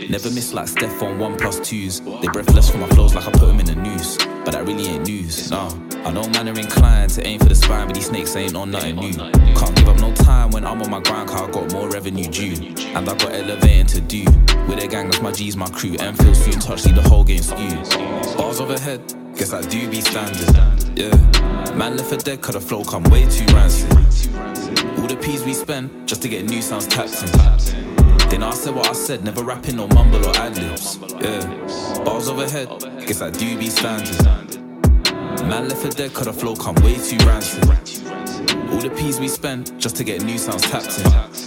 Never 0.09 0.31
miss 0.31 0.53
like 0.53 0.67
Steph 0.67 1.01
on 1.01 1.17
one 1.17 1.37
plus 1.37 1.59
twos. 1.61 2.01
They 2.01 2.27
breathless 2.27 2.69
for 2.69 2.77
my 2.77 2.87
flows 2.89 3.15
like 3.15 3.25
I 3.27 3.31
put 3.31 3.45
them 3.47 3.59
in 3.61 3.67
the 3.67 3.75
noose. 3.75 4.17
But 4.45 4.53
that 4.53 4.65
really 4.65 4.87
ain't 4.87 5.05
news, 5.05 5.28
nah. 5.49 5.67
Uh, 5.67 5.89
I 6.05 6.11
know 6.11 6.27
man 6.29 6.49
are 6.49 6.59
inclined 6.59 7.11
to 7.11 7.27
aim 7.27 7.39
for 7.39 7.49
the 7.49 7.55
spine, 7.55 7.87
but 7.87 7.95
these 7.95 8.07
snakes 8.07 8.35
ain't 8.35 8.55
on 8.55 8.71
nothing 8.71 8.95
new. 8.95 9.13
Can't 9.13 9.75
give 9.75 9.87
up 9.87 9.99
no 9.99 10.13
time 10.13 10.49
when 10.51 10.65
I'm 10.65 10.81
on 10.81 10.89
my 10.89 11.01
grind, 11.01 11.29
I 11.29 11.51
got 11.51 11.71
more 11.71 11.89
revenue 11.89 12.27
due. 12.27 12.55
And 12.95 13.09
I 13.09 13.15
got 13.15 13.31
elevating 13.33 13.85
to 13.87 14.01
do. 14.01 14.23
With 14.67 14.83
a 14.83 14.87
gang, 14.87 15.05
that's 15.05 15.21
my 15.21 15.31
G's, 15.31 15.55
my 15.55 15.69
crew. 15.69 15.95
M 15.99 16.15
feels 16.15 16.43
few 16.43 16.53
touch, 16.53 16.81
see 16.81 16.91
the 16.91 17.01
whole 17.01 17.23
game 17.23 17.41
skewed. 17.41 17.83
Bars 18.37 18.59
overhead, 18.59 19.01
guess 19.35 19.51
that 19.51 19.69
do 19.69 19.89
be 19.89 20.01
standard. 20.01 20.97
Yeah. 20.97 21.15
Man 21.75 21.97
left 21.97 22.09
for 22.09 22.17
dead, 22.17 22.41
cause 22.41 22.55
the 22.55 22.61
flow 22.61 22.83
come 22.83 23.03
way 23.03 23.25
too 23.29 23.45
rancid. 23.53 23.91
All 24.99 25.07
the 25.07 25.17
P's 25.21 25.43
we 25.43 25.53
spend 25.53 26.07
just 26.07 26.21
to 26.23 26.29
get 26.29 26.45
new 26.45 26.61
sounds 26.61 26.87
taxing. 26.87 27.29
Then 28.29 28.43
I 28.43 28.51
said 28.51 28.75
what 28.75 28.87
I 28.87 28.93
said, 28.93 29.23
never 29.23 29.43
rapping 29.43 29.79
or 29.79 29.87
mumble 29.89 30.25
or 30.25 30.35
ad 30.37 30.57
libs. 30.57 30.97
Yeah, 31.19 32.03
bars 32.03 32.29
overhead, 32.29 32.69
guess 33.05 33.21
I 33.21 33.31
do 33.31 33.57
be 33.57 33.69
standard. 33.69 34.48
Man 35.47 35.67
left 35.67 35.81
for 35.81 35.89
dead, 35.89 36.13
cause 36.13 36.25
the 36.25 36.33
flow 36.33 36.55
come 36.55 36.75
way 36.75 36.95
too 36.95 37.17
rancid. 37.25 37.63
All 38.71 38.79
the 38.79 38.93
P's 38.95 39.19
we 39.19 39.27
spent 39.27 39.77
just 39.77 39.95
to 39.95 40.03
get 40.03 40.23
new 40.23 40.37
sounds 40.37 40.63
tapped 40.63 40.99
in. 40.99 41.38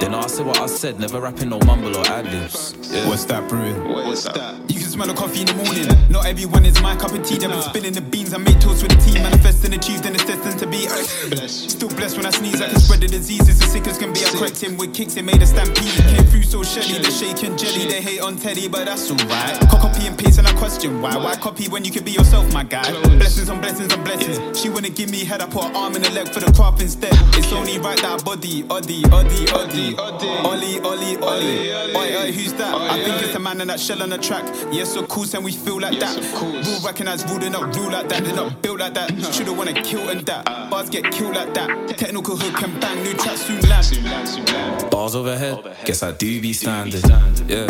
Then 0.00 0.14
I 0.14 0.26
said 0.28 0.46
what 0.46 0.60
I 0.60 0.66
said, 0.66 1.00
never 1.00 1.20
rapping 1.20 1.48
no 1.48 1.58
mumble 1.66 1.96
or 1.96 2.06
ad 2.06 2.26
libs. 2.26 2.74
Yeah. 2.90 3.08
What's 3.08 3.24
that 3.26 3.48
brewing? 3.48 3.88
What's 3.88 4.24
that? 4.24 4.54
You 4.70 4.78
can 4.78 4.88
smell 4.88 5.08
the 5.08 5.14
coffee 5.14 5.40
in 5.40 5.46
the 5.46 5.54
morning. 5.54 5.88
Not 6.08 6.24
everyone 6.26 6.64
is 6.64 6.80
my 6.80 6.94
cup 6.94 7.12
of 7.12 7.26
tea. 7.26 7.36
Them 7.38 7.60
spilling 7.62 7.92
the 7.92 8.00
beans. 8.00 8.32
I 8.32 8.38
make 8.38 8.60
toast 8.60 8.82
with 8.82 8.92
the 8.92 9.00
team. 9.02 9.22
Manifesting 9.22 9.72
the 9.72 9.78
truth, 9.78 10.02
then 10.04 10.14
it's 10.14 10.24
destined 10.24 10.58
to 10.60 10.66
be. 10.66 10.86
Uh, 10.86 11.48
still 11.48 11.88
blessed 11.88 12.16
when 12.16 12.26
I 12.26 12.30
sneeze. 12.30 12.60
I 12.62 12.68
can 12.68 12.78
spread 12.78 13.00
the 13.00 13.08
disease. 13.08 13.48
It's 13.48 13.60
as 13.60 13.72
sick 13.72 13.88
as 13.88 13.98
can 13.98 14.12
be. 14.12 14.24
I 14.24 14.30
cracked 14.38 14.62
him 14.62 14.76
with 14.76 14.94
kicks. 14.94 15.16
It 15.16 15.24
made 15.24 15.42
a 15.42 15.46
stampede. 15.46 15.90
Came 16.14 16.24
through 16.30 16.44
so 16.44 16.62
shelly. 16.62 17.02
The 17.02 17.10
shaking 17.10 17.56
jelly. 17.56 17.86
They 17.90 18.00
hate 18.00 18.20
on 18.20 18.36
Teddy, 18.36 18.68
but 18.68 18.86
that's 18.86 19.10
alright. 19.10 19.58
Copy 19.68 20.06
and 20.06 20.16
paste 20.16 20.38
and 20.38 20.46
I 20.46 20.54
question 20.54 21.02
why. 21.02 21.16
Why 21.16 21.34
copy 21.34 21.68
when 21.68 21.84
you 21.84 21.90
could 21.90 22.04
be 22.04 22.12
yourself, 22.12 22.52
my 22.54 22.62
guy? 22.62 22.88
Blessings 23.18 23.50
on 23.50 23.60
blessings 23.60 23.92
on 23.92 24.04
blessings. 24.04 24.38
She 24.58 24.68
wouldn't 24.68 24.94
give 24.94 25.10
me 25.10 25.24
head. 25.24 25.40
I 25.40 25.46
put 25.46 25.64
her 25.64 25.74
arm 25.74 25.96
in 25.96 26.02
the 26.02 26.10
leg 26.10 26.28
for 26.28 26.38
the 26.38 26.52
craft 26.52 26.80
instead. 26.80 27.12
It's 27.34 27.52
only 27.52 27.78
right 27.78 27.98
that 27.98 28.20
I 28.20 28.22
body, 28.22 28.64
oddy, 28.70 29.04
oddy, 29.10 29.48
oddy. 29.50 29.87
Ollie, 29.96 30.80
Ollie, 30.80 31.16
Ollie. 31.16 31.72
Oi, 31.96 32.16
oi, 32.18 32.32
who's 32.32 32.52
that? 32.54 32.74
I 32.74 33.02
think 33.02 33.22
it's 33.22 33.32
the 33.32 33.38
man 33.38 33.60
in 33.60 33.68
that 33.68 33.80
shell 33.80 34.02
on 34.02 34.10
the 34.10 34.18
track. 34.18 34.44
Yeah, 34.70 34.84
so 34.84 35.06
cool, 35.06 35.24
and 35.34 35.44
we 35.44 35.52
feel 35.52 35.80
like 35.80 35.98
that. 36.00 36.16
Rule 36.42 36.80
recognize 36.84 37.24
rule, 37.30 37.38
they 37.38 37.48
not 37.48 37.74
rule 37.76 37.90
like 37.90 38.08
that. 38.08 38.24
They're 38.24 38.34
not 38.34 38.60
built 38.62 38.80
like 38.80 38.94
that. 38.94 39.10
Should've 39.32 39.56
wanna 39.56 39.72
kill 39.82 40.08
and 40.08 40.20
that. 40.26 40.44
Bars 40.70 40.90
get 40.90 41.10
killed 41.12 41.34
like 41.34 41.54
that. 41.54 41.96
Technical 41.96 42.36
hook 42.36 42.62
and 42.62 42.80
bang, 42.80 43.02
new 43.02 43.14
track 43.14 43.36
soon 43.36 43.60
land. 43.68 44.90
Bars 44.90 45.14
overhead, 45.14 45.76
guess 45.84 46.02
I 46.02 46.12
do 46.12 46.40
be 46.40 46.52
standard. 46.52 47.02
Yeah, 47.48 47.66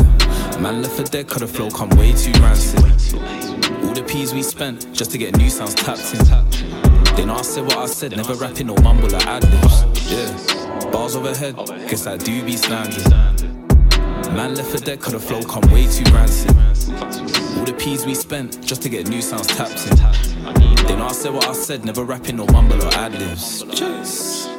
man 0.59 0.83
left 0.83 0.97
for 0.97 1.05
dead, 1.05 1.29
cause 1.29 1.41
the 1.41 1.47
flow 1.47 1.71
come 1.71 1.91
way 1.91 2.13
too 2.13 2.33
rancid. 2.41 2.83
All 3.85 3.95
the 3.95 4.03
P's 4.07 4.35
we 4.35 4.43
spent 4.43 4.93
just 4.93 5.11
to 5.13 5.19
get 5.19 5.37
new 5.37 5.51
sounds 5.51 5.75
tapped 5.75 6.15
in. 6.15 6.25
Then 7.17 7.31
I 7.31 7.43
said 7.43 7.65
what 7.65 7.79
I 7.79 7.87
said, 7.87 8.17
never 8.17 8.35
rapping 8.35 8.71
or 8.71 8.81
mumble 8.81 9.15
or 9.15 9.23
ad 9.23 9.45
libs. 9.45 10.11
Yeah, 10.11 10.58
bars 10.87 11.17
overhead, 11.17 11.57
guess 11.89 12.07
I 12.07 12.17
do 12.17 12.45
be 12.45 12.57
standard. 12.57 13.11
Man 14.35 14.55
left 14.55 14.71
for 14.71 14.79
dead, 14.79 15.01
cause 15.01 15.13
the 15.13 15.19
flow 15.19 15.43
come 15.43 15.71
way 15.73 15.87
too 15.87 16.05
rancid. 16.13 16.51
All 17.59 17.65
the 17.65 17.75
P's 17.79 18.05
we 18.07 18.15
spent 18.15 18.65
just 18.65 18.83
to 18.83 18.89
get 18.89 19.09
new 19.09 19.23
sounds 19.23 19.47
tapped 19.47 19.87
in. 19.87 19.97
Then 20.87 21.01
I 21.01 21.13
said 21.13 21.33
what 21.33 21.47
I 21.49 21.53
said, 21.53 21.85
never 21.85 22.05
rapping 22.05 22.39
or 22.41 22.47
mumble 22.53 22.83
or 22.83 22.95
ad 22.95 23.13
libs. 23.13 23.65
Cheers. 23.75 24.58